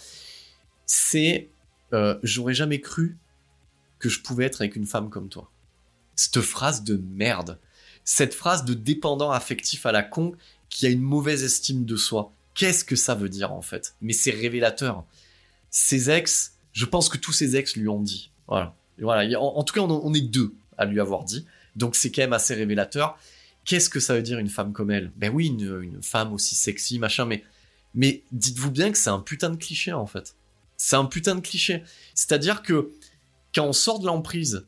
c'est 0.86 1.50
euh, 1.94 2.18
j'aurais 2.24 2.56
jamais 2.56 2.82
cru 2.82 3.18
que 4.00 4.10
je 4.10 4.22
pouvais 4.22 4.46
être 4.46 4.62
avec 4.62 4.76
une 4.76 4.86
femme 4.86 5.10
comme 5.10 5.30
toi. 5.30 5.52
Cette 6.16 6.42
phrase 6.42 6.84
de 6.84 6.98
merde. 6.98 7.60
Cette 8.04 8.34
phrase 8.34 8.66
de 8.66 8.74
dépendant 8.74 9.32
affectif 9.32 9.86
à 9.86 9.92
la 9.92 10.04
con 10.04 10.34
qui 10.70 10.86
a 10.86 10.90
une 10.90 11.02
mauvaise 11.02 11.44
estime 11.44 11.86
de 11.86 11.96
soi. 11.96 12.34
Qu'est-ce 12.56 12.84
que 12.84 12.96
ça 12.96 13.16
veut 13.16 13.30
dire 13.30 13.52
en 13.52 13.62
fait? 13.62 13.96
Mais 14.02 14.14
c'est 14.14 14.32
révélateur. 14.32 15.06
Ses 15.70 16.10
ex, 16.10 16.56
je 16.74 16.86
pense 16.86 17.10
que 17.10 17.18
tous 17.18 17.32
ses 17.32 17.56
ex 17.56 17.76
lui 17.76 17.88
ont 17.88 18.02
dit. 18.02 18.32
Voilà. 18.48 18.76
voilà. 19.00 19.40
En, 19.40 19.64
tout 19.64 19.74
cas, 19.74 19.82
on, 19.82 20.14
est 20.14 20.22
deux 20.22 20.54
à 20.78 20.86
lui 20.86 21.00
avoir 21.00 21.24
dit. 21.24 21.46
Donc 21.76 21.96
c'est 21.96 22.12
quand 22.12 22.22
même 22.22 22.34
assez 22.34 22.54
révélateur. 22.56 23.18
Qu'est-ce 23.66 23.90
que 23.90 24.00
ça 24.00 24.16
veut 24.16 24.24
dire 24.24 24.40
une 24.40 24.50
femme 24.50 24.74
comme 24.74 24.92
elle? 24.92 25.12
Ben 25.16 25.32
oui, 25.34 25.48
une, 25.48 26.02
femme 26.02 26.34
aussi 26.34 26.56
sexy, 26.56 26.98
machin, 26.98 27.26
mais, 27.26 27.44
mais 27.94 28.24
dites-vous 28.32 28.72
bien 28.72 28.92
que 28.92 28.98
c'est 28.98 29.10
un 29.10 29.20
putain 29.20 29.52
de 29.52 29.58
cliché 29.58 29.94
en 29.94 30.08
fait. 30.08 30.36
C'est 30.76 30.96
un 30.96 31.06
putain 31.06 31.36
de 31.36 31.42
cliché. 31.42 31.84
C'est-à-dire 32.16 32.64
que 32.64 32.92
quand 33.54 33.66
on 33.66 33.74
sort 33.74 34.00
de 34.00 34.06
l'emprise 34.06 34.68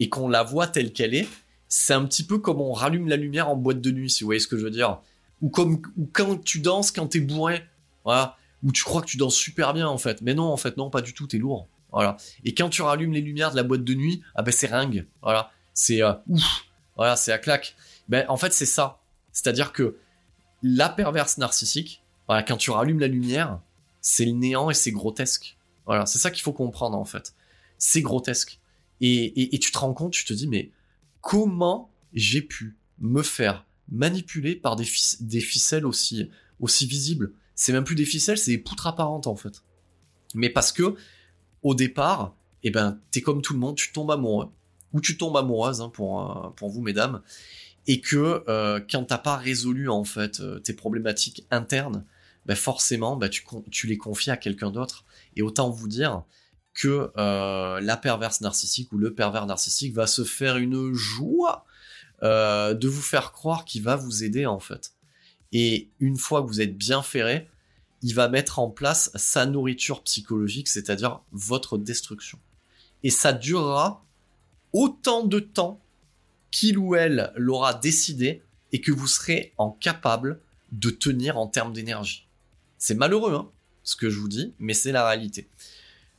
et 0.00 0.08
qu'on 0.08 0.28
la 0.28 0.42
voit 0.42 0.66
telle 0.66 0.92
qu'elle 0.92 1.14
est, 1.14 1.28
c'est 1.68 1.94
un 1.94 2.04
petit 2.04 2.24
peu 2.24 2.38
comme 2.38 2.60
on 2.60 2.72
rallume 2.72 3.08
la 3.08 3.16
lumière 3.16 3.48
en 3.48 3.56
boîte 3.56 3.80
de 3.80 3.90
nuit, 3.90 4.10
si 4.10 4.22
vous 4.22 4.28
voyez 4.28 4.40
ce 4.40 4.46
que 4.46 4.56
je 4.56 4.64
veux 4.64 4.70
dire. 4.70 5.00
Ou 5.40 5.48
comme 5.48 5.82
quand 6.12 6.42
tu 6.42 6.60
danses 6.60 6.90
quand 6.90 7.08
t'es 7.08 7.20
bourré, 7.20 7.64
voilà. 8.04 8.36
Ou 8.62 8.72
tu 8.72 8.82
crois 8.84 9.02
que 9.02 9.06
tu 9.06 9.16
danses 9.16 9.34
super 9.34 9.74
bien 9.74 9.88
en 9.88 9.98
fait. 9.98 10.22
Mais 10.22 10.34
non, 10.34 10.44
en 10.44 10.56
fait, 10.56 10.76
non, 10.76 10.90
pas 10.90 11.02
du 11.02 11.14
tout, 11.14 11.26
t'es 11.26 11.38
lourd. 11.38 11.68
Voilà. 11.92 12.16
Et 12.44 12.54
quand 12.54 12.68
tu 12.68 12.82
rallumes 12.82 13.12
les 13.12 13.20
lumières 13.20 13.50
de 13.50 13.56
la 13.56 13.62
boîte 13.62 13.84
de 13.84 13.94
nuit, 13.94 14.22
ah 14.34 14.42
ben 14.42 14.52
c'est 14.52 14.66
ringue. 14.66 15.06
Voilà. 15.22 15.50
C'est 15.74 16.02
euh, 16.02 16.12
ouf. 16.28 16.64
Voilà, 16.96 17.16
c'est 17.16 17.32
à 17.32 17.38
claque. 17.38 17.74
Ben 18.08 18.24
en 18.28 18.36
fait 18.36 18.52
c'est 18.52 18.66
ça. 18.66 19.00
C'est-à-dire 19.32 19.72
que 19.72 19.96
la 20.62 20.88
perverse 20.88 21.38
narcissique, 21.38 22.02
voilà, 22.26 22.42
quand 22.42 22.56
tu 22.56 22.70
rallumes 22.70 23.00
la 23.00 23.08
lumière, 23.08 23.60
c'est 24.00 24.24
le 24.24 24.32
néant 24.32 24.70
et 24.70 24.74
c'est 24.74 24.92
grotesque. 24.92 25.56
Voilà, 25.86 26.06
c'est 26.06 26.18
ça 26.18 26.30
qu'il 26.30 26.42
faut 26.42 26.52
comprendre 26.52 26.96
en 26.96 27.04
fait. 27.04 27.34
C'est 27.86 28.00
grotesque. 28.00 28.60
Et, 29.02 29.58
tu 29.60 29.70
te 29.70 29.76
rends 29.76 29.92
compte, 29.92 30.14
tu 30.14 30.24
te 30.24 30.32
dis 30.32 30.48
mais 30.48 30.70
comment 31.20 31.90
j'ai 32.14 32.40
pu 32.40 32.78
me 32.98 33.22
faire 33.22 33.66
manipuler 33.90 34.56
par 34.56 34.74
des, 34.74 34.86
des 35.20 35.40
ficelles 35.40 35.84
aussi 35.84 36.30
aussi 36.60 36.86
visibles? 36.86 37.34
C'est 37.54 37.74
même 37.74 37.84
plus 37.84 37.94
des 37.94 38.06
ficelles, 38.06 38.38
c'est 38.38 38.52
des 38.52 38.58
poutres 38.58 38.86
apparentes 38.86 39.26
en 39.26 39.36
fait. 39.36 39.62
Mais 40.32 40.48
parce 40.48 40.72
que 40.72 40.96
au 41.62 41.74
départ, 41.74 42.34
eh 42.62 42.70
ben, 42.70 42.98
t'es 43.10 43.20
comme 43.20 43.42
tout 43.42 43.52
le 43.52 43.58
monde, 43.58 43.76
tu 43.76 43.92
tombes 43.92 44.10
amoureux, 44.10 44.48
ou 44.94 45.02
tu 45.02 45.18
tombes 45.18 45.36
amoureuse, 45.36 45.82
hein, 45.82 45.90
pour, 45.90 46.22
euh, 46.22 46.48
pour 46.56 46.70
vous, 46.70 46.80
mesdames, 46.80 47.20
et 47.86 48.00
que 48.00 48.44
euh, 48.48 48.80
quand 48.90 49.04
t'as 49.04 49.18
pas 49.18 49.36
résolu, 49.36 49.90
en 49.90 50.04
fait, 50.04 50.40
euh, 50.40 50.58
tes 50.58 50.72
problématiques 50.72 51.46
internes, 51.50 52.06
ben 52.46 52.56
forcément, 52.56 53.16
ben, 53.16 53.28
tu, 53.28 53.44
tu 53.70 53.86
les 53.86 53.98
confies 53.98 54.30
à 54.30 54.38
quelqu'un 54.38 54.70
d'autre. 54.70 55.04
Et 55.36 55.42
autant 55.42 55.68
vous 55.68 55.88
dire 55.88 56.24
que 56.74 57.10
la 57.16 57.96
perverse 57.96 58.40
narcissique 58.40 58.92
ou 58.92 58.98
le 58.98 59.14
pervers 59.14 59.46
narcissique 59.46 59.94
va 59.94 60.06
se 60.06 60.24
faire 60.24 60.56
une 60.56 60.92
joie 60.92 61.64
de 62.22 62.88
vous 62.88 63.02
faire 63.02 63.32
croire 63.32 63.64
qu'il 63.64 63.82
va 63.82 63.96
vous 63.96 64.24
aider, 64.24 64.46
en 64.46 64.60
fait. 64.60 64.92
Et 65.52 65.90
une 66.00 66.16
fois 66.16 66.42
que 66.42 66.48
vous 66.48 66.60
êtes 66.60 66.76
bien 66.76 67.02
ferré, 67.02 67.48
il 68.02 68.14
va 68.14 68.28
mettre 68.28 68.58
en 68.58 68.68
place 68.68 69.10
sa 69.14 69.46
nourriture 69.46 70.02
psychologique, 70.02 70.68
c'est-à-dire 70.68 71.20
votre 71.32 71.78
destruction. 71.78 72.38
Et 73.02 73.10
ça 73.10 73.32
durera 73.32 74.04
autant 74.72 75.24
de 75.24 75.38
temps 75.38 75.80
qu'il 76.50 76.76
ou 76.76 76.96
elle 76.96 77.32
l'aura 77.36 77.72
décidé 77.72 78.42
et 78.72 78.80
que 78.80 78.90
vous 78.92 79.06
serez 79.06 79.54
en 79.56 79.70
capable 79.70 80.40
de 80.72 80.90
tenir 80.90 81.38
en 81.38 81.46
termes 81.46 81.72
d'énergie. 81.72 82.26
C'est 82.78 82.94
malheureux, 82.94 83.34
hein, 83.34 83.50
ce 83.84 83.94
que 83.96 84.10
je 84.10 84.18
vous 84.18 84.28
dis, 84.28 84.54
mais 84.58 84.74
c'est 84.74 84.92
la 84.92 85.06
réalité. 85.06 85.48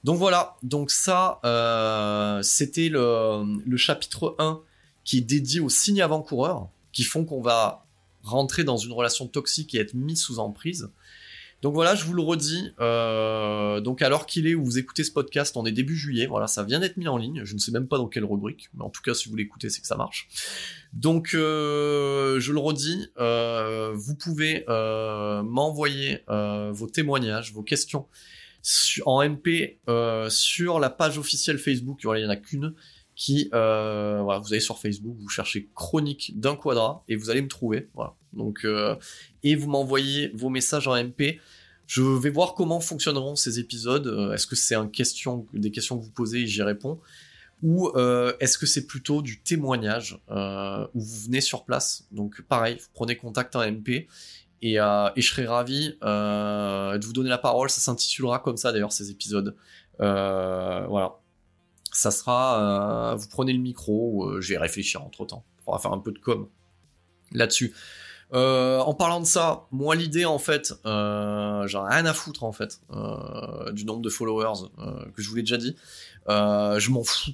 Donc 0.06 0.20
voilà, 0.20 0.56
donc 0.62 0.92
ça, 0.92 1.40
euh, 1.46 2.40
c'était 2.44 2.90
le, 2.90 3.58
chapitre 3.76 4.36
1 4.38 4.62
qui 5.04 5.18
est 5.18 5.22
dédié 5.22 5.60
aux 5.62 5.70
signes 5.70 6.04
avant-coureurs 6.04 6.70
qui 6.92 7.02
font 7.02 7.26
qu'on 7.26 7.42
va 7.42 7.88
rentrer 8.22 8.64
dans 8.64 8.78
une 8.78 8.92
relation 8.92 9.26
toxique 9.26 9.74
et 9.74 9.80
être 9.80 9.96
mis 9.96 10.16
sous 10.16 10.38
emprise. 10.38 10.92
Donc 11.64 11.74
voilà, 11.74 11.96
je 11.96 12.06
vous 12.06 12.14
le 12.14 12.22
redis. 12.22 12.70
Euh, 12.80 13.82
donc 13.82 14.04
alors 14.04 14.28
qu'il 14.28 14.46
est 14.46 14.54
où 14.54 14.64
vous 14.64 14.78
écoutez 14.78 15.04
ce 15.04 15.12
podcast, 15.12 15.58
on 15.58 15.66
est 15.66 15.72
début 15.72 15.98
juillet. 15.98 16.28
Voilà, 16.28 16.46
ça 16.46 16.62
vient 16.62 16.80
d'être 16.80 16.98
mis 16.98 17.08
en 17.08 17.18
ligne. 17.18 17.42
Je 17.44 17.56
ne 17.56 17.60
sais 17.60 17.72
même 17.72 17.88
pas 17.88 17.98
dans 17.98 18.08
quelle 18.08 18.26
rubrique, 18.26 18.70
mais 18.76 18.84
en 18.84 18.92
tout 18.92 19.02
cas, 19.02 19.16
si 19.16 19.28
vous 19.28 19.36
l'écoutez, 19.36 19.72
c'est 19.72 19.82
que 19.82 19.88
ça 19.88 19.98
marche. 19.98 20.28
Donc 20.94 21.34
euh, 21.34 22.40
je 22.40 22.54
le 22.54 22.60
redis, 22.60 23.08
vous 23.18 24.16
pouvez 24.16 24.66
m'envoyer 24.68 26.24
vos 26.28 26.88
témoignages, 26.88 27.54
vos 27.54 27.64
questions 27.64 28.06
en 29.06 29.28
MP 29.28 29.80
sur 30.30 30.80
la 30.80 30.90
page 30.90 31.18
officielle 31.18 31.58
Facebook. 31.58 32.00
Il 32.04 32.20
y 32.20 32.26
en 32.26 32.30
a 32.30 32.36
qu'une 32.36 32.74
qui 33.16 33.50
voilà, 33.52 34.40
vous 34.40 34.54
allez 34.54 34.60
sur 34.60 34.80
Facebook, 34.80 35.16
vous 35.20 35.30
cherchez 35.30 35.70
chronique 35.76 36.40
d'un 36.40 36.56
quadrat 36.56 37.04
et 37.08 37.16
vous 37.16 37.30
allez 37.30 37.42
me 37.42 37.48
trouver. 37.48 37.90
Voilà. 37.94 38.16
Donc 38.34 38.66
et 39.44 39.56
vous 39.56 39.70
m'envoyez 39.70 40.32
vos 40.34 40.50
messages 40.50 40.88
en 40.88 40.96
MP. 40.96 41.40
Je 41.88 42.02
vais 42.02 42.30
voir 42.30 42.56
comment 42.56 42.80
fonctionneront 42.80 43.36
ces 43.36 43.60
épisodes. 43.60 44.08
Euh, 44.08 44.34
est-ce 44.34 44.48
que 44.48 44.56
c'est 44.56 44.76
question, 44.92 45.46
des 45.54 45.72
questions 45.72 45.98
que 45.98 46.04
vous 46.04 46.12
posez 46.12 46.42
et 46.42 46.48
j'y 46.48 46.64
réponds? 46.64 47.00
Ou 47.62 47.90
euh, 47.96 48.34
est-ce 48.40 48.58
que 48.58 48.66
c'est 48.66 48.86
plutôt 48.86 49.22
du 49.22 49.42
témoignage 49.42 50.20
euh, 50.30 50.86
où 50.94 51.00
vous 51.00 51.22
venez 51.26 51.42
sur 51.42 51.64
place? 51.64 52.08
Donc 52.12 52.42
pareil, 52.42 52.78
vous 52.80 52.88
prenez 52.94 53.16
contact 53.16 53.56
en 53.56 53.62
MP 53.72 54.08
et, 54.62 54.76
je 54.76 55.22
serai 55.22 55.46
ravi 55.46 55.98
de 56.02 57.06
vous 57.06 57.14
donner 57.14 57.30
la 57.30 57.38
parole. 57.38 57.70
Ça 57.70 57.82
s'intitulera 57.82 58.40
comme 58.40 58.58
ça 58.58 58.72
d'ailleurs 58.72 58.92
ces 58.92 59.12
épisodes. 59.12 59.56
voilà. 60.00 61.20
Ça 61.92 62.12
sera, 62.12 63.16
vous 63.16 63.28
prenez 63.30 63.54
le 63.54 63.60
micro, 63.60 64.42
je 64.42 64.50
vais 64.50 64.58
réfléchir 64.58 65.04
entre 65.04 65.26
temps. 65.26 65.46
On 65.66 65.72
va 65.72 65.80
faire 65.80 65.94
un 65.94 66.00
peu 66.00 66.12
de 66.12 66.20
com 66.20 66.48
là-dessus. 67.32 67.74
Euh, 68.34 68.80
en 68.80 68.94
parlant 68.94 69.20
de 69.20 69.26
ça, 69.26 69.68
moi 69.72 69.96
l'idée 69.96 70.26
en 70.26 70.40
fait, 70.40 70.74
euh, 70.86 71.68
j'en 71.68 71.88
ai 71.88 71.94
rien 71.94 72.06
à 72.06 72.14
foutre 72.14 72.44
en 72.44 72.52
fait 72.52 72.82
euh, 72.92 73.72
du 73.72 73.86
nombre 73.86 74.02
de 74.02 74.10
followers 74.10 74.68
euh, 74.80 75.06
que 75.16 75.22
je 75.22 75.30
vous 75.30 75.36
l'ai 75.36 75.44
déjà 75.44 75.58
dit. 75.58 75.76
Euh, 76.28 76.80
je 76.80 76.90
m'en 76.92 77.04
fous 77.04 77.32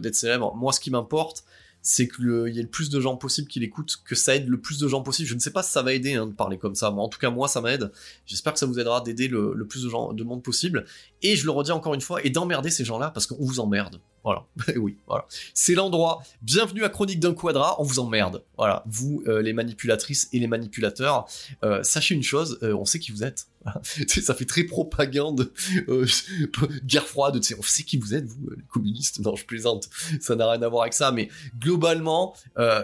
d'être 0.00 0.14
célèbre. 0.14 0.54
Moi, 0.54 0.72
ce 0.72 0.80
qui 0.80 0.90
m'importe, 0.90 1.44
c'est 1.88 2.08
qu'il 2.08 2.52
y 2.52 2.58
ait 2.58 2.62
le 2.62 2.68
plus 2.68 2.90
de 2.90 2.98
gens 2.98 3.16
possible 3.16 3.46
qui 3.46 3.60
l'écoutent, 3.60 4.02
que 4.04 4.16
ça 4.16 4.34
aide 4.34 4.48
le 4.48 4.60
plus 4.60 4.80
de 4.80 4.88
gens 4.88 5.02
possible. 5.02 5.28
Je 5.28 5.36
ne 5.36 5.38
sais 5.38 5.52
pas 5.52 5.62
si 5.62 5.70
ça 5.70 5.82
va 5.82 5.92
aider 5.92 6.14
hein, 6.14 6.26
de 6.26 6.32
parler 6.32 6.58
comme 6.58 6.74
ça, 6.74 6.90
mais 6.90 7.00
en 7.00 7.08
tout 7.08 7.20
cas 7.20 7.30
moi 7.30 7.46
ça 7.46 7.60
m'aide. 7.60 7.92
J'espère 8.26 8.54
que 8.54 8.58
ça 8.58 8.66
vous 8.66 8.80
aidera 8.80 9.00
d'aider 9.02 9.28
le, 9.28 9.54
le, 9.54 9.66
plus 9.68 9.84
de 9.84 9.88
gens, 9.88 10.12
de 10.12 10.24
monde 10.24 10.42
possible. 10.42 10.84
Et 11.22 11.36
je 11.36 11.44
le 11.44 11.52
redis 11.52 11.70
encore 11.70 11.94
une 11.94 12.00
fois, 12.00 12.24
et 12.26 12.30
d'emmerder 12.30 12.70
ces 12.70 12.84
gens-là 12.84 13.12
parce 13.12 13.28
qu'on 13.28 13.36
vous 13.38 13.60
emmerde. 13.60 14.00
Voilà. 14.26 14.44
oui, 14.76 14.96
voilà. 15.06 15.24
C'est 15.54 15.74
l'endroit. 15.74 16.20
Bienvenue 16.42 16.82
à 16.82 16.88
Chronique 16.88 17.20
d'un 17.20 17.32
Quadra. 17.32 17.80
On 17.80 17.84
vous 17.84 18.00
emmerde. 18.00 18.42
Voilà. 18.56 18.82
Vous, 18.86 19.22
euh, 19.28 19.40
les 19.40 19.52
manipulatrices 19.52 20.28
et 20.32 20.40
les 20.40 20.48
manipulateurs, 20.48 21.28
euh, 21.62 21.80
sachez 21.84 22.16
une 22.16 22.24
chose, 22.24 22.58
euh, 22.64 22.74
on 22.74 22.84
sait 22.84 22.98
qui 22.98 23.12
vous 23.12 23.22
êtes. 23.22 23.46
ça 24.08 24.34
fait 24.34 24.44
très 24.44 24.64
propagande, 24.64 25.52
guerre 26.84 27.06
froide. 27.06 27.40
On 27.56 27.62
sait 27.62 27.84
qui 27.84 27.98
vous 27.98 28.14
êtes, 28.14 28.24
vous, 28.24 28.50
les 28.50 28.64
communistes. 28.64 29.20
Non, 29.20 29.36
je 29.36 29.44
plaisante. 29.44 29.88
Ça 30.20 30.34
n'a 30.34 30.50
rien 30.50 30.62
à 30.62 30.68
voir 30.68 30.82
avec 30.82 30.94
ça. 30.94 31.12
Mais 31.12 31.28
globalement, 31.60 32.34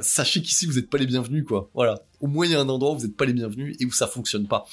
sachez 0.01 0.43
qu'ici, 0.43 0.67
vous 0.67 0.75
n'êtes 0.75 0.91
pas 0.91 0.99
les 0.99 1.07
bienvenus, 1.07 1.45
quoi. 1.45 1.71
Voilà. 1.75 2.03
Au 2.21 2.29
moins, 2.29 2.47
il 2.47 2.53
y 2.53 2.55
a 2.55 2.61
un 2.61 2.69
endroit 2.69 2.93
où 2.93 2.99
vous 2.99 3.07
n'êtes 3.07 3.17
pas 3.17 3.25
les 3.25 3.33
bienvenus 3.33 3.77
et 3.81 3.85
où 3.85 3.91
ça 3.91 4.07
fonctionne 4.07 4.47
pas. 4.47 4.65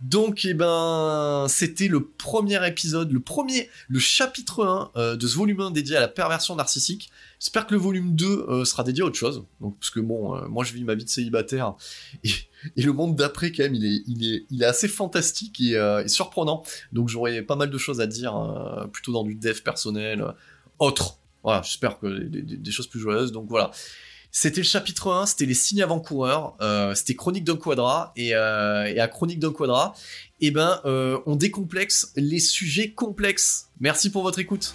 Donc, 0.00 0.44
eh 0.44 0.54
ben, 0.54 1.46
c'était 1.48 1.88
le 1.88 2.04
premier 2.04 2.66
épisode, 2.66 3.12
le 3.12 3.20
premier, 3.20 3.68
le 3.88 3.98
chapitre 3.98 4.64
1 4.64 4.90
euh, 4.96 5.16
de 5.16 5.26
ce 5.26 5.36
volume 5.36 5.60
1 5.60 5.70
dédié 5.70 5.96
à 5.96 6.00
la 6.00 6.08
perversion 6.08 6.56
narcissique. 6.56 7.10
J'espère 7.40 7.66
que 7.66 7.74
le 7.74 7.80
volume 7.80 8.14
2 8.14 8.26
euh, 8.26 8.64
sera 8.64 8.84
dédié 8.84 9.02
à 9.02 9.06
autre 9.06 9.16
chose. 9.16 9.44
Donc, 9.60 9.78
parce 9.78 9.90
que 9.90 10.00
bon, 10.00 10.36
euh, 10.36 10.48
moi 10.48 10.64
je 10.64 10.72
vis 10.72 10.84
ma 10.84 10.94
vie 10.94 11.04
de 11.04 11.10
célibataire 11.10 11.74
et, 12.24 12.30
le 12.76 12.92
monde 12.92 13.16
d'après 13.16 13.52
quand 13.52 13.62
même, 13.62 13.74
il 13.74 14.46
est, 14.50 14.64
assez 14.64 14.88
fantastique 14.88 15.60
et, 15.60 15.78
surprenant. 16.08 16.62
Donc, 16.92 17.08
j'aurais 17.08 17.42
pas 17.42 17.56
mal 17.56 17.70
de 17.70 17.78
choses 17.78 18.00
à 18.00 18.06
dire, 18.06 18.88
plutôt 18.92 19.12
dans 19.12 19.24
du 19.24 19.34
dev 19.34 19.60
personnel, 19.60 20.24
autre. 20.78 21.18
Voilà, 21.42 21.62
j'espère 21.62 22.00
que 22.00 22.06
des, 22.06 22.70
choses 22.72 22.88
plus 22.88 22.98
joyeuses. 22.98 23.30
Donc 23.30 23.46
voilà. 23.48 23.70
C'était 24.38 24.60
le 24.60 24.66
chapitre 24.66 25.10
1, 25.10 25.24
c'était 25.24 25.46
les 25.46 25.54
signes 25.54 25.82
avant-coureurs, 25.82 26.58
euh, 26.60 26.94
c'était 26.94 27.14
Chronique 27.14 27.42
d'un 27.42 27.56
quadra, 27.56 28.12
et, 28.16 28.34
euh, 28.34 28.84
et, 28.84 29.00
à 29.00 29.08
Chronique 29.08 29.38
d'un 29.38 29.50
quadra, 29.50 29.94
eh 30.40 30.50
ben, 30.50 30.78
euh, 30.84 31.18
on 31.24 31.36
décomplexe 31.36 32.12
les 32.16 32.38
sujets 32.38 32.90
complexes. 32.90 33.70
Merci 33.80 34.10
pour 34.10 34.22
votre 34.22 34.38
écoute. 34.38 34.74